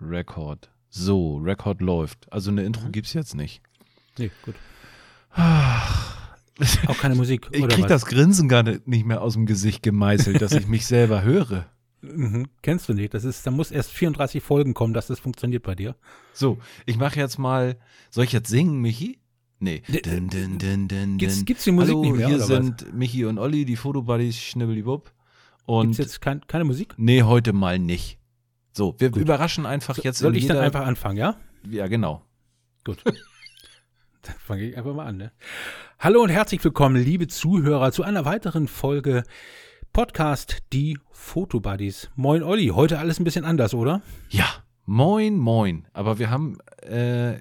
Record. 0.00 0.70
So, 0.88 1.36
Record 1.36 1.80
läuft. 1.80 2.32
Also 2.32 2.50
eine 2.50 2.64
Intro 2.64 2.86
Mhm. 2.86 2.92
gibt's 2.92 3.12
jetzt 3.12 3.34
nicht. 3.34 3.62
Nee, 4.18 4.30
gut. 4.44 4.54
Ach, 5.32 6.28
Auch 6.88 6.98
keine 6.98 7.14
Musik. 7.14 7.48
ich 7.52 7.62
oder 7.62 7.74
krieg 7.74 7.84
was? 7.84 7.88
das 7.90 8.06
Grinsen 8.06 8.48
gar 8.48 8.62
nicht 8.62 9.06
mehr 9.06 9.22
aus 9.22 9.34
dem 9.34 9.46
Gesicht 9.46 9.82
gemeißelt, 9.82 10.40
dass 10.42 10.52
ich 10.52 10.66
mich 10.66 10.86
selber 10.86 11.22
höre. 11.22 11.66
Mhm. 12.02 12.48
Kennst 12.62 12.88
du 12.88 12.94
nicht. 12.94 13.14
Das 13.14 13.24
ist, 13.24 13.46
da 13.46 13.50
muss 13.50 13.70
erst 13.70 13.90
34 13.92 14.42
Folgen 14.42 14.74
kommen, 14.74 14.94
dass 14.94 15.06
das 15.06 15.20
funktioniert 15.20 15.62
bei 15.62 15.74
dir. 15.74 15.94
So, 16.32 16.58
ich 16.86 16.96
mache 16.96 17.18
jetzt 17.20 17.38
mal. 17.38 17.78
Soll 18.10 18.24
ich 18.24 18.32
jetzt 18.32 18.48
singen, 18.48 18.80
Michi? 18.80 19.20
Nee. 19.58 19.82
D- 19.86 20.00
Dun, 20.00 20.28
dun, 20.28 20.58
dun, 20.58 20.88
dun, 20.88 21.18
Gibt's, 21.18 21.44
gibt's 21.44 21.64
die 21.64 21.72
Musik 21.72 21.90
Hallo, 21.94 22.02
nicht 22.04 22.16
mehr, 22.16 22.28
hier 22.28 22.40
sind 22.40 22.94
Michi 22.94 23.26
und 23.26 23.38
Olli, 23.38 23.66
die 23.66 23.76
Fotobuddies, 23.76 24.38
Schnibbelibub. 24.38 25.04
was? 25.04 25.12
Und 25.66 25.82
Gibt's 25.88 25.98
jetzt 25.98 26.20
kein, 26.22 26.40
keine 26.46 26.64
Musik? 26.64 26.94
nee, 26.96 27.22
heute 27.22 27.52
mal 27.52 27.78
nicht. 27.78 28.18
So, 28.72 28.94
wir 28.98 29.10
Gut. 29.10 29.22
überraschen 29.22 29.66
einfach 29.66 29.98
jetzt 29.98 30.20
Soll 30.20 30.36
ich 30.36 30.46
dann 30.46 30.58
einfach 30.58 30.86
anfangen, 30.86 31.16
ja? 31.16 31.34
Ja, 31.68 31.88
genau. 31.88 32.22
Gut. 32.84 33.02
Dann 34.22 34.34
fange 34.46 34.62
ich 34.62 34.76
einfach 34.76 34.94
mal 34.94 35.06
an. 35.06 35.16
Ne? 35.16 35.32
Hallo 35.98 36.22
und 36.22 36.28
herzlich 36.28 36.62
willkommen, 36.62 37.02
liebe 37.02 37.26
Zuhörer, 37.26 37.90
zu 37.90 38.04
einer 38.04 38.24
weiteren 38.24 38.68
Folge 38.68 39.24
Podcast 39.92 40.58
Die 40.72 40.98
Fotobuddies. 41.10 42.10
Moin 42.14 42.44
Olli, 42.44 42.68
heute 42.68 43.00
alles 43.00 43.18
ein 43.18 43.24
bisschen 43.24 43.44
anders, 43.44 43.74
oder? 43.74 44.02
Ja, 44.28 44.46
moin, 44.86 45.36
moin. 45.36 45.88
Aber 45.92 46.20
wir 46.20 46.30
haben 46.30 46.60
äh, 46.82 47.40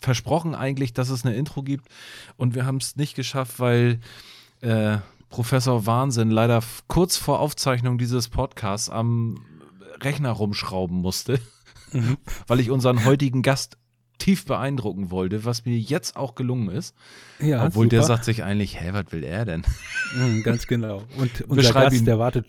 versprochen 0.00 0.56
eigentlich, 0.56 0.92
dass 0.92 1.10
es 1.10 1.24
eine 1.24 1.36
Intro 1.36 1.62
gibt 1.62 1.86
und 2.36 2.56
wir 2.56 2.66
haben 2.66 2.78
es 2.78 2.96
nicht 2.96 3.14
geschafft, 3.14 3.60
weil 3.60 4.00
äh, 4.62 4.98
Professor 5.28 5.86
Wahnsinn 5.86 6.32
leider 6.32 6.60
kurz 6.88 7.16
vor 7.16 7.38
Aufzeichnung 7.38 7.98
dieses 7.98 8.28
Podcasts 8.28 8.90
am 8.90 9.36
Rechner 10.00 10.30
rumschrauben 10.30 10.96
musste, 10.98 11.40
Mhm. 11.92 12.16
weil 12.46 12.60
ich 12.60 12.70
unseren 12.70 13.04
heutigen 13.04 13.42
Gast 13.42 13.78
tief 14.18 14.44
beeindrucken 14.44 15.10
wollte, 15.10 15.44
was 15.44 15.64
mir 15.64 15.76
jetzt 15.76 16.16
auch 16.16 16.34
gelungen 16.34 16.70
ist. 16.70 16.94
Ja, 17.38 17.64
Obwohl 17.64 17.88
der 17.88 18.02
super. 18.02 18.14
sagt 18.14 18.24
sich 18.24 18.42
eigentlich, 18.44 18.80
hä, 18.80 18.90
was 18.92 19.10
will 19.10 19.24
er 19.24 19.44
denn? 19.44 19.62
Mhm, 20.16 20.42
ganz 20.42 20.66
genau. 20.66 21.04
Und 21.18 21.40
unser 21.48 21.62
Beschreib 21.62 21.84
Gast, 21.84 21.96
ihn. 21.96 22.04
der 22.04 22.18
wartet, 22.18 22.46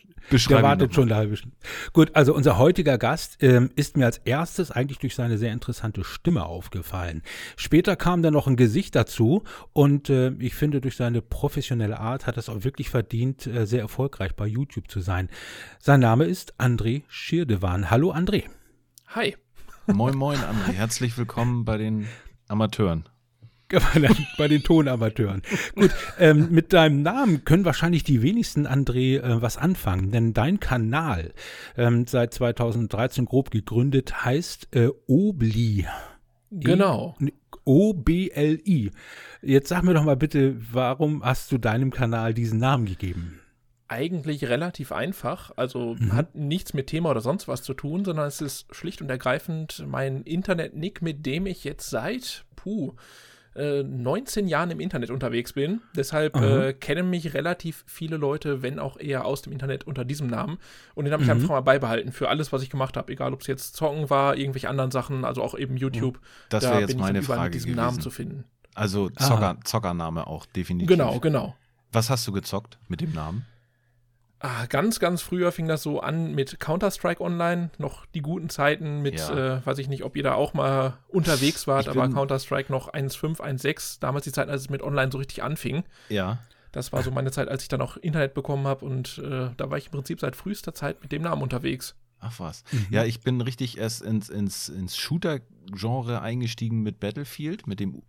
der 0.49 0.63
wartet 0.63 0.93
schon 0.93 1.05
eine 1.05 1.15
halbe 1.15 1.37
Stunde. 1.37 1.55
Gut, 1.93 2.15
also 2.15 2.33
unser 2.33 2.57
heutiger 2.57 2.97
Gast 2.97 3.37
ähm, 3.41 3.69
ist 3.75 3.97
mir 3.97 4.05
als 4.05 4.17
erstes 4.19 4.71
eigentlich 4.71 4.99
durch 4.99 5.15
seine 5.15 5.37
sehr 5.37 5.51
interessante 5.53 6.03
Stimme 6.03 6.45
aufgefallen. 6.45 7.21
Später 7.55 7.95
kam 7.95 8.21
dann 8.21 8.33
noch 8.33 8.47
ein 8.47 8.55
Gesicht 8.55 8.95
dazu 8.95 9.43
und 9.73 10.09
äh, 10.09 10.29
ich 10.39 10.55
finde, 10.55 10.81
durch 10.81 10.95
seine 10.95 11.21
professionelle 11.21 11.99
Art 11.99 12.27
hat 12.27 12.37
es 12.37 12.49
auch 12.49 12.63
wirklich 12.63 12.89
verdient, 12.89 13.47
äh, 13.47 13.65
sehr 13.65 13.81
erfolgreich 13.81 14.35
bei 14.35 14.47
YouTube 14.47 14.89
zu 14.89 15.01
sein. 15.01 15.29
Sein 15.79 15.99
Name 15.99 16.25
ist 16.25 16.53
André 16.59 17.03
Schirdewan. 17.07 17.89
Hallo 17.91 18.13
André. 18.13 18.43
Hi. 19.07 19.35
Moin, 19.87 20.15
moin, 20.15 20.37
André. 20.39 20.73
Herzlich 20.73 21.17
willkommen 21.17 21.65
bei 21.65 21.77
den 21.77 22.07
Amateuren. 22.47 23.05
Bei 23.69 23.99
den- 23.99 24.15
bei 24.37 24.47
den 24.47 24.63
Tonamateuren. 24.63 25.41
Gut, 25.75 25.91
ähm, 26.19 26.49
mit 26.51 26.71
deinem 26.71 27.01
Namen 27.01 27.43
können 27.43 27.65
wahrscheinlich 27.65 28.03
die 28.05 28.21
wenigsten, 28.21 28.65
André, 28.65 29.17
äh, 29.19 29.41
was 29.41 29.57
anfangen, 29.57 30.11
denn 30.11 30.33
dein 30.33 30.61
Kanal, 30.61 31.33
ähm, 31.75 32.05
seit 32.07 32.33
2013 32.33 33.25
grob 33.25 33.51
gegründet, 33.51 34.23
heißt 34.23 34.69
äh, 34.73 34.87
Obli. 35.07 35.85
Genau. 36.51 37.17
E- 37.19 37.31
O-B-L-I. 37.65 38.91
Jetzt 39.41 39.67
sag 39.67 39.83
mir 39.83 39.93
doch 39.93 40.05
mal 40.05 40.15
bitte, 40.15 40.55
warum 40.71 41.21
hast 41.21 41.51
du 41.51 41.57
deinem 41.57 41.91
Kanal 41.91 42.33
diesen 42.33 42.59
Namen 42.59 42.85
gegeben? 42.85 43.41
Eigentlich 43.89 44.45
relativ 44.45 44.91
einfach. 44.91 45.51
Also 45.55 45.95
Mhm. 45.99 46.13
hat 46.13 46.35
nichts 46.35 46.73
mit 46.73 46.87
Thema 46.87 47.11
oder 47.11 47.21
sonst 47.21 47.47
was 47.47 47.63
zu 47.63 47.73
tun, 47.73 48.03
sondern 48.05 48.27
es 48.27 48.41
ist 48.41 48.73
schlicht 48.75 49.01
und 49.01 49.09
ergreifend 49.09 49.85
mein 49.87 50.23
Internet-Nick, 50.23 51.01
mit 51.01 51.25
dem 51.25 51.45
ich 51.45 51.63
jetzt 51.63 51.89
seit, 51.89 52.43
puh, 52.55 52.93
äh, 53.55 53.81
19 53.83 54.47
Jahren 54.47 54.69
im 54.71 54.79
Internet 54.79 55.09
unterwegs 55.09 55.53
bin. 55.53 55.81
Deshalb 55.95 56.35
äh, 56.35 56.73
kennen 56.73 57.09
mich 57.09 57.33
relativ 57.33 57.83
viele 57.87 58.17
Leute, 58.17 58.61
wenn 58.61 58.77
auch 58.77 58.99
eher 58.99 59.25
aus 59.25 59.41
dem 59.41 59.51
Internet 59.53 59.85
unter 59.85 60.05
diesem 60.05 60.27
Namen. 60.27 60.59
Und 60.93 61.05
den 61.05 61.13
habe 61.13 61.23
ich 61.23 61.29
Mhm. 61.29 61.35
einfach 61.37 61.49
mal 61.49 61.61
beibehalten 61.61 62.11
für 62.11 62.29
alles, 62.29 62.51
was 62.53 62.61
ich 62.61 62.69
gemacht 62.69 62.97
habe. 62.97 63.11
Egal, 63.11 63.33
ob 63.33 63.41
es 63.41 63.47
jetzt 63.47 63.75
Zocken 63.75 64.09
war, 64.11 64.35
irgendwelche 64.37 64.69
anderen 64.69 64.91
Sachen, 64.91 65.25
also 65.25 65.41
auch 65.41 65.57
eben 65.57 65.75
YouTube. 65.77 66.19
Das 66.49 66.63
Da 66.65 66.71
wäre 66.71 66.81
jetzt 66.81 66.99
meine 66.99 67.23
Frage 67.23 67.45
mit 67.45 67.53
diesem 67.55 67.71
gewesen. 67.71 67.77
Namen 67.85 68.01
zu 68.01 68.09
finden. 68.11 68.43
Also. 68.75 69.09
Zocker, 69.09 69.57
Zockername 69.63 70.27
auch, 70.27 70.45
definitiv. 70.45 70.89
Genau, 70.89 71.19
genau. 71.19 71.55
Was 71.91 72.09
hast 72.11 72.27
du 72.27 72.31
gezockt 72.33 72.77
mit 72.89 73.01
dem 73.01 73.13
Namen? 73.13 73.45
Ah, 74.39 74.65
ganz, 74.67 74.99
ganz 74.99 75.21
früher 75.23 75.51
fing 75.51 75.67
das 75.67 75.81
so 75.81 75.99
an 75.99 76.35
mit 76.35 76.59
Counter-Strike 76.59 77.21
Online, 77.23 77.71
noch 77.79 78.05
die 78.07 78.21
guten 78.21 78.49
Zeiten 78.49 79.01
mit, 79.01 79.19
Ja. 79.19 79.57
äh, 79.57 79.65
weiß 79.65 79.79
ich 79.79 79.87
nicht, 79.87 80.03
ob 80.03 80.15
ihr 80.15 80.21
da 80.23 80.33
auch 80.35 80.53
mal 80.53 80.97
unterwegs 81.07 81.65
wart, 81.65 81.85
Ich 81.85 81.89
aber 81.89 82.07
Counter-Strike 82.09 82.71
noch 82.71 82.93
1.5, 82.93 83.39
1.6, 83.41 83.99
damals 83.99 84.25
die 84.25 84.31
Zeit, 84.31 84.47
als 84.49 84.61
es 84.61 84.69
mit 84.69 84.83
Online 84.83 85.11
so 85.11 85.17
richtig 85.17 85.41
anfing. 85.41 85.83
Ja. 86.09 86.37
Das 86.71 86.93
war 86.93 87.01
so 87.01 87.09
meine 87.09 87.31
Zeit, 87.31 87.47
als 87.47 87.63
ich 87.63 87.69
dann 87.69 87.81
auch 87.81 87.97
Internet 87.97 88.35
bekommen 88.35 88.67
habe 88.67 88.85
und 88.85 89.17
äh, 89.19 89.49
da 89.57 89.71
war 89.71 89.77
ich 89.79 89.85
im 89.87 89.91
Prinzip 89.93 90.19
seit 90.19 90.35
frühester 90.35 90.73
Zeit 90.73 91.01
mit 91.01 91.11
dem 91.11 91.23
Namen 91.23 91.41
unterwegs. 91.41 91.95
Ach 92.19 92.39
was. 92.39 92.63
Mhm. 92.71 92.87
Ja, 92.91 93.03
ich 93.05 93.21
bin 93.21 93.41
richtig 93.41 93.77
erst 93.79 94.03
ins, 94.03 94.29
ins, 94.29 94.69
ins 94.69 94.95
Shooter-Genre 94.97 96.21
eingestiegen 96.21 96.81
mit 96.83 96.99
Battlefield, 96.99 97.65
mit 97.65 97.79
dem 97.79 98.03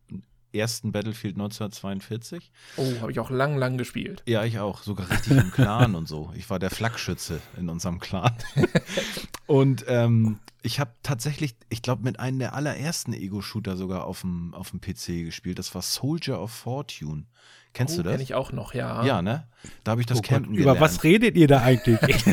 ersten 0.52 0.92
Battlefield 0.92 1.34
1942. 1.34 2.50
Oh, 2.76 3.00
habe 3.00 3.12
ich 3.12 3.20
auch 3.20 3.30
lang, 3.30 3.56
lang 3.56 3.78
gespielt. 3.78 4.22
Ja, 4.26 4.44
ich 4.44 4.58
auch. 4.58 4.82
Sogar 4.82 5.10
richtig 5.10 5.36
im 5.36 5.50
Clan 5.50 5.94
und 5.94 6.08
so. 6.08 6.32
Ich 6.36 6.48
war 6.50 6.58
der 6.58 6.70
Flakschütze 6.70 7.40
in 7.56 7.68
unserem 7.68 7.98
Clan. 8.00 8.34
und 9.46 9.84
ähm, 9.88 10.38
ich 10.62 10.80
habe 10.80 10.92
tatsächlich, 11.02 11.56
ich 11.68 11.82
glaube, 11.82 12.02
mit 12.02 12.18
einem 12.18 12.38
der 12.38 12.54
allerersten 12.54 13.12
Ego-Shooter 13.12 13.76
sogar 13.76 14.04
auf 14.04 14.22
dem, 14.22 14.54
auf 14.54 14.70
dem 14.70 14.80
PC 14.80 15.24
gespielt. 15.24 15.58
Das 15.58 15.74
war 15.74 15.82
Soldier 15.82 16.40
of 16.40 16.50
Fortune. 16.50 17.26
Kennst 17.74 17.94
oh, 17.94 17.98
du 17.98 18.02
das? 18.04 18.12
Kenn 18.12 18.22
ich 18.22 18.34
auch 18.34 18.52
noch, 18.52 18.74
ja. 18.74 19.04
Ja, 19.04 19.22
ne? 19.22 19.46
Da 19.84 19.92
habe 19.92 20.00
ich 20.00 20.06
das 20.06 20.18
Oh 20.18 20.20
Gott, 20.20 20.30
Campen 20.30 20.54
über 20.54 20.74
gelernt. 20.74 20.80
was 20.80 21.04
redet 21.04 21.36
ihr 21.36 21.48
da 21.48 21.62
eigentlich? 21.62 22.24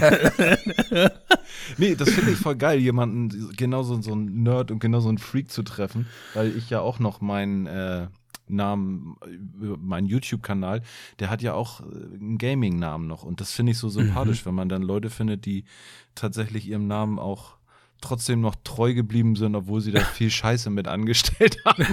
Nee, 1.77 1.95
das 1.95 2.09
finde 2.09 2.31
ich 2.31 2.37
voll 2.37 2.55
geil, 2.55 2.79
jemanden, 2.79 3.53
genauso 3.55 4.01
so 4.01 4.13
einen 4.13 4.43
Nerd 4.43 4.71
und 4.71 4.79
genauso 4.79 5.09
einen 5.09 5.17
Freak 5.17 5.51
zu 5.51 5.63
treffen, 5.63 6.07
weil 6.33 6.55
ich 6.55 6.69
ja 6.69 6.81
auch 6.81 6.99
noch 6.99 7.21
meinen 7.21 7.65
äh, 7.65 8.07
Namen, 8.47 9.15
über 9.59 9.77
meinen 9.77 10.07
YouTube-Kanal, 10.07 10.81
der 11.19 11.29
hat 11.29 11.41
ja 11.41 11.53
auch 11.53 11.81
äh, 11.81 11.83
einen 11.83 12.37
Gaming-Namen 12.37 13.07
noch 13.07 13.23
und 13.23 13.41
das 13.41 13.51
finde 13.51 13.71
ich 13.71 13.77
so 13.77 13.89
sympathisch, 13.89 14.45
wenn 14.45 14.55
man 14.55 14.69
dann 14.69 14.81
Leute 14.81 15.09
findet, 15.09 15.45
die 15.45 15.65
tatsächlich 16.13 16.67
ihrem 16.67 16.87
Namen 16.87 17.19
auch 17.19 17.55
trotzdem 18.01 18.41
noch 18.41 18.55
treu 18.63 18.93
geblieben 18.93 19.35
sind, 19.35 19.55
obwohl 19.55 19.81
sie 19.81 19.91
da 19.91 19.99
viel 20.13 20.29
Scheiße 20.29 20.69
mit 20.69 20.87
angestellt 20.87 21.57
haben. 21.65 21.85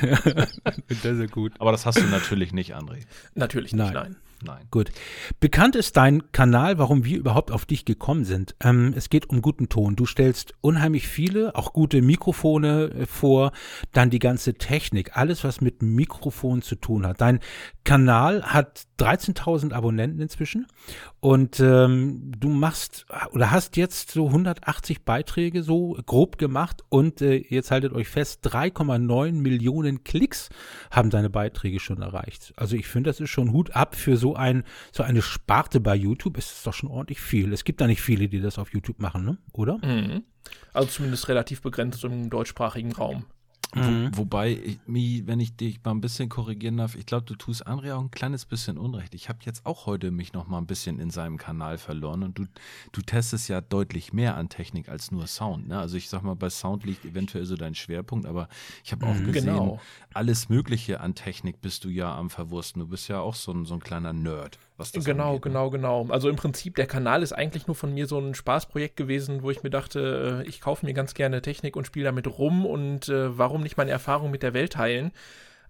das 0.88 1.04
ist 1.04 1.32
gut. 1.32 1.52
Aber 1.58 1.72
das 1.72 1.86
hast 1.86 1.98
du 1.98 2.06
natürlich 2.06 2.52
nicht, 2.52 2.74
André. 2.74 3.00
Natürlich 3.34 3.72
Nein. 3.72 3.86
nicht, 3.86 3.94
nein. 3.94 4.16
Nein. 4.44 4.66
Gut. 4.70 4.90
Bekannt 5.40 5.76
ist 5.76 5.96
dein 5.96 6.32
Kanal, 6.32 6.78
warum 6.78 7.04
wir 7.04 7.18
überhaupt 7.18 7.50
auf 7.50 7.64
dich 7.64 7.84
gekommen 7.84 8.24
sind. 8.24 8.54
Ähm, 8.60 8.92
es 8.96 9.08
geht 9.08 9.30
um 9.30 9.40
guten 9.40 9.68
Ton. 9.68 9.94
Du 9.96 10.04
stellst 10.04 10.54
unheimlich 10.60 11.06
viele, 11.06 11.54
auch 11.54 11.72
gute 11.72 12.02
Mikrofone 12.02 12.90
äh, 12.90 13.06
vor, 13.06 13.52
dann 13.92 14.10
die 14.10 14.18
ganze 14.18 14.54
Technik, 14.54 15.16
alles, 15.16 15.44
was 15.44 15.60
mit 15.60 15.82
Mikrofon 15.82 16.62
zu 16.62 16.74
tun 16.74 17.06
hat. 17.06 17.20
Dein 17.20 17.40
Kanal 17.84 18.42
hat 18.42 18.82
13.000 18.98 19.72
Abonnenten 19.72 20.20
inzwischen 20.20 20.66
und 21.22 21.60
ähm, 21.60 22.32
du 22.36 22.48
machst 22.48 23.06
oder 23.30 23.52
hast 23.52 23.76
jetzt 23.76 24.10
so 24.10 24.26
180 24.26 25.04
Beiträge 25.04 25.62
so 25.62 25.96
grob 26.04 26.36
gemacht 26.36 26.82
und 26.88 27.22
äh, 27.22 27.36
jetzt 27.48 27.70
haltet 27.70 27.92
euch 27.92 28.08
fest, 28.08 28.44
3,9 28.44 29.30
Millionen 29.34 30.02
Klicks 30.02 30.48
haben 30.90 31.10
deine 31.10 31.30
Beiträge 31.30 31.78
schon 31.78 32.02
erreicht. 32.02 32.52
Also 32.56 32.74
ich 32.74 32.88
finde, 32.88 33.08
das 33.10 33.20
ist 33.20 33.30
schon 33.30 33.52
Hut 33.52 33.76
ab 33.76 33.94
für 33.94 34.16
so 34.16 34.34
ein 34.34 34.64
so 34.90 35.04
eine 35.04 35.22
Sparte 35.22 35.78
bei 35.78 35.94
YouTube. 35.94 36.38
Ist 36.38 36.50
es 36.50 36.62
doch 36.64 36.74
schon 36.74 36.90
ordentlich 36.90 37.20
viel. 37.20 37.52
Es 37.52 37.62
gibt 37.62 37.80
da 37.80 37.86
nicht 37.86 38.02
viele, 38.02 38.28
die 38.28 38.40
das 38.40 38.58
auf 38.58 38.72
YouTube 38.72 38.98
machen, 38.98 39.24
ne? 39.24 39.38
Oder? 39.52 39.78
Mhm. 39.78 40.24
Also 40.72 40.88
zumindest 40.88 41.28
relativ 41.28 41.62
begrenzt 41.62 42.02
im 42.02 42.30
deutschsprachigen 42.30 42.90
Raum. 42.90 43.26
Mhm. 43.74 44.10
Wo, 44.12 44.18
wobei, 44.18 44.52
ich, 44.52 44.80
wenn 44.86 45.40
ich 45.40 45.56
dich 45.56 45.80
mal 45.82 45.92
ein 45.92 46.00
bisschen 46.02 46.28
korrigieren 46.28 46.76
darf, 46.76 46.94
ich 46.94 47.06
glaube, 47.06 47.24
du 47.24 47.34
tust 47.34 47.66
André 47.66 47.94
auch 47.94 48.00
ein 48.02 48.10
kleines 48.10 48.44
bisschen 48.44 48.76
Unrecht. 48.76 49.14
Ich 49.14 49.28
habe 49.30 49.38
jetzt 49.44 49.64
auch 49.64 49.86
heute 49.86 50.10
mich 50.10 50.34
noch 50.34 50.46
mal 50.46 50.58
ein 50.58 50.66
bisschen 50.66 50.98
in 50.98 51.10
seinem 51.10 51.38
Kanal 51.38 51.78
verloren 51.78 52.22
und 52.22 52.38
du, 52.38 52.44
du 52.92 53.00
testest 53.00 53.48
ja 53.48 53.60
deutlich 53.62 54.12
mehr 54.12 54.36
an 54.36 54.50
Technik 54.50 54.88
als 54.90 55.10
nur 55.10 55.26
Sound. 55.26 55.68
Ne? 55.68 55.78
Also 55.78 55.96
ich 55.96 56.08
sag 56.10 56.22
mal, 56.22 56.34
bei 56.36 56.50
Sound 56.50 56.84
liegt 56.84 57.04
eventuell 57.06 57.46
so 57.46 57.56
dein 57.56 57.74
Schwerpunkt, 57.74 58.26
aber 58.26 58.48
ich 58.84 58.92
habe 58.92 59.06
auch 59.06 59.14
Mhm. 59.14 59.24
gesehen, 59.32 59.54
Genau. 59.54 59.80
alles 60.12 60.48
Mögliche 60.50 61.00
an 61.00 61.14
Technik 61.14 61.60
bist 61.62 61.84
du 61.84 61.88
ja 61.88 62.14
am 62.14 62.28
Verwursten. 62.28 62.80
Du 62.80 62.88
bist 62.88 63.08
ja 63.08 63.20
auch 63.20 63.34
so 63.34 63.52
ein, 63.52 63.64
so 63.64 63.74
ein 63.74 63.80
kleiner 63.80 64.12
Nerd. 64.12 64.58
Was 64.76 64.90
das 64.92 65.04
Genau, 65.04 65.36
angeht, 65.36 65.44
ne? 65.46 65.50
genau, 65.50 65.70
genau. 65.70 66.06
Also 66.08 66.28
im 66.28 66.36
Prinzip, 66.36 66.76
der 66.76 66.86
Kanal 66.86 67.22
ist 67.22 67.32
eigentlich 67.32 67.66
nur 67.66 67.76
von 67.76 67.92
mir 67.92 68.06
so 68.06 68.18
ein 68.18 68.34
Spaßprojekt 68.34 68.96
gewesen, 68.96 69.42
wo 69.42 69.50
ich 69.50 69.62
mir 69.62 69.70
dachte, 69.70 70.42
äh, 70.44 70.48
ich 70.48 70.60
kaufe 70.60 70.86
mir 70.86 70.94
ganz 70.94 71.14
gerne 71.14 71.42
Technik 71.42 71.76
und 71.76 71.86
spiele 71.86 72.06
damit 72.06 72.26
rum 72.26 72.64
und 72.66 73.08
äh, 73.08 73.36
warum 73.38 73.62
nicht 73.62 73.76
meine 73.76 73.90
Erfahrung 73.90 74.30
mit 74.30 74.42
der 74.42 74.54
Welt 74.54 74.72
teilen. 74.72 75.12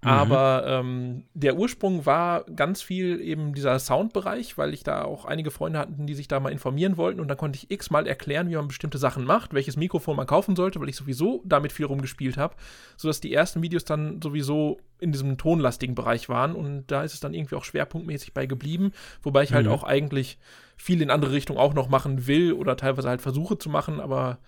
Aber 0.04 0.64
ähm, 0.66 1.24
der 1.32 1.56
Ursprung 1.56 2.06
war 2.06 2.44
ganz 2.44 2.82
viel 2.82 3.20
eben 3.20 3.54
dieser 3.54 3.78
Soundbereich, 3.78 4.58
weil 4.58 4.74
ich 4.74 4.82
da 4.82 5.04
auch 5.04 5.24
einige 5.26 5.52
Freunde 5.52 5.78
hatten, 5.78 6.06
die 6.06 6.14
sich 6.14 6.26
da 6.26 6.40
mal 6.40 6.50
informieren 6.50 6.96
wollten. 6.96 7.20
Und 7.20 7.28
dann 7.28 7.36
konnte 7.36 7.56
ich 7.56 7.70
x-mal 7.70 8.06
erklären, 8.08 8.50
wie 8.50 8.56
man 8.56 8.66
bestimmte 8.66 8.98
Sachen 8.98 9.24
macht, 9.24 9.54
welches 9.54 9.76
Mikrofon 9.76 10.16
man 10.16 10.26
kaufen 10.26 10.56
sollte, 10.56 10.80
weil 10.80 10.88
ich 10.88 10.96
sowieso 10.96 11.42
damit 11.44 11.72
viel 11.72 11.86
rumgespielt 11.86 12.36
habe, 12.36 12.56
sodass 12.96 13.20
die 13.20 13.32
ersten 13.32 13.62
Videos 13.62 13.84
dann 13.84 14.20
sowieso 14.20 14.80
in 14.98 15.12
diesem 15.12 15.38
tonlastigen 15.38 15.94
Bereich 15.94 16.28
waren. 16.28 16.56
Und 16.56 16.88
da 16.88 17.04
ist 17.04 17.14
es 17.14 17.20
dann 17.20 17.32
irgendwie 17.32 17.54
auch 17.54 17.64
schwerpunktmäßig 17.64 18.34
bei 18.34 18.46
geblieben, 18.46 18.92
wobei 19.22 19.44
ich 19.44 19.52
halt 19.52 19.66
Mhm. 19.66 19.72
auch 19.72 19.84
eigentlich 19.84 20.38
viel 20.76 21.00
in 21.00 21.10
andere 21.10 21.30
Richtung 21.32 21.58
auch 21.58 21.74
noch 21.74 21.88
machen 21.88 22.26
will 22.26 22.54
oder 22.54 22.76
teilweise 22.76 23.08
halt 23.08 23.22
versuche 23.22 23.56
zu 23.56 23.70
machen, 23.70 24.00
aber 24.00 24.38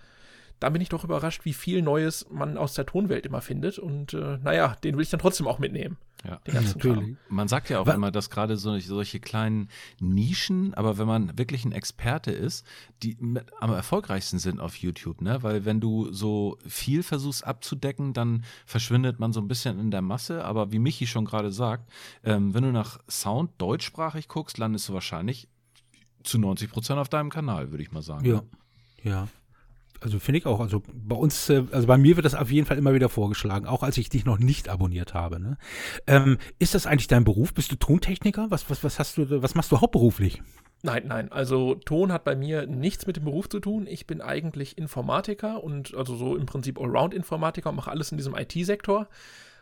da 0.59 0.69
bin 0.69 0.81
ich 0.81 0.89
doch 0.89 1.03
überrascht, 1.03 1.45
wie 1.45 1.53
viel 1.53 1.81
Neues 1.81 2.25
man 2.31 2.57
aus 2.57 2.73
der 2.73 2.85
Tonwelt 2.85 3.25
immer 3.25 3.41
findet. 3.41 3.77
Und 3.79 4.13
äh, 4.13 4.37
naja, 4.37 4.75
den 4.83 4.95
will 4.95 5.03
ich 5.03 5.09
dann 5.09 5.19
trotzdem 5.19 5.47
auch 5.47 5.59
mitnehmen. 5.59 5.97
Ja. 6.23 6.37
Den 6.47 6.53
ganzen 6.55 6.77
Natürlich. 6.79 7.17
Man 7.29 7.47
sagt 7.47 7.69
ja 7.69 7.79
auch 7.79 7.85
Wa- 7.85 7.93
immer, 7.93 8.09
dass 8.09 8.29
gerade 8.31 8.57
so, 8.57 8.79
solche 8.79 9.19
kleinen 9.19 9.69
Nischen, 9.99 10.73
aber 10.73 10.97
wenn 10.97 11.05
man 11.05 11.37
wirklich 11.37 11.65
ein 11.65 11.71
Experte 11.71 12.31
ist, 12.31 12.65
die 13.03 13.15
mit, 13.19 13.45
am 13.59 13.71
erfolgreichsten 13.71 14.39
sind 14.39 14.59
auf 14.59 14.75
YouTube, 14.77 15.21
ne? 15.21 15.43
Weil 15.43 15.65
wenn 15.65 15.79
du 15.81 16.11
so 16.11 16.57
viel 16.65 17.03
versuchst 17.03 17.45
abzudecken, 17.45 18.13
dann 18.13 18.43
verschwindet 18.65 19.19
man 19.19 19.33
so 19.33 19.39
ein 19.41 19.47
bisschen 19.47 19.79
in 19.79 19.91
der 19.91 20.01
Masse. 20.01 20.43
Aber 20.45 20.71
wie 20.71 20.79
Michi 20.79 21.05
schon 21.05 21.25
gerade 21.25 21.51
sagt, 21.51 21.91
ähm, 22.23 22.53
wenn 22.55 22.63
du 22.63 22.71
nach 22.71 22.97
Sound 23.07 23.51
deutschsprachig 23.59 24.27
guckst, 24.27 24.57
landest 24.57 24.89
du 24.89 24.93
wahrscheinlich 24.93 25.47
zu 26.23 26.39
90 26.39 26.71
Prozent 26.71 26.97
auf 26.99 27.09
deinem 27.09 27.29
Kanal, 27.29 27.69
würde 27.69 27.83
ich 27.83 27.91
mal 27.91 28.01
sagen. 28.01 28.25
Ja, 28.25 28.41
ja. 29.03 29.27
Also 30.05 30.19
finde 30.19 30.37
ich 30.37 30.45
auch. 30.45 30.59
Also 30.59 30.83
bei 30.93 31.15
uns, 31.15 31.49
äh, 31.49 31.63
also 31.71 31.87
bei 31.87 31.97
mir 31.97 32.15
wird 32.15 32.25
das 32.25 32.35
auf 32.35 32.51
jeden 32.51 32.67
Fall 32.67 32.77
immer 32.77 32.93
wieder 32.93 33.09
vorgeschlagen, 33.09 33.65
auch 33.65 33.81
als 33.81 33.97
ich 33.97 34.07
dich 34.07 34.23
noch 34.23 34.37
nicht 34.37 34.69
abonniert 34.69 35.15
habe. 35.15 35.39
Ne? 35.39 35.57
Ähm, 36.05 36.37
ist 36.59 36.75
das 36.75 36.85
eigentlich 36.85 37.07
dein 37.07 37.23
Beruf? 37.23 37.55
Bist 37.55 37.71
du 37.71 37.75
Tontechniker? 37.75 38.51
Was, 38.51 38.69
was, 38.69 38.83
was 38.83 38.99
hast 38.99 39.17
du, 39.17 39.41
was 39.41 39.55
machst 39.55 39.71
du 39.71 39.81
hauptberuflich? 39.81 40.43
Nein, 40.83 41.05
nein. 41.07 41.31
Also 41.31 41.73
Ton 41.73 42.11
hat 42.11 42.23
bei 42.23 42.35
mir 42.35 42.67
nichts 42.67 43.07
mit 43.07 43.17
dem 43.17 43.23
Beruf 43.23 43.49
zu 43.49 43.59
tun. 43.59 43.87
Ich 43.89 44.05
bin 44.05 44.21
eigentlich 44.21 44.77
Informatiker 44.77 45.63
und 45.63 45.95
also 45.95 46.15
so 46.15 46.35
im 46.35 46.45
Prinzip 46.45 46.79
Allround-Informatiker 46.79 47.71
und 47.71 47.75
mache 47.77 47.89
alles 47.89 48.11
in 48.11 48.17
diesem 48.17 48.35
IT-Sektor. 48.35 49.07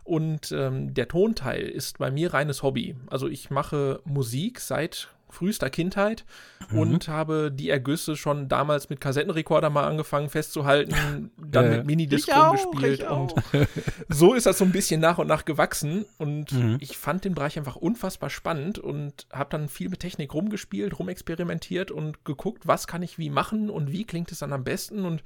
Und 0.04 0.51
ähm, 0.51 0.94
der 0.94 1.07
Tonteil 1.07 1.62
ist 1.62 2.00
bei 2.00 2.12
mir 2.12 2.34
reines 2.34 2.63
Hobby. 2.63 2.98
Also 3.07 3.30
ich 3.30 3.50
mache 3.50 4.01
Musik 4.04 4.60
seit 4.60 5.07
frühester 5.33 5.69
Kindheit 5.69 6.24
und 6.71 7.07
habe 7.07 7.51
die 7.51 7.69
Ergüsse 7.69 8.15
schon 8.15 8.47
damals 8.47 8.89
mit 8.89 9.01
Kassettenrekorder 9.01 9.69
mal 9.69 9.83
angefangen 9.85 10.30
festzuhalten, 10.30 11.31
dann 11.38 11.65
Äh, 11.65 11.77
mit 11.77 11.85
Minidisc 11.88 12.27
ich 12.30 12.33
auch, 12.33 12.45
rumgespielt 12.45 13.01
ich 13.01 13.07
und 13.09 13.33
so 14.09 14.33
ist 14.33 14.45
das 14.45 14.57
so 14.57 14.65
ein 14.65 14.71
bisschen 14.71 15.01
nach 15.01 15.18
und 15.18 15.27
nach 15.27 15.45
gewachsen 15.45 16.06
und 16.18 16.51
Mhm. 16.53 16.77
ich 16.80 16.97
fand 16.97 17.25
den 17.25 17.33
Bereich 17.35 17.57
einfach 17.57 17.75
unfassbar 17.75 18.30
spannend 18.30 18.80
und 18.80 19.27
habe 19.31 19.50
dann 19.50 19.68
viel 19.69 19.89
mit 19.89 20.00
Technik 20.00 20.33
rumgespielt, 20.33 20.97
rumexperimentiert 21.00 21.91
und 21.91 22.24
geguckt, 22.25 22.68
was 22.68 22.88
kann 22.88 23.01
ich 23.03 23.18
wie 23.18 23.30
machen 23.30 23.69
und 23.69 23.91
wie 23.91 24.06
klingt 24.06 24.31
es 24.31 24.39
dann 24.39 24.53
am 24.53 24.63
besten 24.63 25.06
und 25.06 25.24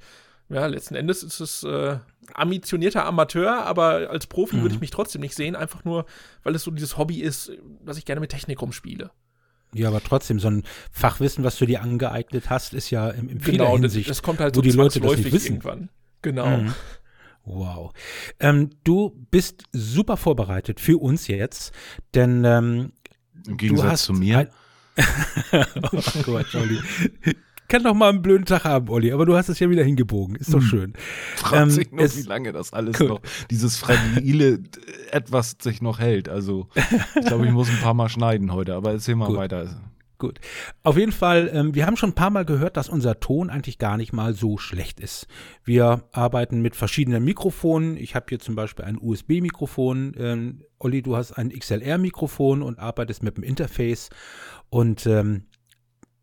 ja, 0.50 0.64
letzten 0.66 0.94
Endes 0.94 1.22
ist 1.22 1.40
es 1.40 1.62
äh, 1.62 1.98
ambitionierter 2.32 3.04
Amateur, 3.04 3.64
aber 3.66 4.08
als 4.08 4.26
Profi 4.26 4.56
Mhm. 4.56 4.62
würde 4.62 4.74
ich 4.76 4.80
mich 4.80 4.90
trotzdem 4.90 5.20
nicht 5.20 5.34
sehen, 5.34 5.54
einfach 5.54 5.84
nur, 5.84 6.06
weil 6.42 6.54
es 6.54 6.62
so 6.62 6.70
dieses 6.70 6.96
Hobby 6.96 7.20
ist, 7.20 7.52
dass 7.84 7.98
ich 7.98 8.06
gerne 8.06 8.20
mit 8.22 8.30
Technik 8.30 8.62
rumspiele. 8.62 9.10
Ja, 9.74 9.88
aber 9.88 10.02
trotzdem, 10.02 10.40
so 10.40 10.48
ein 10.48 10.62
Fachwissen, 10.90 11.44
was 11.44 11.58
du 11.58 11.66
dir 11.66 11.82
angeeignet 11.82 12.48
hast, 12.50 12.72
ist 12.74 12.90
ja 12.90 13.10
in 13.10 13.40
vieler 13.40 13.58
Genau, 13.58 13.72
das, 13.76 13.80
Hinsicht. 13.92 14.08
das 14.10 14.22
kommt 14.22 14.40
halt 14.40 14.54
wo 14.56 14.60
so 14.60 14.62
die 14.62 14.70
Leute 14.70 15.00
das 15.00 15.16
nicht 15.16 15.32
wissen. 15.32 15.46
irgendwann. 15.56 15.88
Genau. 16.22 16.56
Mhm. 16.58 16.74
Wow. 17.44 17.92
Ähm, 18.40 18.70
du 18.84 19.14
bist 19.30 19.64
super 19.72 20.16
vorbereitet 20.16 20.80
für 20.80 20.98
uns 20.98 21.28
jetzt, 21.28 21.72
denn 22.14 22.44
ähm, 22.44 22.92
Im 23.46 23.56
Gegensatz 23.56 23.90
hast 23.92 24.04
zu 24.04 24.12
mir. 24.14 24.38
ein- 24.38 24.48
oh 25.92 26.22
Gott, 26.24 26.54
Olli. 26.54 26.80
Kann 27.68 27.82
doch 27.84 27.94
mal 27.94 28.08
einen 28.08 28.22
blöden 28.22 28.46
Tag 28.46 28.64
haben, 28.64 28.88
Olli, 28.88 29.12
aber 29.12 29.26
du 29.26 29.36
hast 29.36 29.50
es 29.50 29.58
ja 29.60 29.68
wieder 29.68 29.84
hingebogen. 29.84 30.36
Ist 30.36 30.54
doch 30.54 30.62
schön. 30.62 30.94
Fragt 31.36 31.62
Ähm, 31.64 31.70
sich 31.70 31.92
nur, 31.92 32.16
wie 32.16 32.22
lange 32.22 32.52
das 32.52 32.72
alles 32.72 32.98
Gut. 32.98 33.08
noch, 33.08 33.20
dieses 33.50 33.76
fragile 33.76 34.60
etwas 35.10 35.56
sich 35.60 35.82
noch 35.82 35.98
hält. 35.98 36.28
Also, 36.30 36.68
ich 36.74 37.26
glaube, 37.26 37.44
ich 37.46 37.52
muss 37.52 37.68
ein 37.68 37.78
paar 37.82 37.92
Mal 37.94 38.08
schneiden 38.08 38.52
heute, 38.52 38.74
aber 38.74 38.92
erzähl 38.92 39.16
mal 39.16 39.26
Gut. 39.26 39.36
weiter. 39.36 39.82
Gut. 40.16 40.40
Auf 40.82 40.96
jeden 40.96 41.12
Fall, 41.12 41.48
ähm, 41.52 41.74
wir 41.76 41.86
haben 41.86 41.96
schon 41.96 42.10
ein 42.10 42.14
paar 42.14 42.30
Mal 42.30 42.44
gehört, 42.44 42.76
dass 42.76 42.88
unser 42.88 43.20
Ton 43.20 43.50
eigentlich 43.50 43.78
gar 43.78 43.96
nicht 43.96 44.12
mal 44.12 44.34
so 44.34 44.58
schlecht 44.58 44.98
ist. 44.98 45.28
Wir 45.62 46.02
arbeiten 46.10 46.60
mit 46.60 46.74
verschiedenen 46.74 47.22
Mikrofonen. 47.24 47.96
Ich 47.96 48.16
habe 48.16 48.26
hier 48.28 48.40
zum 48.40 48.56
Beispiel 48.56 48.84
ein 48.84 48.98
USB-Mikrofon. 49.00 50.14
Ähm, 50.18 50.62
Olli, 50.80 51.02
du 51.02 51.16
hast 51.16 51.32
ein 51.32 51.50
XLR-Mikrofon 51.50 52.62
und 52.62 52.80
arbeitest 52.80 53.22
mit 53.22 53.36
dem 53.36 53.44
Interface. 53.44 54.10
Und 54.70 55.06
ähm, 55.06 55.44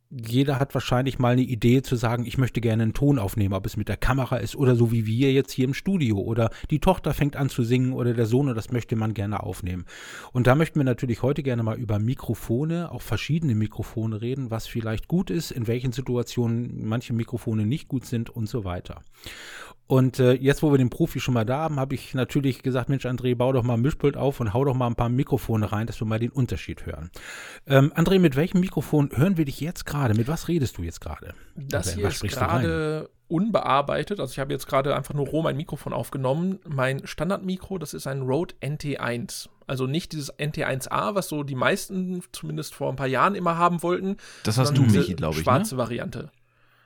jeder 0.09 0.59
hat 0.59 0.73
wahrscheinlich 0.73 1.19
mal 1.19 1.33
eine 1.33 1.41
Idee 1.41 1.81
zu 1.81 1.95
sagen, 1.95 2.25
ich 2.25 2.37
möchte 2.37 2.61
gerne 2.61 2.83
einen 2.83 2.93
Ton 2.93 3.19
aufnehmen, 3.19 3.53
ob 3.53 3.65
es 3.65 3.77
mit 3.77 3.89
der 3.89 3.97
Kamera 3.97 4.37
ist 4.37 4.55
oder 4.55 4.75
so 4.75 4.91
wie 4.91 5.05
wir 5.05 5.31
jetzt 5.31 5.51
hier 5.51 5.65
im 5.65 5.73
Studio 5.73 6.17
oder 6.19 6.49
die 6.69 6.79
Tochter 6.79 7.13
fängt 7.13 7.35
an 7.35 7.49
zu 7.49 7.63
singen 7.63 7.93
oder 7.93 8.13
der 8.13 8.25
Sohn 8.25 8.49
und 8.49 8.55
das 8.55 8.71
möchte 8.71 8.95
man 8.95 9.13
gerne 9.13 9.43
aufnehmen. 9.43 9.85
Und 10.31 10.47
da 10.47 10.55
möchten 10.55 10.79
wir 10.79 10.83
natürlich 10.83 11.21
heute 11.21 11.43
gerne 11.43 11.63
mal 11.63 11.77
über 11.77 11.99
Mikrofone, 11.99 12.91
auch 12.91 13.01
verschiedene 13.01 13.55
Mikrofone 13.55 14.21
reden, 14.21 14.51
was 14.51 14.67
vielleicht 14.67 15.07
gut 15.07 15.29
ist, 15.29 15.51
in 15.51 15.67
welchen 15.67 15.91
Situationen 15.91 16.87
manche 16.87 17.13
Mikrofone 17.13 17.65
nicht 17.65 17.87
gut 17.87 18.05
sind 18.05 18.29
und 18.29 18.47
so 18.47 18.63
weiter. 18.63 19.01
Und 19.87 20.19
äh, 20.19 20.33
jetzt, 20.33 20.63
wo 20.63 20.71
wir 20.71 20.79
den 20.79 20.89
Profi 20.89 21.19
schon 21.19 21.35
mal 21.35 21.45
da 21.45 21.59
haben, 21.59 21.79
habe 21.79 21.93
ich 21.93 22.15
natürlich 22.15 22.63
gesagt, 22.63 22.89
Mensch, 22.89 23.05
André, 23.05 23.35
bau 23.35 23.51
doch 23.51 23.61
mal 23.61 23.75
ein 23.75 23.81
Mischpult 23.81 24.17
auf 24.17 24.39
und 24.39 24.51
hau 24.51 24.65
doch 24.65 24.73
mal 24.73 24.87
ein 24.87 24.95
paar 24.95 25.09
Mikrofone 25.09 25.71
rein, 25.71 25.85
dass 25.85 26.01
wir 26.01 26.07
mal 26.07 26.17
den 26.17 26.31
Unterschied 26.31 26.87
hören. 26.87 27.11
Ähm, 27.67 27.93
André, 27.93 28.17
mit 28.17 28.35
welchem 28.35 28.61
Mikrofon 28.61 29.11
hören 29.13 29.37
wir 29.37 29.45
dich 29.45 29.59
jetzt 29.59 29.85
gerade? 29.85 29.94
Mit 30.15 30.27
was 30.27 30.47
redest 30.47 30.77
du 30.77 30.83
jetzt 30.83 31.01
gerade? 31.01 31.33
Das 31.55 31.93
hier 31.93 32.07
ist 32.07 32.21
gerade 32.23 33.09
unbearbeitet. 33.27 34.19
Also 34.19 34.31
ich 34.33 34.39
habe 34.39 34.53
jetzt 34.53 34.67
gerade 34.67 34.95
einfach 34.95 35.13
nur 35.13 35.27
roh 35.27 35.41
mein 35.41 35.57
Mikrofon 35.57 35.93
aufgenommen. 35.93 36.59
Mein 36.67 37.05
Standardmikro, 37.07 37.77
das 37.77 37.93
ist 37.93 38.05
ein 38.07 38.21
Rode 38.21 38.53
NT1. 38.61 39.47
Also 39.67 39.87
nicht 39.87 40.11
dieses 40.11 40.31
NT1A, 40.37 41.15
was 41.15 41.27
so 41.29 41.41
die 41.43 41.55
meisten 41.55 42.21
zumindest 42.31 42.75
vor 42.75 42.89
ein 42.89 42.95
paar 42.95 43.07
Jahren 43.07 43.33
immer 43.35 43.57
haben 43.57 43.81
wollten. 43.81 44.17
Das 44.43 44.57
hast 44.59 44.77
du, 44.77 44.83
Michi, 44.83 45.15
glaube 45.15 45.37
ich, 45.37 45.43
Schwarze 45.43 45.73
ne? 45.75 45.79
Variante. 45.81 46.29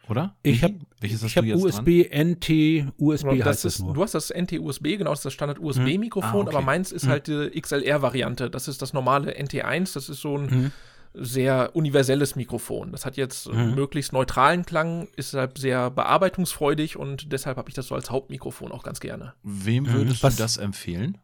oder? 0.07 0.33
Ich 0.43 0.63
habe 0.63 0.75
ich 1.01 1.13
hab 1.35 1.43
du 1.43 1.49
jetzt 1.49 1.61
USB, 1.61 2.05
NT, 2.09 2.93
USB 2.97 3.23
Genau, 3.29 3.35
das 3.39 3.47
heißt 3.47 3.65
ist, 3.65 3.73
es 3.75 3.79
nur. 3.81 3.93
du 3.93 4.01
hast 4.03 4.15
das 4.15 4.29
NT-USB, 4.33 4.83
genau, 4.97 5.09
das 5.09 5.19
ist 5.19 5.25
das 5.25 5.33
Standard-USB-Mikrofon, 5.33 6.31
Ah, 6.45 6.47
okay. 6.47 6.55
aber 6.55 6.61
meins 6.65 6.91
ist 6.93 7.07
halt 7.07 7.27
die 7.27 7.49
XLR-Variante. 7.59 8.49
Das 8.49 8.69
ist 8.69 8.81
das 8.81 8.93
normale 8.93 9.33
NT1, 9.37 9.93
das 9.93 10.07
ist 10.07 10.21
so 10.21 10.37
ein 10.37 10.45
Mhm. 10.45 10.71
Sehr 11.13 11.75
universelles 11.75 12.35
Mikrofon. 12.35 12.91
Das 12.91 13.05
hat 13.05 13.17
jetzt 13.17 13.47
Mhm. 13.51 13.75
möglichst 13.75 14.13
neutralen 14.13 14.65
Klang, 14.65 15.07
ist 15.15 15.33
deshalb 15.33 15.57
sehr 15.57 15.89
bearbeitungsfreudig 15.89 16.97
und 16.97 17.31
deshalb 17.31 17.57
habe 17.57 17.69
ich 17.69 17.75
das 17.75 17.87
so 17.87 17.95
als 17.95 18.09
Hauptmikrofon 18.11 18.71
auch 18.71 18.83
ganz 18.83 18.99
gerne. 18.99 19.33
Wem 19.43 19.83
Mhm. 19.83 19.93
würdest 19.93 20.23
Was- 20.23 20.35
du 20.35 20.43
das 20.43 20.57
empfehlen? 20.57 21.17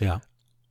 Ja. 0.00 0.20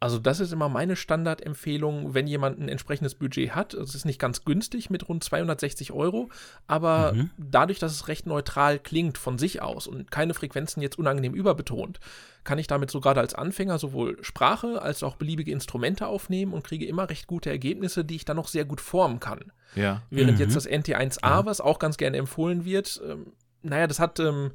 Also 0.06 0.20
das 0.20 0.40
ist 0.40 0.54
immer 0.54 0.70
meine 0.70 0.96
Standardempfehlung, 0.96 2.14
wenn 2.14 2.28
jemand 2.28 2.60
ein 2.60 2.70
entsprechendes 2.70 3.16
Budget 3.16 3.56
hat. 3.56 3.74
Es 3.74 3.96
ist 3.96 4.06
nicht 4.06 4.20
ganz 4.20 4.46
günstig 4.46 4.92
mit 4.92 5.10
rund 5.10 5.24
260 5.24 5.92
Euro, 5.94 6.30
aber 6.68 7.14
Mhm. 7.14 7.32
dadurch, 7.40 7.80
dass 7.80 7.92
es 7.92 8.08
recht 8.08 8.28
neutral 8.28 8.78
klingt 8.78 9.18
von 9.18 9.40
sich 9.40 9.64
aus 9.64 9.88
und 9.88 10.12
keine 10.12 10.36
Frequenzen 10.36 10.80
jetzt 10.82 11.00
unangenehm 11.00 11.34
überbetont, 11.34 12.00
kann 12.44 12.60
ich 12.60 12.68
damit 12.68 12.92
so 12.92 13.02
gerade 13.02 13.20
als 13.20 13.34
Anfänger 13.34 13.80
sowohl 13.80 14.24
Sprache 14.24 14.80
als 14.80 15.02
auch 15.02 15.16
beliebige 15.16 15.52
Instrumente 15.52 16.06
aufnehmen 16.06 16.54
und 16.54 16.64
kriege 16.64 16.86
immer 16.86 17.10
recht 17.10 17.26
gute 17.26 17.50
Ergebnisse, 17.50 18.06
die 18.06 18.18
ich 18.18 18.26
dann 18.26 18.38
noch 18.38 18.48
sehr 18.48 18.66
gut 18.66 18.82
formen 18.82 19.20
kann. 19.20 19.52
Ja. 19.74 20.04
Während 20.12 20.34
Mhm. 20.34 20.40
jetzt 20.40 20.56
das 20.56 20.68
NT1A, 20.68 21.28
Ja. 21.40 21.46
was 21.48 21.62
auch 21.62 21.80
ganz 21.80 21.98
gerne 21.98 22.18
empfohlen 22.18 22.64
wird, 22.64 23.02
ähm, 23.04 23.34
naja, 23.64 23.88
das 23.88 24.00
hat 24.00 24.20
ähm, 24.20 24.52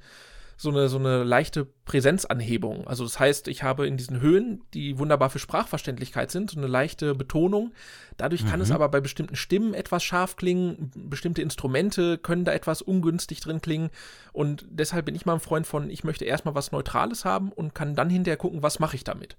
so, 0.61 0.69
eine, 0.69 0.91
so 0.91 0.99
eine 0.99 1.25
leichte 1.25 1.65
Präsenzanhebung. 1.65 2.87
Also 2.87 3.05
das 3.05 3.19
heißt, 3.19 3.49
ich 3.49 3.63
habe 3.63 3.87
in 3.87 3.97
diesen 3.97 4.21
Höhen, 4.21 4.61
die 4.75 4.99
wunderbar 4.99 5.31
für 5.31 5.39
Sprachverständlichkeit 5.39 6.31
sind, 6.31 6.51
so 6.51 6.59
eine 6.59 6.67
leichte 6.67 7.15
Betonung. 7.15 7.73
Dadurch 8.19 8.47
kann 8.47 8.61
es 8.61 8.69
Mhm. 8.69 8.75
aber 8.75 8.91
bei 8.91 9.01
bestimmten 9.01 9.37
Stimmen 9.37 9.73
etwas 9.73 10.05
scharf 10.05 10.37
klingen, 10.37 10.91
bestimmte 10.95 11.41
Instrumente 11.41 12.19
können 12.19 12.45
da 12.45 12.53
etwas 12.53 12.83
ungünstig 12.83 13.41
drin 13.41 13.63
klingen. 13.63 13.89
Und 14.35 14.67
deshalb 14.69 15.07
bin 15.07 15.15
ich 15.15 15.25
mal 15.25 15.33
ein 15.33 15.41
Freund 15.41 15.67
von, 15.67 15.89
ich 15.89 16.05
möchte 16.05 16.27
erstmal 16.27 16.55
was 16.55 16.73
Neutrales 16.73 17.25
haben 17.25 17.53
und 17.53 17.75
kann 17.75 17.95
dann 17.95 18.11
hinterher 18.11 18.37
gucken, 18.37 18.63
was 18.63 18.81
mache 18.81 18.97
ich 18.97 19.05
damit. 19.05 19.39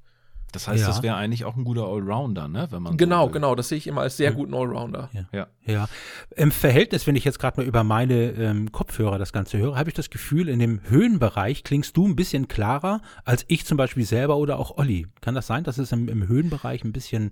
Das 0.51 0.67
heißt, 0.67 0.81
Ja. 0.81 0.88
das 0.88 1.01
wäre 1.03 1.15
eigentlich 1.15 1.46
auch 1.46 1.55
ein 1.55 1.63
guter 1.63 1.86
Allrounder, 1.86 2.48
ne? 2.48 2.67
Wenn 2.72 2.81
man 2.84 2.93
so 2.93 2.98
Genau, 2.98 3.25
will. 3.27 3.34
genau, 3.34 3.55
das 3.55 3.70
sehe 3.70 3.77
ich 3.77 3.88
immer 3.88 4.01
als 4.01 4.17
sehr 4.17 4.31
guten 4.31 4.53
Allrounder. 4.53 5.10
Ja. 5.31 5.48
Ja, 5.65 5.88
im 6.36 6.51
Verhältnis, 6.51 7.05
wenn 7.08 7.15
ich 7.15 7.24
jetzt 7.24 7.39
gerade 7.39 7.60
mal 7.62 7.65
über 7.67 7.84
meine 7.84 8.31
ähm, 8.31 8.72
Kopfhörer 8.72 9.17
das 9.20 9.31
Ganze 9.31 9.58
höre, 9.58 9.75
habe 9.77 9.89
ich 9.89 9.93
das 9.96 10.10
Gefühl, 10.10 10.50
in 10.50 10.60
dem 10.60 10.81
Höhenbereich 10.89 11.63
klingst 11.63 11.96
du 11.96 12.08
ein 12.08 12.15
bisschen 12.15 12.48
klarer 12.48 13.01
als 13.25 13.46
ich 13.48 13.65
zum 13.65 13.77
Beispiel 13.77 14.05
selber 14.05 14.38
oder 14.38 14.58
auch 14.60 14.77
Olli. 14.77 15.08
Kann 15.22 15.36
das 15.36 15.48
sein, 15.48 15.63
dass 15.63 15.77
es 15.77 15.91
im, 15.91 16.10
im 16.10 16.27
Höhenbereich 16.27 16.84
ein 16.84 16.91
bisschen, 16.91 17.29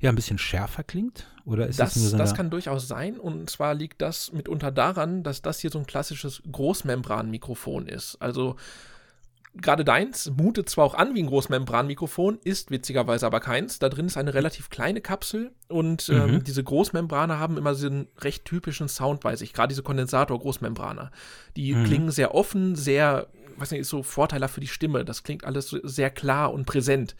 ja, 0.00 0.10
ein 0.10 0.16
bisschen 0.16 0.38
schärfer 0.38 0.82
klingt? 0.82 1.26
Oder 1.44 1.66
ist 1.68 1.78
das, 1.80 1.94
Das, 1.94 2.02
so 2.10 2.18
das 2.18 2.34
kann 2.34 2.50
durchaus 2.50 2.86
sein. 2.88 3.18
Und 3.18 3.48
zwar 3.50 3.74
liegt 3.74 4.02
das 4.02 4.32
mitunter 4.32 4.70
daran, 4.70 5.22
dass 5.22 5.42
das 5.42 5.60
hier 5.60 5.70
so 5.70 5.78
ein 5.78 5.86
klassisches 5.86 6.42
Großmembran-Mikrofon 6.50 7.86
ist. 7.86 8.16
Also 8.20 8.56
gerade 9.54 9.84
deins 9.84 10.30
mutet 10.30 10.68
zwar 10.68 10.84
auch 10.84 10.94
an 10.94 11.14
wie 11.14 11.22
ein 11.22 11.26
Großmembranmikrofon, 11.26 12.38
ist 12.44 12.70
witzigerweise 12.70 13.26
aber 13.26 13.40
keins. 13.40 13.78
Da 13.78 13.88
drin 13.88 14.06
ist 14.06 14.16
eine 14.16 14.34
relativ 14.34 14.70
kleine 14.70 15.00
Kapsel 15.00 15.52
und 15.68 16.08
ähm, 16.08 16.34
Mhm. 16.34 16.44
diese 16.44 16.62
Großmembrane 16.64 17.38
haben 17.38 17.56
immer 17.56 17.74
so 17.74 17.86
einen 17.86 18.08
recht 18.20 18.44
typischen 18.44 18.88
Sound 18.88 19.20
bei 19.20 19.36
sich, 19.36 19.52
gerade 19.52 19.68
diese 19.68 19.82
Kondensator-Großmembrane. 19.82 21.10
Die 21.56 21.74
Mhm. 21.74 21.84
klingen 21.84 22.10
sehr 22.10 22.34
offen, 22.34 22.76
sehr, 22.76 23.26
weiß 23.56 23.72
nicht, 23.72 23.80
ist 23.80 23.88
so 23.90 24.02
vorteilhaft 24.02 24.54
für 24.54 24.60
die 24.60 24.68
Stimme. 24.68 25.04
Das 25.04 25.22
klingt 25.22 25.44
alles 25.44 25.70
sehr 25.70 26.10
klar 26.10 26.52
und 26.52 26.66
präsent. 26.66 27.16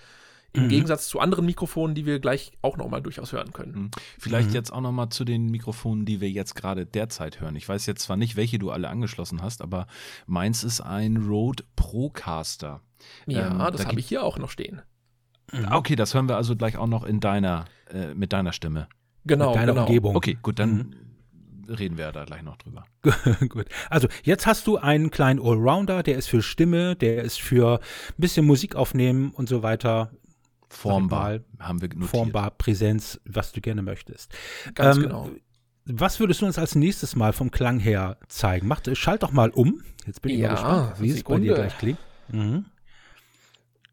Im 0.52 0.64
Mhm. 0.64 0.68
Gegensatz 0.68 1.06
zu 1.08 1.20
anderen 1.20 1.46
Mikrofonen, 1.46 1.94
die 1.94 2.06
wir 2.06 2.18
gleich 2.18 2.50
auch 2.60 2.76
noch 2.76 2.88
mal 2.88 3.00
durchaus 3.00 3.32
hören 3.32 3.52
können. 3.52 3.72
Mhm. 3.72 3.90
Vielleicht 4.18 4.48
Mhm. 4.48 4.54
jetzt 4.54 4.72
auch 4.72 4.80
noch 4.80 4.90
mal 4.92 5.10
zu 5.10 5.24
den 5.24 5.46
Mikrofonen, 5.46 6.04
die 6.06 6.20
wir 6.20 6.28
jetzt 6.30 6.54
gerade 6.56 6.86
derzeit 6.86 7.40
hören. 7.40 7.54
Ich 7.56 7.68
weiß 7.68 7.86
jetzt 7.86 8.02
zwar 8.02 8.16
nicht, 8.16 8.34
welche 8.36 8.58
du 8.58 8.70
alle 8.70 8.88
angeschlossen 8.88 9.42
hast, 9.42 9.62
aber 9.62 9.86
meins 10.26 10.64
ist 10.64 10.80
ein 10.80 11.16
Rode 11.18 11.62
Procaster. 11.76 12.80
Ja, 13.26 13.50
Ähm, 13.52 13.58
das 13.58 13.82
da 13.82 13.88
habe 13.88 14.00
ich 14.00 14.06
hier 14.08 14.24
auch 14.24 14.38
noch 14.38 14.50
stehen. 14.50 14.82
Ah, 15.52 15.76
Okay, 15.76 15.96
das 15.96 16.14
hören 16.14 16.28
wir 16.28 16.36
also 16.36 16.56
gleich 16.56 16.76
auch 16.76 16.86
noch 16.86 17.04
in 17.04 17.20
deiner, 17.20 17.64
äh, 17.92 18.14
mit 18.14 18.32
deiner 18.32 18.52
Stimme. 18.52 18.88
Genau, 19.24 19.48
Mit 19.50 19.56
deiner 19.56 19.72
genau. 19.72 19.86
Umgebung. 19.86 20.16
Okay, 20.16 20.38
gut, 20.42 20.58
dann 20.58 20.94
reden 21.68 21.98
wir 21.98 22.10
da 22.12 22.24
gleich 22.24 22.42
noch 22.42 22.56
drüber. 22.56 22.84
Gut. 23.48 23.66
Also 23.90 24.08
jetzt 24.24 24.46
hast 24.46 24.66
du 24.66 24.78
einen 24.78 25.10
kleinen 25.10 25.38
Allrounder, 25.40 26.02
der 26.02 26.16
ist 26.16 26.26
für 26.28 26.42
Stimme, 26.42 26.96
der 26.96 27.22
ist 27.22 27.40
für 27.40 27.78
ein 27.78 28.14
bisschen 28.18 28.44
Musik 28.44 28.74
aufnehmen 28.74 29.30
und 29.30 29.48
so 29.48 29.62
weiter. 29.62 30.10
Formbar 30.70 31.40
haben 31.58 31.80
wir 31.82 31.88
notiert. 31.88 32.10
Formbar, 32.10 32.50
Präsenz, 32.52 33.20
was 33.24 33.52
du 33.52 33.60
gerne 33.60 33.82
möchtest. 33.82 34.32
Ganz 34.74 34.96
Ähm, 34.96 35.02
genau. 35.02 35.30
Was 35.86 36.20
würdest 36.20 36.40
du 36.42 36.46
uns 36.46 36.58
als 36.58 36.74
nächstes 36.76 37.16
Mal 37.16 37.32
vom 37.32 37.50
Klang 37.50 37.80
her 37.80 38.16
zeigen? 38.28 38.68
Mach, 38.68 38.80
schalt 38.94 39.22
doch 39.22 39.32
mal 39.32 39.50
um. 39.50 39.82
Jetzt 40.06 40.22
bin 40.22 40.32
ich 40.32 40.38
Ja, 40.38 40.48
mal 40.48 40.54
gespannt, 40.54 41.00
wie 41.00 41.10
es 41.10 41.24
bei 41.24 41.38
dir 41.38 41.54
gleich 41.54 41.78
klingt. 41.78 41.98
Mhm. 42.28 42.64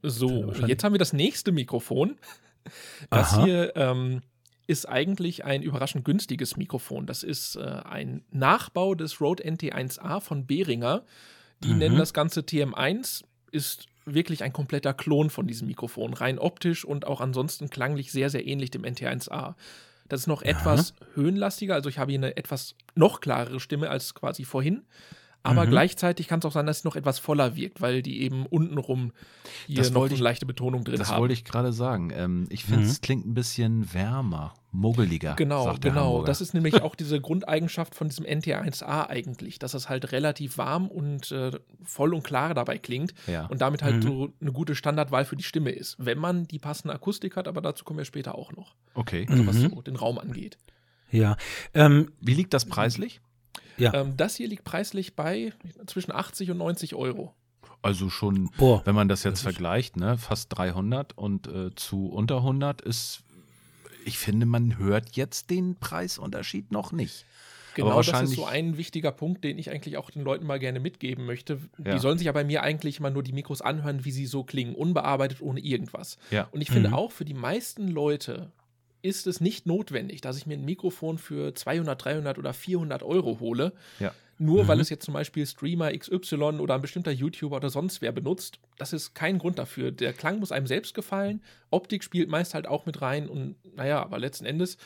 So, 0.03 0.51
jetzt 0.53 0.83
haben 0.83 0.93
wir 0.93 0.99
das 0.99 1.13
nächste 1.13 1.51
Mikrofon. 1.51 2.17
Das 3.09 3.31
Aha. 3.31 3.45
hier 3.45 3.75
ähm, 3.77 4.21
ist 4.67 4.89
eigentlich 4.89 5.45
ein 5.45 5.63
überraschend 5.63 6.03
günstiges 6.03 6.57
Mikrofon. 6.57 7.05
Das 7.05 7.23
ist 7.23 7.55
äh, 7.55 7.61
ein 7.61 8.25
Nachbau 8.29 8.93
des 8.93 9.21
Rode 9.21 9.45
NT1A 9.45 10.19
von 10.19 10.45
Behringer. 10.45 11.05
Die 11.63 11.69
Mhm. 11.71 11.77
nennen 11.77 11.97
das 11.97 12.13
Ganze 12.13 12.41
TM1, 12.41 13.23
ist 13.53 13.87
wirklich 14.13 14.43
ein 14.43 14.53
kompletter 14.53 14.93
Klon 14.93 15.29
von 15.29 15.47
diesem 15.47 15.67
Mikrofon, 15.67 16.13
rein 16.13 16.39
optisch 16.39 16.85
und 16.85 17.05
auch 17.05 17.21
ansonsten 17.21 17.69
klanglich 17.69 18.11
sehr, 18.11 18.29
sehr 18.29 18.47
ähnlich 18.47 18.71
dem 18.71 18.83
NT1A. 18.83 19.55
Das 20.07 20.21
ist 20.21 20.27
noch 20.27 20.41
etwas 20.41 20.93
höhenlastiger, 21.15 21.75
also 21.75 21.89
ich 21.89 21.99
habe 21.99 22.11
hier 22.11 22.19
eine 22.19 22.37
etwas 22.37 22.75
noch 22.95 23.19
klarere 23.19 23.59
Stimme 23.59 23.89
als 23.89 24.15
quasi 24.15 24.45
vorhin. 24.45 24.83
Aber 25.47 25.65
Mhm. 25.65 25.69
gleichzeitig 25.71 26.27
kann 26.27 26.39
es 26.39 26.45
auch 26.45 26.51
sein, 26.51 26.65
dass 26.65 26.79
es 26.79 26.83
noch 26.83 26.95
etwas 26.95 27.19
voller 27.19 27.55
wirkt, 27.55 27.81
weil 27.81 28.01
die 28.01 28.21
eben 28.21 28.45
untenrum 28.45 29.11
hier 29.65 29.77
Das 29.77 29.91
noch 29.91 30.05
eine 30.05 30.13
ich- 30.13 30.19
leichte 30.19 30.45
Betonung 30.45 30.83
drin 30.83 30.97
Das 30.99 31.11
haben. 31.11 31.21
wollte 31.21 31.33
ich 31.33 31.43
gerade 31.45 31.71
sagen. 31.73 32.11
Ähm, 32.13 32.45
ich 32.49 32.63
finde, 32.65 32.81
Mhm. 32.85 32.89
es 32.89 33.01
klingt 33.01 33.25
ein 33.25 33.33
bisschen 33.33 33.93
wärmer, 33.93 34.53
muggeliger. 34.71 35.35
Genau, 35.35 35.63
sagt 35.65 35.83
der 35.85 35.91
genau. 35.91 36.03
Hamburger. 36.05 36.25
Das 36.27 36.41
ist 36.41 36.53
nämlich 36.53 36.73
auch 36.83 36.95
diese 36.95 37.19
Grundeigenschaft 37.21 37.95
von 37.95 38.09
diesem 38.09 38.25
NT1A 38.25 39.07
eigentlich, 39.09 39.57
dass 39.59 39.73
es 39.73 39.89
halt 39.89 40.11
relativ 40.11 40.57
warm 40.57 40.87
und 40.87 41.31
äh, 41.31 41.51
voll 41.83 42.13
und 42.13 42.23
klar 42.23 42.53
dabei 42.53 42.77
klingt 42.77 43.13
ja. 43.27 43.45
und 43.47 43.61
damit 43.61 43.83
halt 43.83 43.97
Mhm. 43.97 44.01
so 44.01 44.29
eine 44.41 44.51
gute 44.51 44.75
Standardwahl 44.75 45.25
für 45.25 45.35
die 45.37 45.43
Stimme 45.43 45.71
ist, 45.71 45.95
wenn 45.97 46.17
man 46.19 46.47
die 46.47 46.59
passende 46.59 46.93
Akustik 46.93 47.35
hat, 47.37 47.47
aber 47.47 47.61
dazu 47.61 47.85
kommen 47.85 47.97
wir 47.99 48.05
später 48.05 48.35
auch 48.35 48.51
noch, 48.51 48.75
Okay. 48.93 49.25
also 49.29 49.47
was 49.47 49.55
Mhm. 49.57 49.69
so 49.69 49.81
den 49.81 49.95
Raum 49.95 50.17
angeht. 50.19 50.57
Ja. 51.09 51.37
Ähm, 51.73 52.11
Wie 52.19 52.33
liegt 52.33 52.53
das 52.53 52.65
preislich? 52.65 53.21
Ja. 53.77 53.93
Ähm, 53.93 54.17
das 54.17 54.35
hier 54.35 54.47
liegt 54.47 54.63
preislich 54.63 55.15
bei 55.15 55.53
zwischen 55.85 56.11
80 56.11 56.51
und 56.51 56.57
90 56.57 56.95
Euro. 56.95 57.33
Also 57.81 58.09
schon, 58.09 58.49
Boah. 58.57 58.81
wenn 58.85 58.95
man 58.95 59.07
das 59.07 59.23
jetzt 59.23 59.33
Das 59.33 59.39
ist- 59.39 59.43
vergleicht, 59.43 59.97
ne, 59.97 60.17
fast 60.17 60.57
300 60.57 61.17
und 61.17 61.47
äh, 61.47 61.73
zu 61.75 62.07
unter 62.07 62.37
100 62.37 62.81
ist, 62.81 63.23
ich 64.05 64.17
finde, 64.17 64.45
man 64.45 64.77
hört 64.77 65.15
jetzt 65.15 65.49
den 65.49 65.75
Preisunterschied 65.75 66.71
noch 66.71 66.91
nicht. 66.91 67.25
Genau, 67.75 67.95
das 67.97 68.07
ist 68.07 68.13
wahrscheinlich- 68.13 68.35
so 68.37 68.45
ein 68.45 68.77
wichtiger 68.77 69.11
Punkt, 69.11 69.43
den 69.43 69.59
ich 69.59 69.69
eigentlich 69.69 69.97
auch 69.97 70.09
den 70.09 70.23
Leuten 70.23 70.47
mal 70.47 70.57
gerne 70.57 70.79
mitgeben 70.79 71.25
möchte. 71.27 71.59
Ja. 71.83 71.93
Die 71.93 71.99
sollen 71.99 72.17
sich 72.17 72.25
ja 72.25 72.31
bei 72.31 72.43
mir 72.43 72.63
eigentlich 72.63 72.97
immer 72.97 73.11
nur 73.11 73.21
die 73.21 73.33
Mikros 73.33 73.61
anhören, 73.61 74.03
wie 74.03 74.11
sie 74.11 74.25
so 74.25 74.43
klingen, 74.43 74.73
unbearbeitet, 74.73 75.41
ohne 75.41 75.59
irgendwas. 75.59 76.17
Ja. 76.31 76.47
Und 76.51 76.61
ich 76.61 76.71
finde 76.71 76.89
Mhm. 76.89 76.95
auch, 76.95 77.11
für 77.11 77.25
die 77.25 77.35
meisten 77.35 77.87
Leute 77.89 78.51
ist 79.07 79.27
es 79.27 79.41
nicht 79.41 79.65
notwendig, 79.65 80.21
dass 80.21 80.37
ich 80.37 80.45
mir 80.45 80.55
ein 80.57 80.65
Mikrofon 80.65 81.17
für 81.17 81.53
200, 81.55 82.03
300 82.03 82.37
oder 82.37 82.53
400 82.53 83.03
Euro 83.03 83.39
hole. 83.39 83.73
Ja. 83.99 84.13
Nur 84.39 84.67
weil 84.67 84.75
Mhm. 84.75 84.81
es 84.81 84.89
jetzt 84.91 85.03
zum 85.05 85.15
Beispiel 85.15 85.47
Streamer 85.47 85.91
XY 85.97 86.35
oder 86.59 86.75
ein 86.75 86.81
bestimmter 86.81 87.11
YouTuber 87.11 87.55
oder 87.55 87.71
sonst 87.71 88.01
wer 88.03 88.11
benutzt. 88.11 88.59
Das 88.77 88.93
ist 88.93 89.15
kein 89.15 89.39
Grund 89.39 89.57
dafür. 89.57 89.91
Der 89.91 90.13
Klang 90.13 90.39
muss 90.39 90.51
einem 90.51 90.67
selbst 90.67 90.93
gefallen. 90.93 91.41
Optik 91.71 92.03
spielt 92.03 92.29
meist 92.29 92.53
halt 92.53 92.67
auch 92.67 92.85
mit 92.85 93.01
rein. 93.01 93.27
Und 93.29 93.55
naja, 93.75 93.99
aber 94.03 94.19
letzten 94.19 94.45
Endes, 94.45 94.77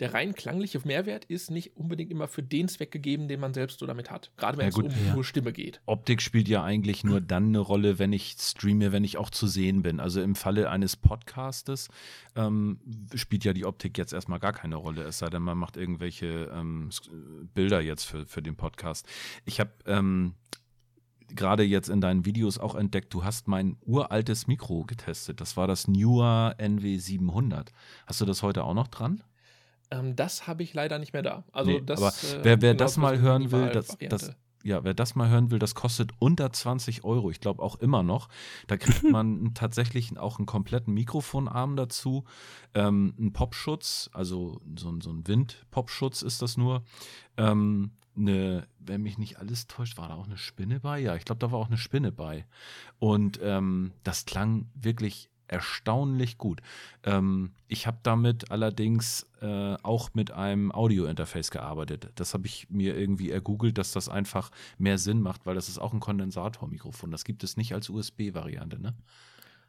der 0.00 0.12
rein 0.12 0.34
klangliche 0.34 0.80
Mehrwert 0.84 1.24
ist 1.26 1.50
nicht 1.50 1.76
unbedingt 1.76 2.10
immer 2.10 2.26
für 2.26 2.42
den 2.42 2.66
Zweck 2.68 2.90
gegeben, 2.90 3.28
den 3.28 3.38
man 3.38 3.54
selbst 3.54 3.78
so 3.78 3.86
damit 3.86 4.10
hat. 4.10 4.32
Gerade 4.36 4.58
wenn 4.58 4.64
Ja, 4.64 4.68
es 4.70 4.76
um 4.76 5.06
Ja. 5.06 5.14
nur 5.14 5.24
Stimme 5.24 5.52
geht. 5.52 5.80
Optik 5.86 6.20
spielt 6.20 6.48
ja 6.48 6.64
eigentlich 6.64 7.04
nur 7.04 7.20
dann 7.20 7.46
eine 7.48 7.60
Rolle, 7.60 7.98
wenn 7.98 8.12
ich 8.12 8.36
streame, 8.38 8.90
wenn 8.92 9.04
ich 9.04 9.16
auch 9.18 9.30
zu 9.30 9.46
sehen 9.46 9.82
bin. 9.82 10.00
Also 10.00 10.20
im 10.20 10.34
Falle 10.34 10.68
eines 10.70 10.96
Podcastes 10.96 11.88
ähm, 12.34 12.80
spielt 13.14 13.44
ja 13.44 13.52
die 13.52 13.64
Optik 13.66 13.96
jetzt 13.96 14.12
erstmal 14.12 14.40
gar 14.40 14.52
keine 14.52 14.76
Rolle, 14.76 15.02
es 15.04 15.18
sei 15.18 15.28
denn, 15.30 15.42
man 15.42 15.58
macht 15.58 15.76
irgendwelche 15.76 16.50
ähm, 16.52 16.90
Bilder 17.54 17.80
jetzt 17.80 18.04
für, 18.04 18.26
für 18.26 18.42
den 18.42 18.56
Podcast. 18.56 19.06
Ich 19.44 19.60
habe 19.60 19.70
ähm, 19.86 20.34
gerade 21.28 21.62
jetzt 21.62 21.88
in 21.88 22.00
deinen 22.00 22.24
Videos 22.24 22.58
auch 22.58 22.74
entdeckt, 22.74 23.14
du 23.14 23.24
hast 23.24 23.48
mein 23.48 23.76
uraltes 23.82 24.46
Mikro 24.46 24.84
getestet. 24.84 25.40
Das 25.40 25.56
war 25.56 25.66
das 25.66 25.88
Newer 25.88 26.54
NW700. 26.58 27.68
Hast 28.06 28.20
du 28.20 28.24
das 28.24 28.42
heute 28.42 28.64
auch 28.64 28.74
noch 28.74 28.88
dran? 28.88 29.22
Ähm, 29.98 30.16
das 30.16 30.46
habe 30.46 30.62
ich 30.62 30.74
leider 30.74 30.98
nicht 30.98 31.12
mehr 31.12 31.22
da. 31.22 31.44
Also 31.52 31.70
Nee, 31.70 31.82
das, 31.84 32.00
aber 32.00 32.44
wer, 32.44 32.62
wer 32.62 32.72
genau, 32.74 32.84
das 32.84 32.96
mal 32.96 33.18
hören 33.20 33.50
will, 33.52 33.70
das, 33.70 33.96
das, 34.08 34.32
ja, 34.62 34.82
wer 34.82 34.94
das 34.94 35.14
mal 35.14 35.28
hören 35.28 35.50
will, 35.50 35.58
das 35.58 35.74
kostet 35.74 36.12
unter 36.18 36.50
20 36.52 37.04
Euro. 37.04 37.30
Ich 37.30 37.40
glaube 37.40 37.62
auch 37.62 37.76
immer 37.76 38.02
noch. 38.02 38.28
Da 38.66 38.76
kriegt 38.76 39.02
man 39.10 39.52
tatsächlich 39.54 40.16
auch 40.18 40.38
einen 40.38 40.46
kompletten 40.46 40.94
Mikrofonarm 40.94 41.76
dazu, 41.76 42.24
ähm, 42.74 43.14
einen 43.18 43.32
Popschutz, 43.32 44.08
also 44.12 44.60
so, 44.78 44.88
ein- 44.90 45.00
so 45.00 45.10
ein 45.10 45.26
Wind-Popschutz 45.26 46.22
ist 46.22 46.40
das 46.42 46.56
nur. 46.56 46.82
Ähm, 47.36 47.92
eine, 48.16 48.68
wenn 48.78 49.02
mich 49.02 49.18
nicht 49.18 49.38
alles 49.40 49.66
täuscht, 49.66 49.98
war 49.98 50.08
da 50.08 50.14
auch 50.14 50.26
eine 50.26 50.38
Spinne 50.38 50.78
bei? 50.80 51.00
Ja, 51.00 51.16
ich 51.16 51.24
glaube, 51.24 51.40
da 51.40 51.50
war 51.50 51.58
auch 51.58 51.66
eine 51.66 51.76
Spinne 51.78 52.12
bei. 52.12 52.46
Und 53.00 53.40
ähm, 53.42 53.92
das 54.04 54.24
klang 54.24 54.70
wirklich 54.74 55.30
erstaunlich 55.48 56.38
gut. 56.38 56.60
Ähm, 57.02 57.52
ich 57.68 57.86
habe 57.86 57.98
damit 58.02 58.50
allerdings 58.50 59.26
äh, 59.40 59.74
auch 59.82 60.10
mit 60.14 60.30
einem 60.30 60.72
Audio-Interface 60.72 61.50
gearbeitet. 61.50 62.08
Das 62.14 62.34
habe 62.34 62.46
ich 62.46 62.68
mir 62.70 62.96
irgendwie 62.96 63.30
ergoogelt, 63.30 63.78
dass 63.78 63.92
das 63.92 64.08
einfach 64.08 64.50
mehr 64.78 64.98
Sinn 64.98 65.20
macht, 65.20 65.46
weil 65.46 65.54
das 65.54 65.68
ist 65.68 65.78
auch 65.78 65.92
ein 65.92 66.00
Kondensatormikrofon. 66.00 67.10
Das 67.10 67.24
gibt 67.24 67.44
es 67.44 67.56
nicht 67.56 67.74
als 67.74 67.88
USB-Variante, 67.90 68.80
ne? 68.80 68.94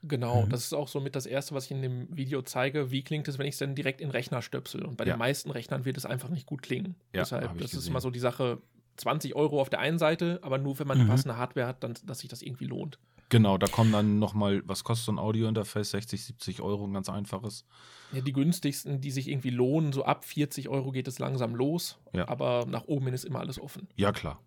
Genau, 0.04 0.46
Mhm. 0.46 0.50
das 0.50 0.66
ist 0.66 0.74
auch 0.74 0.88
somit 0.88 1.16
das 1.16 1.26
Erste, 1.26 1.56
was 1.56 1.66
ich 1.66 1.72
in 1.72 1.82
dem 1.82 2.16
Video 2.16 2.42
zeige. 2.44 2.92
Wie 2.92 3.02
klingt 3.04 3.28
es, 3.28 3.40
wenn 3.40 3.48
ich 3.48 3.54
es 3.56 3.60
dann 3.60 3.74
direkt 3.74 4.02
in 4.02 4.08
den 4.10 4.12
Rechner 4.12 4.42
stöpsel? 4.44 4.86
Und 4.86 4.98
bei 4.98 5.06
Ja. 5.06 5.14
den 5.14 5.20
meisten 5.20 5.50
Rechnern 5.50 5.84
wird 5.86 5.98
es 5.98 6.06
einfach 6.06 6.30
nicht 6.30 6.46
gut 6.46 6.62
klingen. 6.62 6.96
Ja, 7.14 7.22
Deshalb, 7.22 7.58
das 7.58 7.72
ist 7.72 7.78
gesehen. 7.78 7.92
immer 7.92 8.02
so 8.02 8.12
die 8.12 8.20
Sache, 8.20 8.62
20 8.98 9.36
Euro 9.36 9.60
auf 9.60 9.70
der 9.70 9.80
einen 9.80 9.98
Seite, 9.98 10.40
aber 10.44 10.58
nur 10.60 10.78
wenn 10.80 10.88
man 10.88 10.98
die 11.00 11.04
Mhm. 11.06 11.10
passende 11.10 11.38
Hardware 11.38 11.68
hat, 11.68 11.84
dann, 11.84 11.96
dass 12.06 12.20
sich 12.20 12.30
das 12.30 12.42
irgendwie 12.44 12.66
lohnt. 12.66 13.00
Genau, 13.30 13.58
da 13.58 13.68
kommen 13.68 13.92
dann 13.92 14.20
nochmal, 14.20 14.62
was 14.66 14.84
kostet 14.84 15.06
so 15.06 15.12
ein 15.12 15.20
Audio-Interface? 15.20 15.92
60, 15.92 16.24
70 16.26 16.62
Euro, 16.62 16.86
ein 16.86 16.94
ganz 16.94 17.10
einfaches. 17.10 17.66
Ja, 18.12 18.22
die 18.22 18.34
günstigsten, 18.34 19.02
die 19.02 19.10
sich 19.12 19.28
irgendwie 19.28 19.50
lohnen, 19.50 19.94
so 19.94 20.06
ab 20.06 20.26
40 20.26 20.70
Euro 20.70 20.92
geht 20.92 21.08
es 21.08 21.18
langsam 21.18 21.56
los. 21.56 21.98
Ja. 22.14 22.28
Aber 22.28 22.66
nach 22.68 22.84
oben 22.86 23.06
hin 23.06 23.16
ist 23.16 23.26
immer 23.26 23.40
alles 23.40 23.60
offen. 23.60 23.88
Ja, 23.96 24.12
klar. 24.12 24.40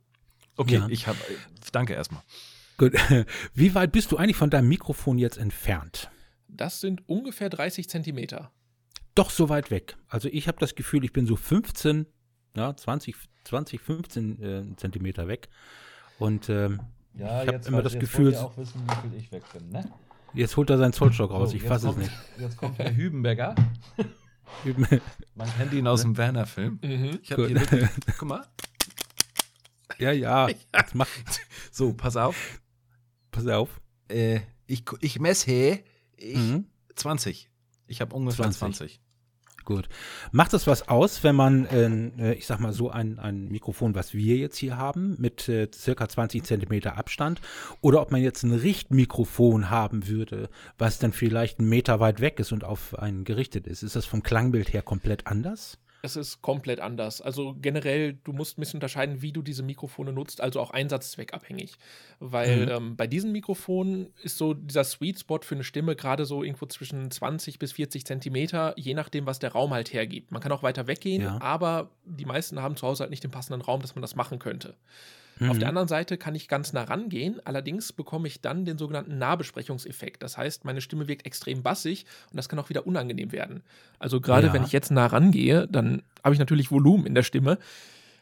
Okay, 0.57 0.77
Ja. 0.77 0.89
ich 0.89 1.07
habe, 1.07 1.19
danke 1.73 1.95
erstmal. 1.95 2.23
Gut. 2.77 2.93
Wie 3.55 3.75
weit 3.75 3.91
bist 3.93 4.13
du 4.13 4.17
eigentlich 4.17 4.37
von 4.37 4.51
deinem 4.51 4.69
Mikrofon 4.69 5.19
jetzt 5.19 5.39
entfernt? 5.39 6.11
Das 6.47 6.81
sind 6.81 7.09
ungefähr 7.09 7.51
30 7.51 7.89
Zentimeter. 7.89 8.53
Doch 9.17 9.31
so 9.31 9.49
weit 9.49 9.73
weg. 9.73 9.97
Also 10.07 10.29
ich 10.31 10.47
habe 10.47 10.59
das 10.61 10.77
Gefühl, 10.77 11.05
ich 11.05 11.13
bin 11.13 11.27
so 11.27 11.35
15, 11.35 12.07
ja, 12.57 12.77
20, 12.77 13.17
20 13.45 13.81
15 13.81 14.43
äh, 14.43 14.77
Zentimeter 14.77 15.27
weg. 15.27 15.49
Und 16.21 16.49
ähm, 16.49 16.81
Ja, 17.19 17.43
Ich 17.43 17.49
hab 17.49 17.67
immer 17.67 17.83
das 17.83 17.99
Gefühl- 17.99 18.35
auch 18.37 18.57
wissen, 18.57 18.81
wie 18.87 19.09
viel 19.09 19.19
ich 19.19 19.33
weg 19.33 19.43
bin, 19.53 19.69
ne? 19.71 19.91
jetzt 20.35 20.57
holt 20.57 20.71
er 20.71 20.79
seinen 20.79 20.93
Zollstock 20.93 21.31
raus. 21.31 21.51
So, 21.51 21.57
ich 21.57 21.63
jetzt 21.63 21.69
fasse 21.69 21.89
es 21.91 21.97
nicht. 21.97 22.13
Jetzt 22.39 22.57
kommt 22.57 22.79
der 22.79 22.95
Hübenberger. 22.95 23.55
ja, 24.65 24.99
Man 25.35 25.49
kennt 25.57 25.73
ihn 25.73 25.87
aus 25.87 26.03
dem 26.03 26.17
Werner-Film. 26.17 26.79
Mhm. 26.83 27.19
Ich 27.23 27.33
habe 27.33 27.49
hier 27.49 27.61
wirklich, 27.61 27.89
guck 28.19 28.29
mal. 28.29 28.47
ja. 29.99 30.49
Jetzt 30.49 30.95
mach, 30.95 31.09
So, 31.73 31.93
pass 31.93 32.17
auf. 32.17 32.61
pass 33.31 33.47
auf. 33.47 33.81
Äh, 34.09 34.41
ich, 34.67 34.85
ich 35.01 35.19
messe 35.19 35.51
ich 36.17 36.37
Mhm. 36.37 36.67
20. 36.95 37.51
Ich 37.87 38.01
habe 38.01 38.15
ungefähr 38.15 38.45
20. 38.51 38.59
20. 38.59 39.01
Gut. 39.69 39.87
Macht 40.33 40.55
es 40.55 40.67
was 40.67 40.89
aus, 40.89 41.23
wenn 41.25 41.37
man, 41.37 41.67
äh, 41.67 42.33
ich 42.33 42.47
sag 42.47 42.59
mal 42.59 42.73
so, 42.73 42.89
ein, 42.89 43.19
ein 43.19 43.49
Mikrofon, 43.49 43.95
was 43.95 44.15
wir 44.15 44.39
jetzt 44.39 44.57
hier 44.57 44.79
haben, 44.79 45.15
mit 45.19 45.47
äh, 45.47 45.69
circa 45.71 46.09
20 46.09 46.43
Zentimeter 46.43 46.97
Abstand, 46.97 47.43
oder 47.83 48.01
ob 48.01 48.11
man 48.11 48.23
jetzt 48.23 48.45
ein 48.45 48.55
Richtmikrofon 48.55 49.69
haben 49.69 50.09
würde, 50.09 50.49
was 50.79 50.99
dann 50.99 51.13
vielleicht 51.13 51.59
einen 51.59 51.69
Meter 51.69 52.01
weit 52.01 52.21
weg 52.21 52.41
ist 52.41 52.51
und 52.51 52.65
auf 52.65 52.99
einen 52.99 53.25
gerichtet 53.25 53.67
ist? 53.67 53.83
Ist 53.83 53.95
das 53.95 54.07
vom 54.07 54.23
Klangbild 54.23 54.73
her 54.73 54.81
komplett 54.81 55.27
anders? 55.27 55.77
Es 56.17 56.29
ist 56.29 56.43
komplett 56.43 56.81
anders. 56.81 57.21
Also 57.21 57.55
generell, 57.61 58.15
du 58.25 58.33
musst 58.33 58.57
ein 58.57 58.61
bisschen 58.61 58.79
unterscheiden, 58.79 59.23
wie 59.23 59.33
du 59.33 59.43
diese 59.43 59.63
Mikrofone 59.63 60.13
nutzt, 60.13 60.41
also 60.41 60.61
auch 60.61 60.71
einsatzzweckabhängig. 60.71 61.75
Weil 62.21 62.67
mhm. 62.67 62.73
ähm, 62.73 62.97
bei 62.97 63.07
diesen 63.07 63.33
Mikrofonen 63.33 64.09
ist 64.23 64.39
so 64.39 64.55
dieser 64.55 64.85
Sweet 64.85 65.21
Spot 65.21 65.41
für 65.43 65.55
eine 65.55 65.65
Stimme 65.65 65.97
gerade 65.97 66.25
so 66.25 66.43
irgendwo 66.43 66.67
zwischen 66.67 67.11
20 67.11 67.59
bis 67.59 67.73
40 67.73 68.07
Zentimeter, 68.07 68.75
je 68.77 68.95
nachdem, 68.95 69.27
was 69.27 69.39
der 69.39 69.53
Raum 69.53 69.73
halt 69.73 69.93
hergibt. 69.93 70.33
Man 70.33 70.41
kann 70.41 70.53
auch 70.53 70.63
weiter 70.63 70.87
weggehen, 70.87 71.23
ja. 71.23 71.39
aber 71.41 71.91
die 72.05 72.25
meisten 72.25 72.61
haben 72.63 72.77
zu 72.77 72.87
Hause 72.87 73.05
halt 73.05 73.11
nicht 73.11 73.25
den 73.25 73.31
passenden 73.31 73.63
Raum, 73.63 73.83
dass 73.83 73.95
man 73.95 74.03
das 74.03 74.17
machen 74.17 74.39
könnte. 74.39 74.75
Mhm. 75.39 75.51
Auf 75.51 75.59
der 75.59 75.67
mhm. 75.67 75.71
anderen 75.71 75.89
Seite 75.89 76.17
kann 76.17 76.35
ich 76.35 76.49
ganz 76.49 76.73
nah 76.73 76.85
rangehen, 76.85 77.41
allerdings 77.45 77.93
bekomme 77.93 78.29
ich 78.29 78.41
dann 78.41 78.65
den 78.65 78.79
sogenannten 78.79 79.19
Nahbesprechungseffekt. 79.19 80.23
Das 80.23 80.37
heißt, 80.37 80.65
meine 80.65 80.81
Stimme 80.81 81.09
wirkt 81.09 81.27
extrem 81.27 81.63
bassig 81.63 82.07
und 82.31 82.37
das 82.37 82.49
kann 82.49 82.59
auch 82.59 82.69
wieder 82.69 82.87
unangenehm 82.87 83.33
werden. 83.33 83.63
Also 83.99 84.21
gerade 84.21 84.49
ja. 84.49 84.53
wenn 84.53 84.65
ich 84.65 84.73
jetzt 84.73 84.91
nah 84.91 85.07
rangehe, 85.07 85.69
dann 85.69 86.03
habe 86.25 86.35
ich 86.35 86.39
natürlich 86.39 86.71
Volumen 86.71 87.07
in 87.07 87.15
der 87.15 87.23
Stimme. 87.23 87.59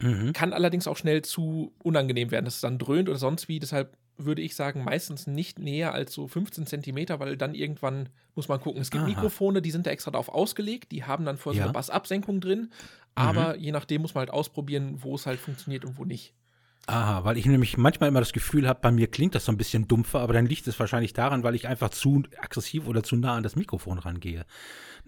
Mhm. 0.01 0.33
Kann 0.33 0.53
allerdings 0.53 0.87
auch 0.87 0.97
schnell 0.97 1.23
zu 1.23 1.73
unangenehm 1.83 2.31
werden, 2.31 2.45
dass 2.45 2.57
es 2.57 2.61
dann 2.61 2.79
dröhnt 2.79 3.09
oder 3.09 3.19
sonst 3.19 3.49
wie. 3.49 3.59
Deshalb 3.59 3.97
würde 4.19 4.43
ich 4.43 4.55
sagen, 4.55 4.85
meistens 4.85 5.27
nicht 5.27 5.59
näher 5.59 5.93
als 5.93 6.13
so 6.13 6.27
15 6.27 6.67
Zentimeter, 6.67 7.21
weil 7.21 7.37
dann 7.37 7.55
irgendwann 7.55 8.09
muss 8.35 8.49
man 8.49 8.61
gucken. 8.61 8.81
Es 8.81 8.91
gibt 8.91 9.03
Aha. 9.03 9.11
Mikrofone, 9.11 9.63
die 9.63 9.71
sind 9.71 9.87
da 9.87 9.91
extra 9.91 10.11
drauf 10.11 10.29
ausgelegt, 10.29 10.93
die 10.93 11.05
haben 11.05 11.25
dann 11.25 11.37
vorher 11.37 11.59
ja. 11.59 11.65
so 11.65 11.69
eine 11.69 11.75
Bassabsenkung 11.75 12.41
drin, 12.41 12.71
aber 13.15 13.55
mhm. 13.55 13.63
je 13.63 13.73
nachdem 13.73 14.03
muss 14.03 14.15
man 14.15 14.21
halt 14.21 14.31
ausprobieren, 14.31 14.97
wo 15.03 15.15
es 15.15 15.27
halt 15.27 15.39
funktioniert 15.39 15.85
und 15.85 15.99
wo 15.99 16.05
nicht. 16.05 16.35
Aha, 16.89 17.25
weil 17.25 17.37
ich 17.37 17.47
nämlich 17.47 17.77
manchmal 17.77 18.09
immer 18.11 18.21
das 18.21 18.33
Gefühl 18.33 18.69
habe, 18.69 18.79
bei 18.81 18.93
mir 18.93 19.09
klingt 19.09 19.35
das 19.35 19.45
so 19.47 19.51
ein 19.51 19.57
bisschen 19.57 19.89
dumpfer, 19.89 20.21
aber 20.21 20.35
dann 20.35 20.47
liegt 20.47 20.69
es 20.69 20.79
wahrscheinlich 20.79 21.13
daran, 21.13 21.43
weil 21.43 21.57
ich 21.57 21.67
einfach 21.67 21.91
zu 21.91 22.23
aggressiv 22.41 22.87
oder 22.87 23.03
zu 23.03 23.17
nah 23.17 23.35
an 23.35 23.43
das 23.43 23.57
Mikrofon 23.57 23.99
rangehe. 23.99 24.47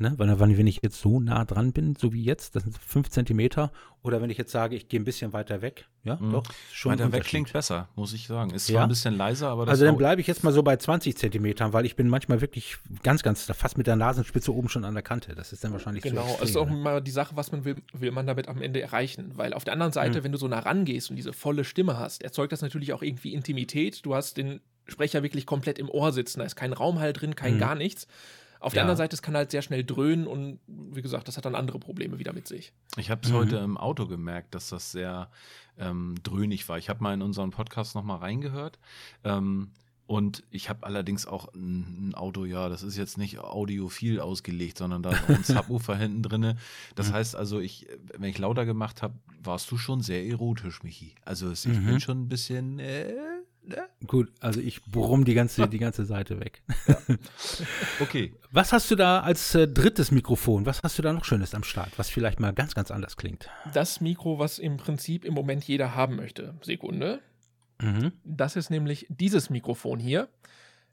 Ne? 0.00 0.14
Weil, 0.17 0.57
wenn 0.57 0.67
ich 0.67 0.81
jetzt 0.83 1.00
so 1.00 1.21
nah 1.21 1.45
dran 1.45 1.73
bin, 1.73 1.97
so 1.97 2.12
wie 2.12 2.23
jetzt, 2.23 2.55
das 2.57 2.62
sind 2.64 2.78
fünf 2.78 3.09
Zentimeter, 3.11 3.73
oder 4.02 4.23
wenn 4.23 4.31
ich 4.31 4.38
jetzt 4.38 4.52
sage, 4.52 4.76
ich 4.76 4.88
gehe 4.88 5.00
ein 5.00 5.05
bisschen 5.05 5.33
weiter 5.33 5.61
weg, 5.61 5.87
ja, 6.05 6.17
mhm. 6.17 6.33
doch, 6.33 6.45
schon. 6.73 6.93
Weiter 6.93 7.12
weg 7.12 7.25
klingt 7.25 7.52
besser, 7.52 7.88
muss 7.97 8.12
ich 8.12 8.28
sagen. 8.28 8.50
Ist 8.50 8.67
zwar 8.67 8.76
ja? 8.76 8.83
ein 8.85 8.88
bisschen 8.88 9.17
leiser, 9.17 9.49
aber 9.49 9.67
das 9.67 9.73
Also 9.73 9.87
dann 9.87 9.97
bleibe 9.97 10.21
ich 10.21 10.26
jetzt 10.26 10.45
mal 10.45 10.52
so 10.52 10.62
bei 10.62 10.76
20 10.76 11.17
Zentimetern, 11.17 11.73
weil 11.73 11.85
ich 11.85 11.97
bin 11.97 12.09
manchmal 12.09 12.40
wirklich 12.40 12.76
ganz, 13.02 13.23
ganz, 13.23 13.45
fast 13.45 13.76
mit 13.76 13.87
der 13.87 13.97
Nasenspitze 13.97 14.55
oben 14.55 14.69
schon 14.69 14.85
an 14.85 14.95
der 14.95 15.02
Kante. 15.02 15.35
Das 15.35 15.52
ist 15.52 15.64
dann 15.64 15.73
wahrscheinlich 15.73 16.05
Genau, 16.05 16.23
so 16.23 16.28
extrem, 16.28 16.49
ist 16.49 16.57
auch 16.57 16.71
ne? 16.71 16.76
mal 16.76 17.02
die 17.02 17.11
Sache, 17.11 17.37
was 17.37 17.50
man 17.50 17.64
will, 17.64 17.76
will 17.93 18.12
man 18.12 18.26
damit 18.26 18.49
am 18.49 18.62
Ende 18.62 18.81
erreichen. 18.81 19.33
Weil 19.35 19.52
auf 19.52 19.64
der 19.64 19.73
anderen 19.73 19.93
Seite, 19.93 20.21
mhm. 20.21 20.25
wenn 20.25 20.33
du 20.33 20.38
so 20.38 20.47
nah 20.47 20.61
rangehst 20.61 21.11
und 21.11 21.17
diese 21.17 21.33
volle 21.33 21.64
Stimme 21.64 21.99
hast, 21.99 22.23
erzeugt 22.23 22.52
das 22.52 22.62
natürlich 22.62 22.93
auch 22.93 23.02
irgendwie 23.02 23.35
Intimität. 23.35 24.07
Du 24.07 24.14
hast 24.14 24.37
den 24.37 24.61
Sprecher 24.87 25.23
wirklich 25.23 25.45
komplett 25.45 25.78
im 25.78 25.90
Ohr 25.90 26.12
sitzen. 26.12 26.38
Da 26.38 26.47
ist 26.47 26.57
kein 26.57 26.73
Raumhalt 26.73 27.21
drin, 27.21 27.35
kein 27.35 27.55
mhm. 27.55 27.59
gar 27.59 27.75
nichts. 27.75 28.07
Auf 28.60 28.72
der 28.72 28.82
anderen 28.82 28.96
Seite, 28.96 29.14
es 29.14 29.22
kann 29.22 29.36
halt 29.36 29.50
sehr 29.50 29.62
schnell 29.62 29.84
dröhnen 29.84 30.26
und 30.26 30.58
wie 30.66 31.02
gesagt, 31.02 31.28
das 31.28 31.36
hat 31.36 31.44
dann 31.44 31.54
andere 31.54 31.78
Probleme 31.78 32.18
wieder 32.18 32.32
mit 32.32 32.48
sich. 32.48 32.72
Ich 32.96 33.10
habe 33.10 33.20
es 33.24 33.30
mhm. 33.30 33.36
heute 33.36 33.56
im 33.58 33.76
Auto 33.76 34.06
gemerkt, 34.06 34.54
dass 34.54 34.68
das 34.68 34.90
sehr 34.92 35.30
ähm, 35.78 36.16
dröhnig 36.22 36.68
war. 36.68 36.78
Ich 36.78 36.88
habe 36.88 37.02
mal 37.02 37.14
in 37.14 37.22
unseren 37.22 37.50
Podcast 37.50 37.94
nochmal 37.94 38.18
reingehört. 38.18 38.78
Ähm, 39.24 39.70
und 40.08 40.42
ich 40.50 40.70
habe 40.70 40.86
allerdings 40.86 41.26
auch 41.26 41.52
ein, 41.52 42.14
Auto, 42.14 42.46
ja, 42.46 42.70
das 42.70 42.82
ist 42.82 42.96
jetzt 42.96 43.18
nicht 43.18 43.40
audiophil 43.40 44.20
ausgelegt, 44.20 44.78
sondern 44.78 45.02
da 45.02 45.10
ist 45.10 45.28
ein 45.28 45.44
Subwoofer 45.44 45.96
hinten 45.96 46.22
drin. 46.22 46.58
Das 46.94 47.10
mhm. 47.10 47.12
heißt 47.12 47.36
also, 47.36 47.60
ich, 47.60 47.86
wenn 48.16 48.30
ich 48.30 48.38
lauter 48.38 48.64
gemacht 48.64 49.02
habe, 49.02 49.14
warst 49.42 49.70
du 49.70 49.76
schon 49.76 50.00
sehr 50.00 50.24
erotisch, 50.26 50.82
Michi. 50.82 51.14
Also 51.26 51.52
ich 51.52 51.66
mhm. 51.66 51.84
bin 51.84 52.00
schon 52.00 52.22
ein 52.22 52.28
bisschen 52.30 52.78
äh, 52.78 53.12
Ne? 53.68 53.87
Gut, 54.06 54.32
also 54.40 54.60
ich 54.60 54.82
brumm 54.84 55.26
die 55.26 55.34
ganze, 55.34 55.68
die 55.68 55.78
ganze 55.78 56.06
Seite 56.06 56.40
weg. 56.40 56.62
Ja. 56.87 56.98
Okay. 58.00 58.34
Was 58.50 58.72
hast 58.72 58.90
du 58.90 58.96
da 58.96 59.20
als 59.20 59.54
äh, 59.54 59.68
drittes 59.68 60.10
Mikrofon? 60.10 60.64
Was 60.64 60.82
hast 60.82 60.98
du 60.98 61.02
da 61.02 61.12
noch 61.12 61.26
Schönes 61.26 61.54
am 61.54 61.64
Start, 61.64 61.98
was 61.98 62.08
vielleicht 62.08 62.40
mal 62.40 62.54
ganz, 62.54 62.75
ganz 62.75 62.90
anders 62.90 63.18
klingt? 63.18 63.50
Das 63.75 64.00
Mikro, 64.00 64.38
was 64.38 64.58
im 64.58 64.78
Prinzip 64.78 65.26
im 65.26 65.34
Moment 65.34 65.64
jeder 65.64 65.94
haben 65.94 66.16
möchte. 66.16 66.54
Sekunde. 66.62 67.20
Mhm. 67.82 68.12
Das 68.25 68.56
ist 68.56 68.70
nämlich 68.70 69.06
dieses 69.10 69.50
Mikrofon 69.50 69.98
hier 69.98 70.28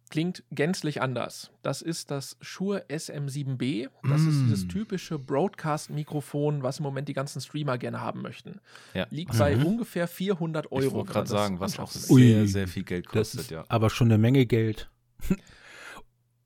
klingt 0.09 0.43
gänzlich 0.51 1.01
anders. 1.01 1.51
Das 1.61 1.81
ist 1.81 2.11
das 2.11 2.37
Shure 2.41 2.85
SM7B. 2.89 3.89
Das 4.03 4.21
mm. 4.21 4.29
ist 4.29 4.41
dieses 4.43 4.67
typische 4.67 5.19
Broadcast-Mikrofon, 5.19 6.63
was 6.63 6.79
im 6.79 6.83
Moment 6.83 7.07
die 7.07 7.13
ganzen 7.13 7.41
Streamer 7.41 7.77
gerne 7.77 8.01
haben 8.01 8.21
möchten. 8.21 8.59
Ja. 8.93 9.07
Liegt 9.09 9.33
mhm. 9.33 9.39
bei 9.39 9.57
ungefähr 9.57 10.07
400 10.07 10.71
Euro. 10.71 10.81
Ich 10.81 10.91
wollte 10.93 11.11
gerade 11.11 11.29
sagen, 11.29 11.59
was 11.59 11.79
auch 11.79 11.91
sehr, 11.91 12.47
sehr 12.47 12.67
viel 12.67 12.83
Geld 12.83 13.07
kostet, 13.07 13.49
ja. 13.49 13.65
Aber 13.67 13.89
schon 13.89 14.07
eine 14.07 14.17
Menge 14.17 14.45
Geld. 14.45 14.89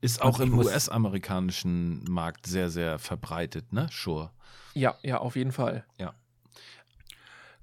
Ist 0.01 0.21
auch 0.21 0.39
im 0.39 0.57
US-amerikanischen 0.57 2.05
Markt 2.05 2.47
sehr, 2.47 2.69
sehr 2.69 2.99
verbreitet, 2.99 3.73
ne? 3.73 3.87
Shure. 3.91 4.31
Ja, 4.73 4.95
ja, 5.03 5.17
auf 5.17 5.35
jeden 5.35 5.51
Fall. 5.51 5.85
Ja. 5.99 6.13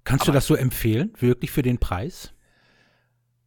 Kannst 0.05 0.23
Aber 0.23 0.33
du 0.33 0.37
das 0.37 0.47
so 0.47 0.55
empfehlen, 0.55 1.13
wirklich 1.19 1.51
für 1.51 1.63
den 1.63 1.79
Preis? 1.79 2.33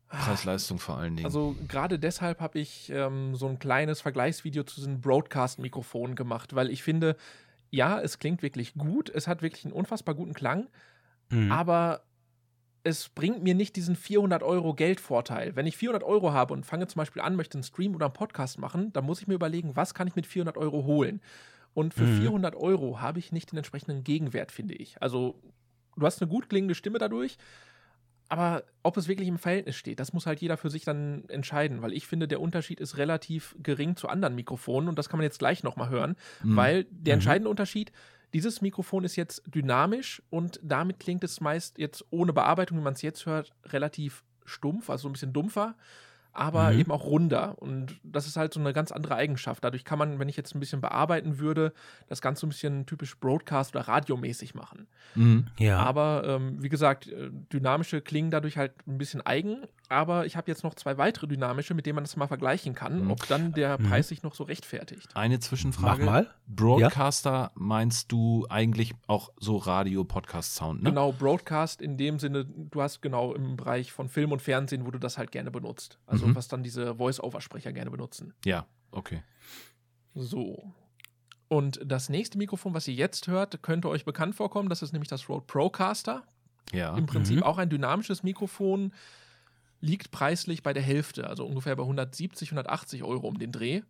Preis-Leistung 0.09 0.79
vor 0.79 0.97
allen 0.97 1.15
Dingen. 1.15 1.25
Also 1.25 1.55
gerade 1.67 1.99
deshalb 1.99 2.39
habe 2.39 2.59
ich 2.59 2.89
ähm, 2.89 3.35
so 3.35 3.47
ein 3.47 3.59
kleines 3.59 4.01
Vergleichsvideo 4.01 4.63
zu 4.63 4.75
diesen 4.75 5.01
Broadcast-Mikrofonen 5.01 6.15
gemacht, 6.15 6.55
weil 6.55 6.69
ich 6.69 6.83
finde, 6.83 7.15
ja, 7.69 7.99
es 8.01 8.19
klingt 8.19 8.41
wirklich 8.41 8.73
gut, 8.73 9.09
es 9.09 9.27
hat 9.27 9.41
wirklich 9.41 9.65
einen 9.65 9.73
unfassbar 9.73 10.15
guten 10.15 10.33
Klang, 10.33 10.67
mhm. 11.29 11.51
aber 11.51 12.01
es 12.83 13.09
bringt 13.09 13.43
mir 13.43 13.53
nicht 13.53 13.75
diesen 13.75 13.95
400 13.95 14.41
Euro 14.41 14.73
Geldvorteil. 14.73 15.55
Wenn 15.55 15.67
ich 15.67 15.77
400 15.77 16.03
Euro 16.03 16.31
habe 16.31 16.53
und 16.53 16.65
fange 16.65 16.87
zum 16.87 16.99
Beispiel 16.99 17.21
an, 17.21 17.35
möchte 17.35 17.57
einen 17.57 17.63
Stream 17.63 17.93
oder 17.93 18.05
einen 18.05 18.13
Podcast 18.13 18.57
machen, 18.57 18.91
dann 18.93 19.05
muss 19.05 19.21
ich 19.21 19.27
mir 19.27 19.35
überlegen, 19.35 19.75
was 19.75 19.93
kann 19.93 20.07
ich 20.07 20.15
mit 20.15 20.25
400 20.25 20.57
Euro 20.57 20.85
holen. 20.85 21.21
Und 21.73 21.93
für 21.93 22.03
mhm. 22.03 22.21
400 22.21 22.55
Euro 22.55 22.99
habe 22.99 23.19
ich 23.19 23.31
nicht 23.31 23.51
den 23.51 23.57
entsprechenden 23.57 24.03
Gegenwert, 24.03 24.51
finde 24.51 24.73
ich. 24.73 25.01
Also 25.01 25.39
du 25.95 26.05
hast 26.05 26.21
eine 26.21 26.31
gut 26.31 26.49
klingende 26.49 26.73
Stimme 26.73 26.97
dadurch, 26.97 27.37
aber 28.29 28.63
ob 28.83 28.95
es 28.95 29.07
wirklich 29.07 29.27
im 29.27 29.39
Verhältnis 29.39 29.75
steht, 29.75 29.99
das 29.99 30.13
muss 30.13 30.27
halt 30.27 30.39
jeder 30.39 30.55
für 30.55 30.69
sich 30.69 30.85
dann 30.85 31.27
entscheiden, 31.29 31.81
weil 31.81 31.93
ich 31.93 32.05
finde, 32.05 32.27
der 32.27 32.39
Unterschied 32.39 32.79
ist 32.79 32.97
relativ 32.97 33.55
gering 33.61 33.95
zu 33.95 34.07
anderen 34.07 34.35
Mikrofonen 34.35 34.87
und 34.87 34.99
das 34.99 35.09
kann 35.09 35.17
man 35.17 35.23
jetzt 35.23 35.39
gleich 35.39 35.63
nochmal 35.63 35.89
hören, 35.89 36.15
mhm. 36.43 36.55
weil 36.55 36.83
der 36.85 37.15
mhm. 37.15 37.19
entscheidende. 37.19 37.49
Unterschied, 37.49 37.91
dieses 38.33 38.61
Mikrofon 38.61 39.03
ist 39.03 39.15
jetzt 39.15 39.41
dynamisch 39.47 40.21
und 40.29 40.59
damit 40.61 40.99
klingt 40.99 41.23
es 41.23 41.41
meist 41.41 41.79
jetzt 41.79 42.05
ohne 42.11 42.31
Bearbeitung, 42.31 42.77
wie 42.77 42.83
man 42.83 42.93
es 42.93 43.01
jetzt 43.01 43.25
hört, 43.25 43.51
relativ 43.65 44.23
stumpf, 44.45 44.91
also 44.91 45.09
ein 45.09 45.13
bisschen 45.13 45.33
dumpfer 45.33 45.75
aber 46.33 46.71
mhm. 46.71 46.79
eben 46.79 46.91
auch 46.91 47.05
runder. 47.05 47.55
Und 47.59 47.99
das 48.03 48.27
ist 48.27 48.37
halt 48.37 48.53
so 48.53 48.59
eine 48.59 48.73
ganz 48.73 48.91
andere 48.91 49.15
Eigenschaft. 49.15 49.63
Dadurch 49.63 49.83
kann 49.83 49.99
man, 49.99 50.19
wenn 50.19 50.29
ich 50.29 50.37
jetzt 50.37 50.55
ein 50.55 50.59
bisschen 50.59 50.81
bearbeiten 50.81 51.39
würde, 51.39 51.73
das 52.07 52.21
Ganze 52.21 52.45
ein 52.45 52.49
bisschen 52.49 52.85
typisch 52.85 53.17
Broadcast- 53.17 53.75
oder 53.75 53.87
radiomäßig 53.87 54.55
machen. 54.55 54.87
Mhm. 55.15 55.47
Ja. 55.57 55.79
Aber 55.79 56.23
ähm, 56.25 56.61
wie 56.61 56.69
gesagt, 56.69 57.07
äh, 57.07 57.29
dynamische 57.31 58.01
klingen 58.01 58.31
dadurch 58.31 58.57
halt 58.57 58.73
ein 58.87 58.97
bisschen 58.97 59.25
eigen. 59.25 59.63
Aber 59.91 60.27
ich 60.27 60.37
habe 60.37 60.49
jetzt 60.49 60.63
noch 60.63 60.75
zwei 60.75 60.99
weitere 60.99 61.25
dynamische, 61.27 61.73
mit 61.73 61.87
denen 61.87 61.95
man 61.95 62.03
das 62.03 62.15
mal 62.15 62.27
vergleichen 62.27 62.75
kann, 62.75 63.05
mhm. 63.05 63.11
ob 63.11 63.27
dann 63.27 63.53
der 63.53 63.79
mhm. 63.79 63.89
Preis 63.89 64.07
sich 64.07 64.21
noch 64.21 64.35
so 64.35 64.43
rechtfertigt. 64.43 65.09
Eine 65.15 65.39
Zwischenfrage. 65.39 66.05
Mach 66.05 66.11
mal. 66.11 66.33
Broadcaster 66.45 67.31
ja. 67.31 67.51
meinst 67.55 68.11
du 68.11 68.45
eigentlich 68.49 68.93
auch 69.07 69.31
so 69.39 69.57
Radio-Podcast-Sound, 69.57 70.83
ne? 70.83 70.89
Genau, 70.89 71.11
Broadcast 71.11 71.81
in 71.81 71.97
dem 71.97 72.19
Sinne, 72.19 72.45
du 72.45 72.81
hast 72.81 73.01
genau 73.01 73.33
im 73.33 73.57
Bereich 73.57 73.91
von 73.91 74.09
Film 74.09 74.31
und 74.31 74.43
Fernsehen, 74.43 74.85
wo 74.85 74.91
du 74.91 74.99
das 74.99 75.17
halt 75.17 75.31
gerne 75.31 75.49
benutzt. 75.49 75.97
Also 76.05 76.27
mhm. 76.27 76.35
was 76.35 76.47
dann 76.47 76.61
diese 76.61 76.95
Voice-Over-Sprecher 76.95 77.73
gerne 77.73 77.89
benutzen. 77.89 78.35
Ja, 78.45 78.67
okay. 78.91 79.23
So. 80.13 80.71
Und 81.47 81.79
das 81.83 82.09
nächste 82.09 82.37
Mikrofon, 82.37 82.75
was 82.75 82.87
ihr 82.87 82.93
jetzt 82.93 83.27
hört, 83.27 83.63
könnte 83.63 83.89
euch 83.89 84.05
bekannt 84.05 84.35
vorkommen. 84.35 84.69
Das 84.69 84.83
ist 84.83 84.93
nämlich 84.93 85.09
das 85.09 85.27
Rode 85.29 85.45
Procaster. 85.47 86.23
Ja. 86.71 86.95
Im 86.95 87.07
Prinzip 87.07 87.37
mhm. 87.37 87.43
auch 87.43 87.57
ein 87.57 87.69
dynamisches 87.69 88.21
Mikrofon. 88.21 88.93
Liegt 89.81 90.11
preislich 90.11 90.63
bei 90.63 90.73
der 90.73 90.83
Hälfte, 90.83 91.27
also 91.27 91.45
ungefähr 91.45 91.75
bei 91.75 91.83
170, 91.83 92.51
180 92.51 93.03
Euro 93.03 93.27
um 93.27 93.39
den 93.39 93.51
Dreh. 93.51 93.81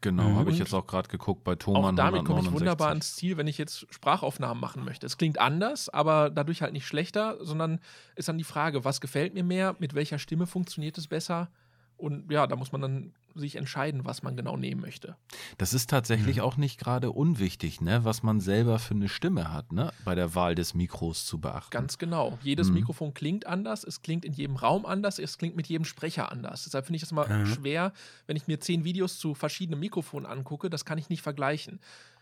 Genau, 0.00 0.36
habe 0.36 0.52
ich 0.52 0.58
jetzt 0.58 0.74
auch 0.74 0.86
gerade 0.86 1.08
geguckt 1.08 1.42
bei 1.42 1.56
Thomann. 1.56 1.94
Auch 1.94 1.96
damit 1.96 2.24
komme 2.24 2.40
ich 2.40 2.52
wunderbar 2.52 2.92
ins 2.92 3.16
Ziel, 3.16 3.36
wenn 3.36 3.48
ich 3.48 3.58
jetzt 3.58 3.92
Sprachaufnahmen 3.92 4.60
machen 4.60 4.84
möchte. 4.84 5.06
Es 5.06 5.16
klingt 5.16 5.40
anders, 5.40 5.88
aber 5.88 6.30
dadurch 6.30 6.62
halt 6.62 6.72
nicht 6.72 6.86
schlechter, 6.86 7.36
sondern 7.40 7.80
ist 8.14 8.28
dann 8.28 8.38
die 8.38 8.44
Frage, 8.44 8.84
was 8.84 9.00
gefällt 9.00 9.34
mir 9.34 9.42
mehr, 9.42 9.74
mit 9.80 9.94
welcher 9.94 10.20
Stimme 10.20 10.46
funktioniert 10.46 10.96
es 10.98 11.08
besser? 11.08 11.50
Und 11.96 12.30
ja, 12.30 12.46
da 12.46 12.54
muss 12.54 12.70
man 12.70 12.80
dann 12.80 13.12
sich 13.34 13.56
entscheiden, 13.56 14.04
was 14.04 14.22
man 14.22 14.36
genau 14.36 14.56
nehmen 14.56 14.80
möchte. 14.80 15.16
Das 15.58 15.74
ist 15.74 15.90
tatsächlich 15.90 16.36
mhm. 16.36 16.42
auch 16.42 16.56
nicht 16.56 16.78
gerade 16.78 17.10
unwichtig, 17.12 17.80
ne, 17.80 18.04
was 18.04 18.22
man 18.22 18.40
selber 18.40 18.78
für 18.78 18.94
eine 18.94 19.08
Stimme 19.08 19.52
hat, 19.52 19.72
ne, 19.72 19.92
bei 20.04 20.14
der 20.14 20.34
Wahl 20.34 20.54
des 20.54 20.74
Mikros 20.74 21.26
zu 21.26 21.38
beachten. 21.40 21.70
Ganz 21.70 21.98
genau. 21.98 22.38
Jedes 22.42 22.68
mhm. 22.68 22.74
Mikrofon 22.74 23.14
klingt 23.14 23.46
anders, 23.46 23.84
es 23.84 24.02
klingt 24.02 24.24
in 24.24 24.32
jedem 24.32 24.56
Raum 24.56 24.86
anders, 24.86 25.18
es 25.18 25.38
klingt 25.38 25.56
mit 25.56 25.66
jedem 25.66 25.84
Sprecher 25.84 26.30
anders. 26.32 26.64
Deshalb 26.64 26.86
finde 26.86 26.96
ich 26.96 27.02
das 27.02 27.12
mal 27.12 27.28
mhm. 27.28 27.46
schwer, 27.46 27.92
wenn 28.26 28.36
ich 28.36 28.46
mir 28.46 28.60
zehn 28.60 28.84
Videos 28.84 29.18
zu 29.18 29.34
verschiedenen 29.34 29.80
Mikrofonen 29.80 30.26
angucke, 30.26 30.70
das 30.70 30.84
kann 30.84 30.98
ich 30.98 31.08
nicht 31.08 31.22
vergleichen. 31.22 31.80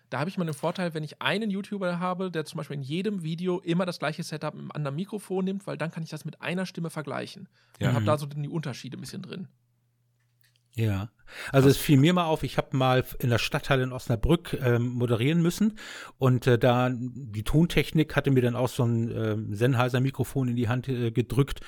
Da 0.09 0.21
habe 0.21 0.31
ich 0.31 0.38
mal 0.38 0.45
den 0.45 0.55
Vorteil, 0.55 0.95
wenn 0.95 1.03
ich 1.03 1.21
einen 1.21 1.51
YouTuber 1.51 1.99
habe, 1.99 2.31
der 2.31 2.45
zum 2.45 2.59
Beispiel 2.59 2.77
in 2.77 2.83
jedem 2.83 3.25
Video 3.25 3.59
immer 3.59 3.87
das 3.87 3.99
gleiche 3.99 4.23
Setup 4.23 4.55
mit 4.55 4.61
einem 4.61 4.71
anderen 4.71 4.95
Mikrofon 4.95 5.45
nimmt, 5.45 5.66
weil 5.66 5.77
dann 5.77 5.90
kann 5.90 6.05
ich 6.05 6.11
das 6.11 6.25
mit 6.25 6.40
einer 6.40 6.64
Stimme 6.64 6.90
vergleichen. 6.90 7.49
Ja. 7.81 7.88
Und 7.88 7.95
habe 7.95 8.03
Mhm. 8.03 8.07
da 8.07 8.19
so 8.19 8.27
die 8.27 8.49
Unterschiede 8.49 8.97
ein 8.97 9.01
bisschen 9.01 9.23
drin. 9.23 9.49
Ja, 10.77 11.09
also 11.53 11.69
es 11.69 11.77
fiel 11.77 11.99
mir 11.99 12.12
mal 12.12 12.25
auf, 12.25 12.43
ich 12.43 12.59
habe 12.59 12.77
mal 12.77 13.05
in 13.19 13.31
der 13.31 13.39
Stadthalle 13.39 13.83
in 13.83 13.93
Osnabrück 13.93 14.57
ähm, 14.62 14.89
moderieren 14.89 15.43
müssen 15.43 15.79
und 16.19 16.47
äh, 16.47 16.59
da 16.59 16.91
die 16.93 17.43
Tontechnik 17.43 18.17
hatte 18.17 18.31
mir 18.31 18.43
dann 18.43 18.57
auch 18.57 18.69
so 18.69 18.85
ein 18.85 19.11
ähm, 19.11 19.55
Sennheiser 19.55 20.01
Mikrofon 20.01 20.49
in 20.49 20.57
die 20.57 20.69
Hand 20.69 20.89
äh, 20.89 21.11
gedrückt 21.11 21.61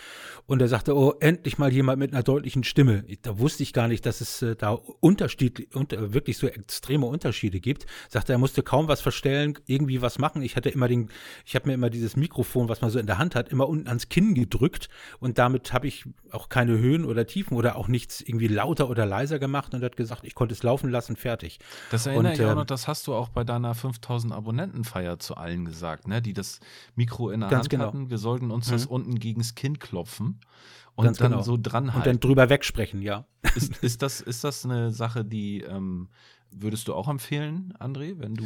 und 0.47 0.62
er 0.62 0.68
sagte, 0.68 0.97
oh, 0.97 1.14
endlich 1.21 1.59
mal 1.59 1.73
jemand 1.73 1.99
mit 1.99 2.12
einer 2.12 2.23
deutlichen 2.23 2.64
Stimme. 2.64 3.05
Ich, 3.07 3.21
da 3.23 3.38
wusste 3.38 3.62
ich 3.62 3.73
gar 3.73 3.88
nicht, 3.88 4.07
dass 4.07 4.21
es 4.21 4.42
äh, 4.42 4.57
da 4.57 4.71
Unterschied, 4.71 5.75
unter, 5.75 6.14
wirklich 6.14 6.38
so 6.38 6.47
extreme 6.47 7.07
Unterschiede 7.07 7.61
gibt. 7.61 7.87
Sagte, 8.09 8.33
er 8.33 8.38
musste 8.38 8.62
kaum 8.62 8.88
was 8.88 9.01
verstellen, 9.01 9.59
irgendwie 9.66 10.01
was 10.01 10.18
machen. 10.18 10.42
Ich 10.42 10.57
hatte 10.57 10.71
immer 10.71 10.88
den, 10.88 11.11
ich 11.44 11.55
habe 11.55 11.68
mir 11.68 11.75
immer 11.75 11.90
dieses 11.90 12.16
Mikrofon, 12.16 12.68
was 12.68 12.81
man 12.81 12.90
so 12.90 12.99
in 12.99 13.07
der 13.07 13.18
Hand 13.18 13.35
hat, 13.35 13.51
immer 13.51 13.68
unten 13.68 13.88
ans 13.88 14.09
Kinn 14.09 14.35
gedrückt 14.35 14.88
und 15.21 15.38
damit 15.38 15.73
habe 15.73 15.87
ich 15.87 16.05
auch 16.31 16.49
keine 16.49 16.79
Höhen 16.79 17.05
oder 17.05 17.27
Tiefen 17.27 17.57
oder 17.57 17.77
auch 17.77 17.88
nichts 17.88 18.21
irgendwie 18.21 18.49
lauter 18.49 18.88
oder 18.88 19.07
leiser 19.07 19.38
gemacht 19.38 19.48
und 19.75 19.83
hat 19.83 19.97
gesagt, 19.97 20.25
ich 20.25 20.35
konnte 20.35 20.55
es 20.55 20.63
laufen 20.63 20.91
lassen, 20.91 21.17
fertig. 21.17 21.59
Das 21.91 22.07
erinnere 22.07 22.33
Und, 22.33 22.39
ich 22.39 22.45
auch 22.45 22.51
ähm, 22.51 22.59
noch, 22.59 22.65
das 22.67 22.89
hast 22.89 23.07
du 23.07 23.15
auch 23.15 23.29
bei 23.29 23.45
deiner 23.45 23.75
5000 23.75 24.33
Abonnentenfeier 24.33 25.19
zu 25.19 25.37
allen 25.37 25.65
gesagt, 25.65 26.09
ne? 26.09 26.23
die 26.23 26.33
das 26.33 26.61
Mikro 26.95 27.31
in 27.31 27.41
der 27.41 27.49
Ganz 27.49 27.63
Hand 27.63 27.71
genau. 27.71 27.87
hatten. 27.87 28.11
Wir 28.11 28.19
sollten 28.19 28.51
uns 28.51 28.69
das 28.69 28.87
unten 28.87 29.19
gegens 29.19 29.55
Kinn 29.55 29.79
klopfen 29.79 30.41
und 30.95 31.05
Ganz 31.05 31.19
dann 31.19 31.31
genau. 31.31 31.43
so 31.43 31.57
dran 31.57 31.91
Und 31.91 32.07
dann 32.07 32.19
drüber 32.19 32.49
wegsprechen, 32.49 33.03
ja. 33.03 33.25
Ist, 33.55 33.77
ist, 33.83 34.03
das, 34.03 34.21
ist 34.21 34.43
das 34.43 34.65
eine 34.65 34.91
Sache, 34.91 35.25
die 35.25 35.61
ähm, 35.61 36.09
würdest 36.51 36.89
du 36.89 36.95
auch 36.95 37.09
empfehlen, 37.09 37.73
André, 37.79 38.19
wenn 38.19 38.35
du. 38.35 38.45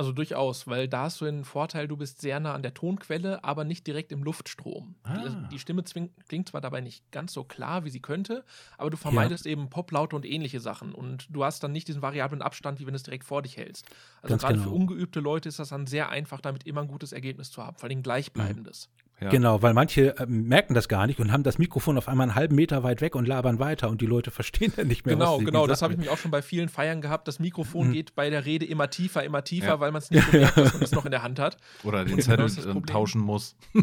Also 0.00 0.12
durchaus, 0.12 0.68
weil 0.68 0.86
da 0.86 1.02
hast 1.02 1.20
du 1.20 1.24
den 1.24 1.44
Vorteil, 1.44 1.88
du 1.88 1.96
bist 1.96 2.20
sehr 2.20 2.38
nah 2.38 2.54
an 2.54 2.62
der 2.62 2.72
Tonquelle, 2.72 3.42
aber 3.42 3.64
nicht 3.64 3.84
direkt 3.84 4.12
im 4.12 4.22
Luftstrom. 4.22 4.94
Ah. 5.02 5.18
Die, 5.18 5.48
die 5.48 5.58
Stimme 5.58 5.82
zwing, 5.82 6.10
klingt 6.28 6.48
zwar 6.48 6.60
dabei 6.60 6.80
nicht 6.80 7.10
ganz 7.10 7.32
so 7.32 7.42
klar, 7.42 7.84
wie 7.84 7.90
sie 7.90 7.98
könnte, 7.98 8.44
aber 8.76 8.90
du 8.90 8.96
vermeidest 8.96 9.44
eben 9.44 9.70
Poplaute 9.70 10.14
und 10.14 10.24
ähnliche 10.24 10.60
Sachen. 10.60 10.94
Und 10.94 11.26
du 11.30 11.44
hast 11.44 11.64
dann 11.64 11.72
nicht 11.72 11.88
diesen 11.88 12.00
variablen 12.00 12.42
Abstand, 12.42 12.78
wie 12.78 12.86
wenn 12.86 12.92
du 12.92 12.96
es 12.96 13.02
direkt 13.02 13.24
vor 13.24 13.42
dich 13.42 13.56
hältst. 13.56 13.86
Also 14.22 14.36
gerade 14.36 14.54
genau. 14.54 14.68
für 14.68 14.70
ungeübte 14.70 15.18
Leute 15.18 15.48
ist 15.48 15.58
das 15.58 15.70
dann 15.70 15.88
sehr 15.88 16.10
einfach, 16.10 16.40
damit 16.40 16.64
immer 16.64 16.82
ein 16.82 16.88
gutes 16.88 17.10
Ergebnis 17.10 17.50
zu 17.50 17.66
haben, 17.66 17.76
vor 17.76 17.88
allem 17.88 18.04
gleichbleibendes. 18.04 18.90
Ja. 19.20 19.30
Genau, 19.30 19.62
weil 19.62 19.74
manche 19.74 20.14
ähm, 20.20 20.46
merken 20.46 20.74
das 20.74 20.88
gar 20.88 21.06
nicht 21.08 21.18
und 21.18 21.32
haben 21.32 21.42
das 21.42 21.58
Mikrofon 21.58 21.98
auf 21.98 22.06
einmal 22.08 22.26
einen 22.28 22.34
halben 22.36 22.54
Meter 22.54 22.84
weit 22.84 23.00
weg 23.00 23.16
und 23.16 23.26
labern 23.26 23.58
weiter 23.58 23.88
und 23.90 24.00
die 24.00 24.06
Leute 24.06 24.30
verstehen 24.32 24.72
dann 24.76 24.86
nicht 24.86 25.06
mehr, 25.06 25.16
Genau, 25.16 25.32
was 25.32 25.38
sie 25.40 25.44
genau. 25.44 25.66
Das 25.66 25.82
habe 25.82 25.92
ich 25.94 25.98
mich 25.98 26.08
auch 26.08 26.18
schon 26.18 26.30
bei 26.30 26.40
vielen 26.40 26.68
Feiern 26.68 27.00
gehabt. 27.00 27.26
Das 27.26 27.40
Mikrofon 27.40 27.88
Mhm. 27.88 27.92
geht 27.92 28.14
bei 28.14 28.30
der 28.30 28.44
Rede 28.44 28.64
immer 28.64 28.90
tiefer, 28.90 29.24
immer 29.24 29.42
tiefer, 29.42 29.66
Ja. 29.66 29.80
weil 29.80 29.90
man 29.90 30.00
es 30.02 30.10
nicht 30.10 30.30
bemerkt, 30.30 30.56
dass 30.56 30.72
man 30.74 30.82
es 30.82 30.92
noch 30.92 31.04
in 31.04 31.10
der 31.10 31.22
Hand 31.24 31.38
hat. 31.40 31.56
Oder 31.82 32.04
den 32.04 32.16
Genau, 32.16 32.46
Zettel 32.46 32.64
Problem. 32.72 32.86
tauschen 32.86 33.20
muss. 33.20 33.56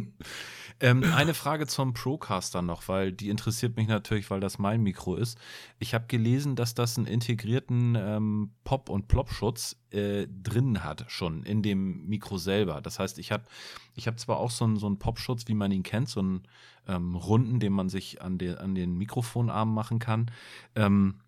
ähm, 0.80 1.04
eine 1.16 1.34
Frage 1.34 1.68
zum 1.68 1.94
Procaster 1.94 2.62
noch, 2.62 2.88
weil 2.88 3.12
die 3.12 3.30
interessiert 3.30 3.78
mich 3.78 3.88
natürlich, 3.88 4.30
weil 4.30 4.40
das 4.40 4.60
mein 4.60 4.82
Mikro 4.82 5.16
ist. 5.16 5.38
Ich 5.80 5.94
habe 5.94 6.06
gelesen, 6.08 6.56
dass 6.56 6.76
das 6.76 6.98
einen 6.98 7.08
integrierten 7.08 7.96
ähm, 7.96 8.52
Pop- 8.64 8.90
und 8.90 9.08
Plop-Schutz 9.08 9.78
äh, 9.92 10.28
drin 10.28 10.84
hat, 10.84 11.06
schon 11.08 11.44
in 11.44 11.62
dem 11.62 12.06
Mikro 12.08 12.38
selber. 12.38 12.82
Das 12.82 13.00
heißt, 13.00 13.20
ich 13.20 13.32
habe 13.32 13.46
ich 13.96 14.08
hab 14.08 14.20
zwar 14.20 14.38
auch 14.38 14.52
so 14.52 14.66
einen, 14.66 14.78
so 14.78 14.88
einen 14.88 15.00
Popschutz, 15.00 15.48
wie 15.48 15.54
man 15.54 15.72
ihn 15.72 15.84
kennt, 15.84 16.10
so 16.10 16.20
einen 16.20 16.44
ähm, 16.88 17.16
runden, 17.16 17.60
den 17.60 17.72
man 17.72 17.88
sich 17.88 18.22
an, 18.22 18.38
de, 18.38 18.58
an 18.58 18.76
den 18.76 18.98
Mikrofonarm 18.98 19.74
machen 19.74 20.00
kann. 20.00 20.30
Ähm, 20.76 21.22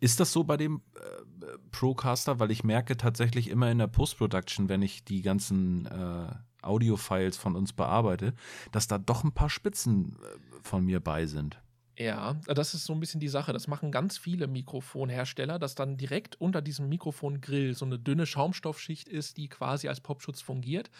ist 0.00 0.20
das 0.20 0.32
so 0.32 0.44
bei 0.44 0.56
dem 0.56 0.82
äh, 0.94 1.58
Procaster? 1.70 2.38
Weil 2.38 2.50
ich 2.50 2.64
merke 2.64 2.96
tatsächlich 2.96 3.48
immer 3.48 3.70
in 3.70 3.78
der 3.78 3.86
Post-Production, 3.86 4.68
wenn 4.68 4.82
ich 4.82 5.04
die 5.04 5.22
ganzen 5.22 5.86
äh, 5.86 6.34
Audio-Files 6.62 7.36
von 7.36 7.56
uns 7.56 7.72
bearbeite, 7.72 8.34
dass 8.72 8.88
da 8.88 8.98
doch 8.98 9.24
ein 9.24 9.32
paar 9.32 9.50
Spitzen 9.50 10.16
äh, 10.16 10.58
von 10.62 10.84
mir 10.84 11.00
bei 11.00 11.26
sind. 11.26 11.60
Ja, 11.98 12.34
das 12.46 12.74
ist 12.74 12.84
so 12.84 12.92
ein 12.92 13.00
bisschen 13.00 13.18
die 13.18 13.28
Sache. 13.28 13.52
Das 13.52 13.66
machen 13.66 13.90
ganz 13.90 14.18
viele 14.18 14.46
Mikrofonhersteller, 14.46 15.58
dass 15.58 15.74
dann 15.74 15.96
direkt 15.96 16.40
unter 16.40 16.62
diesem 16.62 16.88
Mikrofongrill 16.88 17.74
so 17.74 17.84
eine 17.84 17.98
dünne 17.98 18.24
Schaumstoffschicht 18.24 19.08
ist, 19.08 19.36
die 19.36 19.48
quasi 19.48 19.88
als 19.88 20.00
Popschutz 20.00 20.40
fungiert. 20.40 20.90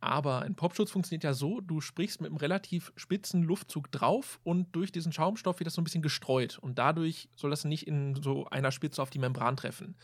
Aber 0.00 0.42
ein 0.42 0.56
Popschutz 0.56 0.90
funktioniert 0.90 1.22
ja 1.22 1.32
so, 1.32 1.60
du 1.60 1.80
sprichst 1.80 2.20
mit 2.20 2.30
einem 2.30 2.38
relativ 2.38 2.92
spitzen 2.96 3.42
Luftzug 3.44 3.90
drauf 3.92 4.40
und 4.42 4.74
durch 4.74 4.90
diesen 4.90 5.12
Schaumstoff 5.12 5.60
wird 5.60 5.66
das 5.66 5.74
so 5.74 5.80
ein 5.80 5.84
bisschen 5.84 6.02
gestreut. 6.02 6.58
Und 6.58 6.78
dadurch 6.78 7.28
soll 7.36 7.50
das 7.50 7.64
nicht 7.64 7.86
in 7.86 8.20
so 8.20 8.46
einer 8.46 8.72
Spitze 8.72 9.00
auf 9.00 9.10
die 9.10 9.18
Membran 9.20 9.56
treffen. 9.56 9.96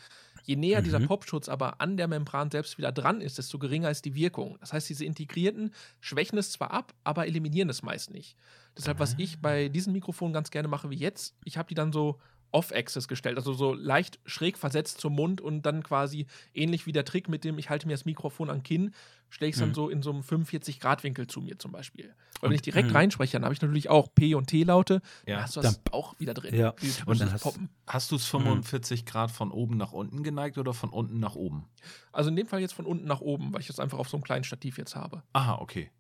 Je 0.45 0.57
näher 0.57 0.83
dieser 0.83 1.01
Mhm. 1.01 1.07
Popschutz 1.09 1.49
aber 1.49 1.81
an 1.81 1.97
der 1.97 2.07
Membran 2.07 2.51
selbst 2.51 2.77
wieder 2.79 2.93
dran 2.93 3.21
ist, 3.23 3.39
desto 3.39 3.59
geringer 3.59 3.91
ist 3.91 4.05
die 4.05 4.15
Wirkung. 4.15 4.57
Das 4.61 4.73
heißt, 4.75 4.89
diese 4.89 5.05
integrierten 5.05 5.73
schwächen 6.01 6.39
es 6.39 6.53
zwar 6.53 6.71
ab, 6.71 6.95
aber 7.03 7.27
eliminieren 7.27 7.71
es 7.71 7.83
meist 7.83 8.11
nicht. 8.11 8.37
Deshalb, 8.77 8.99
was 8.99 9.15
ich 9.19 9.41
bei 9.41 9.69
diesen 9.69 9.93
Mikrofonen 9.93 10.35
ganz 10.35 10.51
gerne 10.51 10.69
mache 10.69 10.91
wie 10.91 10.97
jetzt, 10.97 11.35
ich 11.45 11.57
habe 11.57 11.69
die 11.69 11.75
dann 11.75 11.93
so 11.93 12.21
off-axis 12.55 13.09
gestellt, 13.09 13.37
also 13.37 13.53
so 13.53 13.75
leicht 13.75 14.21
schräg 14.27 14.57
versetzt 14.57 15.01
zum 15.01 15.15
Mund 15.15 15.41
und 15.41 15.63
dann 15.63 15.83
quasi 15.83 16.27
ähnlich 16.55 16.87
wie 16.87 16.93
der 16.93 17.05
Trick 17.05 17.29
mit 17.29 17.43
dem, 17.45 17.59
ich 17.59 17.69
halte 17.69 17.87
mir 17.89 17.95
das 17.95 18.05
Mikrofon 18.05 18.49
am 18.49 18.63
Kinn, 18.63 18.95
stelle 19.29 19.49
ich 19.49 19.57
es 19.57 19.61
dann 19.61 19.71
Mhm. 19.71 19.75
so 19.75 19.89
in 19.89 20.03
so 20.03 20.11
einem 20.13 20.23
45-Grad-Winkel 20.23 21.27
zu 21.27 21.41
mir 21.41 21.59
zum 21.59 21.73
Beispiel. 21.73 22.07
Weil 22.07 22.43
wenn 22.43 22.49
Und- 22.51 22.55
ich 22.55 22.63
direkt 22.63 22.91
Mhm. 22.91 22.97
reinspreche, 22.97 23.33
dann 23.33 23.45
habe 23.45 23.55
ich 23.55 23.61
natürlich 23.61 23.91
auch 23.91 24.09
P- 24.15 24.35
und 24.37 24.47
T-Laute, 24.47 25.03
Ja. 25.27 25.35
dann 25.35 25.43
hast 25.45 25.57
du 25.57 25.61
das 25.63 25.83
Dann- 25.83 25.93
auch 25.93 26.19
wieder 26.21 26.33
drin. 26.35 26.55
Ja. 26.55 26.75
Und 27.07 27.21
dann 27.21 27.33
hast- 27.33 27.43
Poppen. 27.43 27.69
Hast 27.89 28.13
du 28.13 28.17
es 28.17 28.25
45 28.27 29.05
Grad 29.05 29.33
von 29.33 29.51
oben 29.51 29.77
nach 29.77 29.93
unten 29.93 30.23
geneigt 30.23 30.57
oder 30.57 30.73
von 30.75 30.91
unten 30.91 31.19
nach 31.19 31.35
oben? 31.35 31.65
Also 32.13 32.31
in 32.31 32.37
dem 32.37 32.47
Fall 32.47 32.61
jetzt 32.61 32.75
von 32.75 32.87
unten 32.87 33.07
nach 33.07 33.21
oben, 33.21 33.53
weil 33.53 33.61
ich 33.63 33.67
das 33.67 33.81
einfach 33.81 33.99
auf 33.99 34.09
so 34.09 34.17
einem 34.17 34.25
kleinen 34.25 34.45
Stativ 34.45 34.79
jetzt 34.79 34.95
habe. 34.95 35.25
Aha, 35.33 35.57
okay. 35.57 35.91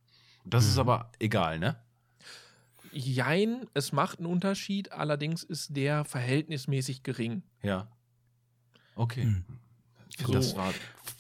Das 0.44 0.66
ist 0.66 0.74
Mhm. 0.74 0.80
aber 0.80 1.10
egal, 1.18 1.58
ne? 1.58 1.76
Jein, 2.94 3.66
es 3.74 3.92
macht 3.92 4.18
einen 4.18 4.26
Unterschied, 4.26 4.92
allerdings 4.92 5.42
ist 5.42 5.76
der 5.76 6.04
verhältnismäßig 6.04 7.02
gering. 7.02 7.42
Ja. 7.62 7.88
Okay. 8.94 9.22
Hm. 9.24 9.44
Finde, 10.16 10.32
Das 10.32 10.50
So. 10.50 10.56
war 10.56 10.72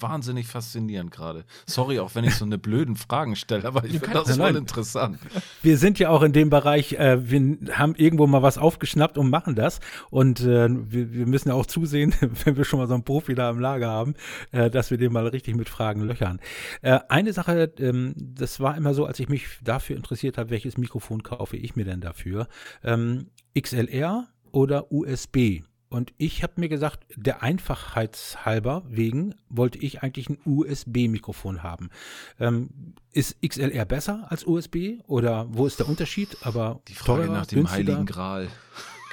wahnsinnig 0.04 0.46
faszinierend 0.46 1.10
gerade. 1.10 1.44
Sorry, 1.66 1.98
auch 1.98 2.14
wenn 2.14 2.24
ich 2.24 2.34
so 2.34 2.44
eine 2.44 2.58
blöden 2.58 2.94
Fragen 2.94 3.36
stelle, 3.36 3.64
aber 3.64 3.84
ich 3.84 3.98
finde 3.98 4.12
das 4.12 4.36
voll 4.36 4.52
nein. 4.52 4.56
interessant. 4.56 5.18
Wir 5.62 5.78
sind 5.78 5.98
ja 5.98 6.10
auch 6.10 6.22
in 6.22 6.32
dem 6.32 6.50
Bereich, 6.50 6.92
äh, 6.92 7.30
wir 7.30 7.56
haben 7.72 7.94
irgendwo 7.94 8.26
mal 8.26 8.42
was 8.42 8.58
aufgeschnappt 8.58 9.16
und 9.16 9.30
machen 9.30 9.54
das. 9.54 9.80
Und 10.10 10.40
äh, 10.40 10.68
wir, 10.68 11.12
wir 11.12 11.26
müssen 11.26 11.48
ja 11.48 11.54
auch 11.54 11.66
zusehen, 11.66 12.14
wenn 12.44 12.56
wir 12.56 12.64
schon 12.64 12.78
mal 12.78 12.86
so 12.86 12.94
einen 12.94 13.04
Profi 13.04 13.34
da 13.34 13.48
im 13.50 13.58
Lager 13.58 13.88
haben, 13.88 14.14
äh, 14.52 14.70
dass 14.70 14.90
wir 14.90 14.98
den 14.98 15.12
mal 15.12 15.26
richtig 15.26 15.56
mit 15.56 15.68
Fragen 15.68 16.02
löchern. 16.02 16.38
Äh, 16.82 17.00
eine 17.08 17.32
Sache, 17.32 17.72
ähm, 17.78 18.14
das 18.16 18.60
war 18.60 18.76
immer 18.76 18.92
so, 18.92 19.06
als 19.06 19.18
ich 19.20 19.28
mich 19.28 19.46
dafür 19.62 19.96
interessiert 19.96 20.36
habe, 20.36 20.50
welches 20.50 20.76
Mikrofon 20.76 21.22
kaufe 21.22 21.56
ich 21.56 21.76
mir 21.76 21.84
denn 21.84 22.00
dafür? 22.00 22.48
Ähm, 22.82 23.30
XLR 23.58 24.28
oder 24.52 24.92
USB? 24.92 25.62
Und 25.94 26.12
ich 26.18 26.42
habe 26.42 26.54
mir 26.56 26.68
gesagt, 26.68 27.06
der 27.14 27.44
Einfachheitshalber 27.44 28.82
wegen 28.88 29.36
wollte 29.48 29.78
ich 29.78 30.02
eigentlich 30.02 30.28
ein 30.28 30.38
USB-Mikrofon 30.44 31.62
haben. 31.62 31.88
Ähm, 32.40 32.94
ist 33.12 33.40
XLR 33.46 33.84
besser 33.84 34.26
als 34.28 34.44
USB 34.44 34.98
oder 35.06 35.46
wo 35.50 35.66
ist 35.66 35.78
der 35.78 35.88
Unterschied? 35.88 36.36
Aber 36.40 36.80
Die 36.88 36.94
Frage 36.94 37.22
teurer, 37.26 37.32
nach 37.32 37.46
dem 37.46 37.60
günstiger? 37.60 37.92
Heiligen 37.92 38.06
Gral. 38.06 38.48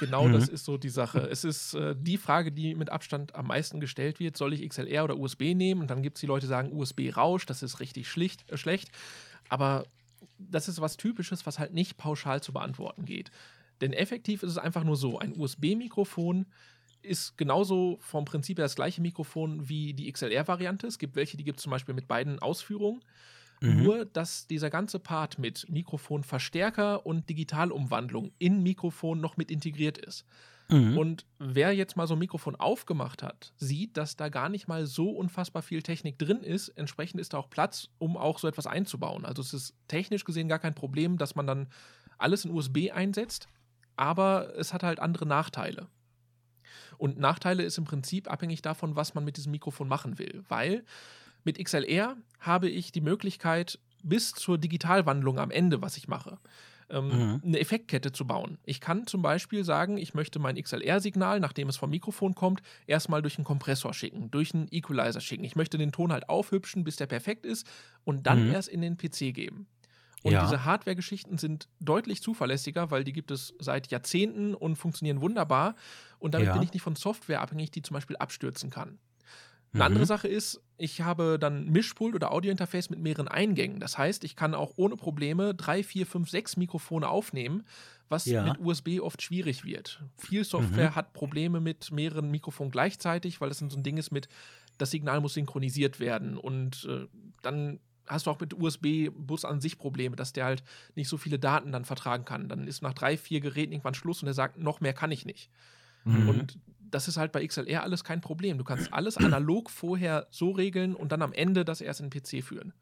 Genau 0.00 0.26
Mhm. 0.26 0.32
das 0.32 0.48
ist 0.48 0.64
so 0.64 0.76
die 0.76 0.88
Sache. 0.88 1.20
Es 1.20 1.44
ist 1.44 1.74
äh, 1.74 1.94
die 1.96 2.16
Frage, 2.16 2.50
die 2.50 2.74
mit 2.74 2.90
Abstand 2.90 3.36
am 3.36 3.46
meisten 3.46 3.78
gestellt 3.78 4.18
wird. 4.18 4.36
Soll 4.36 4.52
ich 4.52 4.68
XLR 4.68 5.04
oder 5.04 5.16
USB 5.16 5.54
nehmen? 5.54 5.82
Und 5.82 5.88
dann 5.88 6.02
gibt 6.02 6.16
es 6.16 6.20
die 6.22 6.26
Leute, 6.26 6.46
die 6.46 6.50
sagen, 6.50 6.72
USB 6.72 7.16
rauscht, 7.16 7.48
das 7.48 7.62
ist 7.62 7.78
richtig 7.78 8.08
schlicht, 8.08 8.50
äh, 8.50 8.56
schlecht. 8.56 8.90
Aber 9.48 9.84
das 10.36 10.66
ist 10.66 10.80
was 10.80 10.96
Typisches, 10.96 11.46
was 11.46 11.60
halt 11.60 11.74
nicht 11.74 11.96
pauschal 11.96 12.42
zu 12.42 12.52
beantworten 12.52 13.04
geht. 13.04 13.30
Denn 13.80 13.92
effektiv 13.92 14.42
ist 14.42 14.50
es 14.50 14.58
einfach 14.58 14.82
nur 14.82 14.96
so: 14.96 15.20
ein 15.20 15.38
USB-Mikrofon 15.38 16.46
ist 17.02 17.36
genauso 17.36 17.98
vom 18.00 18.24
Prinzip 18.24 18.58
her 18.58 18.64
das 18.64 18.76
gleiche 18.76 19.00
Mikrofon 19.00 19.68
wie 19.68 19.94
die 19.94 20.10
XLR-Variante. 20.10 20.86
Es 20.86 20.98
gibt 20.98 21.16
welche, 21.16 21.36
die 21.36 21.44
gibt 21.44 21.58
es 21.58 21.62
zum 21.64 21.70
Beispiel 21.70 21.94
mit 21.94 22.08
beiden 22.08 22.38
Ausführungen. 22.38 23.02
Mhm. 23.60 23.82
Nur, 23.82 24.04
dass 24.04 24.46
dieser 24.46 24.70
ganze 24.70 24.98
Part 24.98 25.38
mit 25.38 25.68
Mikrofonverstärker 25.70 27.06
und 27.06 27.28
Digitalumwandlung 27.28 28.32
in 28.38 28.62
Mikrofon 28.62 29.20
noch 29.20 29.36
mit 29.36 29.50
integriert 29.50 29.98
ist. 29.98 30.24
Mhm. 30.68 30.98
Und 30.98 31.26
wer 31.38 31.72
jetzt 31.72 31.96
mal 31.96 32.06
so 32.06 32.14
ein 32.14 32.18
Mikrofon 32.18 32.56
aufgemacht 32.56 33.22
hat, 33.22 33.52
sieht, 33.56 33.96
dass 33.96 34.16
da 34.16 34.28
gar 34.30 34.48
nicht 34.48 34.68
mal 34.68 34.86
so 34.86 35.10
unfassbar 35.10 35.62
viel 35.62 35.82
Technik 35.82 36.18
drin 36.18 36.42
ist. 36.42 36.68
Entsprechend 36.70 37.20
ist 37.20 37.34
da 37.34 37.38
auch 37.38 37.50
Platz, 37.50 37.88
um 37.98 38.16
auch 38.16 38.38
so 38.38 38.48
etwas 38.48 38.66
einzubauen. 38.66 39.24
Also 39.24 39.42
es 39.42 39.52
ist 39.54 39.74
technisch 39.86 40.24
gesehen 40.24 40.48
gar 40.48 40.58
kein 40.58 40.74
Problem, 40.74 41.18
dass 41.18 41.34
man 41.34 41.46
dann 41.46 41.68
alles 42.18 42.44
in 42.44 42.50
USB 42.50 42.90
einsetzt, 42.92 43.48
aber 43.96 44.56
es 44.56 44.72
hat 44.72 44.82
halt 44.82 44.98
andere 44.98 45.26
Nachteile. 45.26 45.88
Und 47.02 47.18
Nachteile 47.18 47.64
ist 47.64 47.78
im 47.78 47.84
Prinzip 47.84 48.30
abhängig 48.30 48.62
davon, 48.62 48.94
was 48.94 49.14
man 49.14 49.24
mit 49.24 49.36
diesem 49.36 49.50
Mikrofon 49.50 49.88
machen 49.88 50.20
will. 50.20 50.44
Weil 50.48 50.84
mit 51.42 51.58
XLR 51.58 52.16
habe 52.38 52.68
ich 52.68 52.92
die 52.92 53.00
Möglichkeit, 53.00 53.80
bis 54.04 54.30
zur 54.34 54.56
Digitalwandlung 54.56 55.40
am 55.40 55.50
Ende, 55.50 55.82
was 55.82 55.96
ich 55.96 56.06
mache, 56.06 56.38
ähm, 56.90 57.08
mhm. 57.08 57.42
eine 57.44 57.58
Effektkette 57.58 58.12
zu 58.12 58.24
bauen. 58.24 58.58
Ich 58.64 58.80
kann 58.80 59.08
zum 59.08 59.20
Beispiel 59.20 59.64
sagen, 59.64 59.98
ich 59.98 60.14
möchte 60.14 60.38
mein 60.38 60.54
XLR-Signal, 60.54 61.40
nachdem 61.40 61.68
es 61.68 61.76
vom 61.76 61.90
Mikrofon 61.90 62.36
kommt, 62.36 62.62
erstmal 62.86 63.20
durch 63.20 63.36
einen 63.36 63.46
Kompressor 63.46 63.92
schicken, 63.94 64.30
durch 64.30 64.54
einen 64.54 64.68
Equalizer 64.70 65.20
schicken. 65.20 65.42
Ich 65.42 65.56
möchte 65.56 65.78
den 65.78 65.90
Ton 65.90 66.12
halt 66.12 66.28
aufhübschen, 66.28 66.84
bis 66.84 66.94
der 66.94 67.06
perfekt 67.06 67.44
ist 67.44 67.66
und 68.04 68.28
dann 68.28 68.46
mhm. 68.46 68.52
erst 68.52 68.68
in 68.68 68.80
den 68.80 68.96
PC 68.96 69.34
geben. 69.34 69.66
Und 70.22 70.32
ja. 70.32 70.44
diese 70.44 70.64
Hardware-Geschichten 70.64 71.38
sind 71.38 71.68
deutlich 71.80 72.22
zuverlässiger, 72.22 72.90
weil 72.90 73.04
die 73.04 73.12
gibt 73.12 73.30
es 73.30 73.54
seit 73.58 73.90
Jahrzehnten 73.90 74.54
und 74.54 74.76
funktionieren 74.76 75.20
wunderbar. 75.20 75.74
Und 76.18 76.34
damit 76.34 76.48
ja. 76.48 76.52
bin 76.52 76.62
ich 76.62 76.72
nicht 76.72 76.82
von 76.82 76.94
Software 76.94 77.40
abhängig, 77.40 77.72
die 77.72 77.82
zum 77.82 77.94
Beispiel 77.94 78.16
abstürzen 78.16 78.70
kann. 78.70 78.98
Eine 79.72 79.84
mhm. 79.84 79.86
andere 79.86 80.06
Sache 80.06 80.28
ist, 80.28 80.60
ich 80.76 81.00
habe 81.00 81.38
dann 81.40 81.66
Mischpult 81.70 82.14
oder 82.14 82.30
Audiointerface 82.30 82.90
mit 82.90 83.00
mehreren 83.00 83.28
Eingängen. 83.28 83.80
Das 83.80 83.96
heißt, 83.96 84.22
ich 84.24 84.36
kann 84.36 84.54
auch 84.54 84.72
ohne 84.76 84.96
Probleme 84.96 85.54
drei, 85.54 85.82
vier, 85.82 86.06
fünf, 86.06 86.28
sechs 86.28 86.56
Mikrofone 86.56 87.08
aufnehmen, 87.08 87.64
was 88.08 88.26
ja. 88.26 88.44
mit 88.44 88.58
USB 88.60 89.00
oft 89.00 89.22
schwierig 89.22 89.64
wird. 89.64 90.02
Viel 90.18 90.44
Software 90.44 90.90
mhm. 90.90 90.96
hat 90.96 91.14
Probleme 91.14 91.60
mit 91.60 91.90
mehreren 91.90 92.30
Mikrofonen 92.30 92.70
gleichzeitig, 92.70 93.40
weil 93.40 93.48
das 93.48 93.58
so 93.58 93.66
ein 93.66 93.82
Ding 93.82 93.96
ist 93.96 94.10
mit, 94.10 94.28
das 94.76 94.90
Signal 94.90 95.20
muss 95.20 95.34
synchronisiert 95.34 96.00
werden. 96.00 96.36
Und 96.36 96.84
äh, 96.84 97.06
dann 97.40 97.80
hast 98.06 98.26
du 98.26 98.30
auch 98.30 98.40
mit 98.40 98.54
USB-Bus 98.54 99.44
an 99.44 99.60
sich 99.60 99.78
Probleme, 99.78 100.16
dass 100.16 100.32
der 100.32 100.44
halt 100.44 100.62
nicht 100.94 101.08
so 101.08 101.16
viele 101.16 101.38
Daten 101.38 101.72
dann 101.72 101.84
vertragen 101.84 102.24
kann. 102.24 102.48
Dann 102.48 102.66
ist 102.66 102.82
nach 102.82 102.94
drei, 102.94 103.16
vier 103.16 103.40
Geräten 103.40 103.72
irgendwann 103.72 103.94
Schluss 103.94 104.22
und 104.22 104.28
er 104.28 104.34
sagt, 104.34 104.58
noch 104.58 104.80
mehr 104.80 104.92
kann 104.92 105.12
ich 105.12 105.24
nicht. 105.24 105.50
Mhm. 106.04 106.28
Und 106.28 106.58
das 106.78 107.08
ist 107.08 107.16
halt 107.16 107.32
bei 107.32 107.46
XLR 107.46 107.82
alles 107.82 108.04
kein 108.04 108.20
Problem. 108.20 108.58
Du 108.58 108.64
kannst 108.64 108.92
alles 108.92 109.16
analog 109.16 109.70
vorher 109.70 110.26
so 110.30 110.50
regeln 110.50 110.94
und 110.94 111.12
dann 111.12 111.22
am 111.22 111.32
Ende 111.32 111.64
das 111.64 111.80
erst 111.80 112.00
in 112.00 112.10
den 112.10 112.22
PC 112.22 112.44
führen. 112.44 112.72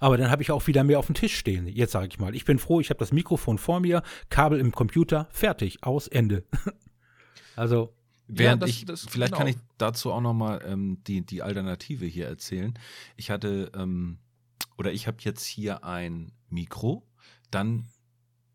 Aber 0.00 0.16
dann 0.16 0.30
habe 0.30 0.42
ich 0.42 0.50
auch 0.50 0.66
wieder 0.66 0.82
mehr 0.84 0.98
auf 0.98 1.06
dem 1.06 1.14
Tisch 1.14 1.36
stehen. 1.36 1.66
Jetzt 1.68 1.92
sage 1.92 2.08
ich 2.08 2.18
mal, 2.18 2.34
ich 2.34 2.44
bin 2.44 2.58
froh, 2.58 2.80
ich 2.80 2.90
habe 2.90 2.98
das 2.98 3.12
Mikrofon 3.12 3.58
vor 3.58 3.80
mir, 3.80 4.02
Kabel 4.28 4.58
im 4.58 4.72
Computer, 4.72 5.28
fertig, 5.30 5.82
aus, 5.82 6.08
Ende. 6.08 6.44
also 7.56 7.94
Während 8.28 8.60
ja, 8.60 8.66
das, 8.66 8.70
ich, 8.70 8.84
das, 8.84 9.06
vielleicht 9.08 9.32
genau. 9.32 9.38
kann 9.38 9.48
ich 9.48 9.56
dazu 9.78 10.12
auch 10.12 10.20
noch 10.20 10.34
mal 10.34 10.60
ähm, 10.66 10.98
die, 11.06 11.22
die 11.24 11.42
Alternative 11.42 12.04
hier 12.04 12.26
erzählen. 12.26 12.78
Ich 13.16 13.30
hatte, 13.30 13.72
ähm, 13.74 14.18
oder 14.76 14.92
ich 14.92 15.06
habe 15.06 15.18
jetzt 15.20 15.44
hier 15.44 15.84
ein 15.84 16.32
Mikro, 16.48 17.06
dann 17.50 17.88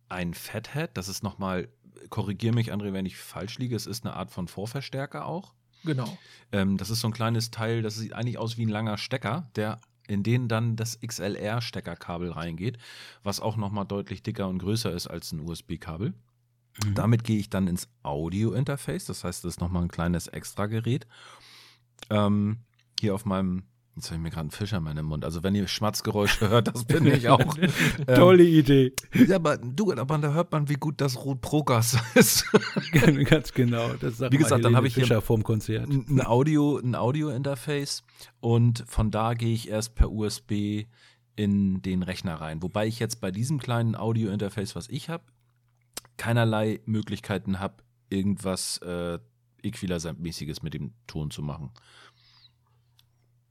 ein 0.10 0.34
Fathead, 0.34 0.92
das 0.94 1.08
ist 1.08 1.24
noch 1.24 1.38
mal 1.38 1.70
korrigiere 2.10 2.54
mich, 2.54 2.74
André, 2.74 2.94
wenn 2.94 3.06
ich 3.06 3.18
falsch 3.18 3.58
liege, 3.60 3.76
es 3.76 3.86
ist 3.86 4.06
eine 4.06 4.16
Art 4.16 4.32
von 4.32 4.48
Vorverstärker 4.48 5.26
auch. 5.26 5.54
Genau. 5.84 6.18
Ähm, 6.52 6.78
das 6.78 6.90
ist 6.90 7.02
so 7.02 7.08
ein 7.08 7.14
kleines 7.14 7.52
Teil, 7.52 7.82
das 7.82 7.96
sieht 7.96 8.14
eigentlich 8.14 8.38
aus 8.38 8.58
wie 8.58 8.66
ein 8.66 8.70
langer 8.70 8.98
Stecker, 8.98 9.50
der 9.56 9.82
in 10.08 10.24
den 10.24 10.48
dann 10.48 10.76
das 10.76 11.00
XLR-Steckerkabel 11.00 12.32
reingeht, 12.32 12.78
was 13.24 13.40
auch 13.40 13.56
nochmal 13.56 13.86
deutlich 13.86 14.22
dicker 14.22 14.48
und 14.48 14.60
größer 14.60 14.92
ist 14.92 15.08
als 15.08 15.32
ein 15.32 15.40
USB-Kabel. 15.40 16.14
Mhm. 16.84 16.96
Damit 16.96 17.24
gehe 17.24 17.40
ich 17.40 17.50
dann 17.50 17.68
ins 17.68 17.88
Audio-Interface, 18.04 19.06
das 19.06 19.24
heißt, 19.24 19.44
das 19.44 19.56
ist 19.56 19.62
nochmal 19.62 19.84
ein 19.84 19.90
kleines 19.90 20.28
Extra-Gerät. 20.28 21.08
Ähm, 22.10 22.60
hier 23.00 23.16
auf 23.16 23.26
meinem 23.26 23.64
Jetzt 23.96 24.08
habe 24.08 24.16
ich 24.16 24.24
mir 24.24 24.30
gerade 24.32 24.42
einen 24.42 24.52
Fischer 24.52 24.78
in 24.78 24.84
meinem 24.84 25.06
Mund. 25.06 25.24
Also 25.24 25.44
wenn 25.44 25.54
ihr 25.54 25.68
Schmatzgeräusche 25.68 26.50
hört, 26.50 26.68
das 26.68 26.84
bin 26.86 27.06
ich 27.06 27.30
auch. 27.30 27.56
Tolle 28.08 28.44
ähm, 28.44 28.60
Idee. 28.60 28.94
Ja, 29.14 29.36
aber 29.36 29.58
du, 29.58 29.92
aber 29.92 30.18
da 30.18 30.34
hört 30.34 30.52
man, 30.52 30.68
wie 30.68 30.76
gut 30.76 31.00
das 31.00 31.24
Rot 31.24 31.42
Progas 31.42 31.98
ist. 32.16 32.52
Ganz 33.26 33.54
genau. 33.54 33.94
Das 33.94 34.20
wie 34.20 34.38
gesagt, 34.38 34.66
dann 34.66 34.76
habe 34.76 34.88
ich 34.88 34.96
Fischer 34.96 35.16
hier 35.16 35.22
vorm 35.22 35.44
Konzert. 35.44 35.88
ein 35.88 36.26
Audio, 36.26 36.80
ein 36.80 36.96
Audio-Interface 36.96 38.04
und 38.40 38.84
von 38.88 39.12
da 39.12 39.36
gehe 39.36 39.54
ich 39.54 39.70
erst 39.70 39.94
per 39.94 40.12
USB 40.12 40.86
in 41.36 41.82
den 41.84 42.02
Rechner 42.02 42.36
rein. 42.36 42.64
Wobei 42.64 42.88
ich 42.88 43.00
jetzt 43.00 43.22
bei 43.22 43.30
diesem 43.30 43.60
kleinen 43.60 43.96
Audio-Interface, 43.96 44.76
was 44.76 44.90
ich 44.90 45.10
habe, 45.10 45.24
keinerlei 46.18 46.80
Möglichkeiten 46.86 47.60
habe, 47.60 47.84
irgendwas 48.10 48.80
äh, 48.80 49.20
Equalizer-mäßiges 49.64 50.62
mit 50.62 50.74
dem 50.74 50.94
Ton 51.08 51.32
zu 51.32 51.42
machen. 51.42 51.72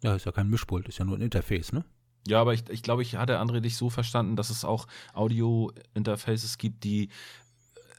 Ja, 0.03 0.15
ist 0.15 0.27
ja 0.27 0.33
kein 0.33 0.49
Mischpult, 0.49 0.89
ist 0.89 0.99
ja 0.99 1.05
nur 1.05 1.17
ein 1.17 1.23
Interface, 1.23 1.73
ne? 1.73 1.85
Ja, 2.27 2.41
aber 2.41 2.55
ich, 2.55 2.69
ich 2.69 2.83
glaube, 2.83 3.03
ich 3.03 3.17
hatte 3.17 3.41
André 3.41 3.61
dich 3.61 3.77
so 3.77 3.91
verstanden, 3.91 4.37
dass 4.37 4.51
es 4.51 4.65
auch 4.65 4.87
Audio-Interfaces 5.13 6.59
gibt, 6.59 6.85
die 6.85 7.09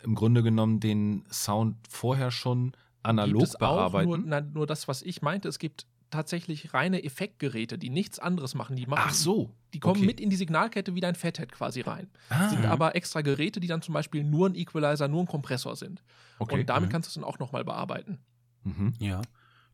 im 0.04 0.16
Grunde 0.16 0.44
genommen 0.44 0.80
den 0.80 1.26
Sound 1.32 1.78
vorher 1.90 2.32
schon 2.32 2.74
analog 3.04 3.58
bearbeiten. 3.58 4.10
Nur, 4.10 4.18
na, 4.18 4.42
nur 4.42 4.68
das, 4.68 4.88
was 4.88 5.02
ich 5.02 5.22
meinte, 5.22 5.48
es 5.48 5.60
gibt 5.60 5.86
tatsächlich 6.10 6.74
reine 6.74 7.04
Effektgeräte, 7.04 7.78
die 7.78 7.90
nichts 7.90 8.20
anderes 8.20 8.54
machen. 8.54 8.76
Die 8.76 8.86
machen 8.86 9.08
Ach 9.08 9.14
so. 9.14 9.52
Die 9.74 9.80
kommen 9.80 9.98
okay. 9.98 10.06
mit 10.06 10.22
in 10.22 10.30
die 10.30 10.36
Signalkette 10.36 10.94
wie 10.94 11.02
dein 11.02 11.16
Fathead 11.16 11.52
quasi 11.52 11.82
rein. 11.82 12.08
Ah. 12.30 12.50
Sind 12.50 12.66
aber 12.66 12.96
extra 12.96 13.22
Geräte, 13.22 13.60
die 13.60 13.68
dann 13.68 13.82
zum 13.82 13.94
Beispiel 13.94 14.24
nur 14.24 14.48
ein 14.48 14.56
Equalizer, 14.56 15.08
nur 15.08 15.22
ein 15.22 15.28
Kompressor 15.28 15.76
sind. 15.76 16.04
Okay. 16.38 16.60
Und 16.60 16.70
damit 16.70 16.90
mhm. 16.90 16.92
kannst 16.94 17.08
du 17.08 17.10
es 17.10 17.14
dann 17.16 17.24
auch 17.24 17.40
nochmal 17.40 17.66
bearbeiten. 17.66 18.20
Mhm. 18.64 18.94
Ja. 19.00 19.22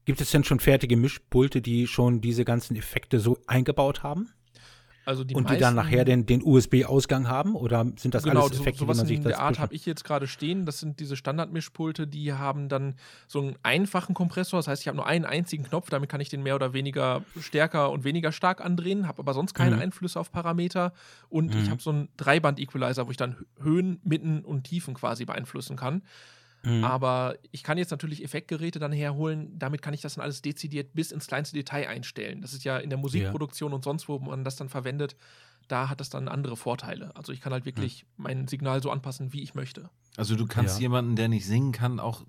Gibt 0.05 0.21
es 0.21 0.31
denn 0.31 0.43
schon 0.43 0.59
fertige 0.59 0.97
Mischpulte, 0.97 1.61
die 1.61 1.87
schon 1.87 2.21
diese 2.21 2.45
ganzen 2.45 2.75
Effekte 2.75 3.19
so 3.19 3.37
eingebaut 3.47 4.03
haben? 4.03 4.29
Also 5.09 5.23
die 5.23 5.33
und 5.33 5.49
die 5.49 5.57
dann 5.57 5.73
nachher 5.73 6.05
den, 6.05 6.27
den 6.27 6.43
USB-Ausgang 6.43 7.27
haben? 7.27 7.55
Oder 7.55 7.83
sind 7.95 8.13
das 8.13 8.21
genau, 8.21 8.41
alles 8.41 8.59
Effekte, 8.59 8.77
so, 8.77 8.85
sowas 8.85 8.97
die 8.97 9.01
man 9.01 9.07
sich 9.07 9.17
in 9.17 9.23
der 9.23 9.39
Art 9.39 9.57
habe 9.57 9.73
ich 9.73 9.87
jetzt 9.87 10.03
gerade 10.03 10.27
stehen. 10.27 10.67
Das 10.67 10.79
sind 10.79 10.99
diese 10.99 11.15
Standard-Mischpulte, 11.15 12.05
die 12.05 12.33
haben 12.33 12.69
dann 12.69 12.93
so 13.27 13.39
einen 13.41 13.55
einfachen 13.63 14.13
Kompressor. 14.13 14.59
Das 14.59 14.67
heißt, 14.67 14.83
ich 14.83 14.87
habe 14.87 14.97
nur 14.97 15.07
einen 15.07 15.25
einzigen 15.25 15.63
Knopf, 15.63 15.89
damit 15.89 16.09
kann 16.09 16.21
ich 16.21 16.29
den 16.29 16.43
mehr 16.43 16.53
oder 16.53 16.73
weniger 16.73 17.23
stärker 17.39 17.89
und 17.91 18.03
weniger 18.03 18.31
stark 18.31 18.63
andrehen, 18.63 19.07
habe 19.07 19.17
aber 19.17 19.33
sonst 19.33 19.55
keine 19.55 19.77
mhm. 19.77 19.81
Einflüsse 19.81 20.19
auf 20.19 20.31
Parameter. 20.31 20.93
Und 21.27 21.55
mhm. 21.55 21.61
ich 21.63 21.71
habe 21.71 21.81
so 21.81 21.89
einen 21.89 22.09
Dreiband-Equalizer, 22.17 23.07
wo 23.07 23.11
ich 23.11 23.17
dann 23.17 23.37
Höhen, 23.59 23.99
Mitten 24.03 24.45
und 24.45 24.65
Tiefen 24.65 24.93
quasi 24.93 25.25
beeinflussen 25.25 25.75
kann. 25.75 26.03
Mhm. 26.63 26.83
Aber 26.83 27.35
ich 27.51 27.63
kann 27.63 27.77
jetzt 27.77 27.91
natürlich 27.91 28.23
Effektgeräte 28.23 28.79
dann 28.79 28.91
herholen, 28.91 29.57
damit 29.57 29.81
kann 29.81 29.93
ich 29.93 30.01
das 30.01 30.15
dann 30.15 30.23
alles 30.23 30.41
dezidiert 30.41 30.93
bis 30.93 31.11
ins 31.11 31.27
kleinste 31.27 31.55
Detail 31.55 31.87
einstellen. 31.87 32.41
Das 32.41 32.53
ist 32.53 32.63
ja 32.63 32.77
in 32.77 32.89
der 32.89 32.99
Musikproduktion 32.99 33.71
ja. 33.71 33.75
und 33.75 33.83
sonst, 33.83 34.07
wo 34.07 34.19
man 34.19 34.43
das 34.43 34.55
dann 34.55 34.69
verwendet, 34.69 35.15
da 35.69 35.87
hat 35.87 35.99
das 35.99 36.09
dann 36.09 36.27
andere 36.27 36.57
Vorteile. 36.57 37.15
Also 37.15 37.31
ich 37.31 37.41
kann 37.41 37.53
halt 37.53 37.65
wirklich 37.65 38.05
mhm. 38.17 38.23
mein 38.23 38.47
Signal 38.47 38.81
so 38.81 38.91
anpassen, 38.91 39.33
wie 39.33 39.41
ich 39.41 39.53
möchte. 39.53 39.89
Also 40.17 40.35
du 40.35 40.47
kannst 40.47 40.77
ja. 40.77 40.81
jemanden, 40.81 41.15
der 41.15 41.29
nicht 41.29 41.45
singen 41.45 41.71
kann, 41.71 41.99
auch, 41.99 42.25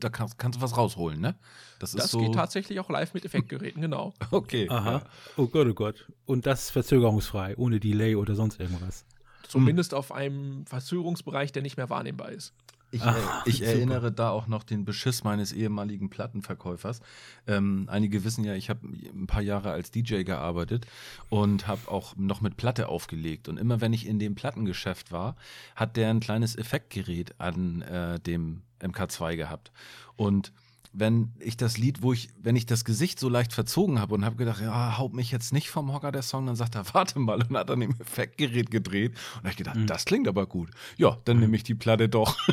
da 0.00 0.08
kannst, 0.08 0.38
kannst 0.38 0.58
du 0.58 0.62
was 0.62 0.76
rausholen, 0.76 1.20
ne? 1.20 1.36
Das, 1.78 1.92
das 1.92 2.10
so 2.10 2.18
geht 2.18 2.34
tatsächlich 2.34 2.80
auch 2.80 2.88
live 2.88 3.14
mit 3.14 3.24
Effektgeräten, 3.24 3.80
genau. 3.80 4.12
Okay. 4.30 4.68
Aha. 4.68 4.92
Ja. 4.92 5.04
Oh 5.36 5.46
Gott, 5.46 5.68
oh 5.68 5.74
Gott. 5.74 6.08
Und 6.24 6.46
das 6.46 6.70
verzögerungsfrei, 6.70 7.56
ohne 7.58 7.78
Delay 7.78 8.16
oder 8.16 8.34
sonst 8.34 8.58
irgendwas. 8.58 9.04
Zumindest 9.46 9.92
hm. 9.92 9.98
auf 9.98 10.10
einem 10.10 10.66
Verzögerungsbereich, 10.66 11.52
der 11.52 11.62
nicht 11.62 11.76
mehr 11.76 11.90
wahrnehmbar 11.90 12.30
ist. 12.30 12.54
Ich, 12.92 13.02
Ach, 13.02 13.46
ich 13.46 13.62
erinnere 13.62 14.12
da 14.12 14.28
auch 14.28 14.46
noch 14.46 14.64
den 14.64 14.84
Beschiss 14.84 15.24
meines 15.24 15.52
ehemaligen 15.52 16.10
Plattenverkäufers. 16.10 17.00
Ähm, 17.46 17.86
einige 17.90 18.22
wissen 18.22 18.44
ja, 18.44 18.54
ich 18.54 18.68
habe 18.68 18.86
ein 18.86 19.26
paar 19.26 19.40
Jahre 19.40 19.70
als 19.70 19.90
DJ 19.90 20.24
gearbeitet 20.24 20.86
und 21.30 21.66
habe 21.66 21.90
auch 21.90 22.14
noch 22.16 22.42
mit 22.42 22.58
Platte 22.58 22.88
aufgelegt. 22.88 23.48
Und 23.48 23.56
immer 23.56 23.80
wenn 23.80 23.94
ich 23.94 24.06
in 24.06 24.18
dem 24.18 24.34
Plattengeschäft 24.34 25.10
war, 25.10 25.36
hat 25.74 25.96
der 25.96 26.10
ein 26.10 26.20
kleines 26.20 26.54
Effektgerät 26.54 27.34
an 27.40 27.80
äh, 27.80 28.20
dem 28.20 28.60
MK2 28.80 29.36
gehabt. 29.36 29.72
Und 30.16 30.52
wenn 30.94 31.32
ich 31.38 31.56
das 31.56 31.78
Lied, 31.78 32.02
wo 32.02 32.12
ich, 32.12 32.28
wenn 32.40 32.54
ich 32.54 32.66
das 32.66 32.84
Gesicht 32.84 33.18
so 33.18 33.28
leicht 33.28 33.52
verzogen 33.52 33.98
habe 33.98 34.14
und 34.14 34.24
habe 34.24 34.36
gedacht, 34.36 34.60
ja, 34.60 34.98
haut 34.98 35.14
mich 35.14 35.30
jetzt 35.30 35.52
nicht 35.52 35.70
vom 35.70 35.92
Hocker 35.92 36.12
der 36.12 36.22
Song, 36.22 36.46
dann 36.46 36.56
sagt 36.56 36.74
er, 36.74 36.84
warte 36.94 37.18
mal 37.18 37.42
und 37.42 37.56
hat 37.56 37.70
dann 37.70 37.80
im 37.82 37.94
Effektgerät 37.98 38.70
gedreht 38.70 39.12
und 39.12 39.38
habe 39.38 39.50
ich 39.50 39.56
gedacht, 39.56 39.76
mhm. 39.76 39.86
das 39.86 40.04
klingt 40.04 40.28
aber 40.28 40.46
gut. 40.46 40.70
Ja, 40.98 41.18
dann 41.24 41.36
mhm. 41.36 41.42
nehme 41.44 41.56
ich 41.56 41.64
die 41.64 41.74
Platte 41.74 42.08
doch. 42.08 42.36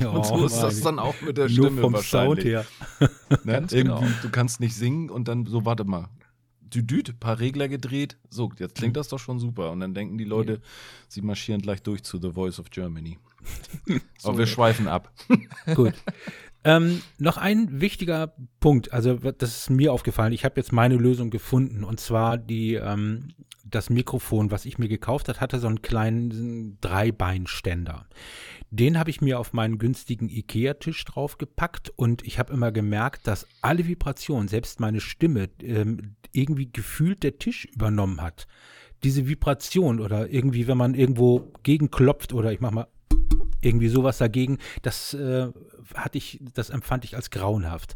Ja, 0.00 0.08
und 0.08 0.24
so 0.24 0.46
ist 0.46 0.58
das 0.58 0.80
dann 0.80 0.98
auch 0.98 1.20
mit 1.20 1.36
der 1.36 1.48
Stimme 1.48 1.70
Nur 1.70 1.80
vom 1.80 1.92
wahrscheinlich. 1.92 2.44
Sound 2.44 2.66
her. 3.00 3.10
ne? 3.44 3.66
Genau. 3.68 4.02
du 4.22 4.30
kannst 4.30 4.60
nicht 4.60 4.74
singen 4.74 5.10
und 5.10 5.28
dann 5.28 5.44
so, 5.46 5.64
warte 5.64 5.84
mal, 5.84 6.08
düdüt, 6.62 7.18
paar 7.20 7.38
Regler 7.38 7.68
gedreht. 7.68 8.16
So, 8.30 8.50
jetzt 8.58 8.76
klingt 8.76 8.96
das 8.96 9.08
doch 9.08 9.18
schon 9.18 9.38
super. 9.38 9.70
Und 9.70 9.80
dann 9.80 9.94
denken 9.94 10.18
die 10.18 10.24
Leute, 10.24 10.52
ja. 10.52 10.58
sie 11.08 11.22
marschieren 11.22 11.60
gleich 11.62 11.82
durch 11.82 12.02
zu 12.04 12.18
The 12.20 12.32
Voice 12.32 12.58
of 12.58 12.70
Germany. 12.70 13.18
so, 14.18 14.28
Aber 14.30 14.38
wir 14.38 14.46
schweifen 14.46 14.88
ab. 14.88 15.12
Gut. 15.74 15.94
Ähm, 16.66 17.00
noch 17.18 17.36
ein 17.36 17.80
wichtiger 17.80 18.34
Punkt, 18.58 18.92
also 18.92 19.14
das 19.14 19.56
ist 19.56 19.70
mir 19.70 19.92
aufgefallen. 19.92 20.32
Ich 20.32 20.44
habe 20.44 20.56
jetzt 20.56 20.72
meine 20.72 20.96
Lösung 20.96 21.30
gefunden 21.30 21.84
und 21.84 22.00
zwar 22.00 22.36
die 22.38 22.74
ähm, 22.74 23.28
das 23.64 23.88
Mikrofon, 23.88 24.50
was 24.50 24.64
ich 24.64 24.76
mir 24.76 24.88
gekauft 24.88 25.28
habe, 25.28 25.40
hatte 25.40 25.60
so 25.60 25.68
einen 25.68 25.82
kleinen 25.82 26.78
Dreibeinständer. 26.80 28.06
Den 28.70 28.98
habe 28.98 29.10
ich 29.10 29.20
mir 29.20 29.38
auf 29.38 29.52
meinen 29.52 29.78
günstigen 29.78 30.28
Ikea-Tisch 30.28 31.04
draufgepackt 31.04 31.90
und 31.94 32.26
ich 32.26 32.40
habe 32.40 32.52
immer 32.52 32.72
gemerkt, 32.72 33.28
dass 33.28 33.46
alle 33.62 33.86
Vibrationen, 33.86 34.48
selbst 34.48 34.80
meine 34.80 35.00
Stimme, 35.00 35.48
ähm, 35.62 36.16
irgendwie 36.32 36.70
gefühlt 36.72 37.22
der 37.22 37.38
Tisch 37.38 37.64
übernommen 37.64 38.20
hat. 38.20 38.48
Diese 39.04 39.28
Vibration 39.28 40.00
oder 40.00 40.30
irgendwie, 40.30 40.66
wenn 40.66 40.78
man 40.78 40.94
irgendwo 40.94 41.52
gegenklopft 41.62 42.32
oder 42.32 42.50
ich 42.50 42.60
mach 42.60 42.72
mal 42.72 42.88
irgendwie 43.62 43.88
sowas 43.88 44.18
dagegen, 44.18 44.58
das 44.82 45.14
äh, 45.14 45.48
hatte 45.94 46.18
ich, 46.18 46.40
das 46.54 46.70
empfand 46.70 47.04
ich 47.04 47.16
als 47.16 47.30
grauenhaft. 47.30 47.94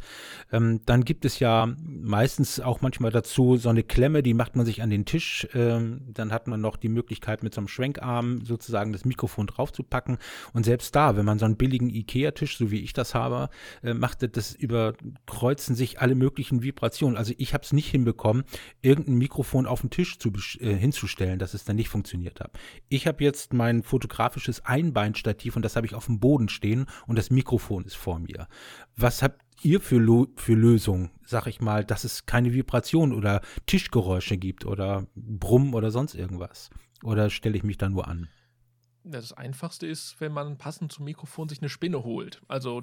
Ähm, 0.52 0.80
dann 0.86 1.04
gibt 1.04 1.24
es 1.24 1.38
ja 1.38 1.68
meistens 1.78 2.60
auch 2.60 2.80
manchmal 2.80 3.10
dazu 3.10 3.56
so 3.56 3.68
eine 3.68 3.82
Klemme, 3.82 4.22
die 4.22 4.34
macht 4.34 4.56
man 4.56 4.66
sich 4.66 4.82
an 4.82 4.90
den 4.90 5.04
Tisch. 5.04 5.48
Ähm, 5.54 6.02
dann 6.12 6.32
hat 6.32 6.46
man 6.46 6.60
noch 6.60 6.76
die 6.76 6.88
Möglichkeit, 6.88 7.42
mit 7.42 7.54
so 7.54 7.60
einem 7.60 7.68
Schwenkarm 7.68 8.44
sozusagen 8.44 8.92
das 8.92 9.04
Mikrofon 9.04 9.46
draufzupacken. 9.46 10.18
Und 10.52 10.64
selbst 10.64 10.94
da, 10.94 11.16
wenn 11.16 11.24
man 11.24 11.38
so 11.38 11.44
einen 11.44 11.56
billigen 11.56 11.90
Ikea-Tisch, 11.90 12.58
so 12.58 12.70
wie 12.70 12.80
ich 12.80 12.92
das 12.92 13.14
habe, 13.14 13.48
äh, 13.82 13.94
macht 13.94 14.20
das 14.36 14.54
überkreuzen 14.54 15.74
sich 15.74 16.00
alle 16.00 16.14
möglichen 16.14 16.62
Vibrationen. 16.62 17.16
Also 17.16 17.32
ich 17.38 17.54
habe 17.54 17.64
es 17.64 17.72
nicht 17.72 17.90
hinbekommen, 17.90 18.44
irgendein 18.82 19.16
Mikrofon 19.16 19.66
auf 19.66 19.80
den 19.80 19.90
Tisch 19.90 20.18
zu, 20.18 20.32
äh, 20.60 20.74
hinzustellen, 20.74 21.38
dass 21.38 21.54
es 21.54 21.64
dann 21.64 21.76
nicht 21.76 21.88
funktioniert 21.88 22.40
hat. 22.40 22.52
Ich 22.88 23.06
habe 23.06 23.22
jetzt 23.24 23.52
mein 23.52 23.82
fotografisches 23.82 24.64
Einbeinstativ 24.64 25.56
und 25.56 25.62
das 25.62 25.76
habe 25.76 25.86
ich 25.86 25.94
auf 25.94 26.06
dem 26.06 26.20
Boden 26.20 26.48
stehen 26.48 26.86
und 27.06 27.16
das 27.16 27.30
Mikrofon 27.30 27.79
ist 27.84 27.96
vor 27.96 28.18
mir. 28.18 28.48
Was 28.96 29.22
habt 29.22 29.42
ihr 29.62 29.80
für, 29.80 29.98
Lo 29.98 30.28
für 30.36 30.54
Lösungen, 30.54 31.10
sag 31.24 31.46
ich 31.46 31.60
mal, 31.60 31.84
dass 31.84 32.04
es 32.04 32.26
keine 32.26 32.52
Vibration 32.52 33.12
oder 33.12 33.40
Tischgeräusche 33.66 34.36
gibt 34.36 34.64
oder 34.64 35.06
Brumm 35.14 35.74
oder 35.74 35.90
sonst 35.90 36.14
irgendwas? 36.14 36.70
Oder 37.02 37.30
stelle 37.30 37.56
ich 37.56 37.62
mich 37.62 37.78
da 37.78 37.88
nur 37.88 38.08
an? 38.08 38.28
Das 39.02 39.32
Einfachste 39.32 39.86
ist, 39.86 40.20
wenn 40.20 40.32
man 40.32 40.58
passend 40.58 40.92
zum 40.92 41.06
Mikrofon 41.06 41.48
sich 41.48 41.60
eine 41.62 41.70
Spinne 41.70 42.04
holt. 42.04 42.42
Also 42.48 42.82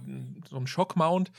so 0.50 0.58
ein 0.58 0.68
Shockmount, 0.68 1.32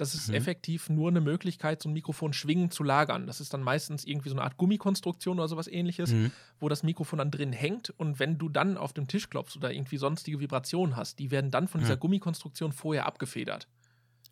das 0.00 0.14
ist 0.14 0.28
mhm. 0.28 0.34
effektiv 0.34 0.88
nur 0.88 1.08
eine 1.08 1.20
Möglichkeit, 1.20 1.82
so 1.82 1.88
ein 1.88 1.92
Mikrofon 1.92 2.32
schwingend 2.32 2.72
zu 2.72 2.82
lagern. 2.82 3.26
Das 3.26 3.40
ist 3.40 3.52
dann 3.52 3.62
meistens 3.62 4.04
irgendwie 4.04 4.30
so 4.30 4.34
eine 4.34 4.42
Art 4.42 4.56
Gummikonstruktion 4.56 5.38
oder 5.38 5.48
sowas 5.48 5.68
ähnliches, 5.68 6.12
mhm. 6.12 6.32
wo 6.58 6.70
das 6.70 6.82
Mikrofon 6.82 7.18
dann 7.18 7.30
drin 7.30 7.52
hängt. 7.52 7.90
Und 7.90 8.18
wenn 8.18 8.38
du 8.38 8.48
dann 8.48 8.78
auf 8.78 8.94
dem 8.94 9.08
Tisch 9.08 9.28
klopfst 9.28 9.56
oder 9.56 9.72
irgendwie 9.72 9.98
sonstige 9.98 10.40
Vibrationen 10.40 10.96
hast, 10.96 11.18
die 11.18 11.30
werden 11.30 11.50
dann 11.50 11.68
von 11.68 11.80
dieser 11.80 11.96
mhm. 11.96 12.00
Gummikonstruktion 12.00 12.72
vorher 12.72 13.04
abgefedert. 13.04 13.68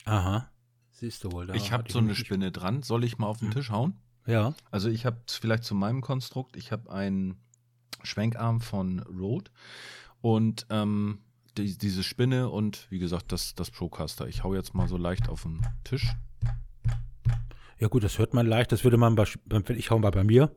Aha. 0.07 0.51
Siehst 0.91 1.23
du 1.25 1.33
wohl. 1.33 1.47
Da 1.47 1.55
ich 1.55 1.71
habe 1.71 1.93
so 1.93 1.99
eine 1.99 2.15
Spinne 2.15 2.51
dran. 2.51 2.83
Soll 2.83 3.05
ich 3.05 3.19
mal 3.19 3.27
auf 3.27 3.39
den 3.39 3.49
mhm. 3.49 3.53
Tisch 3.53 3.71
hauen? 3.71 3.95
Ja. 4.27 4.55
Also 4.71 4.89
ich 4.89 5.05
habe 5.05 5.19
vielleicht 5.27 5.65
zu 5.65 5.75
meinem 5.75 6.01
Konstrukt, 6.01 6.57
ich 6.57 6.73
habe 6.73 6.91
einen 6.91 7.37
Schwenkarm 8.03 8.61
von 8.61 9.01
Rode 9.01 9.51
und 10.21 10.67
ähm, 10.71 11.19
die, 11.57 11.77
diese 11.79 12.03
Spinne 12.03 12.49
und 12.49 12.87
wie 12.91 12.99
gesagt 12.99 13.33
das, 13.33 13.55
das 13.55 13.71
Procaster. 13.71 14.29
Ich 14.29 14.45
hau 14.45 14.55
jetzt 14.55 14.75
mal 14.75 14.89
so 14.89 14.97
leicht 14.97 15.29
auf 15.29 15.43
den 15.43 15.61
Tisch. 15.85 16.15
Ja 17.79 17.89
gut, 17.89 18.03
das 18.03 18.19
hört 18.19 18.35
man 18.35 18.47
leicht. 18.47 18.73
Das 18.73 18.85
würde 18.85 18.97
man 18.97 19.15
bei, 19.15 19.25
ich 19.69 19.91
hau 19.91 19.99
mal 19.99 20.11
bei 20.11 20.25
mir. 20.25 20.51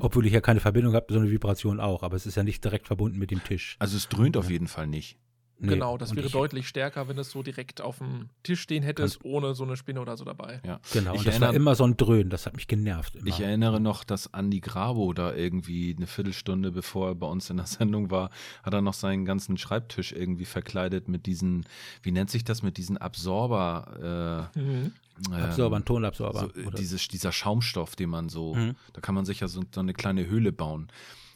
Obwohl 0.00 0.26
ich 0.26 0.32
ja 0.32 0.40
keine 0.40 0.60
Verbindung 0.60 0.94
habe, 0.94 1.06
so 1.12 1.18
eine 1.18 1.30
Vibration 1.30 1.78
auch. 1.78 2.02
Aber 2.02 2.16
es 2.16 2.26
ist 2.26 2.36
ja 2.36 2.42
nicht 2.42 2.64
direkt 2.64 2.86
verbunden 2.86 3.18
mit 3.18 3.30
dem 3.30 3.44
Tisch. 3.44 3.76
Also 3.78 3.96
es 3.96 4.08
dröhnt 4.08 4.36
auf 4.36 4.50
jeden 4.50 4.66
Fall 4.66 4.86
nicht. 4.86 5.18
Nee. 5.62 5.74
Genau, 5.74 5.98
das 5.98 6.16
wäre 6.16 6.26
ich, 6.26 6.32
deutlich 6.32 6.66
stärker, 6.66 7.06
wenn 7.08 7.18
es 7.18 7.30
so 7.30 7.42
direkt 7.42 7.82
auf 7.82 7.98
dem 7.98 8.30
Tisch 8.42 8.62
stehen 8.62 8.82
hättest, 8.82 9.22
ohne 9.24 9.54
so 9.54 9.64
eine 9.64 9.76
Spinne 9.76 10.00
oder 10.00 10.16
so 10.16 10.24
dabei. 10.24 10.62
Ja, 10.64 10.80
genau. 10.90 11.12
Ich 11.12 11.18
und 11.18 11.26
das 11.26 11.34
erinnere, 11.34 11.48
war 11.50 11.54
immer 11.54 11.74
so 11.74 11.84
ein 11.84 11.98
Dröhnen, 11.98 12.30
das 12.30 12.46
hat 12.46 12.56
mich 12.56 12.66
genervt. 12.66 13.16
Immer. 13.16 13.26
Ich 13.26 13.40
erinnere 13.40 13.78
noch, 13.78 14.02
dass 14.02 14.26
Andy 14.26 14.60
Grabo 14.60 15.12
da 15.12 15.34
irgendwie 15.34 15.94
eine 15.94 16.06
Viertelstunde, 16.06 16.72
bevor 16.72 17.08
er 17.08 17.14
bei 17.14 17.26
uns 17.26 17.50
in 17.50 17.58
der 17.58 17.66
Sendung 17.66 18.10
war, 18.10 18.30
hat 18.62 18.72
er 18.72 18.80
noch 18.80 18.94
seinen 18.94 19.26
ganzen 19.26 19.58
Schreibtisch 19.58 20.12
irgendwie 20.12 20.46
verkleidet 20.46 21.08
mit 21.08 21.26
diesen, 21.26 21.66
wie 22.02 22.12
nennt 22.12 22.30
sich 22.30 22.42
das, 22.42 22.62
mit 22.62 22.78
diesen 22.78 22.96
Absorber. 22.96 24.48
Äh, 24.54 24.58
mhm. 24.58 24.92
Absorber, 25.30 25.76
ein 25.76 25.84
Tonabsorber. 25.84 26.50
So, 26.54 26.70
dieses, 26.70 27.06
dieser 27.08 27.32
Schaumstoff, 27.32 27.96
den 27.96 28.08
man 28.08 28.30
so, 28.30 28.54
mhm. 28.54 28.76
da 28.94 29.02
kann 29.02 29.14
man 29.14 29.26
sich 29.26 29.40
ja 29.40 29.48
so, 29.48 29.62
so 29.74 29.80
eine 29.80 29.92
kleine 29.92 30.26
Höhle 30.26 30.52
bauen. 30.52 30.88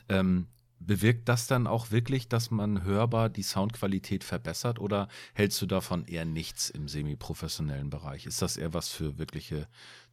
Ähm, 0.08 0.46
Bewirkt 0.80 1.28
das 1.28 1.46
dann 1.46 1.66
auch 1.66 1.90
wirklich, 1.90 2.28
dass 2.28 2.50
man 2.50 2.82
hörbar 2.82 3.30
die 3.30 3.42
Soundqualität 3.42 4.22
verbessert 4.22 4.78
oder 4.78 5.08
hältst 5.32 5.60
du 5.62 5.66
davon 5.66 6.04
eher 6.04 6.24
nichts 6.24 6.68
im 6.68 6.88
semi-professionellen 6.88 7.90
Bereich? 7.90 8.26
Ist 8.26 8.42
das 8.42 8.56
eher 8.56 8.74
was 8.74 8.88
für 8.88 9.18
wirkliche 9.18 9.66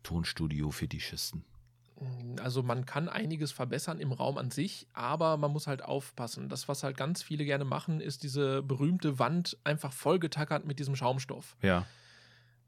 Tonstudio-Fetischisten? 0.03 1.43
Also 2.41 2.63
man 2.63 2.85
kann 2.85 3.09
einiges 3.09 3.51
verbessern 3.51 3.99
im 3.99 4.11
Raum 4.11 4.37
an 4.37 4.49
sich, 4.49 4.87
aber 4.93 5.37
man 5.37 5.51
muss 5.51 5.67
halt 5.67 5.83
aufpassen. 5.83 6.49
Das, 6.49 6.67
was 6.67 6.83
halt 6.83 6.97
ganz 6.97 7.21
viele 7.21 7.45
gerne 7.45 7.65
machen, 7.65 8.01
ist 8.01 8.23
diese 8.23 8.63
berühmte 8.63 9.19
Wand 9.19 9.57
einfach 9.63 9.93
vollgetackert 9.93 10.65
mit 10.65 10.79
diesem 10.79 10.95
Schaumstoff. 10.95 11.55
Ja. 11.61 11.85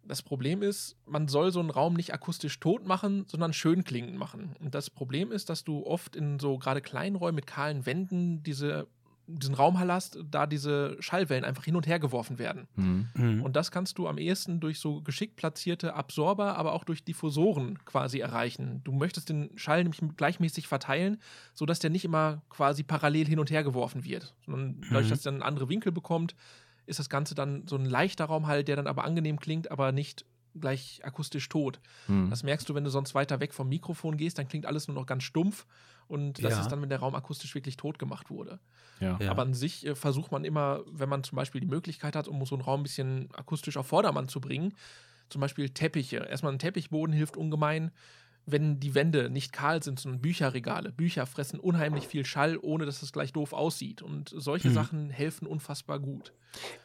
Das 0.05 0.21
Problem 0.21 0.61
ist, 0.61 0.97
man 1.05 1.27
soll 1.27 1.51
so 1.51 1.59
einen 1.59 1.69
Raum 1.69 1.93
nicht 1.93 2.13
akustisch 2.13 2.59
tot 2.59 2.85
machen, 2.85 3.25
sondern 3.27 3.53
schön 3.53 3.83
klingend 3.83 4.17
machen. 4.17 4.55
Und 4.59 4.75
das 4.75 4.89
Problem 4.89 5.31
ist, 5.31 5.49
dass 5.49 5.63
du 5.63 5.85
oft 5.85 6.15
in 6.15 6.39
so 6.39 6.57
gerade 6.57 6.81
kleinen 6.81 7.15
Räumen 7.15 7.35
mit 7.35 7.47
kahlen 7.47 7.85
Wänden 7.85 8.43
diese, 8.43 8.87
diesen 9.27 9.55
Raum 9.55 9.79
hast, 9.79 10.19
da 10.29 10.45
diese 10.45 10.97
Schallwellen 10.99 11.45
einfach 11.45 11.63
hin 11.63 11.77
und 11.77 11.87
her 11.87 11.99
geworfen 11.99 12.37
werden. 12.37 12.67
Mhm. 12.75 13.07
mhm. 13.13 13.41
Und 13.43 13.55
das 13.55 13.71
kannst 13.71 13.97
du 13.97 14.07
am 14.07 14.17
ehesten 14.17 14.59
durch 14.59 14.79
so 14.79 15.01
geschickt 15.01 15.37
platzierte 15.37 15.93
Absorber, 15.93 16.57
aber 16.57 16.73
auch 16.73 16.83
durch 16.83 17.03
Diffusoren 17.05 17.79
quasi 17.85 18.19
erreichen. 18.19 18.81
Du 18.83 18.91
möchtest 18.91 19.29
den 19.29 19.51
Schall 19.55 19.83
nämlich 19.83 20.01
gleichmäßig 20.17 20.67
verteilen, 20.67 21.17
sodass 21.53 21.79
der 21.79 21.89
nicht 21.89 22.03
immer 22.03 22.41
quasi 22.49 22.83
parallel 22.83 23.27
hin 23.27 23.39
und 23.39 23.51
her 23.51 23.63
geworfen 23.63 24.03
wird, 24.03 24.35
sondern 24.45 24.81
dadurch, 24.81 25.05
mhm. 25.05 25.09
dass 25.11 25.25
er 25.25 25.31
einen 25.31 25.43
anderen 25.43 25.69
Winkel 25.69 25.91
bekommt, 25.93 26.35
ist 26.85 26.99
das 26.99 27.09
Ganze 27.09 27.35
dann 27.35 27.67
so 27.67 27.75
ein 27.75 27.85
leichter 27.85 28.25
Raum 28.25 28.47
halt, 28.47 28.67
der 28.67 28.75
dann 28.75 28.87
aber 28.87 29.03
angenehm 29.03 29.39
klingt, 29.39 29.71
aber 29.71 29.91
nicht 29.91 30.25
gleich 30.59 31.01
akustisch 31.03 31.49
tot. 31.49 31.79
Hm. 32.07 32.29
Das 32.29 32.43
merkst 32.43 32.67
du, 32.69 32.75
wenn 32.75 32.83
du 32.83 32.89
sonst 32.89 33.15
weiter 33.15 33.39
weg 33.39 33.53
vom 33.53 33.69
Mikrofon 33.69 34.17
gehst, 34.17 34.37
dann 34.37 34.47
klingt 34.47 34.65
alles 34.65 34.87
nur 34.87 34.95
noch 34.95 35.05
ganz 35.05 35.23
stumpf 35.23 35.65
und 36.07 36.43
das 36.43 36.53
ja. 36.53 36.61
ist 36.61 36.67
dann, 36.67 36.81
wenn 36.81 36.89
der 36.89 36.99
Raum 36.99 37.15
akustisch 37.15 37.55
wirklich 37.55 37.77
tot 37.77 37.97
gemacht 37.97 38.29
wurde. 38.29 38.59
Ja. 38.99 39.17
Aber 39.29 39.41
an 39.41 39.53
sich 39.53 39.85
äh, 39.85 39.95
versucht 39.95 40.31
man 40.31 40.43
immer, 40.43 40.81
wenn 40.85 41.09
man 41.09 41.23
zum 41.23 41.37
Beispiel 41.37 41.61
die 41.61 41.67
Möglichkeit 41.67 42.15
hat, 42.15 42.27
um 42.27 42.45
so 42.45 42.55
einen 42.55 42.63
Raum 42.63 42.81
ein 42.81 42.83
bisschen 42.83 43.29
akustisch 43.33 43.77
auf 43.77 43.87
Vordermann 43.87 44.27
zu 44.27 44.39
bringen, 44.39 44.73
zum 45.29 45.41
Beispiel 45.41 45.69
Teppiche. 45.69 46.17
Erstmal 46.17 46.53
ein 46.53 46.59
Teppichboden 46.59 47.15
hilft 47.15 47.37
ungemein 47.37 47.91
wenn 48.45 48.79
die 48.79 48.95
Wände 48.95 49.29
nicht 49.29 49.53
kahl 49.53 49.82
sind, 49.84 49.99
sondern 49.99 50.21
Bücherregale. 50.21 50.91
Bücher 50.91 51.25
fressen 51.25 51.60
unheimlich 51.60 52.08
viel 52.08 52.25
Schall, 52.25 52.58
ohne 52.62 52.86
dass 52.86 53.01
es 53.01 53.13
gleich 53.13 53.34
doof 53.34 53.53
aussieht. 53.53 54.01
Und 54.01 54.34
solche 54.36 54.69
mhm. 54.69 54.73
Sachen 54.73 55.10
helfen 55.10 55.47
unfassbar 55.47 55.99
gut. 55.99 56.34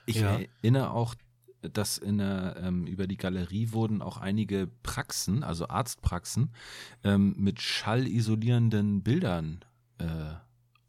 Ich 0.06 0.20
ja. 0.20 0.38
erinnere 0.62 0.90
auch, 0.90 1.14
dass 1.62 1.98
in 1.98 2.18
der, 2.18 2.56
ähm, 2.62 2.86
über 2.86 3.06
die 3.06 3.16
Galerie 3.16 3.72
wurden 3.72 4.02
auch 4.02 4.18
einige 4.18 4.68
Praxen, 4.82 5.42
also 5.42 5.68
Arztpraxen, 5.68 6.52
ähm, 7.02 7.34
mit 7.36 7.60
schallisolierenden 7.60 9.02
Bildern 9.02 9.64
äh, 9.98 10.34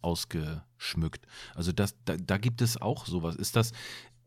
ausgeschmückt. 0.01 1.25
Also 1.55 1.71
das, 1.71 1.95
da, 2.05 2.15
da 2.17 2.37
gibt 2.37 2.61
es 2.61 2.79
auch 2.79 3.05
sowas. 3.05 3.35
Ist 3.35 3.55
das, 3.55 3.71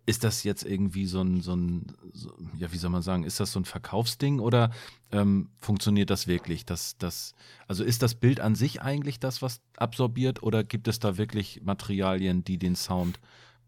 ist 0.04 0.24
das 0.24 0.42
jetzt 0.42 0.64
irgendwie 0.64 1.06
so 1.06 1.20
ein, 1.20 1.40
so 1.40 1.54
ein 1.54 1.86
so, 2.12 2.32
ja, 2.56 2.72
wie 2.72 2.76
soll 2.76 2.90
man 2.90 3.02
sagen, 3.02 3.24
ist 3.24 3.38
das 3.38 3.52
so 3.52 3.60
ein 3.60 3.64
Verkaufsding 3.64 4.40
oder 4.40 4.70
ähm, 5.12 5.50
funktioniert 5.58 6.10
das 6.10 6.26
wirklich? 6.26 6.66
Das, 6.66 6.96
das, 6.98 7.34
also 7.68 7.84
ist 7.84 8.02
das 8.02 8.14
Bild 8.14 8.40
an 8.40 8.54
sich 8.54 8.82
eigentlich 8.82 9.20
das, 9.20 9.42
was 9.42 9.60
absorbiert 9.76 10.42
oder 10.42 10.64
gibt 10.64 10.88
es 10.88 10.98
da 10.98 11.18
wirklich 11.18 11.62
Materialien, 11.62 12.42
die 12.42 12.58
den 12.58 12.74
Sound 12.74 13.20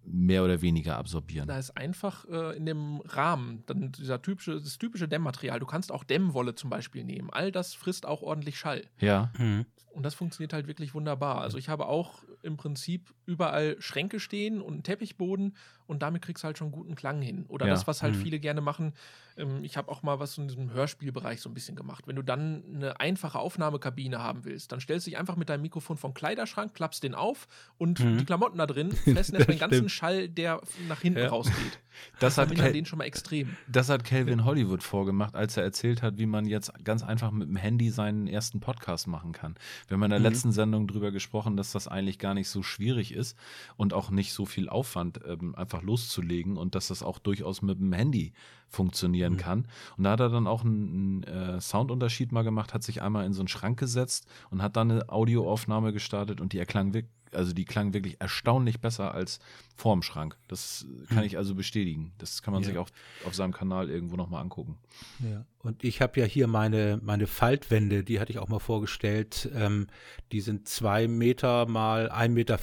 mehr 0.06 0.44
oder 0.44 0.60
weniger 0.60 0.96
absorbieren. 0.98 1.48
Da 1.48 1.58
ist 1.58 1.76
einfach 1.76 2.26
äh, 2.28 2.56
in 2.56 2.66
dem 2.66 3.00
Rahmen 3.06 3.62
dann 3.66 3.92
dieser 3.92 4.20
typische, 4.20 4.60
das 4.60 4.78
typische 4.78 5.08
Dämmmaterial. 5.08 5.60
Du 5.60 5.66
kannst 5.66 5.90
auch 5.92 6.04
Dämmwolle 6.04 6.54
zum 6.54 6.70
Beispiel 6.70 7.04
nehmen. 7.04 7.30
All 7.30 7.52
das 7.52 7.74
frisst 7.74 8.06
auch 8.06 8.22
ordentlich 8.22 8.58
Schall. 8.58 8.84
Ja. 9.00 9.32
Mhm. 9.38 9.66
Und 9.94 10.02
das 10.02 10.14
funktioniert 10.14 10.52
halt 10.52 10.66
wirklich 10.66 10.92
wunderbar. 10.94 11.40
Also 11.40 11.56
ich 11.56 11.68
habe 11.68 11.86
auch 11.86 12.24
im 12.42 12.56
Prinzip 12.56 13.14
überall 13.26 13.76
Schränke 13.78 14.18
stehen 14.18 14.60
und 14.60 14.74
einen 14.74 14.82
Teppichboden 14.82 15.54
und 15.86 16.02
damit 16.02 16.22
kriegst 16.22 16.42
du 16.42 16.46
halt 16.46 16.58
schon 16.58 16.72
guten 16.72 16.94
Klang 16.94 17.20
hin. 17.22 17.44
Oder 17.48 17.66
ja. 17.66 17.72
das, 17.72 17.86
was 17.86 18.02
halt 18.02 18.14
mhm. 18.14 18.20
viele 18.20 18.40
gerne 18.40 18.60
machen. 18.60 18.94
Ähm, 19.36 19.62
ich 19.62 19.76
habe 19.76 19.90
auch 19.90 20.02
mal 20.02 20.18
was 20.18 20.36
in 20.38 20.48
diesem 20.48 20.72
Hörspielbereich 20.72 21.40
so 21.40 21.48
ein 21.50 21.54
bisschen 21.54 21.76
gemacht. 21.76 22.06
Wenn 22.06 22.16
du 22.16 22.22
dann 22.22 22.64
eine 22.74 23.00
einfache 23.00 23.38
Aufnahmekabine 23.38 24.18
haben 24.18 24.44
willst, 24.44 24.72
dann 24.72 24.80
stellst 24.80 25.06
du 25.06 25.10
dich 25.10 25.18
einfach 25.18 25.36
mit 25.36 25.48
deinem 25.48 25.62
Mikrofon 25.62 25.96
vom 25.96 26.14
Kleiderschrank, 26.14 26.74
klappst 26.74 27.02
den 27.02 27.14
auf 27.14 27.46
und 27.78 28.00
mhm. 28.00 28.18
die 28.18 28.24
Klamotten 28.24 28.58
da 28.58 28.66
drin 28.66 28.92
fressen 29.14 29.36
erst 29.36 29.48
den 29.48 29.58
ganzen 29.58 29.88
Schall, 29.88 30.28
der 30.28 30.60
nach 30.88 31.00
hinten 31.00 31.20
ja. 31.20 31.28
rausgeht. 31.28 31.78
Das, 32.18 32.34
das 32.34 32.38
hat 32.38 32.56
Cal 32.56 32.72
den 32.72 32.86
schon 32.86 32.98
mal 32.98 33.04
extrem. 33.04 33.56
Das 33.68 33.88
hat 33.88 34.02
Calvin 34.02 34.44
Hollywood 34.44 34.82
vorgemacht, 34.82 35.36
als 35.36 35.56
er 35.56 35.62
erzählt 35.62 36.02
hat, 36.02 36.18
wie 36.18 36.26
man 36.26 36.44
jetzt 36.44 36.72
ganz 36.82 37.04
einfach 37.04 37.30
mit 37.30 37.48
dem 37.48 37.54
Handy 37.54 37.90
seinen 37.90 38.26
ersten 38.26 38.58
Podcast 38.58 39.06
machen 39.06 39.30
kann. 39.30 39.54
Wir 39.88 39.96
haben 39.96 40.02
in 40.04 40.10
der 40.10 40.18
mhm. 40.18 40.24
letzten 40.24 40.52
Sendung 40.52 40.86
drüber 40.86 41.10
gesprochen, 41.10 41.56
dass 41.56 41.72
das 41.72 41.88
eigentlich 41.88 42.18
gar 42.18 42.34
nicht 42.34 42.48
so 42.48 42.62
schwierig 42.62 43.12
ist 43.12 43.36
und 43.76 43.92
auch 43.92 44.10
nicht 44.10 44.32
so 44.32 44.46
viel 44.46 44.68
Aufwand, 44.68 45.20
ähm, 45.26 45.54
einfach 45.54 45.82
loszulegen 45.82 46.56
und 46.56 46.74
dass 46.74 46.88
das 46.88 47.02
auch 47.02 47.18
durchaus 47.18 47.62
mit 47.62 47.78
dem 47.78 47.92
Handy 47.92 48.32
funktionieren 48.68 49.34
mhm. 49.34 49.38
kann. 49.38 49.68
Und 49.96 50.04
da 50.04 50.12
hat 50.12 50.20
er 50.20 50.30
dann 50.30 50.46
auch 50.46 50.64
einen, 50.64 51.24
einen 51.24 51.56
äh, 51.56 51.60
Soundunterschied 51.60 52.32
mal 52.32 52.42
gemacht, 52.42 52.74
hat 52.74 52.82
sich 52.82 53.02
einmal 53.02 53.26
in 53.26 53.32
so 53.32 53.40
einen 53.40 53.48
Schrank 53.48 53.78
gesetzt 53.78 54.26
und 54.50 54.62
hat 54.62 54.76
dann 54.76 54.90
eine 54.90 55.08
Audioaufnahme 55.08 55.92
gestartet 55.92 56.40
und 56.40 56.52
die 56.52 56.58
erklang 56.58 56.94
wirklich 56.94 57.12
also 57.34 57.52
die 57.52 57.64
klang 57.64 57.92
wirklich 57.94 58.20
erstaunlich 58.20 58.80
besser 58.80 59.14
als 59.14 59.40
vorm 59.76 60.02
Schrank. 60.02 60.36
Das 60.48 60.86
kann 61.08 61.18
hm. 61.18 61.24
ich 61.24 61.36
also 61.36 61.54
bestätigen. 61.54 62.12
Das 62.18 62.42
kann 62.42 62.54
man 62.54 62.62
ja. 62.62 62.68
sich 62.68 62.78
auch 62.78 62.88
auf 63.24 63.34
seinem 63.34 63.52
Kanal 63.52 63.90
irgendwo 63.90 64.16
nochmal 64.16 64.42
angucken. 64.42 64.78
Ja, 65.20 65.44
und 65.60 65.82
ich 65.82 66.00
habe 66.00 66.20
ja 66.20 66.26
hier 66.26 66.46
meine, 66.46 67.00
meine 67.02 67.26
Faltwände, 67.26 68.04
die 68.04 68.20
hatte 68.20 68.32
ich 68.32 68.38
auch 68.38 68.48
mal 68.48 68.58
vorgestellt. 68.58 69.50
Ähm, 69.54 69.86
die 70.32 70.40
sind 70.40 70.68
zwei 70.68 71.08
Meter 71.08 71.66
mal 71.66 72.10
1,50 72.10 72.28
Meter, 72.28 72.58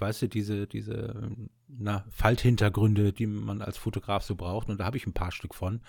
weißt 0.00 0.22
du, 0.22 0.28
diese, 0.28 0.66
diese 0.66 1.30
na, 1.78 2.04
Falthintergründe, 2.10 3.12
die 3.12 3.26
man 3.26 3.62
als 3.62 3.76
Fotograf 3.76 4.22
so 4.22 4.36
braucht. 4.36 4.68
Und 4.68 4.78
da 4.78 4.84
habe 4.84 4.96
ich 4.96 5.06
ein 5.06 5.12
paar 5.12 5.32
Stück 5.32 5.54
von. 5.54 5.80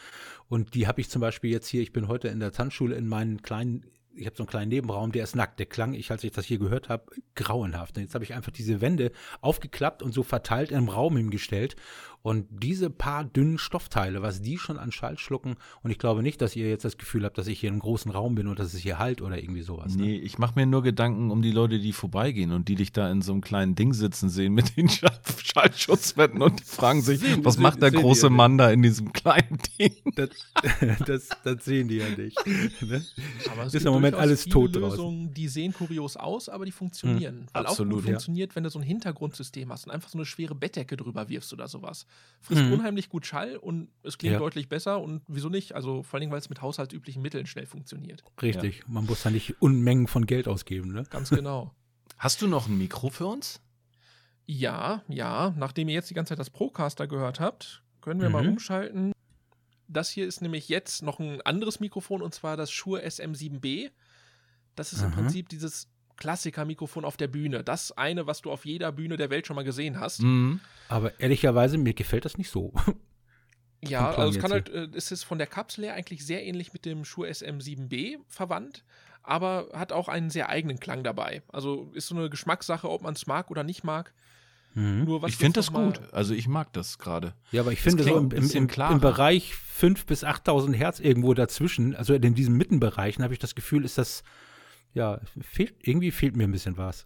Und 0.48 0.74
die 0.74 0.88
habe 0.88 1.02
ich 1.02 1.10
zum 1.10 1.22
Beispiel 1.22 1.52
jetzt 1.52 1.68
hier, 1.68 1.82
ich 1.82 1.94
bin 1.94 2.08
heute 2.08 2.28
in 2.28 2.40
der 2.40 2.52
Tanzschule 2.52 2.96
in 2.96 3.08
meinen 3.08 3.42
kleinen 3.42 3.86
ich 4.16 4.26
habe 4.26 4.36
so 4.36 4.44
einen 4.44 4.50
kleinen 4.50 4.70
Nebenraum, 4.70 5.12
der 5.12 5.24
ist 5.24 5.36
nackt. 5.36 5.60
Der 5.60 5.66
klang, 5.66 5.94
ich, 5.94 6.12
als 6.12 6.24
ich 6.24 6.32
das 6.32 6.46
hier 6.46 6.58
gehört 6.58 6.90
habe, 6.90 7.12
grauenhaft. 7.36 7.98
Jetzt 7.98 8.16
habe 8.16 8.24
ich 8.24 8.34
einfach 8.34 8.52
diese 8.52 8.82
Wände 8.82 9.12
aufgeklappt 9.42 10.02
und 10.02 10.14
so 10.14 10.24
verteilt 10.24 10.72
im 10.72 10.90
Raum 10.90 11.18
hingestellt. 11.18 11.76
Und 12.26 12.48
diese 12.50 12.90
paar 12.90 13.24
dünnen 13.24 13.60
Stoffteile, 13.60 14.24
was 14.24 14.42
die 14.42 14.58
schon 14.58 14.80
an 14.80 14.92
Schall 14.92 15.20
schlucken, 15.20 15.58
und 15.84 15.92
ich 15.92 16.00
glaube 16.00 16.24
nicht, 16.24 16.42
dass 16.42 16.56
ihr 16.56 16.68
jetzt 16.68 16.84
das 16.84 16.98
Gefühl 16.98 17.24
habt, 17.24 17.38
dass 17.38 17.46
ich 17.46 17.60
hier 17.60 17.70
in 17.70 17.76
einem 17.76 17.82
großen 17.82 18.10
Raum 18.10 18.34
bin 18.34 18.48
und 18.48 18.58
dass 18.58 18.74
es 18.74 18.80
hier 18.80 18.98
halt 18.98 19.22
oder 19.22 19.38
irgendwie 19.38 19.62
sowas. 19.62 19.96
Ne? 19.96 20.06
Nee, 20.06 20.16
ich 20.16 20.40
mache 20.40 20.54
mir 20.56 20.66
nur 20.66 20.82
Gedanken 20.82 21.30
um 21.30 21.44
die 21.44 21.52
Leute, 21.52 21.78
die 21.78 21.94
vorbeigehen 21.94 22.52
und 22.52 22.68
die 22.68 22.74
dich 22.74 22.92
da 22.92 23.12
in 23.12 23.22
so 23.22 23.32
einem 23.32 23.42
kleinen 23.42 23.76
Ding 23.76 23.94
sitzen 23.94 24.30
sehen 24.30 24.56
mit 24.56 24.76
den 24.76 24.90
Schallschutzwänden 24.90 26.42
und 26.42 26.62
fragen 26.62 27.04
sich, 27.04 27.20
sehen, 27.20 27.46
was 27.46 27.60
macht 27.60 27.84
der 27.84 27.92
große 27.92 28.32
Mann 28.32 28.58
da 28.58 28.72
in 28.72 28.82
diesem 28.82 29.14
kleinen 29.14 29.60
Ding? 29.78 29.94
Das, 30.16 30.30
das, 31.06 31.30
das 31.44 31.64
sehen 31.64 31.90
die 31.90 31.98
ja 31.98 32.10
nicht. 32.10 32.40
Ne? 32.82 33.04
Aber 33.52 33.66
es 33.66 33.74
ist 33.74 33.86
im 33.86 33.94
Moment 33.94 34.16
alles 34.16 34.46
tot 34.46 34.76
Lösungen, 34.76 35.26
draußen. 35.26 35.34
Die 35.34 35.48
sehen 35.48 35.74
kurios 35.74 36.18
aus, 36.18 36.50
aber 36.50 36.66
die 36.66 36.72
funktionieren. 36.72 37.36
Hm, 37.36 37.48
Weil 37.54 37.66
absolut, 37.66 37.94
auch 37.94 37.98
gut 37.98 38.06
funktioniert, 38.06 38.52
ja. 38.52 38.56
wenn 38.56 38.64
du 38.64 38.70
so 38.70 38.80
ein 38.80 38.84
Hintergrundsystem 38.84 39.72
hast 39.72 39.86
und 39.86 39.92
einfach 39.92 40.10
so 40.10 40.18
eine 40.18 40.26
schwere 40.26 40.56
Bettdecke 40.56 40.98
drüber 40.98 41.30
wirfst 41.30 41.54
oder 41.54 41.68
sowas 41.68 42.06
frisst 42.42 42.64
mhm. 42.64 42.74
unheimlich 42.74 43.10
gut 43.10 43.26
Schall 43.26 43.58
und 43.58 43.90
es 44.04 44.18
klingt 44.18 44.34
ja. 44.34 44.40
deutlich 44.40 44.70
besser 44.70 45.02
und 45.02 45.22
wieso 45.28 45.50
nicht? 45.50 45.74
Also 45.74 46.04
vor 46.04 46.20
allem, 46.20 46.32
weil 46.32 46.38
es 46.38 46.50
mit 46.50 46.62
haushaltsüblichen 46.62 47.22
Mitteln 47.22 47.48
schnell 47.48 47.66
funktioniert. 47.66 48.24
Richtig, 48.42 48.80
ja. 48.80 48.84
man 48.88 49.06
muss 49.06 49.24
da 49.24 49.32
nicht 49.32 49.62
Unmengen 49.62 50.08
von 50.08 50.26
Geld 50.26 50.48
ausgeben, 50.48 50.94
ne? 50.94 51.04
Ganz 51.10 51.30
genau. 51.30 51.74
Hast 52.18 52.42
du 52.42 52.48
noch 52.48 52.68
ein 52.68 52.78
Mikro 52.78 53.10
für 53.10 53.26
uns? 53.26 53.62
Ja, 54.46 55.04
ja. 55.08 55.54
Nachdem 55.58 55.90
ihr 55.90 55.96
jetzt 55.96 56.10
die 56.10 56.14
ganze 56.14 56.30
Zeit 56.30 56.40
das 56.40 56.50
Procaster 56.50 57.08
gehört 57.08 57.40
habt, 57.40 57.82
können 58.02 58.22
wir 58.22 58.30
mhm. 58.30 58.34
mal 58.34 58.48
umschalten. 58.48 59.12
Das 59.88 60.10
hier 60.10 60.26
ist 60.28 60.42
nämlich 60.42 60.70
jetzt 60.70 61.02
noch 61.02 61.20
ein 61.20 61.42
anderes 61.42 61.80
Mikrofon 61.80 62.22
und 62.22 62.34
zwar 62.34 62.58
das 62.58 62.72
Shure 62.72 63.04
SM7B. 63.04 63.92
Das 64.76 64.94
ist 64.94 65.00
mhm. 65.00 65.08
im 65.08 65.12
Prinzip 65.14 65.50
dieses 65.50 65.88
Klassiker-Mikrofon 66.18 67.06
auf 67.06 67.18
der 67.18 67.28
Bühne. 67.28 67.64
Das 67.64 67.92
eine, 67.92 68.28
was 68.28 68.42
du 68.42 68.52
auf 68.52 68.66
jeder 68.66 68.92
Bühne 68.92 69.18
der 69.18 69.30
Welt 69.30 69.48
schon 69.48 69.56
mal 69.56 69.64
gesehen 69.64 70.00
hast. 70.00 70.22
Mhm. 70.22 70.60
Aber 70.88 71.20
ehrlicherweise, 71.20 71.78
mir 71.78 71.94
gefällt 71.94 72.26
das 72.26 72.38
nicht 72.38 72.50
so. 72.50 72.74
Ja, 73.88 74.12
also 74.12 74.36
es 74.36 74.42
kann 74.42 74.52
halt, 74.52 74.70
äh, 74.70 74.88
es 74.96 75.12
ist 75.12 75.24
von 75.24 75.38
der 75.38 75.48
Kapsel 75.48 75.86
her 75.86 75.94
eigentlich 75.94 76.26
sehr 76.26 76.44
ähnlich 76.44 76.74
mit 76.74 76.86
dem 76.86 77.06
Shure 77.06 77.30
SM7B 77.30 78.18
verwandt, 78.28 78.84
aber 79.22 79.68
hat 79.74 79.92
auch 79.92 80.08
einen 80.08 80.30
sehr 80.30 80.50
eigenen 80.50 80.80
Klang 80.80 81.04
dabei. 81.04 81.44
Also 81.50 81.92
ist 81.94 82.08
so 82.08 82.16
eine 82.16 82.30
Geschmackssache, 82.30 82.90
ob 82.90 83.04
man 83.04 83.14
es 83.14 83.28
mag 83.28 83.52
oder 83.52 83.64
nicht 83.64 83.84
mag. 83.84 84.14
Mhm. 84.76 85.22
ich 85.26 85.38
finde 85.38 85.60
das 85.60 85.72
gut. 85.72 86.02
Also 86.12 86.34
ich 86.34 86.48
mag 86.50 86.74
das 86.74 86.98
gerade. 86.98 87.34
Ja, 87.52 87.62
aber 87.62 87.72
ich 87.72 87.82
finde 87.82 88.04
so 88.04 88.18
im, 88.18 88.32
im, 88.32 88.50
im, 88.52 88.68
im 88.68 89.00
Bereich 89.00 89.54
5.000 89.54 90.06
bis 90.06 90.24
8.000 90.26 90.74
Hertz 90.74 91.00
irgendwo 91.00 91.34
dazwischen, 91.34 91.96
also 91.96 92.14
in 92.14 92.36
diesen 92.36 92.58
Mittenbereichen, 92.58 93.24
habe 93.24 93.34
ich 93.34 93.40
das 93.40 93.56
Gefühl, 93.56 93.86
ist 93.86 93.98
das 93.98 94.24
ja, 94.96 95.20
fehlt, 95.42 95.76
irgendwie 95.82 96.10
fehlt 96.10 96.36
mir 96.36 96.46
ein 96.46 96.52
bisschen 96.52 96.78
was. 96.78 97.06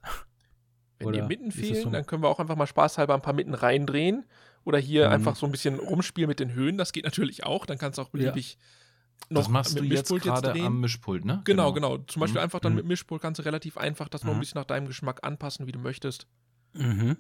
Wenn 1.00 1.08
Oder 1.08 1.22
dir 1.22 1.28
Mitten 1.28 1.52
fehlen, 1.52 1.84
so? 1.84 1.90
dann 1.90 2.06
können 2.06 2.24
wir 2.24 2.30
auch 2.30 2.40
einfach 2.40 2.56
mal 2.56 2.68
spaßhalber 2.68 3.16
ein 3.16 3.22
paar 3.22 3.34
Mitten 3.34 3.54
reindrehen. 3.54 4.26
Oder 4.64 4.78
hier 4.78 5.08
mhm. 5.08 5.14
einfach 5.14 5.36
so 5.36 5.46
ein 5.46 5.52
bisschen 5.52 5.80
rumspielen 5.80 6.28
mit 6.28 6.40
den 6.40 6.54
Höhen. 6.54 6.78
Das 6.78 6.92
geht 6.92 7.06
natürlich 7.06 7.46
auch. 7.46 7.66
Dann 7.66 7.78
kannst 7.78 7.98
du 7.98 8.04
auch 8.04 8.10
beliebig 8.10 8.58
ja. 8.60 9.26
noch 9.30 9.42
das 9.42 9.50
machst 9.50 9.74
mit 9.76 9.84
du 9.84 9.88
Mischpult 9.88 10.26
jetzt 10.26 10.44
gerade 10.44 10.62
am 10.62 10.82
Mischpult, 10.82 11.26
ne? 11.26 11.42
Genau, 11.46 11.74
genau. 11.74 11.92
genau. 11.92 12.04
Zum 12.06 12.20
Beispiel 12.20 12.40
mhm. 12.40 12.44
einfach 12.44 12.60
dann 12.60 12.74
mhm. 12.74 12.78
mit 12.78 12.86
Mischpult 12.86 13.22
kannst 13.22 13.40
du 13.40 13.44
relativ 13.44 13.78
einfach 13.78 14.08
das 14.08 14.24
noch 14.24 14.32
ein 14.32 14.36
mhm. 14.36 14.42
bisschen 14.42 14.60
nach 14.60 14.66
deinem 14.66 14.86
Geschmack 14.86 15.26
anpassen, 15.26 15.66
wie 15.66 15.72
du 15.72 15.80
möchtest. 15.80 16.28
Mhm. 16.74 17.18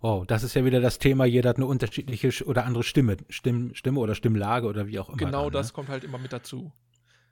Wow, 0.00 0.26
das 0.26 0.42
ist 0.44 0.54
ja 0.54 0.64
wieder 0.64 0.80
das 0.80 0.98
Thema, 0.98 1.24
jeder 1.24 1.50
hat 1.50 1.56
eine 1.56 1.66
unterschiedliche 1.66 2.44
oder 2.44 2.64
andere 2.64 2.84
Stimme, 2.84 3.16
Stimm, 3.28 3.74
Stimme 3.74 4.00
oder 4.00 4.14
Stimmlage 4.14 4.66
oder 4.66 4.86
wie 4.86 4.98
auch 4.98 5.08
immer. 5.08 5.18
Genau 5.18 5.44
dann, 5.44 5.52
das 5.52 5.68
ne? 5.68 5.72
kommt 5.72 5.88
halt 5.88 6.04
immer 6.04 6.18
mit 6.18 6.32
dazu. 6.32 6.72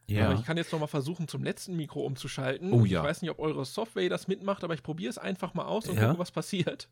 Ja. 0.09 0.27
Aber 0.27 0.39
ich 0.39 0.45
kann 0.45 0.57
jetzt 0.57 0.73
noch 0.73 0.81
mal 0.81 0.87
versuchen, 0.87 1.29
zum 1.29 1.45
letzten 1.45 1.77
Mikro 1.77 2.01
umzuschalten. 2.01 2.73
Oh 2.73 2.85
ja. 2.85 3.01
Ich 3.01 3.09
weiß 3.09 3.23
nicht, 3.23 3.31
ob 3.31 3.39
eure 3.39 3.65
Software 3.65 4.09
das 4.09 4.27
mitmacht, 4.27 4.65
aber 4.65 4.75
ich 4.75 4.83
probiere 4.83 5.11
es 5.11 5.19
einfach 5.19 5.55
mal 5.55 5.67
aus 5.67 5.87
und 5.87 5.97
ja. 5.97 6.07
gucke, 6.07 6.19
was 6.19 6.31
passiert. 6.31 6.89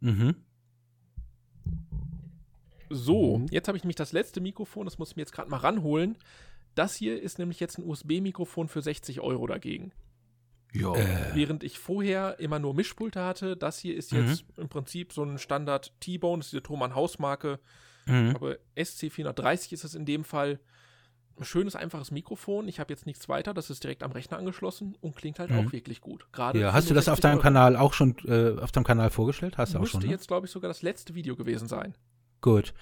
Mhm. 0.00 0.36
So, 2.90 3.38
mhm. 3.38 3.46
jetzt 3.50 3.68
habe 3.68 3.76
ich 3.76 3.84
nämlich 3.84 3.96
das 3.96 4.12
letzte 4.12 4.40
Mikrofon, 4.40 4.84
das 4.84 4.98
muss 4.98 5.10
ich 5.10 5.16
mir 5.16 5.22
jetzt 5.22 5.32
gerade 5.32 5.50
mal 5.50 5.58
ranholen. 5.58 6.16
Das 6.74 6.94
hier 6.94 7.20
ist 7.20 7.38
nämlich 7.38 7.58
jetzt 7.58 7.78
ein 7.78 7.84
USB-Mikrofon 7.84 8.68
für 8.68 8.82
60 8.82 9.20
Euro 9.20 9.46
dagegen. 9.46 9.92
Ja. 10.74 10.94
Äh. 10.94 11.34
Während 11.34 11.64
ich 11.64 11.78
vorher 11.78 12.38
immer 12.38 12.58
nur 12.58 12.74
Mischpulte 12.74 13.24
hatte, 13.24 13.56
das 13.56 13.78
hier 13.78 13.96
ist 13.96 14.12
jetzt 14.12 14.44
mhm. 14.56 14.64
im 14.64 14.68
Prinzip 14.68 15.12
so 15.12 15.24
ein 15.24 15.38
Standard 15.38 15.92
T-Bone, 16.00 16.40
das 16.40 16.48
ist 16.48 16.54
die 16.54 16.60
Thomann 16.60 16.94
Hausmarke. 16.94 17.58
Mhm. 18.06 18.36
Aber 18.36 18.56
SC430 18.76 19.72
ist 19.72 19.84
es 19.84 19.94
in 19.94 20.04
dem 20.04 20.24
Fall 20.24 20.60
schönes, 21.44 21.76
einfaches 21.76 22.10
Mikrofon. 22.10 22.68
Ich 22.68 22.80
habe 22.80 22.92
jetzt 22.92 23.06
nichts 23.06 23.28
weiter, 23.28 23.54
das 23.54 23.70
ist 23.70 23.82
direkt 23.84 24.02
am 24.02 24.12
Rechner 24.12 24.38
angeschlossen 24.38 24.96
und 25.00 25.16
klingt 25.16 25.38
halt 25.38 25.50
mhm. 25.50 25.58
auch 25.58 25.72
wirklich 25.72 26.00
gut. 26.00 26.26
Gerade 26.32 26.60
ja, 26.60 26.72
hast 26.72 26.90
du 26.90 26.94
das 26.94 27.08
auf 27.08 27.20
deinem 27.20 27.34
Euro. 27.34 27.42
Kanal 27.42 27.76
auch 27.76 27.92
schon 27.92 28.16
äh, 28.26 28.60
auf 28.60 28.72
deinem 28.72 28.84
Kanal 28.84 29.10
vorgestellt? 29.10 29.58
Hast 29.58 29.74
du 29.74 29.78
auch 29.78 29.86
schon? 29.86 29.98
Müsste 29.98 30.06
ne? 30.06 30.12
jetzt, 30.12 30.28
glaube 30.28 30.46
ich, 30.46 30.52
sogar 30.52 30.68
das 30.68 30.82
letzte 30.82 31.14
Video 31.14 31.36
gewesen 31.36 31.68
sein. 31.68 31.94
Gut. 32.40 32.74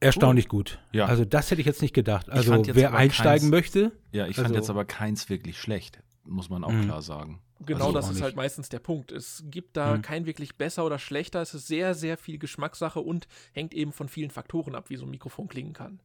Erstaunlich 0.00 0.46
cool. 0.46 0.58
gut. 0.58 0.78
Ja. 0.92 1.06
Also 1.06 1.24
das 1.24 1.50
hätte 1.50 1.60
ich 1.60 1.66
jetzt 1.66 1.82
nicht 1.82 1.94
gedacht. 1.94 2.30
Also 2.30 2.62
wer 2.66 2.94
einsteigen 2.94 3.50
keins, 3.50 3.50
möchte. 3.50 3.92
Ja, 4.12 4.26
ich 4.26 4.38
also, 4.38 4.42
fand 4.42 4.54
jetzt 4.54 4.70
aber 4.70 4.84
keins 4.84 5.28
wirklich 5.28 5.58
schlecht, 5.58 6.00
muss 6.24 6.50
man 6.50 6.62
auch 6.64 6.72
mhm. 6.72 6.84
klar 6.84 7.02
sagen. 7.02 7.42
Genau, 7.60 7.86
also 7.86 7.92
das 7.92 8.10
ist 8.10 8.22
halt 8.22 8.36
meistens 8.36 8.68
der 8.68 8.78
Punkt. 8.78 9.10
Es 9.10 9.42
gibt 9.46 9.76
da 9.76 9.96
mhm. 9.96 10.02
kein 10.02 10.26
wirklich 10.26 10.56
besser 10.56 10.84
oder 10.84 10.98
schlechter. 10.98 11.42
Es 11.42 11.54
ist 11.54 11.66
sehr, 11.66 11.94
sehr 11.94 12.16
viel 12.16 12.38
Geschmackssache 12.38 13.00
und 13.00 13.26
hängt 13.52 13.74
eben 13.74 13.92
von 13.92 14.08
vielen 14.08 14.30
Faktoren 14.30 14.76
ab, 14.76 14.90
wie 14.90 14.96
so 14.96 15.04
ein 15.04 15.10
Mikrofon 15.10 15.48
klingen 15.48 15.72
kann. 15.72 16.00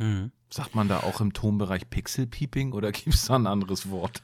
Mhm. 0.00 0.32
Sagt 0.48 0.74
man 0.74 0.88
da 0.88 1.00
auch 1.00 1.20
im 1.20 1.32
Tonbereich 1.32 1.88
Pixel-Peeping 1.88 2.72
oder 2.72 2.90
gibt 2.92 3.14
es 3.14 3.26
da 3.26 3.36
ein 3.36 3.46
anderes 3.46 3.90
Wort? 3.90 4.22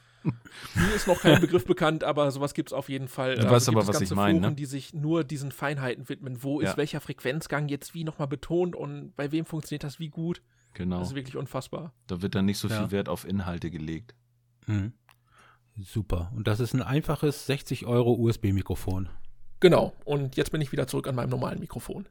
Mir 0.75 0.93
ist 0.93 1.07
noch 1.07 1.21
kein 1.21 1.39
Begriff 1.39 1.65
bekannt, 1.65 2.03
aber 2.03 2.29
sowas 2.31 2.53
gibt 2.53 2.69
es 2.69 2.73
auf 2.73 2.89
jeden 2.89 3.07
Fall. 3.07 3.35
Du 3.35 3.41
also 3.43 3.51
weißt 3.51 3.69
aber, 3.69 3.87
was 3.87 4.01
ich 4.01 4.11
meine. 4.11 4.39
Ne? 4.41 4.55
die 4.55 4.65
sich 4.65 4.93
nur 4.93 5.23
diesen 5.23 5.51
Feinheiten 5.51 6.09
widmen. 6.09 6.43
Wo 6.43 6.59
ja. 6.59 6.69
ist 6.69 6.77
welcher 6.77 6.99
Frequenzgang 6.99 7.69
jetzt 7.69 7.93
wie 7.93 8.03
nochmal 8.03 8.27
betont 8.27 8.75
und 8.75 9.15
bei 9.15 9.31
wem 9.31 9.45
funktioniert 9.45 9.83
das 9.83 9.99
wie 9.99 10.09
gut? 10.09 10.41
Genau. 10.73 10.99
Das 10.99 11.09
ist 11.09 11.15
wirklich 11.15 11.37
unfassbar. 11.37 11.93
Da 12.07 12.21
wird 12.21 12.35
dann 12.35 12.45
nicht 12.45 12.57
so 12.57 12.67
viel 12.67 12.77
ja. 12.77 12.91
Wert 12.91 13.07
auf 13.07 13.25
Inhalte 13.25 13.71
gelegt. 13.71 14.15
Mhm. 14.65 14.93
Super. 15.77 16.31
Und 16.35 16.47
das 16.47 16.59
ist 16.59 16.73
ein 16.73 16.81
einfaches 16.81 17.45
60 17.45 17.85
Euro 17.85 18.13
USB-Mikrofon. 18.13 19.09
Genau. 19.59 19.93
Und 20.03 20.35
jetzt 20.35 20.51
bin 20.51 20.61
ich 20.61 20.71
wieder 20.71 20.87
zurück 20.87 21.07
an 21.07 21.15
meinem 21.15 21.29
normalen 21.29 21.59
Mikrofon. 21.59 22.05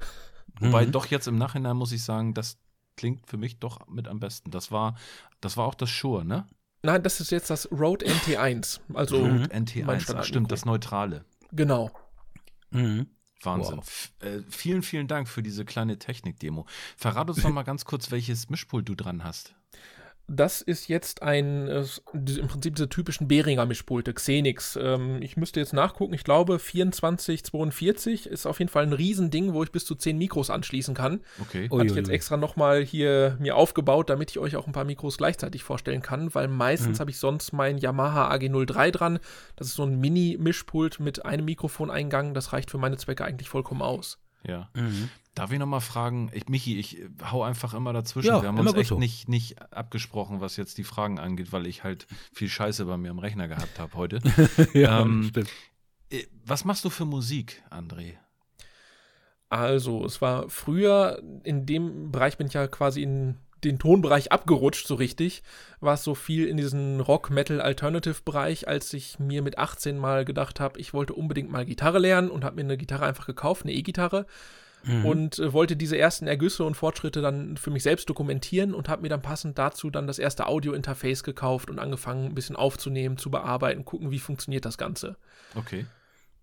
Wobei 0.61 0.87
mhm. 0.87 0.93
doch 0.93 1.07
jetzt 1.07 1.29
im 1.29 1.37
Nachhinein 1.37 1.77
muss 1.77 1.93
ich 1.93 2.03
sagen, 2.03 2.33
dass 2.33 2.59
klingt 2.97 3.27
für 3.27 3.37
mich 3.37 3.59
doch 3.59 3.87
mit 3.89 4.09
am 4.09 4.21
besten. 4.21 4.51
Das 4.51 4.71
war, 4.73 4.97
das 5.41 5.57
war 5.57 5.67
auch 5.67 5.75
das 5.75 5.91
Shure, 5.91 6.25
ne? 6.25 6.47
Nein, 6.83 7.03
das 7.03 7.21
ist 7.21 7.31
jetzt 7.31 7.51
das 7.51 7.71
Rode 7.73 8.07
NT1. 8.07 8.81
Also 8.95 9.19
Rode 9.19 9.47
NT1, 9.47 10.15
ach, 10.17 10.25
stimmt, 10.25 10.53
das 10.53 10.65
Neutrale. 10.65 11.25
Genau. 11.53 11.91
Mhm. 12.71 13.07
Wahnsinn. 13.43 13.79
Wow. 13.79 14.13
Äh, 14.21 14.43
vielen, 14.49 14.83
vielen 14.83 15.09
Dank 15.09 15.29
für 15.29 15.43
diese 15.43 15.65
kleine 15.65 15.99
Technik-Demo. 15.99 16.67
Verrat 16.97 17.29
uns 17.29 17.43
noch 17.43 17.51
mal 17.53 17.63
ganz 17.63 17.85
kurz, 17.85 18.11
welches 18.11 18.49
Mischpult 18.51 18.89
du 18.89 18.95
dran 18.95 19.25
hast. 19.25 19.55
Das 20.29 20.61
ist 20.61 20.89
jetzt 20.89 21.23
ein, 21.23 21.69
äh, 21.69 21.85
im 22.13 22.49
Prinzip 22.49 22.75
diese 22.75 22.89
typischen 22.89 23.29
Behringer 23.29 23.65
Mischpulte, 23.65 24.13
Xenix. 24.13 24.77
Ähm, 24.81 25.23
ich 25.23 25.37
müsste 25.37 25.61
jetzt 25.61 25.73
nachgucken, 25.73 26.15
ich 26.15 26.25
glaube 26.25 26.59
2442 26.59 28.27
ist 28.27 28.45
auf 28.45 28.59
jeden 28.59 28.71
Fall 28.71 28.83
ein 28.83 28.93
Riesending, 28.93 29.55
wo 29.55 29.63
ich 29.63 29.71
bis 29.71 29.85
zu 29.85 29.95
10 29.95 30.19
Mikros 30.19 30.51
anschließen 30.51 30.95
kann. 30.95 31.21
Okay. 31.41 31.69
Hatte 31.71 31.87
ich 31.87 31.95
jetzt 31.95 32.11
extra 32.11 32.37
nochmal 32.37 32.83
hier 32.83 33.37
mir 33.39 33.55
aufgebaut, 33.55 34.11
damit 34.11 34.31
ich 34.31 34.41
euch 34.41 34.57
auch 34.57 34.67
ein 34.67 34.73
paar 34.73 34.85
Mikros 34.85 35.17
gleichzeitig 35.17 35.63
vorstellen 35.63 36.03
kann, 36.03 36.35
weil 36.35 36.49
meistens 36.49 36.99
mhm. 36.99 37.01
habe 37.01 37.11
ich 37.13 37.19
sonst 37.19 37.53
mein 37.53 37.79
Yamaha 37.79 38.29
AG03 38.33 38.91
dran. 38.91 39.19
Das 39.55 39.69
ist 39.69 39.75
so 39.75 39.85
ein 39.85 40.01
Mini-Mischpult 40.01 40.99
mit 40.99 41.25
einem 41.25 41.45
Mikrofoneingang. 41.45 42.35
Das 42.35 42.53
reicht 42.53 42.73
für 42.73 42.79
meine 42.79 42.97
Zwecke 42.97 43.25
eigentlich 43.25 43.49
vollkommen 43.49 43.83
aus. 43.83 44.19
Ja. 44.47 44.71
Mhm. 44.75 45.11
Darf 45.35 45.53
ich 45.53 45.59
nochmal 45.59 45.81
fragen, 45.81 46.31
ich, 46.33 46.49
Michi, 46.49 46.79
ich 46.79 47.03
hau 47.31 47.43
einfach 47.43 47.75
immer 47.75 47.93
dazwischen. 47.93 48.29
Ja, 48.29 48.41
Wir 48.41 48.49
haben 48.49 48.59
uns 48.59 48.75
echt 48.75 48.89
so. 48.89 48.99
nicht, 48.99 49.29
nicht 49.29 49.61
abgesprochen, 49.73 50.41
was 50.41 50.57
jetzt 50.57 50.79
die 50.79 50.85
Fragen 50.85 51.19
angeht, 51.19 51.53
weil 51.53 51.67
ich 51.67 51.85
halt 51.85 52.07
viel 52.33 52.49
Scheiße 52.49 52.87
bei 52.87 52.97
mir 52.97 53.11
am 53.11 53.19
Rechner 53.19 53.49
gehabt 53.49 53.79
habe 53.79 53.95
heute. 53.95 54.21
ja, 54.73 55.03
ähm, 55.03 55.25
stimmt. 55.25 55.51
Äh, 56.11 56.25
was 56.45 56.65
machst 56.65 56.85
du 56.85 56.91
für 56.91 57.05
Musik, 57.05 57.63
André? 57.71 58.15
Also, 59.49 60.05
es 60.05 60.21
war 60.21 60.49
früher, 60.49 61.23
in 61.45 61.67
dem 61.67 62.11
Bereich 62.11 62.37
bin 62.39 62.47
ich 62.47 62.55
ja 62.55 62.67
quasi 62.67 63.03
in 63.03 63.37
den 63.65 63.79
Tonbereich 63.79 64.33
abgerutscht, 64.33 64.87
so 64.87 64.95
richtig. 64.95 65.43
War 65.81 65.95
es 65.95 66.05
so 66.05 66.15
viel 66.15 66.47
in 66.47 66.57
diesen 66.57 67.01
Rock, 67.01 67.31
Metal, 67.31 67.61
Alternative-Bereich, 67.61 68.69
als 68.69 68.93
ich 68.93 69.19
mir 69.19 69.43
mit 69.43 69.59
18 69.59 69.99
mal 69.99 70.25
gedacht 70.25 70.61
habe, 70.61 70.79
ich 70.79 70.95
wollte 70.95 71.15
unbedingt 71.15 71.51
mal 71.51 71.65
Gitarre 71.65 71.99
lernen 71.99 72.31
und 72.31 72.45
habe 72.45 72.57
mir 72.57 72.63
eine 72.63 72.77
Gitarre 72.77 73.07
einfach 73.07 73.27
gekauft, 73.27 73.65
eine 73.65 73.73
E-Gitarre 73.73 74.27
mhm. 74.85 75.05
und 75.05 75.39
äh, 75.39 75.53
wollte 75.53 75.77
diese 75.77 75.99
ersten 75.99 76.27
Ergüsse 76.27 76.65
und 76.65 76.77
Fortschritte 76.77 77.21
dann 77.21 77.57
für 77.57 77.71
mich 77.71 77.83
selbst 77.83 78.09
dokumentieren 78.09 78.75
und 78.75 78.89
habe 78.89 79.03
mir 79.03 79.09
dann 79.09 79.23
passend 79.23 79.59
dazu 79.59 79.91
dann 79.91 80.07
das 80.07 80.19
erste 80.19 80.47
Audio-Interface 80.47 81.23
gekauft 81.23 81.71
und 81.71 81.79
angefangen, 81.79 82.27
ein 82.27 82.35
bisschen 82.35 82.57
aufzunehmen, 82.57 83.19
zu 83.19 83.31
bearbeiten, 83.31 83.85
gucken, 83.85 84.11
wie 84.11 84.19
funktioniert 84.19 84.65
das 84.65 84.79
Ganze. 84.79 85.17
Okay. 85.55 85.87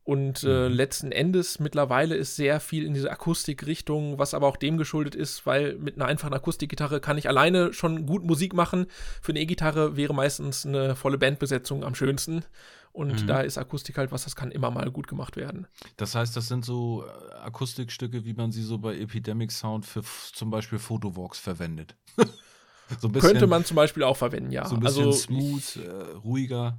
Und 0.06 0.44
äh, 0.44 0.68
mhm. 0.68 0.76
letzten 0.76 1.12
Endes 1.14 1.60
mittlerweile 1.60 2.16
ist 2.16 2.36
sehr 2.36 2.60
viel 2.60 2.86
in 2.86 2.94
diese 2.94 3.10
Akustikrichtung, 3.10 4.20
was 4.20 4.34
aber 4.34 4.48
auch 4.48 4.58
dem 4.58 4.78
geschuldet 4.78 5.16
ist, 5.16 5.46
weil 5.46 5.76
mit 5.76 5.96
einer 5.96 6.08
einfachen 6.08 6.34
Akustikgitarre 6.34 7.00
kann 7.00 7.18
ich 7.18 7.30
alleine 7.30 7.72
schon 7.72 8.06
gut 8.06 8.26
Musik 8.26 8.54
machen. 8.54 8.88
Für 9.22 9.32
eine 9.32 9.40
E-Gitarre 9.40 9.96
wäre 9.96 10.14
meistens 10.14 10.66
eine 10.66 10.98
volle 10.98 11.18
Bandbesetzung 11.18 11.86
am 11.86 11.96
schönsten. 11.96 12.44
Und 12.92 13.24
mhm. 13.24 13.28
da 13.28 13.42
ist 13.42 13.58
Akustik 13.58 13.98
halt 13.98 14.12
was, 14.12 14.26
das 14.26 14.36
kann 14.36 14.52
immer 14.52 14.70
mal 14.70 14.92
gut 14.92 15.08
gemacht 15.08 15.36
werden. 15.36 15.68
Das 15.98 16.16
heißt, 16.16 16.36
das 16.36 16.48
sind 16.48 16.64
so 16.64 17.06
äh, 17.06 17.34
Akustikstücke, 17.36 18.26
wie 18.26 18.34
man 18.34 18.52
sie 18.52 18.62
so 18.62 18.78
bei 18.78 18.98
Epidemic 18.98 19.52
Sound 19.52 19.86
für 19.86 20.04
zum 20.34 20.52
Beispiel 20.52 20.78
Photowalks 20.80 21.40
verwendet. 21.40 21.96
so 23.00 23.10
bisschen, 23.10 23.32
Könnte 23.32 23.48
man 23.48 23.66
zum 23.66 23.76
Beispiel 23.76 24.04
auch 24.04 24.18
verwenden, 24.18 24.52
ja. 24.52 24.68
So 24.68 24.76
ein 24.76 24.82
bisschen 24.82 25.08
also, 25.08 25.18
smooth, 25.18 25.76
äh, 25.78 25.90
ruhiger. 26.18 26.78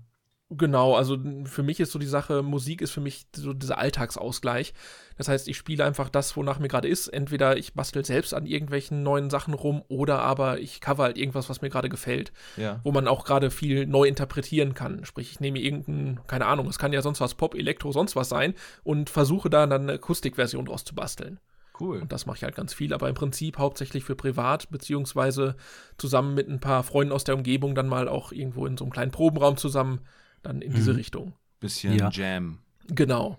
Genau, 0.57 0.94
also 0.94 1.18
für 1.44 1.62
mich 1.62 1.80
ist 1.80 1.92
so 1.92 1.98
die 1.98 2.07
Sache, 2.07 2.42
Musik 2.42 2.80
ist 2.80 2.90
für 2.90 3.00
mich 3.00 3.26
so 3.34 3.52
dieser 3.52 3.78
Alltagsausgleich. 3.78 4.74
Das 5.16 5.28
heißt, 5.28 5.48
ich 5.48 5.57
spiele 5.57 5.84
einfach 5.84 6.09
das, 6.09 6.36
wonach 6.36 6.59
mir 6.59 6.68
gerade 6.68 6.88
ist. 6.88 7.09
Entweder 7.09 7.57
ich 7.57 7.74
bastel 7.74 8.05
selbst 8.05 8.34
an 8.34 8.46
irgendwelchen 8.46 9.02
neuen 9.02 9.30
Sachen 9.30 9.55
rum 9.55 9.82
oder 9.88 10.20
aber 10.20 10.61
ich 10.61 10.80
cover 10.80 11.05
halt 11.05 11.18
irgendwas, 11.18 11.48
was 11.48 11.62
mir 11.62 11.70
gerade 11.70 11.88
gefällt. 11.88 12.32
Ja. 12.57 12.80
Wo 12.84 12.92
man 12.92 13.09
auch 13.09 13.24
gerade 13.24 13.50
viel 13.50 13.86
neu 13.86 14.05
interpretieren 14.05 14.74
kann. 14.74 15.05
Sprich, 15.05 15.30
ich 15.30 15.40
nehme 15.40 15.59
irgendeinen, 15.59 16.20
keine 16.26 16.46
Ahnung, 16.46 16.68
es 16.68 16.78
kann 16.78 16.92
ja 16.92 17.02
sonst 17.02 17.20
was 17.20 17.34
Pop, 17.34 17.55
Elektro, 17.55 17.92
sonst 17.92 18.16
was 18.16 18.28
sein 18.28 18.55
und 18.82 19.11
versuche 19.11 19.50
da 19.50 19.66
dann 19.66 19.82
eine 19.82 19.94
Akustikversion 19.94 20.66
draus 20.66 20.84
zu 20.84 20.94
basteln. 20.94 21.40
Cool. 21.78 22.00
Und 22.00 22.12
das 22.12 22.26
mache 22.26 22.36
ich 22.36 22.44
halt 22.44 22.55
ganz 22.55 22.72
viel, 22.72 22.94
aber 22.94 23.09
im 23.09 23.16
Prinzip 23.16 23.59
hauptsächlich 23.59 24.05
für 24.05 24.14
privat, 24.14 24.70
beziehungsweise 24.70 25.57
zusammen 25.98 26.34
mit 26.34 26.48
ein 26.48 26.61
paar 26.61 26.84
Freunden 26.84 27.12
aus 27.12 27.24
der 27.24 27.34
Umgebung 27.34 27.74
dann 27.74 27.88
mal 27.88 28.09
auch 28.09 28.30
irgendwo 28.30 28.66
in 28.66 28.76
so 28.76 28.84
einem 28.84 28.92
kleinen 28.92 29.11
Probenraum 29.11 29.57
zusammen 29.57 30.00
dann 30.45 30.62
in 30.62 30.72
diese 30.72 30.92
mhm. 30.92 30.97
Richtung. 30.99 31.32
Bisschen 31.61 31.99
ja. 31.99 32.11
Jam. 32.11 32.59
Genau. 32.88 33.38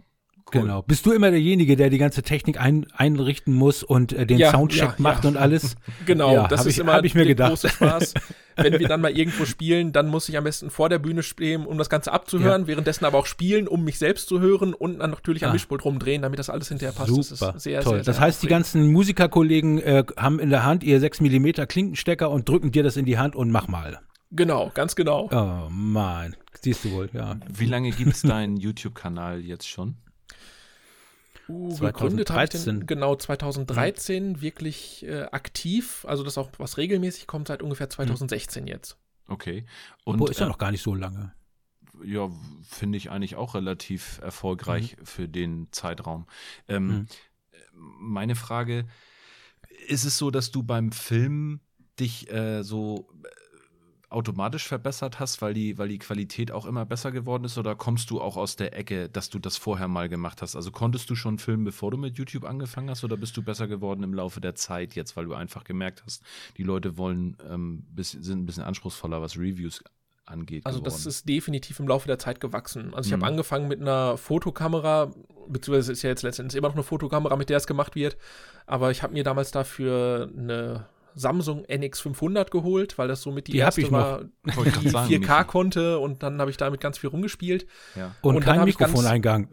Cool. 0.54 0.62
Genau. 0.62 0.84
Bist 0.84 1.06
du 1.08 1.12
immer 1.12 1.32
derjenige, 1.32 1.76
der 1.76 1.90
die 1.90 1.98
ganze 1.98 2.22
Technik 2.22 2.60
ein, 2.62 2.86
einrichten 2.94 3.52
muss 3.52 3.82
und 3.82 4.14
äh, 4.14 4.28
den 4.28 4.38
ja, 4.38 4.52
Soundcheck 4.52 4.90
ja, 4.90 4.96
macht 5.00 5.24
ja. 5.24 5.32
und 5.32 5.38
alles? 5.38 5.76
Genau, 6.06 6.46
das 6.48 6.62
ist 6.62 6.74
ich, 6.74 6.80
immer 6.80 7.04
ich 7.04 7.16
mir 7.16 7.26
gedacht. 7.26 7.50
große 7.50 7.70
Spaß. 7.70 8.14
Wenn 8.56 8.80
wir 8.80 8.88
dann 8.88 9.02
mal 9.02 9.12
irgendwo 9.12 9.46
spielen, 9.46 9.92
dann 9.92 10.08
muss 10.08 10.30
ich 10.30 10.38
am 10.38 10.44
besten 10.44 10.70
vor 10.70 10.88
der 10.88 11.00
Bühne 11.00 11.24
stehen, 11.24 11.66
um 11.66 11.78
das 11.80 11.90
Ganze 11.90 12.14
abzuhören, 12.14 12.68
währenddessen 12.68 13.06
aber 13.06 13.18
auch 13.18 13.26
spielen, 13.26 13.68
um 13.68 13.84
mich 13.84 13.98
selbst 13.98 14.30
zu 14.30 14.40
hören 14.40 14.74
und 14.74 15.00
dann 15.00 15.10
natürlich 15.10 15.44
am 15.44 15.50
ah. 15.50 15.54
Mischpult 15.54 15.84
rumdrehen, 15.84 16.22
damit 16.22 16.38
das 16.38 16.50
alles 16.50 16.68
hinterher 16.68 16.94
passt. 16.94 17.10
Super. 17.10 17.54
Das 17.54 17.64
sehr, 17.64 17.82
Toll. 17.82 17.96
Sehr, 17.96 18.04
sehr 18.04 18.14
das 18.14 18.20
heißt, 18.20 18.44
die 18.44 18.48
ganzen 18.48 18.92
Musikerkollegen 18.92 19.80
äh, 19.80 20.04
haben 20.16 20.40
in 20.40 20.52
der 20.52 20.64
Hand 20.64 20.84
ihr 20.84 21.00
6 21.00 21.22
mm 21.22 21.48
Klinkenstecker 21.68 22.30
und 22.30 22.48
drücken 22.48 22.72
dir 22.72 22.84
das 22.84 22.98
in 22.98 23.06
die 23.06 23.18
Hand 23.18 23.36
und 23.36 23.50
mach 23.50 23.68
mal. 23.68 24.00
Genau, 24.36 24.72
ganz 24.74 24.96
genau. 24.96 25.30
Oh 25.32 25.70
Mann, 25.70 26.36
siehst 26.62 26.84
du 26.84 26.92
wohl, 26.92 27.10
ja. 27.14 27.38
Wie 27.48 27.66
lange 27.66 27.92
gibt 27.92 28.14
es 28.14 28.22
deinen 28.22 28.58
YouTube-Kanal 28.58 29.42
jetzt 29.42 29.68
schon? 29.68 29.96
Uh, 31.48 31.72
2013. 31.74 32.88
genau 32.88 33.16
2013 33.16 34.30
mhm. 34.30 34.42
wirklich 34.42 35.06
äh, 35.06 35.24
aktiv, 35.32 36.04
also 36.08 36.24
das 36.24 36.38
auch 36.38 36.50
was 36.58 36.78
regelmäßig 36.78 37.28
kommt 37.28 37.48
seit 37.48 37.62
ungefähr 37.62 37.90
2016 37.90 38.64
mhm. 38.64 38.68
jetzt. 38.68 38.98
Okay. 39.28 39.66
Und 40.04 40.20
Wo 40.20 40.26
ist 40.26 40.40
ja 40.40 40.48
äh, 40.48 40.50
noch 40.50 40.58
gar 40.58 40.72
nicht 40.72 40.82
so 40.82 40.96
lange. 40.96 41.34
Ja, 42.04 42.30
finde 42.68 42.98
ich 42.98 43.12
eigentlich 43.12 43.36
auch 43.36 43.56
relativ 43.56 44.20
erfolgreich 44.22 44.98
mhm. 44.98 45.06
für 45.06 45.30
den 45.30 45.68
Zeitraum. 45.72 46.26
Ähm, 46.68 46.88
mhm. 46.88 47.08
Meine 47.74 48.36
Frage, 48.36 48.86
ist 49.88 50.04
es 50.04 50.18
so, 50.18 50.32
dass 50.32 50.52
du 50.52 50.64
beim 50.64 50.92
Film 50.92 51.62
dich 52.00 52.30
äh, 52.32 52.64
so 52.64 53.08
automatisch 54.16 54.68
verbessert 54.68 55.20
hast, 55.20 55.42
weil 55.42 55.54
die, 55.54 55.78
weil 55.78 55.90
die 55.90 56.00
Qualität 56.00 56.52
auch 56.52 56.66
immer 56.66 56.86
besser 56.86 57.12
geworden 57.12 57.44
ist? 57.44 57.58
Oder 57.58 57.76
kommst 57.76 58.10
du 58.10 58.22
auch 58.22 58.38
aus 58.38 58.56
der 58.56 58.76
Ecke, 58.76 59.10
dass 59.10 59.30
du 59.30 59.40
das 59.40 59.58
vorher 59.58 59.88
mal 59.88 60.10
gemacht 60.10 60.42
hast? 60.42 60.56
Also 60.56 60.72
konntest 60.72 61.10
du 61.10 61.16
schon 61.16 61.38
filmen, 61.38 61.66
bevor 61.66 61.92
du 61.92 61.98
mit 61.98 62.18
YouTube 62.18 62.46
angefangen 62.46 62.90
hast? 62.90 63.04
Oder 63.04 63.18
bist 63.18 63.36
du 63.36 63.44
besser 63.44 63.68
geworden 63.68 64.04
im 64.04 64.14
Laufe 64.14 64.40
der 64.40 64.56
Zeit 64.56 64.96
jetzt, 64.96 65.18
weil 65.18 65.26
du 65.26 65.34
einfach 65.34 65.66
gemerkt 65.66 66.04
hast, 66.06 66.24
die 66.58 66.64
Leute 66.64 66.98
wollen, 66.98 67.38
ähm, 67.48 67.86
sind 67.98 68.44
ein 68.44 68.46
bisschen 68.46 68.64
anspruchsvoller, 68.64 69.22
was 69.22 69.38
Reviews 69.38 69.84
angeht. 70.26 70.66
Also 70.66 70.80
geworden. 70.80 70.94
das 70.94 71.06
ist 71.06 71.28
definitiv 71.28 71.80
im 71.80 71.88
Laufe 71.88 72.08
der 72.08 72.18
Zeit 72.18 72.40
gewachsen. 72.40 72.94
Also 72.94 73.10
ich 73.10 73.16
mhm. 73.16 73.22
habe 73.22 73.32
angefangen 73.32 73.68
mit 73.68 73.82
einer 73.82 74.18
Fotokamera, 74.18 75.12
beziehungsweise 75.48 75.92
ist 75.92 76.02
ja 76.02 76.10
jetzt 76.10 76.24
letztendlich 76.24 76.58
immer 76.58 76.70
noch 76.70 76.76
eine 76.76 76.84
Fotokamera, 76.84 77.36
mit 77.36 77.50
der 77.50 77.58
es 77.58 77.68
gemacht 77.68 77.96
wird. 77.96 78.18
Aber 78.66 78.92
ich 78.92 79.04
habe 79.04 79.14
mir 79.14 79.24
damals 79.24 79.52
dafür 79.52 80.32
eine 80.36 80.88
Samsung 81.16 81.66
NX500 81.66 82.52
geholt, 82.52 82.98
weil 82.98 83.08
das 83.08 83.22
so 83.22 83.32
mit 83.32 83.48
die, 83.48 83.54
die 83.54 83.58
erste 83.60 83.90
war, 83.92 84.26
die 84.44 84.90
sagen, 84.90 85.10
4K 85.10 85.44
konnte 85.46 86.00
und 86.00 86.24
dann 86.24 86.40
habe 86.40 86.52
ich 86.52 86.58
damit 86.58 86.82
ganz 86.82 86.98
viel 86.98 87.10
rumgespielt. 87.10 87.66
Ja. 87.96 88.16
Und, 88.22 88.36
und 88.36 88.44
kein 88.44 88.64
Mikrofoneingang. 88.66 89.48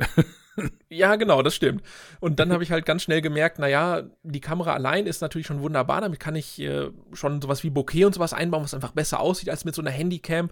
ja, 0.88 1.16
genau, 1.16 1.42
das 1.42 1.54
stimmt. 1.54 1.82
Und 2.20 2.40
dann 2.40 2.52
habe 2.52 2.62
ich 2.62 2.72
halt 2.72 2.84
ganz 2.84 3.02
schnell 3.02 3.22
gemerkt, 3.22 3.58
naja, 3.58 4.02
die 4.22 4.40
Kamera 4.40 4.74
allein 4.74 5.06
ist 5.06 5.22
natürlich 5.22 5.46
schon 5.46 5.60
wunderbar, 5.60 6.00
damit 6.00 6.20
kann 6.20 6.34
ich 6.34 6.60
äh, 6.60 6.90
schon 7.12 7.40
sowas 7.40 7.62
wie 7.62 7.70
Bokeh 7.70 8.04
und 8.04 8.14
sowas 8.14 8.32
einbauen, 8.32 8.64
was 8.64 8.74
einfach 8.74 8.92
besser 8.92 9.20
aussieht 9.20 9.50
als 9.50 9.64
mit 9.64 9.74
so 9.74 9.82
einer 9.82 9.90
Handycam. 9.90 10.50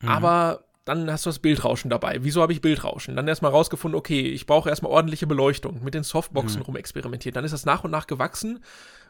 Mhm. 0.00 0.08
Aber 0.08 0.64
dann 0.84 1.10
hast 1.10 1.24
du 1.24 1.30
das 1.30 1.38
Bildrauschen 1.38 1.90
dabei. 1.90 2.18
Wieso 2.22 2.42
habe 2.42 2.52
ich 2.52 2.60
Bildrauschen? 2.60 3.16
Dann 3.16 3.26
erstmal 3.26 3.50
rausgefunden, 3.50 3.98
okay, 3.98 4.20
ich 4.28 4.46
brauche 4.46 4.68
erstmal 4.68 4.92
ordentliche 4.92 5.26
Beleuchtung, 5.26 5.82
mit 5.82 5.94
den 5.94 6.04
Softboxen 6.04 6.60
mhm. 6.60 6.66
rumexperimentiert. 6.66 7.36
Dann 7.36 7.44
ist 7.44 7.52
das 7.52 7.64
nach 7.64 7.84
und 7.84 7.90
nach 7.90 8.06
gewachsen 8.06 8.62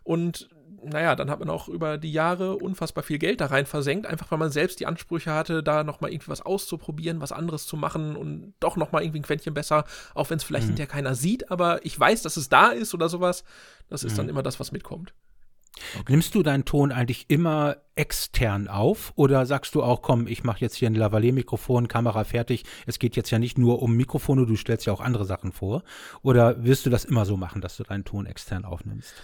und 0.05 0.49
naja, 0.85 1.16
dann 1.16 1.30
hat 1.30 1.41
man 1.41 1.51
auch 1.51 1.68
über 1.68 1.99
die 1.99 2.12
Jahre 2.12 2.57
unfassbar 2.57 3.05
viel 3.05 3.18
Geld 3.18 3.41
da 3.41 3.47
rein 3.47 3.66
versenkt, 3.66 4.07
einfach 4.07 4.30
weil 4.30 4.39
man 4.39 4.51
selbst 4.51 4.80
die 4.80 4.87
Ansprüche 4.87 5.32
hatte, 5.32 5.62
da 5.62 5.85
nochmal 5.85 6.12
irgendwie 6.12 6.30
was 6.30 6.43
auszuprobieren, 6.43 7.20
was 7.20 7.32
anderes 7.32 7.66
zu 7.66 7.76
machen 7.76 8.16
und 8.16 8.55
doch 8.61 8.76
nochmal 8.76 9.03
irgendwie 9.03 9.20
ein 9.20 9.24
Quäntchen 9.24 9.55
besser, 9.55 9.85
auch 10.14 10.30
wenn 10.30 10.39
es 10.39 10.45
vielleicht 10.45 10.64
mhm. 10.64 10.70
hinterher 10.70 10.93
keiner 10.93 11.14
sieht, 11.14 11.51
aber 11.51 11.85
ich 11.85 11.99
weiß, 11.99 12.22
dass 12.22 12.37
es 12.37 12.49
da 12.49 12.68
ist 12.68 12.95
oder 12.95 13.09
sowas. 13.09 13.45
Das 13.89 14.05
ist 14.05 14.12
mhm. 14.12 14.16
dann 14.18 14.28
immer 14.30 14.43
das, 14.43 14.61
was 14.61 14.72
mitkommt. 14.72 15.14
Okay. 15.99 16.12
Nimmst 16.12 16.35
du 16.35 16.43
deinen 16.43 16.64
Ton 16.64 16.93
eigentlich 16.93 17.26
immer 17.28 17.76
extern 17.97 18.68
auf 18.68 19.12
oder 19.16 19.45
sagst 19.47 19.74
du 19.74 19.82
auch, 19.82 20.03
komm, 20.03 20.26
ich 20.26 20.45
mache 20.45 20.61
jetzt 20.61 20.76
hier 20.76 20.89
ein 20.89 20.95
Lavalier-Mikrofon, 20.95 21.89
Kamera 21.89 22.24
fertig, 22.24 22.64
es 22.87 22.99
geht 22.99 23.16
jetzt 23.16 23.30
ja 23.30 23.39
nicht 23.39 23.59
nur 23.59 23.82
um 23.82 23.97
Mikrofone, 23.97 24.47
du 24.47 24.57
stellst 24.57 24.87
ja 24.87 24.93
auch 24.93 25.01
andere 25.01 25.24
Sachen 25.24 25.53
vor. 25.53 25.82
Oder 26.22 26.64
wirst 26.64 26.87
du 26.87 26.91
das 26.91 27.05
immer 27.05 27.24
so 27.24 27.37
machen, 27.37 27.61
dass 27.61 27.76
du 27.76 27.82
deinen 27.82 28.05
Ton 28.05 28.26
extern 28.26 28.64
aufnimmst? 28.64 29.14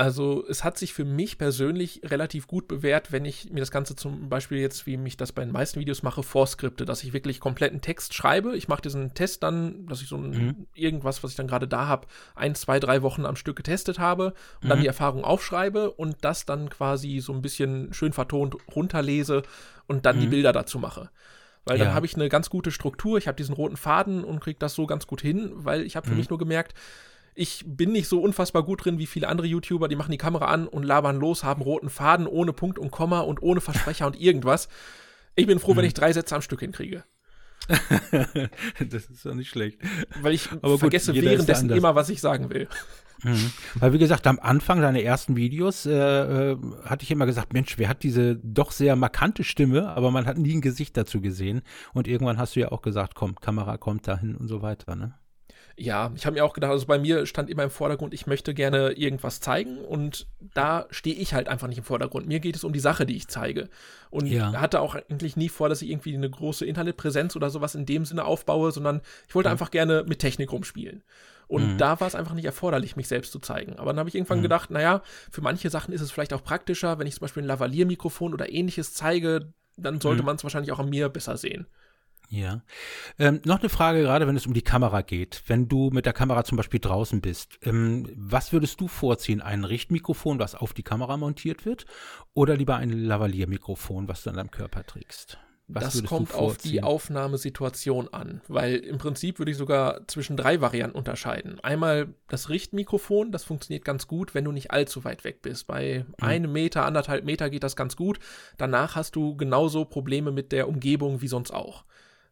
Also 0.00 0.46
es 0.48 0.64
hat 0.64 0.78
sich 0.78 0.94
für 0.94 1.04
mich 1.04 1.36
persönlich 1.36 2.00
relativ 2.04 2.46
gut 2.46 2.68
bewährt, 2.68 3.12
wenn 3.12 3.26
ich 3.26 3.50
mir 3.50 3.60
das 3.60 3.70
Ganze 3.70 3.96
zum 3.96 4.30
Beispiel 4.30 4.56
jetzt, 4.56 4.86
wie 4.86 4.96
mich 4.96 5.18
das 5.18 5.30
bei 5.30 5.44
den 5.44 5.52
meisten 5.52 5.78
Videos 5.78 6.02
mache, 6.02 6.22
vorskripte, 6.22 6.86
dass 6.86 7.04
ich 7.04 7.12
wirklich 7.12 7.38
kompletten 7.38 7.82
Text 7.82 8.14
schreibe. 8.14 8.56
Ich 8.56 8.66
mache 8.66 8.80
diesen 8.80 9.12
Test 9.12 9.42
dann, 9.42 9.86
dass 9.88 10.00
ich 10.00 10.08
so 10.08 10.16
ein, 10.16 10.30
mhm. 10.30 10.66
irgendwas, 10.72 11.22
was 11.22 11.32
ich 11.32 11.36
dann 11.36 11.48
gerade 11.48 11.68
da 11.68 11.86
habe, 11.86 12.06
ein, 12.34 12.54
zwei, 12.54 12.80
drei 12.80 13.02
Wochen 13.02 13.26
am 13.26 13.36
Stück 13.36 13.56
getestet 13.56 13.98
habe 13.98 14.28
und 14.62 14.64
mhm. 14.64 14.68
dann 14.70 14.80
die 14.80 14.86
Erfahrung 14.86 15.22
aufschreibe 15.22 15.90
und 15.90 16.16
das 16.22 16.46
dann 16.46 16.70
quasi 16.70 17.20
so 17.20 17.34
ein 17.34 17.42
bisschen 17.42 17.92
schön 17.92 18.14
vertont 18.14 18.56
runterlese 18.74 19.42
und 19.86 20.06
dann 20.06 20.16
mhm. 20.16 20.20
die 20.22 20.28
Bilder 20.28 20.54
dazu 20.54 20.78
mache. 20.78 21.10
Weil 21.66 21.76
dann 21.76 21.88
ja. 21.88 21.94
habe 21.94 22.06
ich 22.06 22.14
eine 22.14 22.30
ganz 22.30 22.48
gute 22.48 22.70
Struktur, 22.70 23.18
ich 23.18 23.28
habe 23.28 23.36
diesen 23.36 23.54
roten 23.54 23.76
Faden 23.76 24.24
und 24.24 24.40
kriege 24.40 24.58
das 24.58 24.72
so 24.72 24.86
ganz 24.86 25.06
gut 25.06 25.20
hin, 25.20 25.50
weil 25.56 25.82
ich 25.82 25.94
habe 25.94 26.06
für 26.06 26.14
mhm. 26.14 26.20
mich 26.20 26.30
nur 26.30 26.38
gemerkt, 26.38 26.72
ich 27.40 27.64
bin 27.66 27.92
nicht 27.92 28.06
so 28.06 28.20
unfassbar 28.20 28.62
gut 28.62 28.84
drin 28.84 28.98
wie 28.98 29.06
viele 29.06 29.26
andere 29.26 29.46
YouTuber, 29.46 29.88
die 29.88 29.96
machen 29.96 30.12
die 30.12 30.18
Kamera 30.18 30.46
an 30.46 30.68
und 30.68 30.82
labern 30.82 31.18
los, 31.18 31.42
haben 31.42 31.62
roten 31.62 31.88
Faden 31.88 32.26
ohne 32.26 32.52
Punkt 32.52 32.78
und 32.78 32.90
Komma 32.90 33.20
und 33.20 33.42
ohne 33.42 33.62
Versprecher 33.62 34.06
und 34.06 34.20
irgendwas. 34.20 34.68
Ich 35.36 35.46
bin 35.46 35.58
froh, 35.58 35.74
wenn 35.74 35.86
ich 35.86 35.94
drei 35.94 36.12
Sätze 36.12 36.34
am 36.34 36.42
Stück 36.42 36.60
hinkriege. 36.60 37.02
das 37.68 39.06
ist 39.06 39.24
doch 39.24 39.34
nicht 39.34 39.48
schlecht. 39.48 39.78
Weil 40.20 40.34
ich 40.34 40.50
Aber 40.60 40.78
vergesse 40.78 41.14
gut, 41.14 41.22
währenddessen 41.22 41.70
immer, 41.70 41.94
was 41.94 42.10
ich 42.10 42.20
sagen 42.20 42.50
will. 42.50 42.68
Mhm. 43.22 43.52
Weil, 43.76 43.94
wie 43.94 43.98
gesagt, 43.98 44.26
am 44.26 44.38
Anfang 44.38 44.82
deiner 44.82 45.00
ersten 45.00 45.34
Videos 45.34 45.86
äh, 45.86 45.92
äh, 45.92 46.58
hatte 46.84 47.04
ich 47.04 47.10
immer 47.10 47.24
gesagt, 47.24 47.54
Mensch, 47.54 47.78
wer 47.78 47.88
hat 47.88 48.02
diese 48.02 48.36
doch 48.36 48.70
sehr 48.70 48.96
markante 48.96 49.44
Stimme, 49.44 49.88
aber 49.88 50.10
man 50.10 50.26
hat 50.26 50.36
nie 50.36 50.56
ein 50.56 50.60
Gesicht 50.60 50.94
dazu 50.94 51.22
gesehen. 51.22 51.62
Und 51.94 52.06
irgendwann 52.06 52.36
hast 52.36 52.54
du 52.54 52.60
ja 52.60 52.70
auch 52.70 52.82
gesagt, 52.82 53.14
komm, 53.14 53.36
Kamera 53.36 53.78
kommt 53.78 54.06
dahin 54.08 54.36
und 54.36 54.48
so 54.48 54.60
weiter, 54.60 54.94
ne? 54.94 55.14
Ja, 55.80 56.12
ich 56.14 56.26
habe 56.26 56.34
mir 56.34 56.44
auch 56.44 56.52
gedacht, 56.52 56.70
also 56.70 56.86
bei 56.86 56.98
mir 56.98 57.24
stand 57.24 57.48
immer 57.48 57.62
im 57.62 57.70
Vordergrund, 57.70 58.12
ich 58.12 58.26
möchte 58.26 58.52
gerne 58.52 58.92
irgendwas 58.92 59.40
zeigen 59.40 59.78
und 59.78 60.26
da 60.52 60.86
stehe 60.90 61.16
ich 61.16 61.32
halt 61.32 61.48
einfach 61.48 61.68
nicht 61.68 61.78
im 61.78 61.84
Vordergrund. 61.84 62.26
Mir 62.26 62.38
geht 62.38 62.54
es 62.54 62.64
um 62.64 62.74
die 62.74 62.80
Sache, 62.80 63.06
die 63.06 63.16
ich 63.16 63.28
zeige. 63.28 63.70
Und 64.10 64.26
ja. 64.26 64.52
hatte 64.60 64.80
auch 64.80 64.94
eigentlich 64.94 65.36
nie 65.36 65.48
vor, 65.48 65.70
dass 65.70 65.80
ich 65.80 65.88
irgendwie 65.88 66.14
eine 66.14 66.28
große 66.28 66.66
Internetpräsenz 66.66 67.34
oder 67.34 67.48
sowas 67.48 67.74
in 67.74 67.86
dem 67.86 68.04
Sinne 68.04 68.26
aufbaue, 68.26 68.72
sondern 68.72 69.00
ich 69.26 69.34
wollte 69.34 69.48
ja. 69.48 69.52
einfach 69.52 69.70
gerne 69.70 70.04
mit 70.06 70.18
Technik 70.18 70.52
rumspielen. 70.52 71.02
Und 71.48 71.72
mhm. 71.72 71.78
da 71.78 71.98
war 71.98 72.06
es 72.06 72.14
einfach 72.14 72.34
nicht 72.34 72.44
erforderlich, 72.44 72.96
mich 72.96 73.08
selbst 73.08 73.32
zu 73.32 73.38
zeigen. 73.38 73.78
Aber 73.78 73.92
dann 73.92 74.00
habe 74.00 74.08
ich 74.10 74.14
irgendwann 74.14 74.38
mhm. 74.38 74.42
gedacht, 74.42 74.70
naja, 74.70 75.02
für 75.30 75.40
manche 75.40 75.70
Sachen 75.70 75.94
ist 75.94 76.02
es 76.02 76.10
vielleicht 76.10 76.34
auch 76.34 76.44
praktischer, 76.44 76.98
wenn 76.98 77.06
ich 77.06 77.14
zum 77.14 77.22
Beispiel 77.22 77.42
ein 77.42 77.46
Lavalier-Mikrofon 77.46 78.34
oder 78.34 78.52
ähnliches 78.52 78.92
zeige, 78.92 79.52
dann 79.78 80.00
sollte 80.00 80.22
mhm. 80.22 80.26
man 80.26 80.36
es 80.36 80.42
wahrscheinlich 80.42 80.72
auch 80.72 80.78
an 80.78 80.90
mir 80.90 81.08
besser 81.08 81.38
sehen. 81.38 81.66
Ja. 82.30 82.62
Ähm, 83.18 83.40
noch 83.44 83.58
eine 83.58 83.68
Frage, 83.68 84.02
gerade 84.02 84.26
wenn 84.28 84.36
es 84.36 84.46
um 84.46 84.54
die 84.54 84.62
Kamera 84.62 85.02
geht. 85.02 85.42
Wenn 85.48 85.68
du 85.68 85.90
mit 85.90 86.06
der 86.06 86.12
Kamera 86.12 86.44
zum 86.44 86.56
Beispiel 86.56 86.78
draußen 86.78 87.20
bist, 87.20 87.58
ähm, 87.62 88.08
was 88.14 88.52
würdest 88.52 88.80
du 88.80 88.86
vorziehen? 88.86 89.40
Ein 89.40 89.64
Richtmikrofon, 89.64 90.38
was 90.38 90.54
auf 90.54 90.72
die 90.72 90.84
Kamera 90.84 91.16
montiert 91.16 91.66
wird, 91.66 91.86
oder 92.32 92.56
lieber 92.56 92.76
ein 92.76 92.90
Lavalier-Mikrofon, 92.90 94.06
was 94.06 94.22
du 94.22 94.30
an 94.30 94.36
deinem 94.36 94.52
Körper 94.52 94.86
trägst? 94.86 95.38
Was 95.72 95.92
das 95.92 96.04
kommt 96.04 96.34
auf 96.34 96.56
die 96.56 96.82
Aufnahmesituation 96.82 98.08
an, 98.12 98.40
weil 98.48 98.76
im 98.76 98.98
Prinzip 98.98 99.38
würde 99.38 99.52
ich 99.52 99.56
sogar 99.56 100.06
zwischen 100.08 100.36
drei 100.36 100.60
Varianten 100.60 100.98
unterscheiden. 100.98 101.60
Einmal 101.60 102.14
das 102.28 102.48
Richtmikrofon, 102.48 103.30
das 103.30 103.44
funktioniert 103.44 103.84
ganz 103.84 104.08
gut, 104.08 104.34
wenn 104.34 104.44
du 104.44 104.52
nicht 104.52 104.72
allzu 104.72 105.04
weit 105.04 105.22
weg 105.22 105.42
bist. 105.42 105.68
Bei 105.68 106.04
mhm. 106.06 106.24
einem 106.24 106.52
Meter, 106.52 106.84
anderthalb 106.84 107.24
Meter 107.24 107.50
geht 107.50 107.62
das 107.62 107.76
ganz 107.76 107.94
gut. 107.94 108.18
Danach 108.56 108.96
hast 108.96 109.14
du 109.14 109.36
genauso 109.36 109.84
Probleme 109.84 110.32
mit 110.32 110.50
der 110.50 110.68
Umgebung 110.68 111.22
wie 111.22 111.28
sonst 111.28 111.52
auch. 111.52 111.84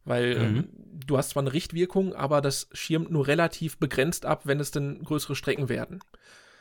Weil 0.08 0.38
mhm. 0.38 0.56
ähm, 0.56 0.68
du 1.06 1.18
hast 1.18 1.30
zwar 1.30 1.42
eine 1.42 1.52
Richtwirkung, 1.52 2.14
aber 2.14 2.40
das 2.40 2.68
schirmt 2.72 3.10
nur 3.10 3.26
relativ 3.26 3.78
begrenzt 3.78 4.24
ab, 4.24 4.42
wenn 4.44 4.58
es 4.58 4.70
denn 4.70 5.02
größere 5.04 5.36
Strecken 5.36 5.68
werden. 5.68 6.00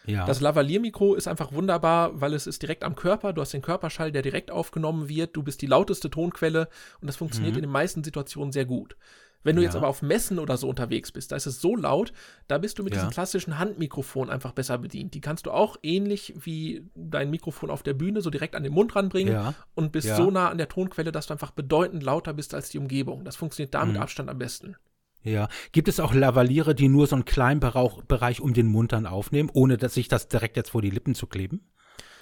Ja. 0.05 0.25
Das 0.25 0.39
Lavalier-Mikro 0.39 1.15
ist 1.15 1.27
einfach 1.27 1.51
wunderbar, 1.51 2.19
weil 2.21 2.33
es 2.33 2.47
ist 2.47 2.61
direkt 2.61 2.83
am 2.83 2.95
Körper. 2.95 3.33
Du 3.33 3.41
hast 3.41 3.53
den 3.53 3.61
Körperschall, 3.61 4.11
der 4.11 4.21
direkt 4.21 4.51
aufgenommen 4.51 5.09
wird. 5.09 5.35
Du 5.35 5.43
bist 5.43 5.61
die 5.61 5.67
lauteste 5.67 6.09
Tonquelle 6.09 6.69
und 7.01 7.07
das 7.07 7.17
funktioniert 7.17 7.53
mhm. 7.53 7.59
in 7.59 7.63
den 7.63 7.71
meisten 7.71 8.03
Situationen 8.03 8.53
sehr 8.53 8.65
gut. 8.65 8.95
Wenn 9.43 9.55
du 9.55 9.61
ja. 9.61 9.67
jetzt 9.67 9.75
aber 9.75 9.87
auf 9.87 10.01
Messen 10.01 10.39
oder 10.39 10.57
so 10.57 10.67
unterwegs 10.67 11.11
bist, 11.11 11.31
da 11.31 11.35
ist 11.35 11.45
es 11.45 11.61
so 11.61 11.75
laut, 11.75 12.11
da 12.47 12.57
bist 12.57 12.79
du 12.79 12.83
mit 12.83 12.93
ja. 12.93 12.99
diesem 12.99 13.11
klassischen 13.11 13.59
Handmikrofon 13.59 14.29
einfach 14.29 14.51
besser 14.51 14.77
bedient. 14.77 15.13
Die 15.13 15.21
kannst 15.21 15.45
du 15.45 15.51
auch 15.51 15.77
ähnlich 15.83 16.33
wie 16.37 16.89
dein 16.95 17.29
Mikrofon 17.29 17.69
auf 17.69 17.83
der 17.83 17.93
Bühne 17.93 18.21
so 18.21 18.29
direkt 18.29 18.55
an 18.55 18.63
den 18.63 18.73
Mund 18.73 18.95
ranbringen 18.95 19.33
ja. 19.33 19.53
und 19.75 19.91
bist 19.91 20.15
so 20.15 20.31
nah 20.31 20.49
an 20.49 20.57
der 20.57 20.67
Tonquelle, 20.67 21.11
dass 21.11 21.27
du 21.27 21.33
einfach 21.33 21.51
bedeutend 21.51 22.03
lauter 22.03 22.33
bist 22.33 22.53
als 22.53 22.69
die 22.69 22.77
Umgebung. 22.77 23.23
Das 23.23 23.35
funktioniert 23.35 23.73
da 23.73 23.85
mit 23.85 23.95
mhm. 23.95 24.01
Abstand 24.01 24.29
am 24.29 24.37
besten. 24.37 24.75
Ja. 25.23 25.49
Gibt 25.71 25.87
es 25.87 25.99
auch 25.99 26.13
Lavaliere, 26.13 26.75
die 26.75 26.87
nur 26.87 27.07
so 27.07 27.15
einen 27.15 27.25
kleinen 27.25 27.59
Bereich 27.59 28.41
um 28.41 28.53
den 28.53 28.67
Mund 28.67 28.91
dann 28.91 29.05
aufnehmen, 29.05 29.49
ohne 29.53 29.77
dass 29.77 29.93
sich 29.93 30.07
das 30.07 30.27
direkt 30.27 30.57
jetzt 30.57 30.71
vor 30.71 30.81
die 30.81 30.89
Lippen 30.89 31.15
zu 31.15 31.27
kleben? 31.27 31.69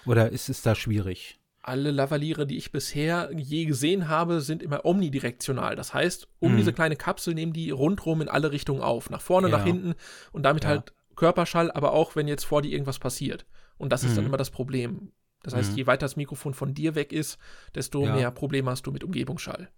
Oder 0.06 0.30
ist 0.30 0.48
es 0.48 0.62
da 0.62 0.74
schwierig? 0.74 1.38
Alle 1.66 1.90
Lavaliere, 1.90 2.46
die 2.46 2.56
ich 2.56 2.70
bisher 2.70 3.28
je 3.36 3.64
gesehen 3.64 4.08
habe, 4.08 4.40
sind 4.40 4.62
immer 4.62 4.84
omnidirektional. 4.84 5.74
Das 5.74 5.92
heißt, 5.92 6.28
um 6.38 6.52
mhm. 6.52 6.58
diese 6.58 6.72
kleine 6.72 6.94
Kapsel 6.94 7.34
nehmen 7.34 7.52
die 7.52 7.70
rundrum 7.70 8.20
in 8.20 8.28
alle 8.28 8.52
Richtungen 8.52 8.82
auf. 8.82 9.10
Nach 9.10 9.20
vorne, 9.20 9.48
ja. 9.48 9.58
nach 9.58 9.64
hinten 9.64 9.94
und 10.30 10.44
damit 10.44 10.62
ja. 10.62 10.70
halt 10.70 10.94
Körperschall, 11.16 11.72
aber 11.72 11.92
auch 11.92 12.14
wenn 12.14 12.28
jetzt 12.28 12.44
vor 12.44 12.62
dir 12.62 12.70
irgendwas 12.70 13.00
passiert. 13.00 13.46
Und 13.78 13.90
das 13.90 14.04
ist 14.04 14.12
mhm. 14.12 14.16
dann 14.16 14.26
immer 14.26 14.36
das 14.36 14.50
Problem. 14.50 15.10
Das 15.42 15.54
heißt, 15.54 15.72
mhm. 15.72 15.78
je 15.78 15.86
weiter 15.86 16.04
das 16.04 16.16
Mikrofon 16.16 16.54
von 16.54 16.72
dir 16.72 16.94
weg 16.94 17.12
ist, 17.12 17.38
desto 17.74 18.04
ja. 18.04 18.14
mehr 18.14 18.30
Probleme 18.30 18.70
hast 18.70 18.86
du 18.86 18.92
mit 18.92 19.02
Umgebungsschall. 19.02 19.68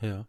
Ja. 0.00 0.26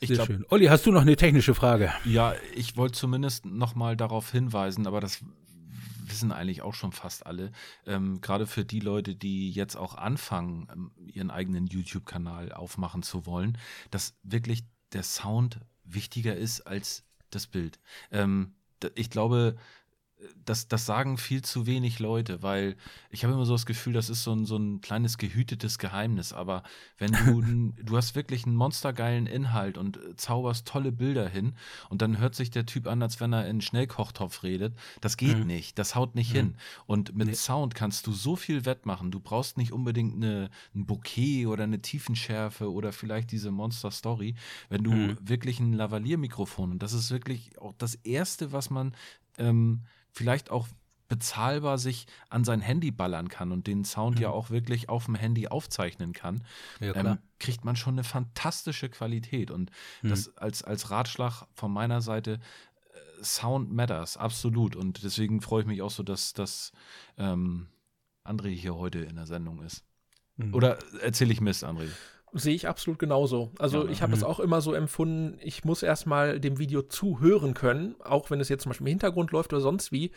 Sehr 0.00 0.14
glaub, 0.14 0.26
schön. 0.26 0.46
Olli, 0.48 0.66
hast 0.66 0.86
du 0.86 0.92
noch 0.92 1.02
eine 1.02 1.16
technische 1.16 1.54
Frage? 1.54 1.92
Ja, 2.04 2.34
ich 2.54 2.76
wollte 2.76 2.94
zumindest 2.94 3.46
noch 3.46 3.74
mal 3.74 3.96
darauf 3.96 4.30
hinweisen, 4.30 4.86
aber 4.86 5.00
das 5.00 5.24
wissen 6.10 6.32
eigentlich 6.32 6.62
auch 6.62 6.74
schon 6.74 6.92
fast 6.92 7.26
alle. 7.26 7.52
Ähm, 7.86 8.20
Gerade 8.20 8.46
für 8.46 8.64
die 8.64 8.80
Leute, 8.80 9.14
die 9.14 9.50
jetzt 9.50 9.76
auch 9.76 9.94
anfangen, 9.94 10.68
ähm, 10.72 10.92
ihren 10.96 11.30
eigenen 11.30 11.66
YouTube-Kanal 11.66 12.52
aufmachen 12.52 13.02
zu 13.02 13.26
wollen, 13.26 13.58
dass 13.90 14.14
wirklich 14.22 14.64
der 14.92 15.02
Sound 15.02 15.60
wichtiger 15.84 16.36
ist 16.36 16.62
als 16.62 17.04
das 17.30 17.46
Bild. 17.46 17.78
Ähm, 18.10 18.54
ich 18.94 19.10
glaube, 19.10 19.56
das, 20.44 20.66
das 20.66 20.86
sagen 20.86 21.16
viel 21.16 21.42
zu 21.42 21.66
wenig 21.66 21.98
Leute, 21.98 22.42
weil 22.42 22.76
ich 23.10 23.24
habe 23.24 23.34
immer 23.34 23.44
so 23.44 23.52
das 23.52 23.66
Gefühl, 23.66 23.92
das 23.92 24.10
ist 24.10 24.24
so 24.24 24.32
ein, 24.32 24.46
so 24.46 24.56
ein 24.56 24.80
kleines 24.80 25.18
gehütetes 25.18 25.78
Geheimnis. 25.78 26.32
Aber 26.32 26.62
wenn 26.96 27.12
du, 27.12 27.42
du 27.82 27.96
hast 27.96 28.14
wirklich 28.14 28.44
einen 28.44 28.56
monstergeilen 28.56 29.26
Inhalt 29.26 29.78
und 29.78 29.98
zauberst 30.16 30.66
tolle 30.66 30.90
Bilder 30.90 31.28
hin 31.28 31.54
und 31.88 32.02
dann 32.02 32.18
hört 32.18 32.34
sich 32.34 32.50
der 32.50 32.66
Typ 32.66 32.86
an, 32.86 33.02
als 33.02 33.20
wenn 33.20 33.32
er 33.32 33.46
in 33.46 33.60
Schnellkochtopf 33.60 34.42
redet, 34.42 34.74
das 35.00 35.16
geht 35.16 35.38
mhm. 35.38 35.46
nicht, 35.46 35.78
das 35.78 35.94
haut 35.94 36.14
nicht 36.14 36.30
mhm. 36.30 36.36
hin. 36.36 36.56
Und 36.86 37.14
mit 37.14 37.28
nee. 37.28 37.34
Sound 37.34 37.74
kannst 37.74 38.06
du 38.06 38.12
so 38.12 38.34
viel 38.34 38.64
wettmachen. 38.64 39.10
Du 39.10 39.20
brauchst 39.20 39.56
nicht 39.56 39.72
unbedingt 39.72 40.16
eine, 40.16 40.50
ein 40.74 40.86
Bouquet 40.86 41.46
oder 41.46 41.64
eine 41.64 41.80
Tiefenschärfe 41.80 42.72
oder 42.72 42.92
vielleicht 42.92 43.30
diese 43.30 43.50
Monster-Story. 43.50 44.34
Wenn 44.68 44.82
du 44.82 44.92
mhm. 44.92 45.18
wirklich 45.20 45.60
ein 45.60 45.74
Lavalier-Mikrofon, 45.74 46.72
und 46.72 46.82
das 46.82 46.92
ist 46.92 47.10
wirklich 47.10 47.58
auch 47.58 47.74
das 47.78 47.94
Erste, 47.94 48.52
was 48.52 48.70
man 48.70 48.94
ähm, 49.38 49.82
vielleicht 50.12 50.50
auch 50.50 50.68
bezahlbar 51.08 51.78
sich 51.78 52.06
an 52.28 52.44
sein 52.44 52.60
Handy 52.60 52.90
ballern 52.90 53.28
kann 53.28 53.50
und 53.50 53.66
den 53.66 53.84
Sound 53.84 54.16
mhm. 54.16 54.22
ja 54.22 54.30
auch 54.30 54.50
wirklich 54.50 54.88
auf 54.88 55.06
dem 55.06 55.14
Handy 55.14 55.48
aufzeichnen 55.48 56.12
kann, 56.12 56.44
ja, 56.80 56.94
ähm, 56.94 57.18
kriegt 57.40 57.64
man 57.64 57.76
schon 57.76 57.94
eine 57.94 58.04
fantastische 58.04 58.88
Qualität. 58.88 59.50
Und 59.50 59.70
mhm. 60.02 60.10
das 60.10 60.36
als, 60.36 60.62
als 60.62 60.90
Ratschlag 60.90 61.46
von 61.54 61.72
meiner 61.72 62.02
Seite, 62.02 62.40
äh, 62.92 63.24
Sound 63.24 63.72
matters, 63.72 64.16
absolut. 64.16 64.76
Und 64.76 65.02
deswegen 65.02 65.40
freue 65.40 65.62
ich 65.62 65.66
mich 65.66 65.82
auch 65.82 65.90
so, 65.90 66.02
dass, 66.02 66.34
dass 66.34 66.72
ähm, 67.16 67.68
André 68.24 68.50
hier 68.50 68.76
heute 68.76 69.00
in 69.00 69.16
der 69.16 69.26
Sendung 69.26 69.62
ist. 69.62 69.84
Mhm. 70.36 70.54
Oder 70.54 70.78
erzähle 71.00 71.32
ich 71.32 71.40
Mist, 71.40 71.64
André? 71.64 71.88
Sehe 72.32 72.54
ich 72.54 72.68
absolut 72.68 72.98
genauso. 72.98 73.52
Also 73.58 73.84
ja, 73.84 73.90
ich 73.90 74.02
habe 74.02 74.12
es 74.12 74.20
mhm. 74.20 74.26
auch 74.26 74.40
immer 74.40 74.60
so 74.60 74.74
empfunden, 74.74 75.38
ich 75.42 75.64
muss 75.64 75.82
erstmal 75.82 76.40
dem 76.40 76.58
Video 76.58 76.82
zuhören 76.82 77.54
können, 77.54 77.94
auch 78.00 78.30
wenn 78.30 78.40
es 78.40 78.48
jetzt 78.48 78.62
zum 78.62 78.70
Beispiel 78.70 78.86
im 78.86 78.90
Hintergrund 78.92 79.30
läuft 79.30 79.52
oder 79.52 79.62
sonst 79.62 79.92
wie. 79.92 80.10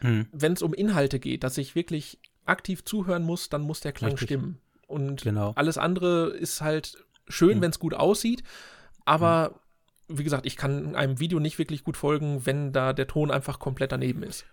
Mhm. 0.00 0.26
Wenn 0.32 0.52
es 0.52 0.62
um 0.62 0.74
Inhalte 0.74 1.18
geht, 1.18 1.44
dass 1.44 1.58
ich 1.58 1.74
wirklich 1.74 2.18
aktiv 2.44 2.84
zuhören 2.84 3.22
muss, 3.22 3.48
dann 3.48 3.62
muss 3.62 3.80
der 3.80 3.92
Klang 3.92 4.12
Richtig. 4.12 4.28
stimmen. 4.28 4.58
Und 4.86 5.22
genau. 5.22 5.52
alles 5.54 5.78
andere 5.78 6.30
ist 6.30 6.60
halt 6.60 7.04
schön, 7.28 7.58
mhm. 7.58 7.62
wenn 7.62 7.70
es 7.70 7.78
gut 7.78 7.94
aussieht, 7.94 8.42
aber 9.04 9.54
mhm. 10.08 10.18
wie 10.18 10.24
gesagt, 10.24 10.46
ich 10.46 10.56
kann 10.56 10.94
einem 10.94 11.20
Video 11.20 11.38
nicht 11.38 11.58
wirklich 11.58 11.84
gut 11.84 11.96
folgen, 11.96 12.44
wenn 12.44 12.72
da 12.72 12.92
der 12.92 13.06
Ton 13.06 13.30
einfach 13.30 13.58
komplett 13.58 13.92
daneben 13.92 14.22
ist. 14.22 14.44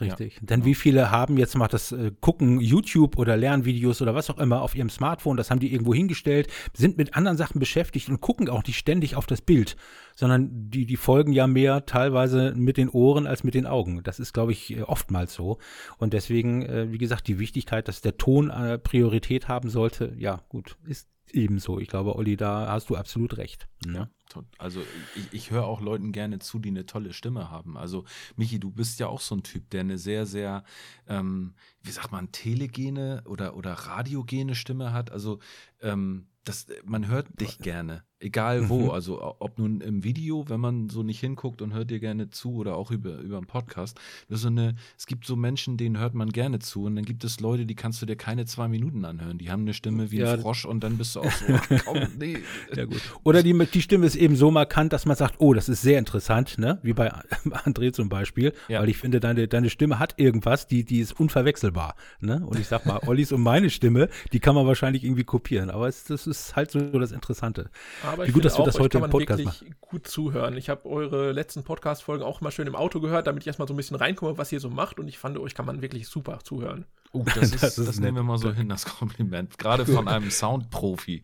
Richtig. 0.00 0.36
Ja. 0.36 0.40
Denn 0.42 0.64
wie 0.64 0.74
viele 0.74 1.10
haben 1.10 1.36
jetzt 1.38 1.56
mal 1.56 1.68
das 1.68 1.92
äh, 1.92 2.12
gucken 2.20 2.60
YouTube 2.60 3.18
oder 3.18 3.36
Lernvideos 3.36 4.00
oder 4.02 4.14
was 4.14 4.30
auch 4.30 4.38
immer 4.38 4.62
auf 4.62 4.74
ihrem 4.74 4.90
Smartphone, 4.90 5.36
das 5.36 5.50
haben 5.50 5.60
die 5.60 5.72
irgendwo 5.72 5.94
hingestellt, 5.94 6.48
sind 6.72 6.96
mit 6.96 7.14
anderen 7.14 7.36
Sachen 7.36 7.58
beschäftigt 7.58 8.08
und 8.08 8.20
gucken 8.20 8.48
auch 8.48 8.64
nicht 8.64 8.78
ständig 8.78 9.16
auf 9.16 9.26
das 9.26 9.40
Bild, 9.40 9.76
sondern 10.14 10.70
die, 10.70 10.86
die 10.86 10.96
folgen 10.96 11.32
ja 11.32 11.46
mehr 11.46 11.86
teilweise 11.86 12.52
mit 12.54 12.76
den 12.76 12.88
Ohren 12.88 13.26
als 13.26 13.44
mit 13.44 13.54
den 13.54 13.66
Augen. 13.66 14.02
Das 14.02 14.20
ist, 14.20 14.32
glaube 14.32 14.52
ich, 14.52 14.76
äh, 14.76 14.82
oftmals 14.82 15.34
so. 15.34 15.58
Und 15.98 16.12
deswegen, 16.12 16.62
äh, 16.62 16.92
wie 16.92 16.98
gesagt, 16.98 17.26
die 17.28 17.38
Wichtigkeit, 17.38 17.88
dass 17.88 18.00
der 18.00 18.16
Ton 18.16 18.50
äh, 18.50 18.78
Priorität 18.78 19.48
haben 19.48 19.68
sollte, 19.68 20.14
ja, 20.16 20.42
gut, 20.48 20.76
ist 20.86 21.08
ebenso. 21.34 21.78
Ich 21.78 21.88
glaube, 21.88 22.16
Olli, 22.16 22.36
da 22.36 22.70
hast 22.70 22.90
du 22.90 22.96
absolut 22.96 23.36
recht. 23.36 23.68
Ne? 23.86 23.94
Ja. 23.94 24.10
Also 24.58 24.82
ich, 25.16 25.32
ich 25.32 25.50
höre 25.50 25.64
auch 25.64 25.80
Leuten 25.80 26.12
gerne 26.12 26.38
zu, 26.38 26.58
die 26.58 26.68
eine 26.68 26.86
tolle 26.86 27.12
Stimme 27.12 27.50
haben. 27.50 27.76
Also 27.76 28.04
Michi, 28.36 28.60
du 28.60 28.70
bist 28.70 29.00
ja 29.00 29.06
auch 29.06 29.20
so 29.20 29.34
ein 29.34 29.42
Typ, 29.42 29.70
der 29.70 29.80
eine 29.80 29.98
sehr, 29.98 30.26
sehr, 30.26 30.64
ähm, 31.06 31.54
wie 31.82 31.90
sagt 31.90 32.12
man, 32.12 32.30
telegene 32.30 33.22
oder, 33.26 33.56
oder 33.56 33.72
radiogene 33.72 34.54
Stimme 34.54 34.92
hat. 34.92 35.10
Also 35.10 35.38
ähm, 35.80 36.28
das, 36.44 36.66
man 36.84 37.08
hört 37.08 37.40
dich 37.40 37.58
gerne. 37.58 38.04
Egal 38.20 38.68
wo, 38.68 38.80
mhm. 38.80 38.90
also 38.90 39.36
ob 39.38 39.58
nun 39.58 39.80
im 39.80 40.02
Video, 40.02 40.48
wenn 40.48 40.58
man 40.58 40.88
so 40.88 41.04
nicht 41.04 41.20
hinguckt 41.20 41.62
und 41.62 41.72
hört 41.72 41.90
dir 41.90 42.00
gerne 42.00 42.30
zu 42.30 42.56
oder 42.56 42.76
auch 42.76 42.90
über, 42.90 43.18
über 43.18 43.36
einen 43.36 43.46
Podcast. 43.46 43.96
Das 44.28 44.40
so 44.40 44.48
eine, 44.48 44.74
es 44.96 45.06
gibt 45.06 45.24
so 45.24 45.36
Menschen, 45.36 45.76
denen 45.76 45.98
hört 45.98 46.14
man 46.14 46.30
gerne 46.30 46.58
zu 46.58 46.84
und 46.84 46.96
dann 46.96 47.04
gibt 47.04 47.22
es 47.22 47.38
Leute, 47.38 47.64
die 47.64 47.76
kannst 47.76 48.02
du 48.02 48.06
dir 48.06 48.16
keine 48.16 48.44
zwei 48.44 48.66
Minuten 48.66 49.04
anhören. 49.04 49.38
Die 49.38 49.52
haben 49.52 49.62
eine 49.62 49.72
Stimme 49.72 50.10
wie 50.10 50.18
ja. 50.18 50.32
ein 50.32 50.40
Frosch 50.40 50.64
und 50.64 50.82
dann 50.82 50.98
bist 50.98 51.14
du 51.14 51.20
auch 51.20 51.30
so, 51.30 51.46
komm, 51.84 52.08
nee. 52.18 52.38
Ja, 52.74 52.86
gut. 52.86 53.00
Oder 53.22 53.44
die, 53.44 53.56
die 53.66 53.82
Stimme 53.82 54.06
ist 54.06 54.16
eben 54.16 54.34
so 54.34 54.50
markant, 54.50 54.92
dass 54.92 55.06
man 55.06 55.16
sagt, 55.16 55.36
oh, 55.38 55.54
das 55.54 55.68
ist 55.68 55.82
sehr 55.82 56.00
interessant, 56.00 56.58
ne? 56.58 56.80
Wie 56.82 56.94
bei 56.94 57.12
André 57.44 57.92
zum 57.92 58.08
Beispiel, 58.08 58.52
ja. 58.68 58.80
weil 58.80 58.88
ich 58.88 58.98
finde, 58.98 59.20
deine, 59.20 59.46
deine 59.46 59.70
Stimme 59.70 60.00
hat 60.00 60.14
irgendwas, 60.16 60.66
die, 60.66 60.84
die 60.84 60.98
ist 60.98 61.18
unverwechselbar, 61.18 61.94
ne? 62.20 62.44
Und 62.44 62.58
ich 62.58 62.66
sag 62.66 62.84
mal, 62.84 62.98
Ollis 63.06 63.30
und 63.30 63.42
meine 63.42 63.70
Stimme, 63.70 64.08
die 64.32 64.40
kann 64.40 64.56
man 64.56 64.66
wahrscheinlich 64.66 65.04
irgendwie 65.04 65.24
kopieren, 65.24 65.70
aber 65.70 65.86
es, 65.86 66.02
das 66.04 66.26
ist 66.26 66.56
halt 66.56 66.72
so 66.72 66.80
das 66.80 67.12
Interessante. 67.12 67.70
Aber 68.08 68.26
Wie 68.26 68.32
gut, 68.32 68.44
dass 68.44 68.58
wir 68.58 68.64
das 68.64 68.78
heute 68.78 68.98
im 68.98 69.10
Podcast 69.10 69.38
wirklich 69.38 69.60
machen. 69.62 69.74
gut 69.80 70.06
zuhören. 70.06 70.56
Ich 70.56 70.70
habe 70.70 70.86
eure 70.86 71.32
letzten 71.32 71.62
Podcast-Folgen 71.62 72.24
auch 72.24 72.40
mal 72.40 72.50
schön 72.50 72.66
im 72.66 72.74
Auto 72.74 73.00
gehört, 73.00 73.26
damit 73.26 73.42
ich 73.42 73.46
erstmal 73.46 73.68
so 73.68 73.74
ein 73.74 73.76
bisschen 73.76 73.96
reinkomme, 73.96 74.38
was 74.38 74.50
ihr 74.50 74.60
so 74.60 74.70
macht. 74.70 74.98
Und 74.98 75.08
ich 75.08 75.18
fand, 75.18 75.38
euch 75.38 75.54
kann 75.54 75.66
man 75.66 75.82
wirklich 75.82 76.08
super 76.08 76.38
zuhören. 76.42 76.86
Oh, 77.12 77.24
das, 77.34 77.52
ist, 77.52 77.62
das, 77.62 77.74
das 77.76 78.00
nehmen 78.00 78.16
wir 78.16 78.22
mal 78.22 78.38
so 78.38 78.52
hin, 78.52 78.68
das 78.68 78.86
Kompliment. 78.86 79.58
Gerade 79.58 79.84
von 79.84 80.08
einem 80.08 80.30
Soundprofi. 80.30 81.22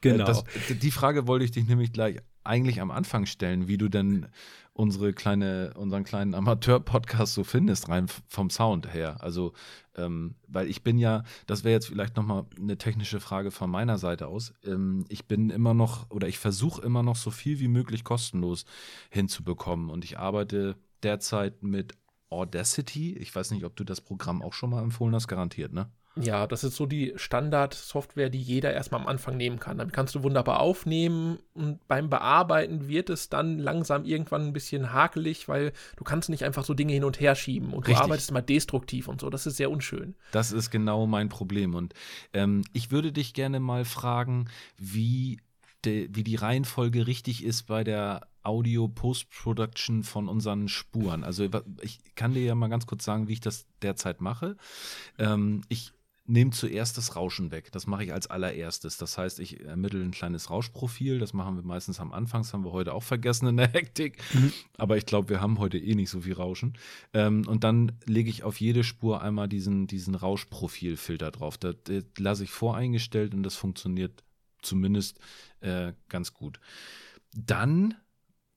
Genau. 0.00 0.24
Das, 0.24 0.44
die 0.68 0.90
Frage 0.90 1.26
wollte 1.26 1.44
ich 1.44 1.52
dich 1.52 1.66
nämlich 1.66 1.92
gleich 1.92 2.18
eigentlich 2.42 2.80
am 2.80 2.90
Anfang 2.90 3.26
stellen, 3.26 3.68
wie 3.68 3.78
du 3.78 3.88
denn 3.88 4.26
unsere 4.74 5.12
kleine, 5.12 5.72
unseren 5.76 6.04
kleinen 6.04 6.34
Amateur-Podcast 6.34 7.34
so 7.34 7.44
findest, 7.44 7.88
rein 7.88 8.08
vom 8.28 8.50
Sound 8.50 8.92
her. 8.92 9.22
Also, 9.22 9.52
ähm, 9.96 10.34
weil 10.48 10.68
ich 10.68 10.82
bin 10.82 10.98
ja, 10.98 11.22
das 11.46 11.62
wäre 11.62 11.74
jetzt 11.74 11.86
vielleicht 11.86 12.16
nochmal 12.16 12.44
eine 12.58 12.76
technische 12.76 13.20
Frage 13.20 13.52
von 13.52 13.70
meiner 13.70 13.98
Seite 13.98 14.26
aus. 14.26 14.52
Ähm, 14.64 15.04
ich 15.08 15.26
bin 15.26 15.50
immer 15.50 15.74
noch 15.74 16.10
oder 16.10 16.26
ich 16.26 16.38
versuche 16.38 16.82
immer 16.82 17.04
noch 17.04 17.16
so 17.16 17.30
viel 17.30 17.60
wie 17.60 17.68
möglich 17.68 18.02
kostenlos 18.02 18.66
hinzubekommen 19.10 19.90
und 19.90 20.04
ich 20.04 20.18
arbeite 20.18 20.76
derzeit 21.04 21.62
mit 21.62 21.94
Audacity. 22.28 23.16
Ich 23.16 23.34
weiß 23.34 23.52
nicht, 23.52 23.64
ob 23.64 23.76
du 23.76 23.84
das 23.84 24.00
Programm 24.00 24.42
auch 24.42 24.52
schon 24.54 24.70
mal 24.70 24.82
empfohlen 24.82 25.14
hast, 25.14 25.28
garantiert, 25.28 25.72
ne? 25.72 25.88
Ja, 26.16 26.46
das 26.46 26.62
ist 26.62 26.76
so 26.76 26.86
die 26.86 27.12
Standard-Software, 27.16 28.30
die 28.30 28.40
jeder 28.40 28.72
erstmal 28.72 29.00
am 29.00 29.08
Anfang 29.08 29.36
nehmen 29.36 29.58
kann. 29.58 29.78
Damit 29.78 29.92
kannst 29.92 30.14
du 30.14 30.22
wunderbar 30.22 30.60
aufnehmen 30.60 31.40
und 31.54 31.86
beim 31.88 32.08
Bearbeiten 32.08 32.86
wird 32.86 33.10
es 33.10 33.28
dann 33.28 33.58
langsam 33.58 34.04
irgendwann 34.04 34.46
ein 34.46 34.52
bisschen 34.52 34.92
hakelig, 34.92 35.48
weil 35.48 35.72
du 35.96 36.04
kannst 36.04 36.28
nicht 36.28 36.44
einfach 36.44 36.64
so 36.64 36.72
Dinge 36.72 36.92
hin 36.92 37.02
und 37.02 37.18
her 37.18 37.34
schieben 37.34 37.72
und 37.72 37.88
Richtig. 37.88 37.96
du 37.96 38.04
arbeitest 38.04 38.30
mal 38.30 38.42
destruktiv 38.42 39.08
und 39.08 39.20
so. 39.20 39.28
Das 39.28 39.46
ist 39.46 39.56
sehr 39.56 39.72
unschön. 39.72 40.14
Das 40.30 40.52
ist 40.52 40.70
genau 40.70 41.06
mein 41.06 41.28
Problem. 41.28 41.74
Und 41.74 41.94
ähm, 42.32 42.62
ich 42.72 42.92
würde 42.92 43.10
dich 43.10 43.34
gerne 43.34 43.58
mal 43.58 43.84
fragen, 43.84 44.48
wie, 44.76 45.40
wie 45.82 46.24
die 46.24 46.36
Reihenfolge 46.36 47.08
richtig 47.08 47.42
ist 47.42 47.64
bei 47.64 47.82
der 47.82 48.28
Audio-Post-Production 48.44 50.04
von 50.04 50.28
unseren 50.28 50.68
Spuren. 50.68 51.24
Also 51.24 51.48
ich 51.80 51.98
kann 52.14 52.34
dir 52.34 52.44
ja 52.44 52.54
mal 52.54 52.68
ganz 52.68 52.86
kurz 52.86 53.04
sagen, 53.04 53.26
wie 53.26 53.32
ich 53.32 53.40
das 53.40 53.66
derzeit 53.82 54.20
mache. 54.20 54.56
Ähm, 55.18 55.62
ich 55.68 55.92
nehme 56.26 56.52
zuerst 56.52 56.96
das 56.96 57.16
Rauschen 57.16 57.50
weg. 57.50 57.70
Das 57.72 57.86
mache 57.86 58.04
ich 58.04 58.12
als 58.12 58.28
allererstes. 58.28 58.96
Das 58.96 59.18
heißt, 59.18 59.40
ich 59.40 59.60
ermittle 59.60 60.02
ein 60.02 60.10
kleines 60.10 60.48
Rauschprofil. 60.48 61.18
Das 61.18 61.34
machen 61.34 61.56
wir 61.56 61.62
meistens 61.62 62.00
am 62.00 62.12
Anfang. 62.12 62.42
Das 62.42 62.54
haben 62.54 62.64
wir 62.64 62.72
heute 62.72 62.94
auch 62.94 63.02
vergessen 63.02 63.46
in 63.48 63.58
der 63.58 63.68
Hektik. 63.72 64.22
Aber 64.78 64.96
ich 64.96 65.04
glaube, 65.04 65.28
wir 65.28 65.40
haben 65.40 65.58
heute 65.58 65.78
eh 65.78 65.94
nicht 65.94 66.10
so 66.10 66.22
viel 66.22 66.32
Rauschen. 66.32 66.78
Ähm, 67.12 67.46
und 67.46 67.62
dann 67.62 67.92
lege 68.06 68.30
ich 68.30 68.42
auf 68.42 68.58
jede 68.58 68.84
Spur 68.84 69.20
einmal 69.20 69.48
diesen, 69.48 69.86
diesen 69.86 70.14
Rauschprofilfilter 70.14 71.30
drauf. 71.30 71.58
Das, 71.58 71.76
das 71.84 72.04
lasse 72.18 72.44
ich 72.44 72.50
voreingestellt 72.50 73.34
und 73.34 73.42
das 73.42 73.56
funktioniert 73.56 74.24
zumindest 74.62 75.18
äh, 75.60 75.92
ganz 76.08 76.32
gut. 76.32 76.58
Dann, 77.36 77.94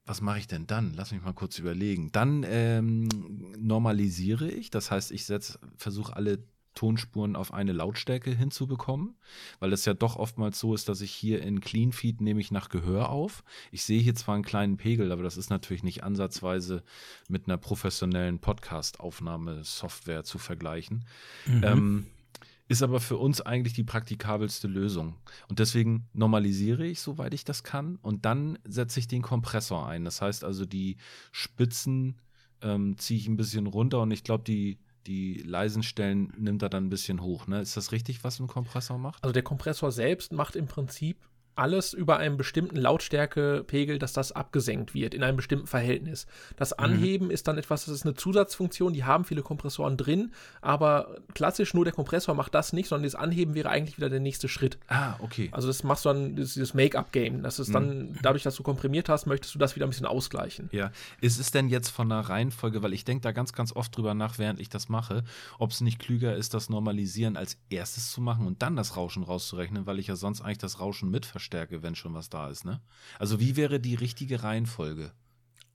was 0.06 0.22
mache 0.22 0.40
ich 0.40 0.48
denn 0.48 0.68
dann? 0.68 0.94
Lass 0.96 1.12
mich 1.12 1.22
mal 1.22 1.34
kurz 1.34 1.60
überlegen. 1.60 2.14
Dann 2.14 2.46
ähm, 2.48 3.10
normalisiere 3.58 4.50
ich, 4.50 4.70
das 4.70 4.90
heißt, 4.90 5.12
ich 5.12 5.26
versuche 5.76 6.16
alle 6.16 6.40
Tonspuren 6.78 7.36
auf 7.36 7.54
eine 7.54 7.74
Lautstärke 7.74 8.30
hinzubekommen, 8.30 9.18
weil 9.60 9.74
es 9.74 9.86
ja 9.86 9.96
doch 9.96 10.16
oftmals 10.16 10.60
so 10.60 10.76
ist, 10.76 10.88
dass 10.88 11.02
ich 11.02 11.12
hier 11.12 11.42
in 11.42 11.60
Clean 11.60 11.92
Feed 11.92 12.22
nehme 12.22 12.40
ich 12.40 12.52
nach 12.52 12.70
Gehör 12.70 13.10
auf. 13.10 13.44
Ich 13.72 13.84
sehe 13.84 14.00
hier 14.00 14.14
zwar 14.14 14.36
einen 14.36 14.44
kleinen 14.44 14.78
Pegel, 14.78 15.12
aber 15.12 15.24
das 15.24 15.38
ist 15.38 15.50
natürlich 15.50 15.84
nicht 15.84 16.04
ansatzweise 16.04 16.84
mit 17.28 17.48
einer 17.48 17.58
professionellen 17.58 18.38
Podcast-Aufnahmesoftware 18.40 20.24
zu 20.24 20.38
vergleichen. 20.38 21.06
Ähm, 21.64 22.06
ist 22.68 22.84
aber 22.84 23.00
für 23.00 23.18
uns 23.18 23.42
eigentlich 23.42 23.74
die 23.74 23.84
praktikabelste 23.84 24.68
Lösung. 24.68 25.16
Und 25.48 25.60
deswegen 25.60 26.08
normalisiere 26.14 26.86
ich, 26.86 27.00
soweit 27.00 27.34
ich 27.34 27.46
das 27.46 27.64
kann. 27.64 27.96
Und 28.02 28.26
dann 28.26 28.60
setze 28.66 29.00
ich 29.00 29.08
den 29.08 29.22
Kompressor 29.22 29.88
ein. 29.88 30.06
Das 30.06 30.22
heißt 30.22 30.44
also, 30.44 30.66
die 30.66 30.98
Spitzen 31.32 32.20
ähm, 32.62 32.98
ziehe 32.98 33.20
ich 33.20 33.28
ein 33.28 33.38
bisschen 33.38 33.68
runter 33.68 34.02
und 34.02 34.12
ich 34.12 34.24
glaube, 34.24 34.44
die, 34.44 34.80
die 35.08 35.42
leisen 35.46 35.84
Stellen 35.84 36.34
nimmt 36.38 36.62
er 36.62 36.70
dann 36.70 36.86
ein 36.86 36.90
bisschen 36.90 37.22
hoch. 37.22 37.48
Ne? 37.48 37.62
Ist 37.62 37.78
das 37.78 37.92
richtig, 37.92 38.24
was 38.24 38.40
ein 38.40 38.48
Kompressor 38.48 38.98
macht? 38.98 39.24
Also 39.24 39.34
der 39.34 39.44
Kompressor 39.44 39.92
selbst 39.92 40.34
macht 40.34 40.56
im 40.56 40.68
Prinzip 40.68 41.18
alles 41.58 41.94
über 41.94 42.18
einen 42.18 42.38
bestimmten 42.38 42.76
Lautstärkepegel, 42.76 44.00
dass 44.00 44.14
das 44.14 44.32
abgesenkt 44.32 44.94
wird 44.94 45.14
in 45.14 45.24
einem 45.24 45.38
bestimmten 45.38 45.68
Verhältnis. 45.68 46.28
Das 46.56 46.74
Anheben 46.74 47.32
ist 47.32 47.48
dann 47.48 47.58
etwas, 47.58 47.86
das 47.86 47.96
ist 47.96 48.06
eine 48.06 48.16
Zusatzfunktion, 48.16 48.94
die 48.94 49.04
haben 49.04 49.26
viele 49.26 49.42
Kompressoren 49.42 49.98
drin, 49.98 50.32
aber 50.62 51.18
klassisch 51.34 51.74
nur 51.74 51.86
der 51.86 51.94
Kompressor 51.94 52.36
macht 52.36 52.54
das 52.54 52.74
nicht, 52.74 52.88
sondern 52.88 53.04
das 53.04 53.16
Anheben 53.16 53.56
wäre 53.56 53.70
eigentlich 53.70 53.98
wieder 53.98 54.10
der 54.10 54.20
nächste 54.20 54.48
Schritt. 54.48 54.78
Ah, 54.88 55.16
okay. 55.20 55.50
Also 55.52 55.68
das 55.68 55.84
machst 55.84 56.06
du 56.06 56.10
dann, 56.10 56.36
das 56.36 56.48
ist 56.48 56.56
dieses 56.56 56.74
Make-up-Game. 56.74 57.44
Das 57.44 57.60
ist 57.60 57.74
dann, 57.74 58.18
dadurch, 58.22 58.44
dass 58.44 58.56
du 58.56 58.64
komprimiert 58.64 59.10
hast, 59.10 59.26
möchtest 59.26 59.56
du 59.56 59.60
das 59.60 59.76
wieder 59.76 59.86
ein 59.86 59.90
bisschen 59.90 60.06
ausgleichen. 60.06 60.70
Ja, 60.72 60.92
ist 61.22 61.40
es 61.40 61.52
denn 61.52 61.70
jetzt 61.70 61.90
von 61.90 62.10
der 62.10 62.20
Reihenfolge, 62.20 62.84
weil 62.84 62.94
ich 62.94 63.06
denke 63.06 63.22
da 63.22 63.32
ganz, 63.32 63.54
ganz 63.54 63.76
oft 63.76 63.96
drüber 63.96 64.14
nach, 64.14 64.38
während 64.38 64.60
ich 64.60 64.70
das 64.70 64.90
mache, 64.90 65.24
ob 65.60 65.72
es 65.72 65.82
nicht 65.82 66.00
klüger 66.00 66.36
ist, 66.36 66.54
das 66.54 66.70
Normalisieren 66.70 67.38
als 67.38 67.58
erstes 67.70 68.12
zu 68.12 68.22
machen 68.22 68.48
und 68.48 68.62
dann 68.62 68.76
das 68.76 68.96
Rauschen 68.96 69.24
rauszurechnen, 69.24 69.86
weil 69.86 70.00
ich 70.00 70.08
ja 70.08 70.16
sonst 70.16 70.42
eigentlich 70.42 70.58
das 70.58 70.80
Rauschen 70.80 71.10
mit 71.10 71.26
verstärke, 71.48 71.82
wenn 71.82 71.96
schon 71.96 72.14
was 72.14 72.30
da 72.30 72.50
ist, 72.50 72.66
ne? 72.66 72.82
Also 73.20 73.40
wie 73.40 73.56
wäre 73.56 73.80
die 73.80 73.96
richtige 73.96 74.44
Reihenfolge? 74.44 75.12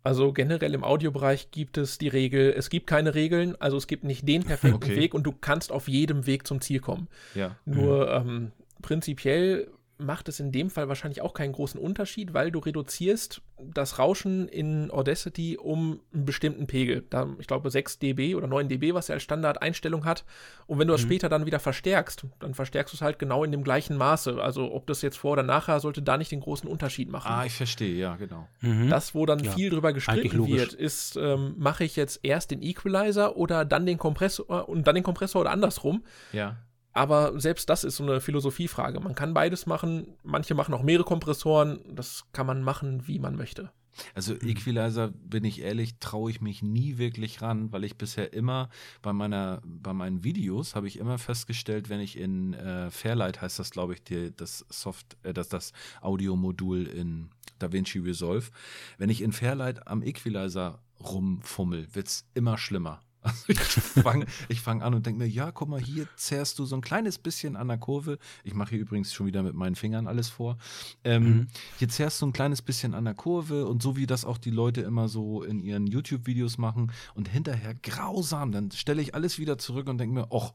Also 0.03 0.33
generell 0.33 0.75
im 0.75 0.85
Audiobereich 0.85 1.51
gibt 1.51 1.79
es 1.79 1.97
die 1.97 2.09
Regel, 2.09 2.53
es 2.57 2.70
gibt 2.70 2.87
keine 2.89 3.14
Regeln, 3.14 3.57
also 3.61 3.77
es 3.77 3.87
gibt 3.87 4.05
nicht 4.05 4.29
den 4.29 4.43
perfekten 4.43 4.77
Okay. 4.77 4.97
Weg 4.97 5.14
und 5.14 5.23
du 5.23 5.33
kannst 5.33 5.70
auf 5.70 5.89
jedem 5.89 6.27
Weg 6.27 6.47
zum 6.47 6.61
Ziel 6.61 6.81
kommen. 6.81 7.09
Ja. 7.35 7.57
Nur 7.64 8.12
ähm, 8.12 8.53
prinzipiell 8.83 9.70
macht 10.03 10.28
es 10.28 10.40
in 10.40 10.53
dem 10.53 10.70
Fall 10.70 10.88
wahrscheinlich 10.88 11.22
auch 11.22 11.34
keinen 11.34 11.53
großen 11.53 11.80
Unterschied, 11.80 12.34
weil 12.34 12.50
du 12.50 12.59
reduzierst 12.59 13.42
das 13.59 13.98
Rauschen 13.98 14.48
in 14.48 14.90
Audacity 14.90 15.57
um 15.57 16.00
einen 16.12 16.24
bestimmten 16.24 16.66
Pegel. 16.66 17.05
Da, 17.11 17.28
ich 17.38 17.46
glaube 17.46 17.70
6 17.70 17.98
dB 17.98 18.34
oder 18.34 18.46
9 18.46 18.68
dB, 18.68 18.94
was 18.94 19.09
er 19.09 19.14
als 19.14 19.22
Standardeinstellung 19.22 20.05
hat. 20.05 20.24
Und 20.66 20.78
wenn 20.78 20.88
du 20.88 20.92
das 20.92 21.00
später 21.00 21.28
dann 21.28 21.46
wieder 21.46 21.61
verstärkst, 21.61 22.26
dann 22.40 22.55
verstärkst 22.55 22.92
du 22.92 22.96
es 22.96 23.03
halt 23.03 23.18
genau 23.18 23.44
in 23.44 23.53
dem 23.53 23.62
gleichen 23.62 23.96
Maße. 23.96 24.42
Also 24.42 24.72
ob 24.72 24.86
das 24.86 25.03
jetzt 25.03 25.16
vor 25.16 25.32
oder 25.32 25.42
nachher, 25.42 25.80
sollte 25.80 26.03
da 26.03 26.16
nicht 26.16 26.32
den 26.32 26.40
großen 26.40 26.68
Unterschied 26.68 27.11
machen. 27.11 27.30
Ah, 27.30 27.44
ich 27.44 27.53
verstehe, 27.55 27.94
ja, 27.94 28.16
genau. 28.16 28.48
Mhm. 28.61 28.88
Das, 28.88 29.14
wo 29.14 29.26
dann 29.26 29.38
Ja, 29.40 29.53
viel 29.53 29.70
drüber 29.70 29.92
gestritten 29.92 30.46
wird, 30.46 30.72
ist, 30.72 31.16
ähm, 31.16 31.55
mache 31.59 31.84
ich 31.84 31.96
jetzt 31.96 32.20
erst 32.22 32.50
den 32.50 32.62
Equalizer 32.62 33.36
oder 33.36 33.64
dann 33.64 33.86
den 33.86 33.98
Kompressor 33.98 34.68
und 34.68 34.86
dann 34.86 34.94
den 34.94 35.05
Kompressor 35.05 35.42
oder 35.42 35.50
andersrum. 35.50 36.05
Ja. 36.32 36.57
Aber 36.93 37.38
selbst 37.40 37.68
das 37.68 37.84
ist 37.84 37.97
so 37.97 38.03
eine 38.03 38.20
Philosophiefrage. 38.20 39.01
Man 39.01 39.14
kann 39.14 39.34
beides 39.34 39.66
machen. 39.66 40.14
Manche 40.22 40.55
machen 40.55 40.74
auch 40.74 40.82
mehrere 40.82 41.05
Kompressoren. 41.05 41.80
Das 41.95 42.24
kann 42.32 42.47
man 42.47 42.62
machen, 42.62 43.07
wie 43.07 43.18
man 43.18 43.36
möchte. 43.36 43.70
Also 44.14 44.34
Equalizer, 44.34 45.09
bin 45.09 45.45
ich 45.45 45.61
ehrlich, 45.61 45.97
traue 46.01 46.30
ich 46.30 46.40
mich 46.40 46.62
nie 46.62 46.99
wirklich 46.99 47.43
ran, 47.43 47.72
weil 47.72 47.84
ich 47.84 47.97
bisher 47.97 48.32
immer 48.32 48.70
bei 49.03 49.12
meiner, 49.12 49.61
bei 49.64 49.93
meinen 49.93 50.24
Videos 50.24 50.74
habe 50.74 50.88
ich 50.88 50.99
immer 50.99 51.18
festgestellt, 51.18 51.88
wenn 51.88 52.01
ich 52.01 52.18
in 52.18 52.55
äh, 52.55 52.90
Fairlight 52.90 53.43
heißt 53.43 53.59
das, 53.59 53.70
glaube 53.70 53.95
ich, 53.95 54.03
die, 54.03 54.32
das 54.34 54.64
Soft, 54.70 55.16
äh, 55.22 55.34
das, 55.34 55.49
das 55.49 55.72
Audiomodul 56.01 56.86
in 56.86 57.28
DaVinci 57.59 57.99
Resolve, 57.99 58.51
wenn 58.99 59.11
ich 59.11 59.20
in 59.20 59.32
Fairlight 59.32 59.86
am 59.86 60.03
Equalizer 60.03 60.80
rumfummel, 61.01 61.88
wird 61.95 62.07
es 62.09 62.24
immer 62.34 62.57
schlimmer. 62.59 63.01
Also 63.23 63.45
ich 63.49 63.59
fange 63.59 64.27
fang 64.62 64.83
an 64.83 64.95
und 64.95 65.07
denke 65.07 65.20
mir, 65.20 65.29
ja, 65.29 65.53
guck 65.53 65.68
mal, 65.68 65.81
hier 65.81 66.07
zerrst 66.16 66.59
du 66.59 66.64
so 66.64 66.75
ein 66.77 66.81
kleines 66.83 67.18
bisschen 67.18 67.57
an 67.57 67.68
der 67.68 67.79
Kurve. 67.79 68.18
Ich 68.45 68.55
mache 68.55 68.70
hier 68.70 68.81
übrigens 68.81 69.12
schon 69.12 69.27
wieder 69.27 69.43
mit 69.43 69.55
meinen 69.55 69.77
Fingern 69.77 70.07
alles 70.07 70.29
vor. 70.29 70.59
Ähm, 71.05 71.23
Mhm. 71.23 71.47
Hier 71.79 71.89
zerrst 71.89 72.20
du 72.20 72.27
ein 72.27 72.33
kleines 72.33 72.62
bisschen 72.62 72.95
an 72.95 73.05
der 73.05 73.14
Kurve 73.14 73.66
und 73.66 73.83
so 73.83 73.97
wie 73.97 74.07
das 74.07 74.25
auch 74.25 74.39
die 74.39 74.51
Leute 74.51 74.81
immer 74.83 75.09
so 75.09 75.43
in 75.43 75.61
ihren 75.61 75.87
YouTube-Videos 75.87 76.59
machen 76.59 76.93
und 77.14 77.29
hinterher 77.29 77.75
grausam, 77.75 78.53
dann 78.53 78.70
stelle 78.73 79.01
ich 79.03 79.14
alles 79.14 79.39
wieder 79.39 79.57
zurück 79.59 79.89
und 79.89 79.99
denke 79.99 80.14
mir, 80.14 80.29
ach, 80.33 80.53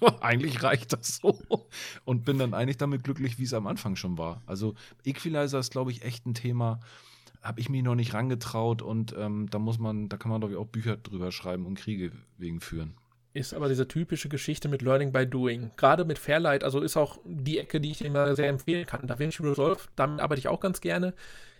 eigentlich 0.20 0.62
reicht 0.62 0.92
das 0.92 1.16
so. 1.16 1.38
Und 2.04 2.24
bin 2.24 2.38
dann 2.38 2.54
eigentlich 2.54 2.76
damit 2.76 3.04
glücklich, 3.04 3.38
wie 3.38 3.44
es 3.44 3.54
am 3.54 3.66
Anfang 3.66 3.96
schon 3.96 4.18
war. 4.18 4.42
Also 4.46 4.74
Equalizer 5.04 5.58
ist, 5.58 5.72
glaube 5.72 5.90
ich, 5.90 6.02
echt 6.04 6.26
ein 6.26 6.34
Thema, 6.34 6.80
habe 7.42 7.60
ich 7.60 7.68
mich 7.68 7.82
noch 7.82 7.94
nicht 7.94 8.14
rangetraut 8.14 8.82
und 8.82 9.14
ähm, 9.18 9.48
da 9.50 9.58
muss 9.58 9.78
man, 9.78 10.08
da 10.08 10.16
kann 10.16 10.30
man, 10.30 10.40
glaube 10.40 10.54
ich, 10.54 10.58
auch 10.60 10.66
Bücher 10.66 10.96
drüber 10.96 11.32
schreiben 11.32 11.66
und 11.66 11.78
Kriege 11.78 12.12
wegen 12.36 12.60
führen. 12.60 12.94
Ist 13.32 13.54
aber 13.54 13.68
diese 13.68 13.86
typische 13.86 14.28
Geschichte 14.28 14.68
mit 14.68 14.82
Learning 14.82 15.12
by 15.12 15.24
Doing. 15.26 15.70
Gerade 15.76 16.04
mit 16.04 16.18
Fairlight, 16.18 16.64
also 16.64 16.80
ist 16.80 16.96
auch 16.96 17.18
die 17.24 17.58
Ecke, 17.58 17.80
die 17.80 17.92
ich 17.92 18.04
immer 18.04 18.34
sehr 18.34 18.48
empfehlen 18.48 18.86
kann. 18.86 19.06
DaVinci 19.06 19.42
Resolve, 19.42 19.80
damit 19.94 20.20
arbeite 20.20 20.40
ich 20.40 20.48
auch 20.48 20.58
ganz 20.60 20.80
gerne. 20.80 21.14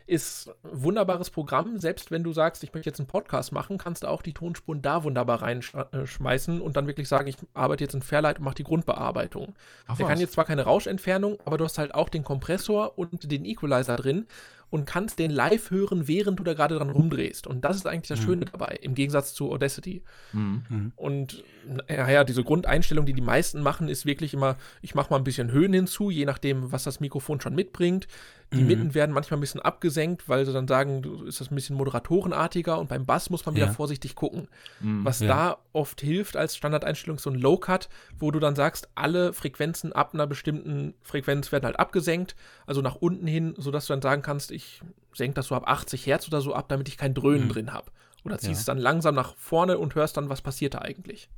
Ist 0.07 0.49
ein 0.65 0.83
wunderbares 0.83 1.31
Programm. 1.31 1.79
Selbst 1.79 2.11
wenn 2.11 2.25
du 2.25 2.33
sagst, 2.33 2.65
ich 2.65 2.75
möchte 2.75 2.91
jetzt 2.91 2.99
einen 2.99 3.07
Podcast 3.07 3.53
machen, 3.53 3.79
kannst 3.79 4.03
du 4.03 4.09
auch 4.09 4.23
die 4.23 4.33
Tonspuren 4.33 4.83
da 4.83 5.05
wunderbar 5.05 5.43
reinschmeißen 5.43 6.61
und 6.61 6.77
dann 6.77 6.89
wirklich 6.89 7.07
sagen, 7.07 7.29
ich 7.29 7.37
arbeite 7.55 7.85
jetzt 7.85 7.95
in 7.95 8.03
Fairlight 8.03 8.39
und 8.41 8.45
mache 8.45 8.57
die 8.57 8.65
Grundbearbeitung. 8.65 9.55
Ach 9.87 9.97
Der 9.97 10.07
was. 10.07 10.11
kann 10.11 10.21
jetzt 10.21 10.33
zwar 10.33 10.47
keine 10.47 10.63
Rauschentfernung, 10.63 11.39
aber 11.45 11.59
du 11.59 11.65
hast 11.65 11.79
halt 11.79 11.95
auch 11.95 12.09
den 12.09 12.25
Kompressor 12.25 12.99
und 12.99 13.31
den 13.31 13.45
Equalizer 13.45 13.95
drin 13.95 14.27
und 14.71 14.87
kannst 14.87 15.19
den 15.19 15.31
live 15.31 15.71
hören, 15.71 16.07
während 16.07 16.39
du 16.39 16.45
da 16.45 16.55
gerade 16.55 16.77
dran 16.77 16.91
rumdrehst. 16.91 17.47
Und 17.47 17.65
das 17.65 17.77
ist 17.77 17.87
eigentlich 17.87 18.09
das 18.09 18.21
Schöne 18.21 18.45
dabei, 18.45 18.79
im 18.81 18.95
Gegensatz 18.95 19.35
zu 19.35 19.51
Audacity. 19.51 20.03
Mhm. 20.33 20.93
Und 20.97 21.45
naja, 21.89 22.25
diese 22.25 22.45
Grundeinstellung, 22.45 23.05
die 23.05 23.13
die 23.13 23.21
meisten 23.21 23.63
machen, 23.63 23.89
ist 23.89 24.07
wirklich 24.07 24.33
immer, 24.33 24.57
ich 24.81 24.95
mache 24.95 25.11
mal 25.11 25.17
ein 25.17 25.25
bisschen 25.25 25.51
Höhen 25.51 25.73
hinzu, 25.73 26.11
je 26.11 26.25
nachdem, 26.25 26.73
was 26.73 26.85
das 26.85 27.01
Mikrofon 27.01 27.41
schon 27.41 27.55
mitbringt. 27.55 28.07
Die 28.53 28.65
Mitten 28.65 28.95
werden 28.95 29.13
manchmal 29.13 29.39
ein 29.39 29.41
bisschen 29.43 29.61
abgesenkt, 29.61 30.29
weil 30.29 30.45
sie 30.45 30.53
dann 30.53 30.67
sagen, 30.67 31.03
du 31.03 31.23
ist 31.25 31.41
das 31.41 31.53
ein 31.53 31.55
bisschen 31.55 31.77
moderatorenartiger 31.77 32.79
und 32.81 32.89
beim 32.89 33.07
Bass 33.07 33.31
muss 33.31 33.47
man 33.47 33.55
wieder 33.55 33.67
Ja. 33.67 33.73
vorsichtig 33.73 34.17
gucken. 34.17 34.49
Mhm. 34.81 35.05
Was 35.05 35.21
Ja. 35.21 35.29
da 35.29 35.59
oft 35.73 36.01
hilft 36.01 36.37
als 36.37 36.57
Standardeinstellung, 36.57 37.17
ist 37.19 37.23
so 37.23 37.31
ein 37.31 37.37
Low-Cut, 37.39 37.89
wo 38.19 38.33
du 38.33 38.41
dann 38.41 38.57
sagst, 38.57 38.89
alle 38.97 39.33
Frequenzen 39.33 39.93
ab 39.93 40.15
einer 40.15 40.27
bestimmten 40.27 40.95
Frequenz 41.03 41.53
werden 41.53 41.65
halt 41.65 41.79
abgesenkt, 41.79 42.35
also 42.67 42.81
nach 42.83 42.97
unten 42.97 43.29
hin, 43.29 43.55
sodass 43.57 43.87
du 43.87 43.93
dann 43.93 44.03
sagen 44.03 44.23
kannst, 44.23 44.51
ich 44.51 44.81
senke 45.15 45.35
das 45.35 45.47
so 45.47 45.55
ab 45.55 45.69
80 45.69 46.05
Hertz 46.07 46.27
oder 46.27 46.41
so 46.41 46.53
ab, 46.53 46.69
damit 46.69 46.89
ich 46.89 46.97
kein 46.99 47.15
Dröhnen 47.15 47.45
Mhm. 47.45 47.53
drin 47.53 47.73
habe. 47.73 47.93
Oder 48.25 48.39
ziehst 48.39 48.51
Ja. 48.53 48.59
es 48.59 48.65
dann 48.65 48.79
langsam 48.79 49.15
nach 49.15 49.37
vorne 49.37 49.79
und 49.79 49.95
hörst 49.95 50.17
dann, 50.17 50.29
was 50.29 50.43
passiert 50.43 50.75
da 50.75 50.79
eigentlich. 50.81 51.29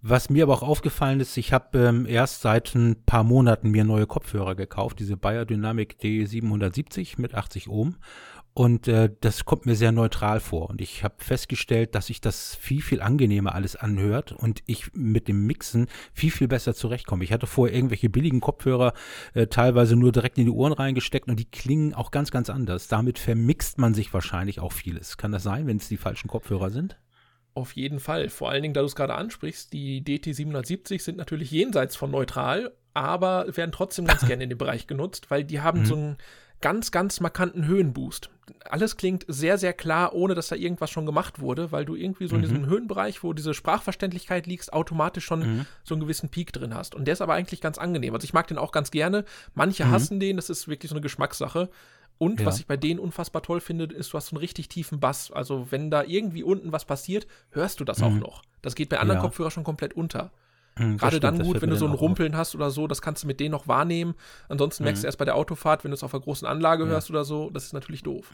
Was 0.00 0.30
mir 0.30 0.44
aber 0.44 0.54
auch 0.54 0.62
aufgefallen 0.62 1.18
ist, 1.18 1.36
ich 1.36 1.52
habe 1.52 1.78
ähm, 1.78 2.06
erst 2.06 2.42
seit 2.42 2.74
ein 2.76 3.02
paar 3.04 3.24
Monaten 3.24 3.70
mir 3.70 3.82
neue 3.82 4.06
Kopfhörer 4.06 4.54
gekauft, 4.54 5.00
diese 5.00 5.16
Biodynamic 5.16 5.96
D770 6.00 7.20
mit 7.20 7.34
80 7.34 7.68
Ohm. 7.68 7.96
Und 8.54 8.88
äh, 8.88 9.10
das 9.20 9.44
kommt 9.44 9.66
mir 9.66 9.76
sehr 9.76 9.92
neutral 9.92 10.40
vor. 10.40 10.68
Und 10.68 10.80
ich 10.80 11.04
habe 11.04 11.14
festgestellt, 11.18 11.94
dass 11.94 12.06
sich 12.06 12.20
das 12.20 12.56
viel, 12.56 12.82
viel 12.82 13.00
angenehmer 13.00 13.54
alles 13.54 13.76
anhört 13.76 14.32
und 14.32 14.62
ich 14.66 14.92
mit 14.94 15.28
dem 15.28 15.46
Mixen 15.46 15.86
viel, 16.12 16.32
viel 16.32 16.48
besser 16.48 16.74
zurechtkomme. 16.74 17.22
Ich 17.22 17.32
hatte 17.32 17.46
vorher 17.46 17.76
irgendwelche 17.76 18.08
billigen 18.08 18.40
Kopfhörer 18.40 18.94
äh, 19.34 19.46
teilweise 19.46 19.94
nur 19.94 20.10
direkt 20.10 20.38
in 20.38 20.46
die 20.46 20.50
Ohren 20.50 20.72
reingesteckt 20.72 21.28
und 21.28 21.38
die 21.38 21.44
klingen 21.44 21.94
auch 21.94 22.10
ganz, 22.10 22.32
ganz 22.32 22.50
anders. 22.50 22.88
Damit 22.88 23.20
vermixt 23.20 23.78
man 23.78 23.94
sich 23.94 24.12
wahrscheinlich 24.12 24.58
auch 24.58 24.72
vieles. 24.72 25.16
Kann 25.16 25.30
das 25.30 25.44
sein, 25.44 25.68
wenn 25.68 25.76
es 25.76 25.88
die 25.88 25.96
falschen 25.96 26.28
Kopfhörer 26.28 26.70
sind? 26.70 26.98
Auf 27.54 27.72
jeden 27.72 27.98
Fall. 28.00 28.28
Vor 28.28 28.50
allen 28.50 28.62
Dingen, 28.62 28.74
da 28.74 28.80
du 28.80 28.86
es 28.86 28.96
gerade 28.96 29.14
ansprichst, 29.14 29.72
die 29.72 30.02
DT770 30.02 31.02
sind 31.02 31.18
natürlich 31.18 31.50
jenseits 31.50 31.96
von 31.96 32.10
neutral, 32.10 32.72
aber 32.94 33.56
werden 33.56 33.72
trotzdem 33.72 34.06
ganz 34.06 34.20
gerne 34.26 34.44
in 34.44 34.50
dem 34.50 34.58
Bereich 34.58 34.86
genutzt, 34.86 35.30
weil 35.30 35.44
die 35.44 35.60
haben 35.60 35.80
mhm. 35.80 35.86
so 35.86 35.94
einen 35.96 36.16
ganz, 36.60 36.90
ganz 36.90 37.20
markanten 37.20 37.66
Höhenboost. 37.66 38.30
Alles 38.68 38.96
klingt 38.96 39.24
sehr, 39.28 39.58
sehr 39.58 39.72
klar, 39.72 40.14
ohne 40.14 40.34
dass 40.34 40.48
da 40.48 40.56
irgendwas 40.56 40.90
schon 40.90 41.06
gemacht 41.06 41.40
wurde, 41.40 41.70
weil 41.70 41.84
du 41.84 41.94
irgendwie 41.94 42.26
so 42.26 42.36
in 42.36 42.42
diesem 42.42 42.62
mhm. 42.62 42.66
Höhenbereich, 42.66 43.22
wo 43.22 43.32
diese 43.32 43.54
Sprachverständlichkeit 43.54 44.46
liegst, 44.46 44.72
automatisch 44.72 45.24
schon 45.24 45.40
mhm. 45.40 45.66
so 45.84 45.94
einen 45.94 46.02
gewissen 46.02 46.30
Peak 46.30 46.52
drin 46.52 46.74
hast. 46.74 46.94
Und 46.94 47.04
der 47.04 47.12
ist 47.12 47.20
aber 47.20 47.34
eigentlich 47.34 47.60
ganz 47.60 47.78
angenehm. 47.78 48.14
Also 48.14 48.24
ich 48.24 48.32
mag 48.32 48.46
den 48.46 48.58
auch 48.58 48.72
ganz 48.72 48.90
gerne. 48.90 49.24
Manche 49.54 49.84
mhm. 49.84 49.90
hassen 49.90 50.20
den, 50.20 50.36
das 50.36 50.50
ist 50.50 50.66
wirklich 50.66 50.88
so 50.88 50.94
eine 50.94 51.02
Geschmackssache. 51.02 51.68
Und 52.18 52.40
ja. 52.40 52.46
was 52.46 52.58
ich 52.58 52.66
bei 52.66 52.76
denen 52.76 52.98
unfassbar 52.98 53.42
toll 53.42 53.60
finde, 53.60 53.84
ist, 53.84 54.12
du 54.12 54.16
hast 54.16 54.28
so 54.28 54.36
einen 54.36 54.40
richtig 54.40 54.68
tiefen 54.68 55.00
Bass. 55.00 55.30
Also 55.30 55.68
wenn 55.70 55.90
da 55.90 56.02
irgendwie 56.02 56.42
unten 56.42 56.72
was 56.72 56.84
passiert, 56.84 57.26
hörst 57.50 57.80
du 57.80 57.84
das 57.84 58.02
auch 58.02 58.10
mhm. 58.10 58.18
noch. 58.18 58.42
Das 58.60 58.74
geht 58.74 58.88
bei 58.88 58.98
anderen 58.98 59.18
ja. 59.18 59.22
Kopfhörern 59.22 59.52
schon 59.52 59.64
komplett 59.64 59.94
unter. 59.94 60.32
Mhm, 60.76 60.96
Gerade 60.96 61.16
stimmt, 61.16 61.38
dann 61.38 61.46
gut, 61.46 61.62
wenn 61.62 61.70
du 61.70 61.76
so 61.76 61.86
ein 61.86 61.92
Rumpeln 61.92 62.36
hast 62.36 62.54
oder 62.54 62.70
so, 62.70 62.86
das 62.86 63.02
kannst 63.02 63.22
du 63.22 63.26
mit 63.26 63.40
denen 63.40 63.52
noch 63.52 63.68
wahrnehmen. 63.68 64.14
Ansonsten 64.48 64.84
merkst 64.84 65.02
mhm. 65.02 65.04
du 65.04 65.06
erst 65.06 65.18
bei 65.18 65.24
der 65.24 65.36
Autofahrt, 65.36 65.84
wenn 65.84 65.92
du 65.92 65.94
es 65.94 66.02
auf 66.02 66.12
einer 66.12 66.22
großen 66.22 66.46
Anlage 66.46 66.86
hörst 66.86 67.10
oder 67.10 67.24
so, 67.24 67.50
das 67.50 67.64
ist 67.64 67.72
natürlich 67.72 68.02
doof. 68.02 68.32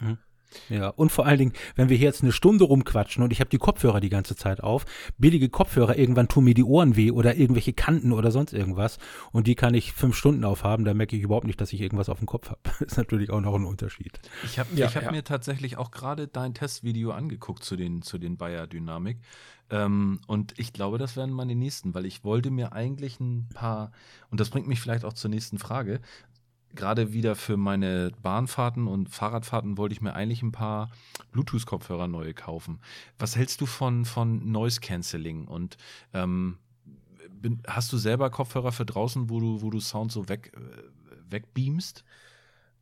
Ja, 0.68 0.88
und 0.88 1.12
vor 1.12 1.26
allen 1.26 1.38
Dingen, 1.38 1.52
wenn 1.76 1.88
wir 1.88 1.96
hier 1.96 2.07
jetzt 2.07 2.22
eine 2.22 2.32
Stunde 2.32 2.64
rumquatschen 2.64 3.22
und 3.22 3.32
ich 3.32 3.40
habe 3.40 3.50
die 3.50 3.59
Kopfhörer 3.59 4.00
die 4.00 4.09
ganze 4.09 4.36
Zeit 4.36 4.62
auf, 4.62 4.84
billige 5.18 5.48
Kopfhörer, 5.48 5.96
irgendwann 5.98 6.28
tun 6.28 6.44
mir 6.44 6.55
die 6.55 6.64
Ohren 6.64 6.96
weh 6.96 7.11
oder 7.11 7.36
irgendwelche 7.36 7.72
Kanten 7.72 8.12
oder 8.12 8.30
sonst 8.30 8.52
irgendwas 8.52 8.98
und 9.32 9.46
die 9.46 9.55
kann 9.55 9.74
ich 9.74 9.92
fünf 9.92 10.16
Stunden 10.16 10.44
aufhaben, 10.44 10.84
da 10.84 10.94
merke 10.94 11.16
ich 11.16 11.22
überhaupt 11.22 11.46
nicht, 11.46 11.61
dass 11.61 11.72
ich 11.72 11.80
irgendwas 11.80 12.09
auf 12.09 12.18
dem 12.18 12.26
Kopf 12.26 12.50
habe. 12.50 12.61
ist 12.84 12.96
natürlich 12.96 13.30
auch 13.30 13.40
noch 13.40 13.55
ein 13.55 13.64
Unterschied. 13.64 14.18
Ich 14.44 14.59
habe 14.59 14.68
ja, 14.74 14.94
hab 14.94 15.02
ja. 15.02 15.11
mir 15.11 15.24
tatsächlich 15.24 15.76
auch 15.78 15.90
gerade 15.90 16.28
dein 16.28 16.55
Testvideo 16.55 17.11
angeguckt 17.11 17.64
zu 17.64 17.76
den, 17.76 18.02
zu 18.02 18.18
den 18.18 18.36
Bayer 18.36 18.66
Dynamik 18.66 19.18
ähm, 19.70 20.20
und 20.26 20.55
ich 20.59 20.72
glaube, 20.72 20.98
das 20.98 21.16
werden 21.16 21.34
meine 21.34 21.55
nächsten, 21.55 21.94
weil 21.94 22.07
ich 22.07 22.22
wollte 22.24 22.50
mir 22.50 22.72
eigentlich 22.72 23.18
ein 23.20 23.48
paar, 23.55 23.92
und 24.30 24.40
das 24.40 24.50
bringt 24.50 24.68
mich 24.68 24.80
vielleicht 24.80 25.05
auch 25.05 25.14
zur 25.14 25.30
nächsten 25.30 25.59
Frage, 25.59 26.00
gerade 26.75 27.12
wieder 27.12 27.37
für 27.37 27.57
meine 27.57 28.11
Bahnfahrten 28.22 28.87
und 28.87 29.09
Fahrradfahrten 29.09 29.79
wollte 29.79 29.95
ich 29.95 30.01
mir 30.01 30.14
eigentlich 30.14 30.43
ein 30.43 30.53
paar 30.53 30.91
Bluetooth-Kopfhörer 31.33 32.09
neue 32.09 32.35
kaufen. 32.35 32.81
Was 33.18 33.37
hältst 33.37 33.61
du 33.61 33.66
von, 33.66 34.05
von 34.05 34.51
Noise 34.51 34.81
Cancelling? 34.81 35.47
Und 35.47 35.77
ähm, 36.12 36.59
bin, 37.31 37.62
hast 37.66 37.93
du 37.93 37.99
selber 37.99 38.31
Kopfhörer 38.31 38.72
für 38.72 38.87
draußen, 38.87 39.31
wo 39.31 39.41
du, 39.41 39.62
wo 39.62 39.70
du 39.70 39.81
Sound 39.81 40.12
so 40.12 40.29
weg, 40.29 40.53
äh, 40.55 41.31
wegbeamst? 41.31 42.05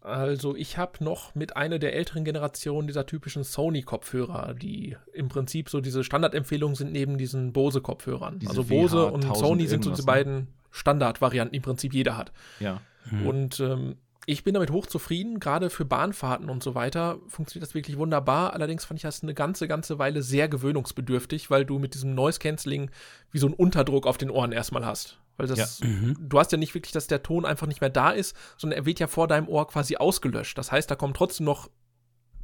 Also 0.01 0.57
ich 0.57 0.79
habe 0.79 1.05
noch 1.05 1.35
mit 1.37 1.57
einer 1.57 1.79
der 1.79 1.95
älteren 1.95 2.25
Generationen 2.25 2.89
dieser 2.89 3.07
typischen 3.07 3.45
Sony-Kopfhörer, 3.45 4.55
die 4.55 4.97
im 5.13 5.29
Prinzip 5.29 5.69
so 5.69 5.81
diese 5.81 6.03
Standardempfehlungen 6.03 6.75
sind 6.75 6.91
neben 6.91 7.19
diesen 7.19 7.53
Bose-Kopfhörern. 7.53 8.41
Also 8.47 8.65
Bose 8.65 9.07
und 9.07 9.23
Sony 9.37 9.69
sind 9.69 9.85
so 9.85 9.91
diese 9.91 10.03
ne? 10.03 10.07
beiden 10.07 10.49
Standardvarianten, 10.73 11.53
die 11.53 11.59
im 11.59 11.63
Prinzip 11.63 11.95
jeder 11.95 12.17
hat. 12.17 12.33
Ja. 12.59 12.81
Mhm. 13.11 13.27
Und 13.27 13.61
ähm, 13.61 13.97
ich 14.27 14.45
bin 14.45 14.55
damit 14.55 14.71
hochzufrieden, 14.71 15.41
gerade 15.41 15.69
für 15.69 15.85
Bahnfahrten 15.85 16.49
und 16.49 16.63
so 16.63 16.75
weiter 16.75 17.19
funktioniert 17.27 17.69
das 17.69 17.75
wirklich 17.75 17.99
wunderbar. 17.99 18.53
Allerdings 18.53 18.85
fand 18.85 18.99
ich 18.99 19.03
das 19.03 19.23
eine 19.23 19.35
ganze, 19.35 19.67
ganze 19.67 19.99
Weile 19.99 20.23
sehr 20.23 20.49
gewöhnungsbedürftig, 20.49 21.51
weil 21.51 21.65
du 21.65 21.79
mit 21.79 21.95
diesem 21.95 22.15
Noise 22.15 22.39
Cancelling 22.39 22.91
wie 23.33 23.39
so 23.39 23.47
einen 23.47 23.55
Unterdruck 23.55 24.07
auf 24.07 24.19
den 24.19 24.31
Ohren 24.31 24.53
erstmal 24.53 24.87
hast. 24.87 25.19
Weil 25.37 25.49
das, 25.49 25.81
ja. 25.81 25.87
mhm. 25.89 26.17
du 26.21 26.39
hast 26.39 26.53
ja 26.53 26.59
nicht 26.59 26.75
wirklich, 26.75 26.93
dass 26.93 27.09
der 27.09 27.23
Ton 27.23 27.45
einfach 27.45 27.67
nicht 27.67 27.81
mehr 27.81 27.91
da 27.91 28.11
ist, 28.11 28.37
sondern 28.57 28.79
er 28.79 28.87
wird 28.87 29.01
ja 29.01 29.09
vor 29.09 29.27
deinem 29.27 29.49
Ohr 29.49 29.67
quasi 29.67 29.97
ausgelöscht. 29.97 30.57
Das 30.57 30.71
heißt, 30.71 30.91
da 30.91 30.95
kommen 30.95 31.15
trotzdem 31.15 31.47
noch 31.47 31.69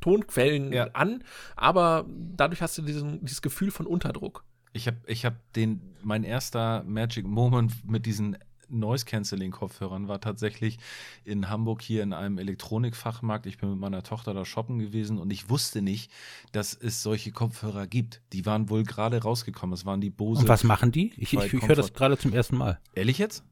Tonquellen 0.00 0.72
ja. 0.72 0.88
an, 0.94 1.22
aber 1.56 2.06
dadurch 2.08 2.62
hast 2.62 2.78
du 2.78 2.82
diesen, 2.82 3.24
dieses 3.24 3.42
Gefühl 3.42 3.70
von 3.70 3.86
Unterdruck. 3.86 4.44
Ich 4.72 4.86
habe 4.86 4.98
ich 5.06 5.24
hab 5.24 5.34
den, 5.54 5.96
mein 6.02 6.24
erster 6.24 6.82
Magic 6.84 7.26
Moment 7.26 7.88
mit 7.88 8.06
diesen 8.06 8.38
Noise-Canceling-Kopfhörern 8.68 10.08
war 10.08 10.20
tatsächlich 10.20 10.78
in 11.24 11.48
Hamburg 11.48 11.82
hier 11.82 12.02
in 12.02 12.12
einem 12.12 12.38
Elektronikfachmarkt. 12.38 13.46
Ich 13.46 13.58
bin 13.58 13.70
mit 13.70 13.78
meiner 13.78 14.02
Tochter 14.02 14.34
da 14.34 14.44
shoppen 14.44 14.78
gewesen 14.78 15.18
und 15.18 15.30
ich 15.30 15.50
wusste 15.50 15.82
nicht, 15.82 16.10
dass 16.52 16.74
es 16.74 17.02
solche 17.02 17.32
Kopfhörer 17.32 17.86
gibt. 17.86 18.22
Die 18.32 18.46
waren 18.46 18.68
wohl 18.70 18.84
gerade 18.84 19.22
rausgekommen. 19.22 19.72
Das 19.72 19.86
waren 19.86 20.00
die 20.00 20.10
Bose. 20.10 20.42
Und 20.42 20.48
was 20.48 20.64
machen 20.64 20.92
die? 20.92 21.12
Ich, 21.16 21.32
ich, 21.32 21.52
ich 21.54 21.68
höre 21.68 21.76
das 21.76 21.92
gerade 21.92 22.18
zum 22.18 22.32
ersten 22.32 22.56
Mal. 22.56 22.80
Ehrlich 22.94 23.18
jetzt? 23.18 23.44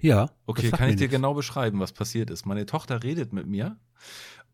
Ja. 0.00 0.30
Okay, 0.46 0.70
kann 0.70 0.90
ich 0.90 0.96
dir 0.96 1.08
genau 1.08 1.34
beschreiben, 1.34 1.80
was 1.80 1.92
passiert 1.92 2.30
ist. 2.30 2.46
Meine 2.46 2.66
Tochter 2.66 3.02
redet 3.02 3.32
mit 3.32 3.46
mir 3.46 3.76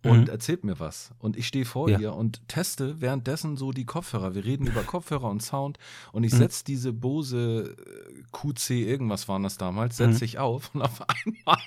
und 0.04 0.22
mhm. 0.22 0.28
erzählt 0.28 0.64
mir 0.64 0.78
was. 0.78 1.10
Und 1.18 1.36
ich 1.36 1.46
stehe 1.46 1.64
vor 1.64 1.88
ja. 1.88 1.98
ihr 1.98 2.14
und 2.14 2.46
teste 2.48 3.00
währenddessen 3.00 3.56
so 3.56 3.72
die 3.72 3.86
Kopfhörer. 3.86 4.34
Wir 4.34 4.44
reden 4.44 4.66
über 4.66 4.82
Kopfhörer 4.82 5.28
und 5.30 5.42
Sound 5.42 5.78
und 6.12 6.24
ich 6.24 6.32
mhm. 6.32 6.38
setze 6.38 6.64
diese 6.64 6.92
Bose 6.92 7.74
äh, 7.76 8.22
QC, 8.32 8.86
irgendwas 8.86 9.28
waren 9.28 9.42
das 9.42 9.58
damals, 9.58 9.96
setze 9.96 10.18
mhm. 10.18 10.24
ich 10.24 10.38
auf 10.38 10.74
und 10.74 10.82
auf 10.82 11.02
einmal 11.08 11.58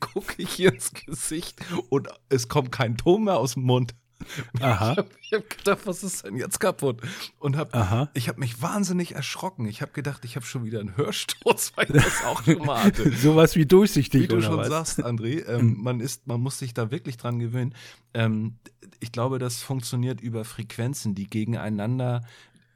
gucke 0.00 0.34
ich 0.42 0.58
ihr 0.58 0.72
ins 0.72 0.92
Gesicht 0.92 1.60
und 1.90 2.08
es 2.28 2.48
kommt 2.48 2.72
kein 2.72 2.96
Ton 2.96 3.24
mehr 3.24 3.38
aus 3.38 3.54
dem 3.54 3.64
Mund. 3.64 3.94
Aha. 4.60 4.92
Ich 4.92 5.32
habe 5.32 5.44
hab 5.44 5.58
gedacht, 5.58 5.78
was 5.84 6.02
ist 6.02 6.24
denn 6.24 6.36
jetzt 6.36 6.60
kaputt? 6.60 7.00
Und 7.38 7.56
hab, 7.56 7.74
Aha. 7.74 8.10
ich 8.14 8.28
habe 8.28 8.40
mich 8.40 8.60
wahnsinnig 8.62 9.14
erschrocken. 9.14 9.66
Ich 9.66 9.82
habe 9.82 9.92
gedacht, 9.92 10.24
ich 10.24 10.36
habe 10.36 10.46
schon 10.46 10.64
wieder 10.64 10.80
einen 10.80 10.96
Hörsturz, 10.96 11.72
weil 11.76 11.86
ich 11.86 12.02
das 12.02 12.24
auch 12.24 12.42
schon 12.44 12.64
mal 12.64 12.84
hatte. 12.84 13.10
Sowas 13.16 13.56
wie 13.56 13.66
durchsichtig, 13.66 14.22
Wie 14.22 14.28
du 14.28 14.42
schon 14.42 14.56
was? 14.56 14.68
sagst, 14.68 15.04
André, 15.04 15.46
ähm, 15.48 15.78
man, 15.80 16.00
ist, 16.00 16.26
man 16.26 16.40
muss 16.40 16.58
sich 16.58 16.74
da 16.74 16.90
wirklich 16.90 17.16
dran 17.16 17.38
gewöhnen. 17.38 17.74
Ähm, 18.14 18.58
ich 19.00 19.12
glaube, 19.12 19.38
das 19.38 19.62
funktioniert 19.62 20.20
über 20.20 20.44
Frequenzen, 20.44 21.14
die 21.14 21.28
gegeneinander 21.28 22.22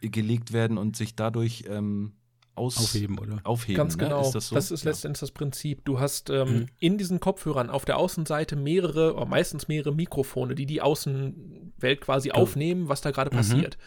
gelegt 0.01 0.53
werden 0.53 0.79
und 0.79 0.97
sich 0.97 1.15
dadurch 1.15 1.65
ähm, 1.69 2.13
aus 2.57 2.79
aufheben, 2.79 3.19
oder? 3.19 3.39
Aufheben, 3.45 3.77
Ganz 3.77 3.99
genau. 3.99 4.21
Ne? 4.21 4.27
Ist 4.27 4.35
das, 4.35 4.49
so? 4.49 4.55
das, 4.55 4.71
ist 4.71 4.85
letztendlich 4.85 5.21
das 5.21 5.31
Prinzip. 5.31 5.85
Du 5.85 6.01
hast 6.01 6.31
ähm, 6.31 6.49
mhm. 6.49 6.67
in 6.79 6.99
diesen 6.99 7.21
Kopfhörern 7.21 7.71
auf 7.71 7.85
der 7.85 7.99
Außenseite 7.99 8.57
mehrere, 8.57 9.15
oder 9.15 9.27
meistens 9.27 9.69
mehrere 9.69 9.95
Mikrofone, 9.95 10.55
die 10.55 10.67
die 10.67 10.83
Außenwelt 10.83 12.01
quasi 12.01 12.29
genau. 12.29 12.43
aufnehmen, 12.43 12.89
was 12.89 13.01
da 13.01 13.11
gerade 13.11 13.31
mhm. 13.31 13.39
passiert. 13.39 13.79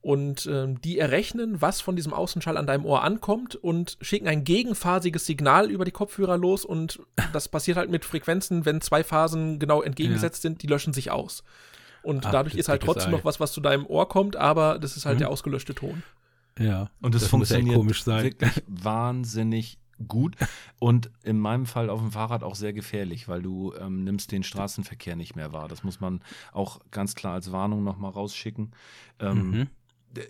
Und 0.00 0.46
ähm, 0.46 0.80
die 0.80 0.98
errechnen, 0.98 1.60
was 1.60 1.80
von 1.80 1.96
diesem 1.96 2.12
Außenschall 2.12 2.56
an 2.56 2.66
deinem 2.66 2.86
Ohr 2.86 3.02
ankommt 3.02 3.56
und 3.56 3.98
schicken 4.00 4.28
ein 4.28 4.44
gegenphasiges 4.44 5.26
Signal 5.26 5.70
über 5.70 5.84
die 5.84 5.90
Kopfhörer 5.90 6.38
los. 6.38 6.64
Und 6.64 7.00
das 7.32 7.48
passiert 7.48 7.76
halt 7.76 7.90
mit 7.90 8.04
Frequenzen, 8.04 8.64
wenn 8.64 8.80
zwei 8.80 9.02
Phasen 9.02 9.58
genau 9.58 9.82
entgegengesetzt 9.82 10.44
ja. 10.44 10.50
sind, 10.50 10.62
die 10.62 10.68
löschen 10.68 10.92
sich 10.92 11.10
aus. 11.10 11.42
Und 12.02 12.26
Ach, 12.26 12.30
dadurch 12.30 12.54
ist 12.54 12.68
halt 12.68 12.82
trotzdem 12.82 13.10
noch 13.10 13.24
was, 13.24 13.40
was 13.40 13.52
zu 13.52 13.60
deinem 13.60 13.86
Ohr 13.86 14.08
kommt, 14.08 14.36
aber 14.36 14.78
das 14.78 14.96
ist 14.96 15.04
halt 15.04 15.16
mhm. 15.16 15.20
der 15.20 15.30
ausgelöschte 15.30 15.74
Ton. 15.74 16.02
Ja. 16.58 16.90
Und 17.00 17.14
es 17.14 17.26
funktioniert 17.26 17.76
komisch 17.76 18.02
sein. 18.02 18.24
wirklich 18.24 18.62
wahnsinnig 18.66 19.78
gut 20.06 20.36
und 20.78 21.10
in 21.24 21.38
meinem 21.38 21.66
Fall 21.66 21.90
auf 21.90 22.00
dem 22.00 22.12
Fahrrad 22.12 22.44
auch 22.44 22.54
sehr 22.54 22.72
gefährlich, 22.72 23.26
weil 23.28 23.42
du 23.42 23.74
ähm, 23.74 24.04
nimmst 24.04 24.30
den 24.30 24.42
Straßenverkehr 24.42 25.16
nicht 25.16 25.34
mehr 25.34 25.52
wahr. 25.52 25.68
Das 25.68 25.82
muss 25.82 26.00
man 26.00 26.20
auch 26.52 26.80
ganz 26.90 27.14
klar 27.14 27.34
als 27.34 27.50
Warnung 27.50 27.82
nochmal 27.82 28.12
rausschicken. 28.12 28.72
Ähm, 29.18 29.50
mhm. 29.50 29.66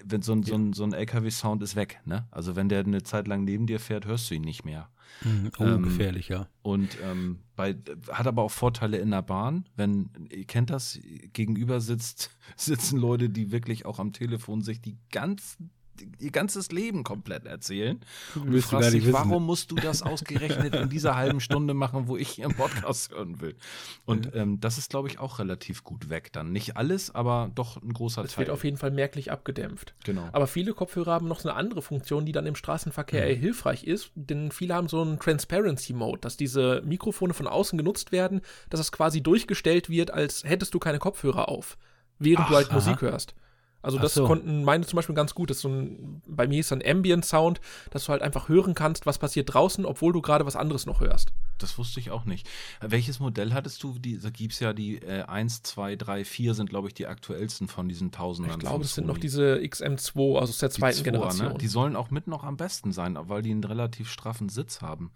Wenn 0.05 0.23
so 0.23 0.33
ein, 0.33 0.43
so 0.43 0.55
ein, 0.55 0.73
so 0.73 0.85
ein 0.85 0.93
LKW-Sound 0.93 1.63
ist 1.63 1.77
weg, 1.77 2.01
ne? 2.05 2.27
Also 2.31 2.57
wenn 2.57 2.69
der 2.69 2.81
eine 2.81 3.03
Zeit 3.03 3.29
lang 3.29 3.45
neben 3.45 3.67
dir 3.67 3.79
fährt, 3.79 4.07
hörst 4.07 4.31
du 4.31 4.35
ihn 4.35 4.43
nicht 4.43 4.65
mehr. 4.65 4.89
Mhm. 5.23 5.51
Oh, 5.59 5.65
ähm, 5.65 5.83
gefährlich, 5.83 6.29
ja. 6.29 6.49
Und 6.63 6.99
ähm, 7.03 7.39
bei, 7.55 7.77
hat 8.11 8.27
aber 8.27 8.43
auch 8.43 8.51
Vorteile 8.51 8.99
in 8.99 9.11
der 9.11 9.23
Bahn. 9.23 9.69
Wenn, 9.77 10.11
ihr 10.31 10.45
kennt 10.47 10.71
das, 10.71 10.99
gegenüber 11.33 11.81
sitzt, 11.81 12.31
sitzen 12.57 12.99
Leute, 12.99 13.31
die 13.31 13.53
wirklich 13.53 13.87
auch 13.87 13.99
am 13.99 14.13
Telefon 14.13 14.63
sich 14.63 14.81
die 14.81 14.97
ganzen 15.11 15.71
ihr 16.19 16.31
ganzes 16.31 16.71
Leben 16.71 17.05
komplett 17.05 17.47
erzählen. 17.47 18.01
Und 18.35 18.53
du 18.53 18.63
fragst 18.63 18.93
dich, 18.93 19.13
warum 19.13 19.47
musst 19.47 19.71
du 19.71 19.77
das 19.77 20.03
ausgerechnet 20.03 20.75
in 20.75 20.89
dieser 20.89 21.17
halben 21.17 21.41
Stunde 21.41 21.75
machen, 21.75 22.09
wo 22.09 22.17
ich 22.17 22.29
hier 22.29 22.47
im 22.47 22.55
Podcast 22.55 23.13
hören 23.13 23.41
will? 23.41 23.57
Und 24.05 24.35
ähm, 24.35 24.61
das 24.61 24.79
ist, 24.79 24.91
glaube 24.91 25.09
ich, 25.09 25.19
auch 25.19 25.39
relativ 25.39 25.85
gut 25.85 26.11
weg 26.11 26.33
dann. 26.33 26.53
Nicht 26.53 26.77
alles, 26.77 27.15
aber 27.15 27.51
doch 27.55 27.83
ein 27.83 27.93
großer 27.93 28.23
das 28.23 28.33
Teil. 28.33 28.45
Es 28.45 28.49
wird 28.49 28.55
auf 28.55 28.65
jeden 28.65 28.77
Fall 28.77 28.91
merklich 28.91 29.31
abgedämpft. 29.31 29.95
Genau. 30.05 30.29
Aber 30.33 30.47
viele 30.47 30.75
Kopfhörer 30.75 31.13
haben 31.13 31.29
noch 31.29 31.41
so 31.41 31.49
eine 31.49 31.59
andere 31.59 31.83
Funktion, 31.83 32.27
die 32.27 32.33
dann 32.33 32.47
im 32.47 32.55
Straßenverkehr 32.55 33.25
mhm. 33.25 33.31
eher 33.31 33.37
hilfreich 33.37 33.85
ist, 33.85 34.11
denn 34.15 34.51
viele 34.51 34.75
haben 34.75 34.89
so 34.89 35.01
einen 35.01 35.19
Transparency-Mode, 35.19 36.21
dass 36.21 36.37
diese 36.37 36.83
Mikrofone 36.85 37.35
von 37.35 37.47
außen 37.47 37.77
genutzt 37.77 38.13
werden, 38.13 38.41
dass 38.71 38.81
es 38.81 38.93
quasi 38.93 39.23
durchgestellt 39.23 39.89
wird, 39.91 40.11
als 40.11 40.45
hättest 40.45 40.75
du 40.75 40.79
keine 40.79 40.99
Kopfhörer 40.99 41.49
auf, 41.49 41.79
während 42.19 42.47
Ach, 42.47 42.49
du 42.49 42.57
halt 42.57 42.69
aha. 42.69 42.75
Musik 42.75 43.03
hörst. 43.03 43.35
Also 43.83 43.99
das 43.99 44.15
so. 44.15 44.27
konnten 44.27 44.65
meine 44.65 44.85
zum 44.87 44.97
Beispiel 44.97 45.15
ganz 45.15 45.35
gut. 45.35 45.51
Das 45.51 45.61
so 45.61 45.69
ein, 45.69 46.23
bei 46.27 46.47
mir 46.47 46.61
ist 46.61 46.73
ein 46.73 46.83
Ambient 46.85 47.25
Sound, 47.25 47.61
dass 47.91 48.05
du 48.05 48.13
halt 48.13 48.23
einfach 48.23 48.49
hören 48.49 48.75
kannst, 48.75 49.07
was 49.07 49.19
passiert 49.19 49.53
draußen, 49.53 49.85
obwohl 49.85 50.13
du 50.13 50.21
gerade 50.21 50.47
was 50.47 50.57
anderes 50.57 50.87
noch 50.87 51.01
hörst. 51.01 51.33
Das 51.59 51.79
wusste 51.79 52.01
ich 52.01 52.11
auch 52.11 52.25
nicht. 52.25 52.49
Welches 52.81 53.21
Modell 53.21 53.53
hattest 53.53 53.83
du? 53.83 53.99
Die, 53.99 54.19
da 54.19 54.31
gibt 54.31 54.53
es 54.53 54.61
ja 54.61 54.73
die 54.73 54.97
äh, 54.97 55.23
1, 55.23 55.63
2, 55.63 55.97
3, 55.97 56.25
4 56.25 56.55
sind, 56.55 56.71
glaube 56.71 56.89
ich, 56.89 56.95
die 56.95 57.07
aktuellsten 57.07 57.69
von 57.69 57.89
diesen 57.89 58.11
Tausendern. 58.11 58.59
Ich 58.59 58.61
glaube, 58.61 58.85
es 58.85 58.95
sind 58.95 59.07
noch 59.07 59.19
diese 59.19 59.57
XM2, 59.57 60.39
also 60.39 60.51
aus 60.51 60.59
der 60.59 60.71
zweiten 60.71 60.97
die 60.97 61.03
2er, 61.03 61.13
Generation. 61.13 61.53
Ne? 61.53 61.59
Die 61.59 61.69
sollen 61.69 61.97
auch 61.97 62.11
mit 62.11 62.27
noch 62.27 62.45
am 62.45 62.57
besten 62.57 62.93
sein, 62.93 63.19
weil 63.21 63.43
die 63.43 63.51
einen 63.51 63.65
relativ 63.65 64.11
straffen 64.11 64.49
Sitz 64.49 64.81
haben. 64.81 65.11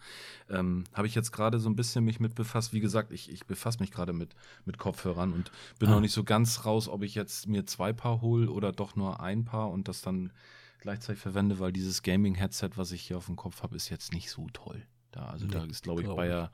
Ähm, 0.51 0.84
Habe 0.93 1.07
ich 1.07 1.14
jetzt 1.14 1.32
gerade 1.32 1.59
so 1.59 1.68
ein 1.68 1.76
bisschen 1.76 2.05
mich 2.05 2.20
mit 2.20 2.34
befasst. 2.34 2.72
Wie 2.72 2.80
gesagt, 2.80 3.12
ich, 3.12 3.30
ich 3.30 3.47
befasse 3.47 3.80
mich 3.80 3.90
gerade 3.90 4.12
mit, 4.12 4.34
mit 4.64 4.78
Kopfhörern 4.78 5.32
und 5.32 5.51
bin 5.78 5.88
ah. 5.88 5.93
noch 5.93 6.01
nicht 6.01 6.12
so 6.12 6.24
ganz 6.24 6.64
raus, 6.64 6.88
ob 6.88 7.03
ich 7.03 7.14
jetzt 7.14 7.47
mir 7.49 7.66
zwei 7.66 7.93
Paar 7.93 8.20
hole 8.20 8.51
oder 8.51 8.72
doch 8.72 8.97
nur 8.97 9.20
ein 9.20 9.45
Paar 9.45 9.70
und 9.70 9.88
das 9.88 10.03
dann 10.03 10.32
gleichzeitig 10.80 11.22
verwende, 11.22 11.59
weil 11.59 11.72
dieses 11.72 12.03
Gaming-Headset, 12.03 12.70
was 12.74 12.93
ich 12.93 13.03
hier 13.03 13.16
auf 13.16 13.26
dem 13.26 13.36
Kopf 13.36 13.62
habe, 13.62 13.76
ist 13.76 13.88
jetzt 13.88 14.12
nicht 14.12 14.30
so 14.30 14.49
toll. 14.53 14.82
Da, 15.12 15.26
also 15.26 15.46
nee, 15.46 15.52
da 15.52 15.64
ist, 15.64 15.82
glaube 15.82 16.00
ich, 16.00 16.06
glaub 16.06 16.16
Bayer 16.16 16.50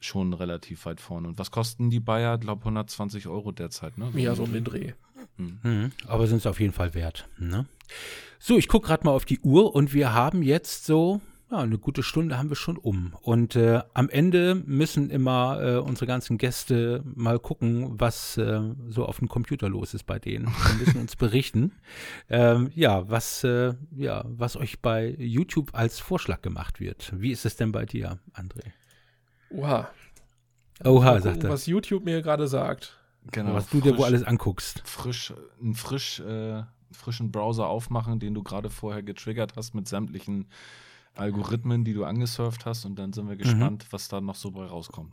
schon 0.00 0.32
relativ 0.32 0.84
weit 0.86 1.00
vorne. 1.00 1.28
Und 1.28 1.38
was 1.38 1.50
kosten 1.50 1.90
die 1.90 2.00
Bayer? 2.00 2.34
Ich 2.34 2.40
glaube 2.40 2.60
120 2.60 3.28
Euro 3.28 3.52
derzeit, 3.52 3.98
ne? 3.98 4.10
Ja, 4.14 4.34
so 4.34 4.44
um 4.44 4.52
den 4.52 4.64
Dreh. 4.64 4.92
Hm. 5.36 5.58
Mhm, 5.62 5.92
aber 6.06 6.26
sind 6.26 6.38
es 6.38 6.46
auf 6.46 6.60
jeden 6.60 6.72
Fall 6.72 6.94
wert. 6.94 7.28
Ne? 7.38 7.66
So, 8.38 8.58
ich 8.58 8.68
gucke 8.68 8.88
gerade 8.88 9.04
mal 9.04 9.12
auf 9.12 9.24
die 9.24 9.40
Uhr 9.40 9.74
und 9.74 9.94
wir 9.94 10.12
haben 10.12 10.42
jetzt 10.42 10.84
so 10.84 11.20
ja, 11.52 11.58
eine 11.58 11.78
gute 11.78 12.02
Stunde 12.02 12.38
haben 12.38 12.48
wir 12.48 12.56
schon 12.56 12.78
um. 12.78 13.14
Und 13.20 13.56
äh, 13.56 13.82
am 13.92 14.08
Ende 14.08 14.54
müssen 14.54 15.10
immer 15.10 15.60
äh, 15.62 15.76
unsere 15.76 16.06
ganzen 16.06 16.38
Gäste 16.38 17.02
mal 17.04 17.38
gucken, 17.38 18.00
was 18.00 18.38
äh, 18.38 18.60
so 18.88 19.04
auf 19.04 19.18
dem 19.18 19.28
Computer 19.28 19.68
los 19.68 19.92
ist 19.92 20.04
bei 20.04 20.18
denen. 20.18 20.46
Wir 20.46 20.86
müssen 20.86 21.00
uns 21.00 21.14
berichten, 21.14 21.72
ähm, 22.30 22.70
ja, 22.74 23.08
was, 23.08 23.44
äh, 23.44 23.74
ja, 23.94 24.24
was 24.26 24.56
euch 24.56 24.80
bei 24.80 25.14
YouTube 25.18 25.74
als 25.74 26.00
Vorschlag 26.00 26.40
gemacht 26.40 26.80
wird. 26.80 27.12
Wie 27.16 27.30
ist 27.30 27.44
es 27.44 27.56
denn 27.56 27.70
bei 27.70 27.84
dir, 27.84 28.18
André? 28.32 28.72
Oha. 29.50 29.90
Oha, 30.84 31.20
sagt 31.20 31.44
er. 31.44 31.50
Was 31.50 31.66
YouTube 31.66 32.04
mir 32.04 32.22
gerade 32.22 32.48
sagt. 32.48 32.98
Genau. 33.30 33.54
Was 33.54 33.68
du 33.68 33.80
frisch, 33.80 33.92
dir 33.92 33.98
wo 33.98 34.04
alles 34.04 34.24
anguckst. 34.24 34.82
Frisch, 34.84 35.34
einen 35.60 35.74
frisch, 35.74 36.20
äh, 36.20 36.62
frischen 36.92 37.30
Browser 37.30 37.68
aufmachen, 37.68 38.18
den 38.18 38.32
du 38.32 38.42
gerade 38.42 38.70
vorher 38.70 39.02
getriggert 39.02 39.52
hast 39.56 39.74
mit 39.74 39.86
sämtlichen 39.86 40.48
Algorithmen, 41.14 41.84
die 41.84 41.94
du 41.94 42.04
angesurft 42.04 42.66
hast 42.66 42.84
und 42.84 42.98
dann 42.98 43.12
sind 43.12 43.28
wir 43.28 43.34
mhm. 43.34 43.38
gespannt, 43.38 43.84
mhm. 43.84 43.88
was 43.92 44.08
da 44.08 44.20
noch 44.20 44.34
so 44.34 44.50
bei 44.50 44.64
rauskommt. 44.64 45.12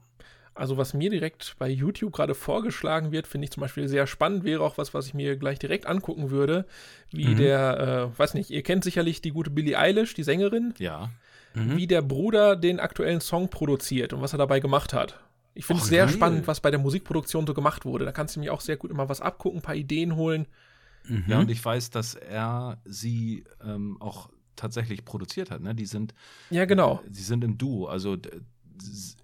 Also 0.56 0.78
was 0.78 0.94
mir 0.94 1.10
direkt 1.10 1.56
bei 1.58 1.70
YouTube 1.70 2.12
gerade 2.12 2.36
vorgeschlagen 2.36 3.12
wird, 3.12 3.28
finde 3.28 3.46
ich 3.46 3.52
zum 3.52 3.62
Beispiel 3.62 3.88
sehr 3.88 4.08
spannend, 4.08 4.44
wäre 4.44 4.62
auch 4.62 4.78
was, 4.78 4.94
was 4.94 5.08
ich 5.08 5.14
mir 5.14 5.38
gleich 5.38 5.58
direkt 5.58 5.86
angucken 5.86 6.32
würde, 6.32 6.66
wie 7.12 7.28
mhm. 7.28 7.38
der, 7.38 8.12
äh, 8.14 8.20
weiß 8.20 8.34
nicht, 8.34 8.50
ihr 8.50 8.62
kennt 8.62 8.84
sicherlich 8.84 9.22
die 9.22 9.32
gute 9.32 9.52
Billie 9.52 9.78
Eilish, 9.78 10.16
die 10.16 10.24
Sängerin. 10.24 10.74
Ja. 10.78 11.12
Mhm. 11.54 11.78
Wie 11.78 11.88
der 11.88 12.02
Bruder 12.02 12.56
den 12.56 12.80
aktuellen 12.80 13.22
Song 13.22 13.50
produziert 13.50 14.12
und 14.12 14.22
was 14.22 14.34
er 14.34 14.38
dabei 14.38 14.60
gemacht 14.60 14.94
hat. 14.94 15.20
Ich 15.54 15.66
finde 15.66 15.82
es 15.82 15.90
sehr 15.90 16.06
geil. 16.06 16.14
spannend, 16.14 16.48
was 16.48 16.60
bei 16.60 16.72
der 16.72 16.80
Musikproduktion 16.80 17.48
so 17.48 17.54
gemacht 17.54 17.86
wurde. 17.86 18.06
Da 18.06 18.12
kannst 18.12 18.36
du 18.36 18.40
mir 18.40 18.54
auch 18.54 18.62
sehr 18.62 18.78
gut 18.78 18.92
immer 18.92 19.10
was 19.10 19.22
abgucken, 19.22 19.60
ein 19.60 19.64
paar 19.64 19.76
Ideen 19.76 20.16
holen. 20.16 20.46
Mhm. 21.08 21.24
Ja, 21.28 21.40
und 21.40 21.50
ich 21.50 21.64
weiß, 21.64 21.90
dass 21.90 22.16
er 22.16 22.78
sie 22.86 23.46
ähm, 23.64 23.98
auch 24.02 24.30
tatsächlich 24.60 25.06
produziert 25.06 25.52
hat. 25.52 25.62
Ne? 25.62 25.74
Die 25.74 25.86
sind 25.86 26.14
ja 26.50 26.66
genau. 26.66 27.02
Äh, 27.06 27.14
sie 27.14 27.24
sind 27.24 27.44
im 27.44 27.58
Duo. 27.58 27.88
Also 27.88 28.18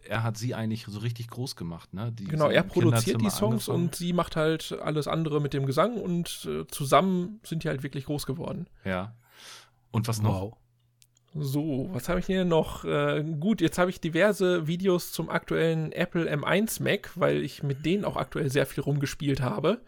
er 0.08 0.24
hat 0.24 0.38
sie 0.38 0.54
eigentlich 0.54 0.86
so 0.88 1.00
richtig 1.00 1.30
groß 1.30 1.56
gemacht. 1.56 1.94
Ne? 1.94 2.12
Die 2.12 2.26
genau, 2.26 2.50
er 2.50 2.64
produziert 2.64 3.22
die 3.22 3.30
Songs 3.30 3.70
angefangen. 3.70 3.86
und 3.86 3.96
sie 3.96 4.14
macht 4.14 4.36
halt 4.36 4.78
alles 4.82 5.08
andere 5.08 5.42
mit 5.42 5.54
dem 5.54 5.66
Gesang 5.66 5.98
und 5.98 6.48
äh, 6.50 6.68
zusammen 6.68 7.40
sind 7.44 7.64
die 7.64 7.70
halt 7.70 7.84
wirklich 7.84 8.06
groß 8.06 8.26
geworden. 8.26 8.68
Ja. 8.84 9.16
Und 9.92 10.08
was 10.08 10.22
noch? 10.22 10.42
Wow. 10.42 10.58
So, 11.38 11.90
was 11.92 12.08
habe 12.08 12.22
ich 12.22 12.26
hier 12.28 12.46
noch? 12.46 12.86
Äh, 12.86 13.24
gut, 13.40 13.60
jetzt 13.60 13.78
habe 13.78 13.90
ich 13.90 14.00
diverse 14.00 14.68
Videos 14.68 15.12
zum 15.12 15.30
aktuellen 15.30 15.92
Apple 15.92 16.34
M1 16.34 16.82
Mac, 16.82 17.12
weil 17.16 17.44
ich 17.44 17.62
mit 17.62 17.86
denen 17.86 18.06
auch 18.06 18.16
aktuell 18.16 18.50
sehr 18.50 18.66
viel 18.66 18.84
rumgespielt 18.84 19.42
habe. 19.42 19.82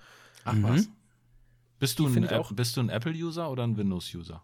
Ach 0.43 0.53
mhm. 0.53 0.63
was? 0.63 0.89
Bist 1.79 1.99
du, 1.99 2.07
ein, 2.07 2.27
bist 2.51 2.75
du 2.75 2.81
ein 2.81 2.89
Apple-User 2.89 3.49
oder 3.51 3.63
ein 3.63 3.77
Windows-User? 3.77 4.41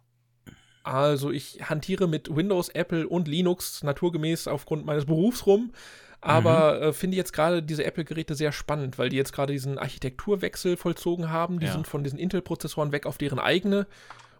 Also 0.83 1.31
ich 1.31 1.69
hantiere 1.69 2.07
mit 2.07 2.35
Windows, 2.35 2.69
Apple 2.69 3.07
und 3.07 3.27
Linux 3.27 3.83
naturgemäß 3.83 4.47
aufgrund 4.47 4.85
meines 4.85 5.05
Berufs 5.05 5.45
rum. 5.45 5.71
Aber 6.19 6.75
mhm. 6.75 6.83
äh, 6.83 6.93
finde 6.93 7.17
jetzt 7.17 7.33
gerade 7.33 7.63
diese 7.63 7.83
Apple-Geräte 7.83 8.35
sehr 8.35 8.51
spannend, 8.51 8.97
weil 8.97 9.09
die 9.09 9.17
jetzt 9.17 9.33
gerade 9.33 9.51
diesen 9.51 9.77
Architekturwechsel 9.77 10.77
vollzogen 10.77 11.29
haben. 11.29 11.59
Die 11.59 11.65
ja. 11.65 11.73
sind 11.73 11.87
von 11.87 12.03
diesen 12.03 12.19
Intel-Prozessoren 12.19 12.91
weg 12.91 13.05
auf 13.05 13.17
deren 13.17 13.39
eigene. 13.39 13.87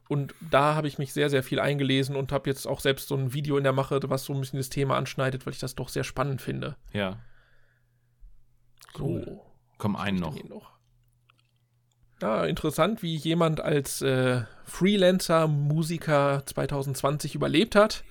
Und 0.08 0.34
da 0.52 0.76
habe 0.76 0.88
ich 0.88 0.98
mich 0.98 1.14
sehr, 1.14 1.30
sehr 1.30 1.44
viel 1.44 1.60
eingelesen 1.60 2.16
und 2.16 2.32
habe 2.32 2.50
jetzt 2.50 2.68
auch 2.68 2.82
selbst 2.82 3.08
so 3.08 3.16
ein 3.16 3.34
Video 3.34 3.58
in 3.58 3.64
der 3.64 3.74
Mache, 3.74 4.00
was 4.04 4.26
so 4.26 4.34
ein 4.34 4.40
bisschen 4.40 4.60
das 4.60 4.70
Thema 4.70 4.98
anschneidet, 4.98 5.46
weil 5.46 5.54
ich 5.54 5.60
das 5.60 5.76
doch 5.76 5.90
sehr 5.90 6.04
spannend 6.04 6.42
finde. 6.42 6.76
Ja. 6.92 7.20
Cool. 8.98 9.24
So. 9.26 9.42
Komm, 9.78 9.96
einen 9.96 10.20
noch. 10.20 10.42
noch 10.44 10.73
ja, 12.24 12.46
interessant, 12.46 13.04
wie 13.04 13.16
jemand 13.16 13.60
als 13.60 14.02
äh, 14.02 14.42
Freelancer, 14.66 15.48
Musiker 15.48 16.44
2020 16.46 17.36
überlebt 17.36 17.76
hat. 17.76 18.04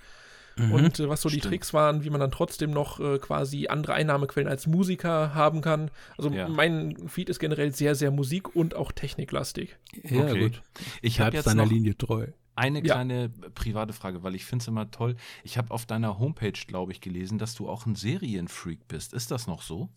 Mhm, 0.56 0.72
und 0.72 1.00
äh, 1.00 1.08
was 1.08 1.22
so 1.22 1.30
stimmt. 1.30 1.44
die 1.44 1.48
Tricks 1.48 1.72
waren, 1.72 2.04
wie 2.04 2.10
man 2.10 2.20
dann 2.20 2.30
trotzdem 2.30 2.72
noch 2.72 3.00
äh, 3.00 3.18
quasi 3.18 3.68
andere 3.68 3.94
Einnahmequellen 3.94 4.48
als 4.48 4.66
Musiker 4.66 5.34
haben 5.34 5.62
kann. 5.62 5.90
Also 6.18 6.30
ja. 6.30 6.46
mein 6.46 7.08
Feed 7.08 7.30
ist 7.30 7.38
generell 7.38 7.74
sehr, 7.74 7.94
sehr 7.94 8.10
musik- 8.10 8.54
und 8.54 8.74
auch 8.74 8.92
techniklastig. 8.92 9.76
Ja, 10.04 10.24
okay. 10.24 10.40
gut. 10.40 10.62
Ich 11.00 11.20
habe 11.20 11.36
jetzt 11.36 11.46
seiner 11.46 11.64
Linie 11.64 11.96
treu. 11.96 12.26
Eine 12.54 12.82
kleine 12.82 13.30
ja. 13.40 13.48
private 13.54 13.94
Frage, 13.94 14.22
weil 14.22 14.34
ich 14.34 14.44
finde 14.44 14.62
es 14.62 14.68
immer 14.68 14.90
toll. 14.90 15.16
Ich 15.42 15.56
habe 15.56 15.70
auf 15.70 15.86
deiner 15.86 16.18
Homepage, 16.18 16.52
glaube 16.66 16.92
ich, 16.92 17.00
gelesen, 17.00 17.38
dass 17.38 17.54
du 17.54 17.66
auch 17.66 17.86
ein 17.86 17.94
Serienfreak 17.94 18.88
bist. 18.88 19.14
Ist 19.14 19.30
das 19.30 19.46
noch 19.46 19.62
so? 19.62 19.88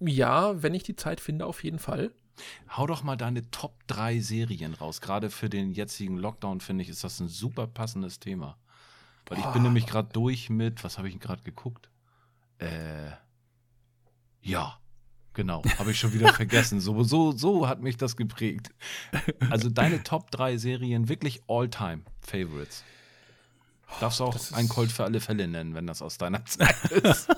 Ja, 0.00 0.62
wenn 0.62 0.74
ich 0.74 0.82
die 0.82 0.96
Zeit 0.96 1.20
finde, 1.20 1.46
auf 1.46 1.64
jeden 1.64 1.78
Fall. 1.78 2.10
Hau 2.70 2.86
doch 2.86 3.02
mal 3.02 3.16
deine 3.16 3.50
Top 3.50 3.74
3 3.86 4.20
Serien 4.20 4.74
raus. 4.74 5.00
Gerade 5.00 5.30
für 5.30 5.48
den 5.48 5.72
jetzigen 5.72 6.16
Lockdown, 6.16 6.60
finde 6.60 6.82
ich, 6.82 6.88
ist 6.88 7.04
das 7.04 7.20
ein 7.20 7.28
super 7.28 7.66
passendes 7.66 8.18
Thema. 8.18 8.56
Weil 9.26 9.38
ich 9.38 9.46
oh. 9.46 9.52
bin 9.52 9.62
nämlich 9.62 9.86
gerade 9.86 10.08
durch 10.12 10.50
mit, 10.50 10.84
was 10.84 10.98
habe 10.98 11.08
ich 11.08 11.18
gerade 11.18 11.42
geguckt? 11.42 11.88
Äh, 12.58 13.10
ja, 14.42 14.78
genau, 15.32 15.62
habe 15.78 15.92
ich 15.92 15.98
schon 15.98 16.12
wieder 16.12 16.32
vergessen. 16.34 16.80
So, 16.80 17.02
so, 17.02 17.32
so 17.32 17.68
hat 17.68 17.80
mich 17.80 17.96
das 17.96 18.16
geprägt. 18.16 18.70
Also 19.50 19.70
deine 19.70 20.02
Top 20.02 20.30
3 20.30 20.58
Serien, 20.58 21.08
wirklich 21.08 21.42
All-Time-Favorites. 21.48 22.84
Darfst 24.00 24.20
du 24.20 24.24
auch 24.24 24.52
ein 24.52 24.68
Colt 24.68 24.90
für 24.90 25.04
alle 25.04 25.20
Fälle 25.20 25.46
nennen, 25.46 25.74
wenn 25.74 25.86
das 25.86 26.02
aus 26.02 26.18
deiner 26.18 26.44
Zeit 26.46 26.90
ist. 26.90 27.28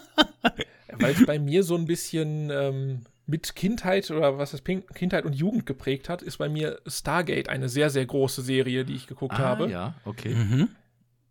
Weil 0.93 1.15
es 1.15 1.27
bei 1.27 1.39
mir 1.39 1.63
so 1.63 1.77
ein 1.77 1.85
bisschen 1.85 2.51
ähm, 2.51 3.05
mit 3.27 3.57
Kindheit 3.57 4.11
oder 4.11 4.39
was 4.39 4.53
das 4.53 4.63
Kindheit 4.63 5.25
und 5.25 5.35
Jugend 5.35 5.67
geprägt 5.67 6.09
hat, 6.09 6.23
ist 6.23 6.39
bei 6.39 6.49
mir 6.49 6.81
Stargate 6.87 7.49
eine 7.49 7.69
sehr, 7.69 7.91
sehr 7.91 8.07
große 8.07 8.41
Serie, 8.43 8.85
die 8.85 8.95
ich 8.95 9.07
geguckt 9.07 9.35
ah, 9.35 9.39
habe. 9.39 9.71
Ja, 9.71 9.95
okay. 10.05 10.35
Mhm. 10.35 10.69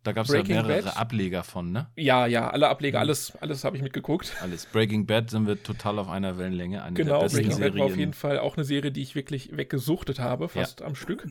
Da 0.02 0.12
gab 0.12 0.26
es 0.26 0.32
ja 0.32 0.44
mehrere 0.44 0.82
Bad. 0.82 0.96
Ableger 0.96 1.42
von, 1.42 1.72
ne? 1.72 1.88
Ja, 1.96 2.26
ja, 2.26 2.48
alle 2.50 2.68
Ableger, 2.68 2.98
mhm. 2.98 3.02
alles, 3.02 3.34
alles 3.40 3.64
habe 3.64 3.76
ich 3.76 3.82
mitgeguckt. 3.82 4.36
Alles. 4.40 4.66
Breaking 4.66 5.06
Bad 5.06 5.30
sind 5.30 5.48
wir 5.48 5.60
total 5.60 5.98
auf 5.98 6.08
einer 6.08 6.38
Wellenlänge. 6.38 6.84
Eine 6.84 6.94
genau, 6.94 7.20
Breaking 7.20 7.50
Serien. 7.50 7.60
Bad 7.60 7.80
war 7.80 7.86
auf 7.86 7.96
jeden 7.96 8.12
Fall 8.12 8.38
auch 8.38 8.56
eine 8.56 8.64
Serie, 8.64 8.92
die 8.92 9.02
ich 9.02 9.16
wirklich 9.16 9.56
weggesuchtet 9.56 10.20
habe, 10.20 10.48
fast 10.48 10.80
ja. 10.80 10.86
am 10.86 10.94
Stück. 10.94 11.26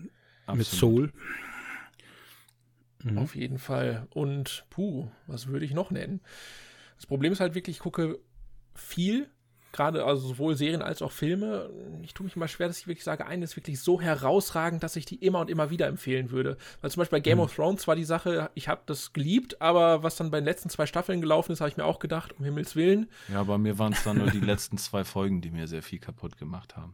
Absolut. 0.45 0.57
Mit 0.57 0.67
Soul. 0.67 1.13
Mhm. 3.03 3.17
Auf 3.19 3.35
jeden 3.35 3.59
Fall. 3.59 4.07
Und 4.09 4.65
puh, 4.71 5.09
was 5.27 5.47
würde 5.47 5.65
ich 5.65 5.73
noch 5.73 5.91
nennen? 5.91 6.21
Das 6.97 7.05
Problem 7.05 7.31
ist 7.31 7.39
halt 7.39 7.55
wirklich, 7.55 7.77
ich 7.77 7.81
gucke 7.81 8.19
viel 8.73 9.29
gerade 9.75 10.05
also 10.05 10.29
sowohl 10.29 10.55
Serien 10.55 10.81
als 10.81 11.01
auch 11.01 11.11
Filme, 11.11 11.69
ich 12.01 12.13
tue 12.13 12.23
mich 12.23 12.35
immer 12.35 12.47
schwer, 12.47 12.67
dass 12.67 12.79
ich 12.79 12.87
wirklich 12.87 13.03
sage, 13.03 13.25
eine 13.25 13.43
ist 13.43 13.55
wirklich 13.55 13.79
so 13.79 13.99
herausragend, 14.01 14.81
dass 14.83 14.95
ich 14.95 15.05
die 15.05 15.15
immer 15.15 15.39
und 15.39 15.49
immer 15.49 15.69
wieder 15.69 15.87
empfehlen 15.87 16.31
würde. 16.31 16.57
Weil 16.81 16.91
zum 16.91 17.01
Beispiel 17.01 17.17
bei 17.17 17.21
Game 17.21 17.37
mhm. 17.37 17.43
of 17.43 17.55
Thrones 17.55 17.87
war 17.87 17.95
die 17.95 18.05
Sache, 18.05 18.49
ich 18.53 18.67
habe 18.67 18.81
das 18.85 19.13
geliebt, 19.13 19.61
aber 19.61 20.03
was 20.03 20.15
dann 20.15 20.31
bei 20.31 20.39
den 20.39 20.45
letzten 20.45 20.69
zwei 20.69 20.85
Staffeln 20.85 21.21
gelaufen 21.21 21.51
ist, 21.51 21.61
habe 21.61 21.69
ich 21.69 21.77
mir 21.77 21.85
auch 21.85 21.99
gedacht, 21.99 22.33
um 22.37 22.45
Himmels 22.45 22.75
Willen. 22.75 23.09
Ja, 23.31 23.43
bei 23.43 23.57
mir 23.57 23.77
waren 23.77 23.93
es 23.93 24.03
dann 24.03 24.17
nur 24.17 24.31
die 24.31 24.39
letzten 24.39 24.77
zwei 24.77 25.03
Folgen, 25.03 25.41
die 25.41 25.51
mir 25.51 25.67
sehr 25.67 25.83
viel 25.83 25.99
kaputt 25.99 26.37
gemacht 26.37 26.75
haben. 26.77 26.93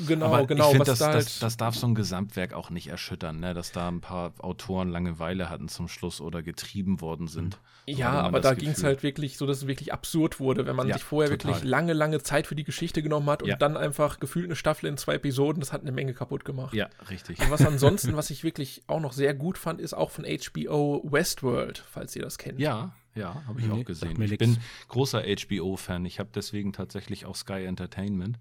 Genau, 0.00 0.26
Aber 0.26 0.46
genau. 0.46 0.66
Ich 0.66 0.70
finde, 0.70 0.84
das, 0.86 0.98
da 0.98 1.12
das, 1.12 1.14
halt 1.14 1.42
das, 1.42 1.56
darf 1.56 1.76
so 1.76 1.86
ein 1.86 1.94
Gesamtwerk 1.94 2.52
auch 2.52 2.70
nicht 2.70 2.88
erschüttern, 2.88 3.38
ne? 3.40 3.54
dass 3.54 3.72
da 3.72 3.88
ein 3.88 4.00
paar 4.00 4.32
Autoren 4.38 4.88
Langeweile 4.88 5.50
hatten 5.50 5.68
zum 5.68 5.88
Schluss 5.88 6.20
oder 6.20 6.42
getrieben 6.42 7.00
worden 7.00 7.28
sind. 7.28 7.58
Ja, 7.86 8.12
aber 8.12 8.40
da 8.40 8.54
ging 8.54 8.70
es 8.70 8.82
halt 8.82 9.02
wirklich 9.02 9.36
so, 9.36 9.46
dass 9.46 9.58
es 9.58 9.66
wirklich 9.66 9.92
absurd 9.92 10.40
wurde, 10.40 10.66
wenn 10.66 10.76
man 10.76 10.88
ja, 10.88 10.94
sich 10.94 11.04
vorher 11.04 11.30
total. 11.30 11.52
wirklich 11.52 11.68
lange, 11.68 11.92
lange 11.92 12.22
Zeit 12.22 12.46
für 12.46 12.54
die 12.54 12.64
Geschichte 12.64 13.02
genommen 13.02 13.28
hat 13.28 13.42
und 13.42 13.48
ja. 13.48 13.56
dann 13.56 13.76
einfach 13.76 14.20
gefühlt 14.20 14.46
eine 14.46 14.56
Staffel 14.56 14.88
in 14.88 14.96
zwei 14.96 15.14
Episoden, 15.14 15.60
das 15.60 15.72
hat 15.72 15.82
eine 15.82 15.92
Menge 15.92 16.14
kaputt 16.14 16.44
gemacht. 16.44 16.74
Ja, 16.74 16.88
richtig. 17.10 17.40
Und 17.40 17.50
was 17.50 17.64
ansonsten, 17.64 18.16
was 18.16 18.30
ich 18.30 18.44
wirklich 18.44 18.82
auch 18.86 19.00
noch 19.00 19.12
sehr 19.12 19.34
gut 19.34 19.58
fand, 19.58 19.80
ist 19.80 19.94
auch 19.94 20.10
von 20.10 20.24
HBO 20.24 21.02
Westworld, 21.04 21.84
falls 21.90 22.16
ihr 22.16 22.22
das 22.22 22.38
kennt. 22.38 22.58
Ja, 22.60 22.92
ja, 23.14 23.42
habe 23.46 23.60
ich 23.60 23.66
nee, 23.66 23.80
auch 23.80 23.84
gesehen. 23.84 24.20
Ich 24.22 24.38
bin 24.38 24.56
großer 24.88 25.22
HBO-Fan. 25.22 26.04
Ich 26.06 26.18
habe 26.18 26.30
deswegen 26.34 26.72
tatsächlich 26.72 27.26
auch 27.26 27.36
Sky 27.36 27.64
Entertainment, 27.64 28.38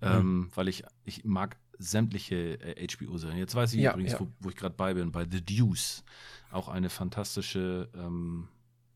mhm. 0.00 0.08
ähm, 0.08 0.50
weil 0.54 0.68
ich, 0.68 0.84
ich 1.04 1.24
mag 1.24 1.56
sämtliche 1.78 2.60
äh, 2.60 2.86
HBO-Serien. 2.86 3.38
Jetzt 3.38 3.54
weiß 3.54 3.74
ich 3.74 3.80
ja, 3.80 3.92
übrigens, 3.92 4.12
ja. 4.12 4.20
Wo, 4.20 4.28
wo, 4.40 4.50
ich 4.50 4.56
gerade 4.56 4.74
bei 4.76 4.94
bin, 4.94 5.10
bei 5.12 5.26
The 5.28 5.44
Deuce. 5.44 6.04
Auch 6.50 6.68
eine 6.68 6.90
fantastische 6.90 7.88
ähm, 7.94 8.48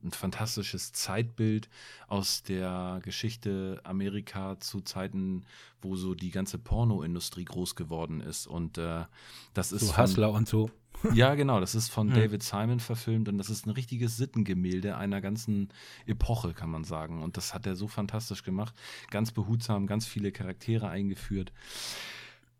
ein 0.03 0.13
fantastisches 0.13 0.93
Zeitbild 0.93 1.69
aus 2.09 2.43
der 2.43 3.01
Geschichte 3.03 3.81
Amerika 3.85 4.59
zu 4.61 4.81
Zeiten, 4.81 5.45
wo 5.81 5.97
so 5.97 6.15
die 6.15 6.31
ganze 6.31 6.59
Pornoindustrie 6.59 7.45
groß 7.45 7.75
geworden 7.75 8.21
ist. 8.21 8.47
Und 8.47 8.79
äh, 8.79 9.05
das 9.55 9.73
ist. 9.73 9.87
So 9.87 9.93
von, 9.93 10.05
Hustler 10.05 10.33
und 10.33 10.49
so. 10.49 10.71
Ja, 11.13 11.35
genau. 11.35 11.61
Das 11.61 11.75
ist 11.75 11.91
von 11.91 12.09
hm. 12.09 12.15
David 12.15 12.43
Simon 12.43 12.81
verfilmt 12.81 13.29
und 13.29 13.39
das 13.39 13.51
ist 13.51 13.67
ein 13.67 13.71
richtiges 13.71 14.17
Sittengemälde 14.17 14.97
einer 14.97 15.21
ganzen 15.21 15.69
Epoche, 16.07 16.55
kann 16.55 16.71
man 16.71 16.85
sagen. 16.85 17.23
Und 17.23 17.37
das 17.37 17.55
hat 17.55 17.67
er 17.67 17.77
so 17.77 17.87
fantastisch 17.87 18.43
gemacht. 18.43 18.75
Ganz 19.11 19.31
behutsam, 19.31 19.87
ganz 19.87 20.07
viele 20.07 20.33
Charaktere 20.33 20.89
eingeführt. 20.89 21.53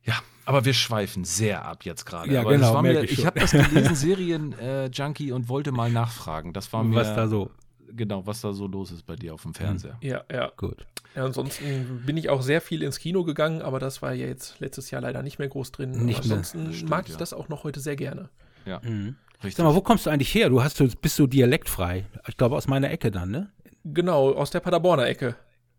Ja, 0.07 0.15
aber 0.45 0.65
wir 0.65 0.75
schweifen 0.75 1.25
sehr 1.25 1.65
ab 1.65 1.85
jetzt 1.85 2.07
gerade. 2.07 2.33
Ja, 2.33 2.41
aber 2.41 2.53
genau. 2.53 2.81
Mir, 2.83 3.03
ich 3.03 3.19
ich 3.19 3.27
habe 3.27 3.41
das 3.41 3.51
gelesen, 3.51 3.95
Serien-Junkie, 3.95 5.29
äh, 5.29 5.33
und 5.33 5.49
wollte 5.49 5.73
mal 5.73 5.91
nachfragen. 5.91 6.53
Das 6.53 6.73
war 6.73 6.85
mir. 6.85 6.97
Was 6.97 7.15
da 7.15 7.29
so. 7.29 7.51
Genau, 7.89 8.27
was 8.27 8.41
da 8.41 8.53
so 8.53 8.67
los 8.67 8.91
ist 8.91 9.07
bei 9.07 9.17
dir 9.17 9.35
auf 9.35 9.43
dem 9.43 9.55
Fernseher. 9.55 9.97
Ja, 10.01 10.25
ja. 10.31 10.51
Gut. 10.57 10.87
Ja, 11.15 11.25
ansonsten 11.25 12.03
bin 12.05 12.17
ich 12.17 12.29
auch 12.29 12.43
sehr 12.43 12.61
viel 12.61 12.83
ins 12.83 12.99
Kino 12.99 13.25
gegangen, 13.25 13.63
aber 13.63 13.79
das 13.79 14.03
war 14.03 14.13
ja 14.13 14.27
jetzt 14.27 14.61
letztes 14.61 14.91
Jahr 14.91 15.01
leider 15.01 15.23
nicht 15.23 15.39
mehr 15.39 15.49
groß 15.49 15.73
drin. 15.73 16.05
Nicht 16.05 16.21
ansonsten 16.21 16.75
Stimmt, 16.75 16.91
mag 16.91 17.07
ich 17.07 17.13
ja. 17.13 17.19
das 17.19 17.33
auch 17.33 17.49
noch 17.49 17.65
heute 17.65 17.81
sehr 17.81 17.97
gerne. 17.97 18.29
Ja. 18.67 18.81
Mhm. 18.83 19.17
Richtig. 19.37 19.55
Sag 19.57 19.65
mal, 19.65 19.75
wo 19.75 19.81
kommst 19.81 20.07
du 20.07 20.11
eigentlich 20.11 20.35
her? 20.35 20.51
Du 20.51 20.63
hast, 20.63 20.83
bist 21.01 21.17
so 21.17 21.27
dialektfrei. 21.27 22.05
Ich 22.29 22.37
glaube, 22.37 22.57
aus 22.57 22.69
meiner 22.69 22.91
Ecke 22.91 23.11
dann, 23.11 23.31
ne? 23.31 23.51
Genau, 23.85 24.33
aus 24.33 24.51
der 24.51 24.61
Paderborner 24.61 25.07
Ecke. 25.07 25.37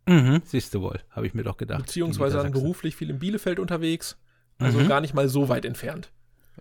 Mhm, 0.07 0.41
siehst 0.45 0.73
du 0.73 0.81
wohl, 0.81 0.99
habe 1.11 1.27
ich 1.27 1.33
mir 1.33 1.43
doch 1.43 1.57
gedacht. 1.57 1.85
Beziehungsweise 1.85 2.37
dann 2.37 2.51
beruflich 2.51 2.95
viel 2.95 3.09
in 3.09 3.19
Bielefeld 3.19 3.59
unterwegs. 3.59 4.17
Also 4.59 4.79
mhm. 4.79 4.87
gar 4.87 5.01
nicht 5.01 5.13
mal 5.13 5.27
so 5.27 5.49
weit 5.49 5.65
entfernt. 5.65 6.11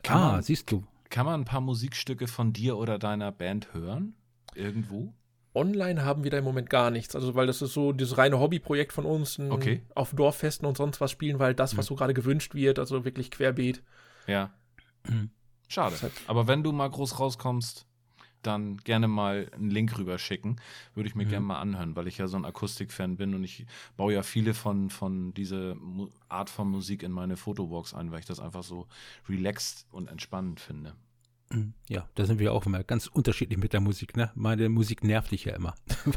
Kann 0.03 0.19
ah, 0.19 0.33
man, 0.33 0.43
siehst 0.43 0.71
du. 0.71 0.85
Kann 1.09 1.27
man 1.27 1.41
ein 1.41 1.45
paar 1.45 1.61
Musikstücke 1.61 2.27
von 2.27 2.53
dir 2.53 2.77
oder 2.77 2.99
deiner 2.99 3.33
Band 3.33 3.73
hören? 3.73 4.15
Irgendwo? 4.55 5.13
Online 5.55 6.05
haben 6.05 6.25
wir 6.25 6.31
da 6.31 6.39
im 6.39 6.45
Moment 6.45 6.69
gar 6.69 6.91
nichts. 6.91 7.15
Also, 7.15 7.35
weil 7.35 7.47
das 7.47 7.63
ist 7.63 7.73
so 7.73 7.93
dieses 7.93 8.19
reine 8.19 8.39
Hobbyprojekt 8.39 8.93
von 8.93 9.07
uns. 9.07 9.39
Okay. 9.39 9.83
Auf 9.95 10.13
Dorffesten 10.13 10.67
und 10.67 10.77
sonst 10.77 11.01
was 11.01 11.11
spielen, 11.11 11.39
weil 11.39 11.55
das, 11.55 11.77
was 11.77 11.87
mhm. 11.87 11.89
so 11.89 11.95
gerade 11.95 12.15
gewünscht 12.15 12.55
wird, 12.55 12.79
also 12.79 13.05
wirklich 13.05 13.31
querbeet. 13.31 13.83
Ja. 14.27 14.51
Mhm. 15.09 15.31
Schade. 15.69 15.97
Aber 16.27 16.47
wenn 16.47 16.63
du 16.63 16.73
mal 16.73 16.89
groß 16.89 17.19
rauskommst, 17.19 17.87
dann 18.47 18.79
gerne 18.79 19.09
mal 19.09 19.51
einen 19.53 19.71
Link 19.71 19.99
rüberschicken. 19.99 20.61
Würde 20.95 21.09
ich 21.09 21.15
mir 21.15 21.27
mhm. 21.27 21.31
gerne 21.31 21.47
mal 21.47 21.61
anhören, 21.61 21.97
weil 21.97 22.07
ich 22.07 22.19
ja 22.19 22.29
so 22.29 22.37
ein 22.37 22.45
Akustikfan 22.45 23.17
bin 23.17 23.35
und 23.35 23.45
ich 23.45 23.67
baue 23.97 24.15
ja 24.15 24.23
viele 24.23 24.55
von, 24.55 24.91
von 24.91 25.35
dieser 25.35 25.77
Art 26.29 26.51
von 26.51 26.69
Musik 26.71 27.03
in 27.03 27.13
meine 27.13 27.37
Fotowalks 27.37 27.95
ein, 27.95 28.11
weil 28.11 28.21
ich 28.21 28.27
das 28.27 28.41
einfach 28.41 28.63
so 28.63 28.87
relaxed 29.29 29.87
und 29.91 30.09
entspannend 30.09 30.61
finde. 30.61 30.95
Mhm. 31.51 31.75
Ja, 31.89 32.09
da 32.17 32.25
sind 32.25 32.41
wir 32.41 32.53
auch 32.53 32.67
immer 32.67 32.83
ganz 32.83 33.07
unterschiedlich 33.07 33.59
mit 33.59 33.73
der 33.73 33.81
Musik, 33.81 34.17
ne? 34.17 34.31
Meine 34.35 34.69
Musik 34.69 35.05
nervt 35.05 35.31
dich 35.31 35.45
ja 35.45 35.55
immer. 35.55 35.75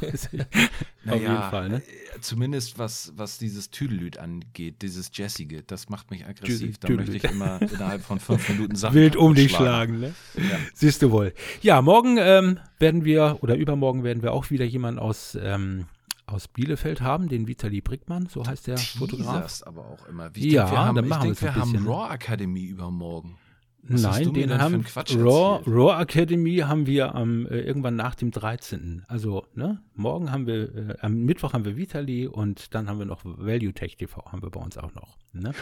naja, 1.03 1.13
Auf 1.13 1.21
jeden 1.21 1.49
Fall, 1.51 1.69
ne? 1.69 1.77
Äh, 1.77 2.19
zumindest 2.21 2.79
was, 2.79 3.13
was 3.15 3.37
dieses 3.37 3.69
Tüdelüt 3.69 4.17
angeht, 4.17 4.81
dieses 4.81 5.11
Jessige, 5.13 5.61
das 5.61 5.89
macht 5.89 6.09
mich 6.09 6.25
aggressiv. 6.25 6.79
Da 6.79 6.89
möchte 6.89 7.17
ich 7.17 7.23
immer 7.25 7.61
innerhalb 7.73 8.03
von 8.03 8.19
fünf 8.19 8.49
Minuten 8.49 8.75
Sachen 8.75 8.95
Wild 8.95 9.15
um 9.15 9.35
dich 9.35 9.51
schlagen, 9.51 9.99
ne? 9.99 10.15
Ja. 10.35 10.57
Siehst 10.73 11.03
du 11.03 11.11
wohl. 11.11 11.33
Ja, 11.61 11.81
morgen 11.81 12.17
ähm, 12.19 12.59
werden 12.79 13.05
wir, 13.05 13.37
oder 13.41 13.55
übermorgen 13.55 14.03
werden 14.03 14.23
wir 14.23 14.33
auch 14.33 14.49
wieder 14.49 14.65
jemanden 14.65 14.99
aus 14.99 15.37
ähm, 15.39 15.85
aus 16.25 16.47
Bielefeld 16.47 17.01
haben, 17.01 17.27
den 17.27 17.47
Vitali 17.47 17.81
Brickmann, 17.81 18.27
so 18.27 18.45
heißt 18.45 18.67
der 18.67 18.77
Fotograf. 18.77 19.63
aber 19.65 19.87
auch 19.87 20.05
immer. 20.07 20.33
Wie 20.35 20.51
ja, 20.51 20.69
wir 20.69 20.77
haben, 20.77 20.95
dann 20.95 21.07
machen 21.07 21.31
ich 21.31 21.39
denke, 21.39 21.55
wir 21.55 21.61
haben 21.61 21.87
Raw 21.87 22.11
Akademie 22.11 22.65
übermorgen. 22.65 23.37
Was 23.83 24.01
Nein, 24.01 24.33
den 24.33 24.57
haben 24.59 24.85
Raw, 25.15 25.63
Raw 25.65 26.01
Academy 26.01 26.57
haben 26.57 26.85
wir 26.85 27.15
am 27.15 27.47
äh, 27.47 27.61
irgendwann 27.61 27.95
nach 27.95 28.13
dem 28.13 28.29
13. 28.31 29.03
Also, 29.07 29.45
ne, 29.55 29.81
morgen 29.95 30.31
haben 30.31 30.47
wir, 30.47 30.75
äh, 30.75 30.95
am 31.01 31.23
Mittwoch 31.23 31.53
haben 31.53 31.65
wir 31.65 31.77
Vitali 31.77 32.27
und 32.27 32.75
dann 32.75 32.89
haben 32.89 32.99
wir 32.99 33.05
noch 33.05 33.21
Value 33.23 33.73
Tech 33.73 33.97
TV, 33.97 34.23
haben 34.25 34.41
wir 34.41 34.49
bei 34.49 34.59
uns 34.59 34.77
auch 34.77 34.93
noch. 34.93 35.17
Ne? 35.31 35.53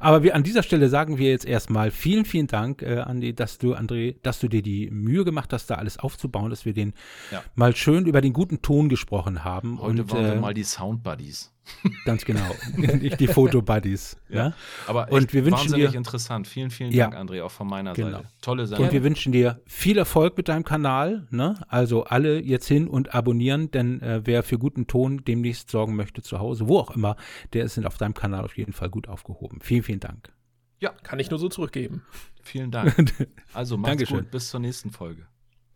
Aber 0.00 0.22
wir 0.22 0.34
an 0.34 0.42
dieser 0.42 0.62
Stelle 0.62 0.88
sagen 0.88 1.18
wir 1.18 1.30
jetzt 1.30 1.44
erstmal 1.44 1.90
vielen, 1.90 2.24
vielen 2.24 2.46
Dank, 2.46 2.82
äh, 2.82 2.98
Andi, 3.00 3.34
dass 3.34 3.58
du, 3.58 3.74
André, 3.74 4.16
dass 4.22 4.40
du 4.40 4.48
dir 4.48 4.62
die 4.62 4.90
Mühe 4.90 5.24
gemacht 5.24 5.52
hast, 5.52 5.68
da 5.68 5.74
alles 5.74 5.98
aufzubauen, 5.98 6.50
dass 6.50 6.64
wir 6.64 6.72
den 6.72 6.94
ja. 7.30 7.42
mal 7.54 7.76
schön 7.76 8.06
über 8.06 8.20
den 8.20 8.32
guten 8.32 8.62
Ton 8.62 8.88
gesprochen 8.88 9.44
haben. 9.44 9.80
Heute 9.80 10.02
und, 10.02 10.12
waren 10.12 10.24
wir 10.24 10.32
äh, 10.32 10.40
mal 10.40 10.54
die 10.54 10.64
Sound 10.64 11.02
Buddies. 11.02 11.55
Ganz 12.04 12.24
genau. 12.24 12.54
Nicht 12.76 13.20
die 13.20 13.26
Fotobuddies. 13.26 14.16
Ja. 14.28 14.36
ja. 14.36 14.52
Aber 14.86 15.10
und 15.10 15.32
wir 15.32 15.44
wünschen 15.44 15.58
wahnsinnig 15.58 15.90
dir, 15.90 15.96
interessant. 15.96 16.46
Vielen, 16.46 16.70
vielen 16.70 16.96
Dank, 16.96 17.14
ja. 17.14 17.20
André, 17.20 17.42
auch 17.42 17.50
von 17.50 17.66
meiner 17.66 17.92
genau. 17.92 18.18
Seite. 18.18 18.28
Tolle 18.40 18.66
Sache. 18.66 18.82
Und 18.82 18.92
wir 18.92 19.02
wünschen 19.02 19.32
dir 19.32 19.60
viel 19.66 19.98
Erfolg 19.98 20.36
mit 20.36 20.48
deinem 20.48 20.64
Kanal. 20.64 21.26
Ne? 21.30 21.54
Also 21.68 22.04
alle 22.04 22.40
jetzt 22.40 22.68
hin 22.68 22.88
und 22.88 23.14
abonnieren, 23.14 23.70
denn 23.70 24.00
äh, 24.00 24.22
wer 24.24 24.42
für 24.42 24.58
guten 24.58 24.86
Ton 24.86 25.24
demnächst 25.24 25.70
sorgen 25.70 25.96
möchte 25.96 26.22
zu 26.22 26.38
Hause, 26.38 26.68
wo 26.68 26.78
auch 26.78 26.90
immer, 26.90 27.16
der 27.52 27.64
ist 27.64 27.84
auf 27.84 27.98
deinem 27.98 28.14
Kanal 28.14 28.44
auf 28.44 28.56
jeden 28.56 28.72
Fall 28.72 28.88
gut 28.88 29.08
aufgehoben. 29.08 29.60
Vielen, 29.60 29.82
vielen 29.82 30.00
Dank. 30.00 30.32
Ja, 30.78 30.90
kann 31.02 31.18
ich 31.18 31.30
nur 31.30 31.38
so 31.38 31.48
zurückgeben. 31.48 32.02
Vielen 32.42 32.70
Dank. 32.70 32.94
Also 33.52 33.76
macht's 33.78 33.90
Dankeschön. 33.90 34.18
gut. 34.18 34.30
Bis 34.30 34.50
zur 34.50 34.60
nächsten 34.60 34.90
Folge. 34.90 35.26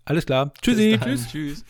Alles 0.04 0.26
klar. 0.26 0.52
Tschüssi. 0.60 0.98
Tschüss. 1.02 1.28
Tschüss. 1.28 1.64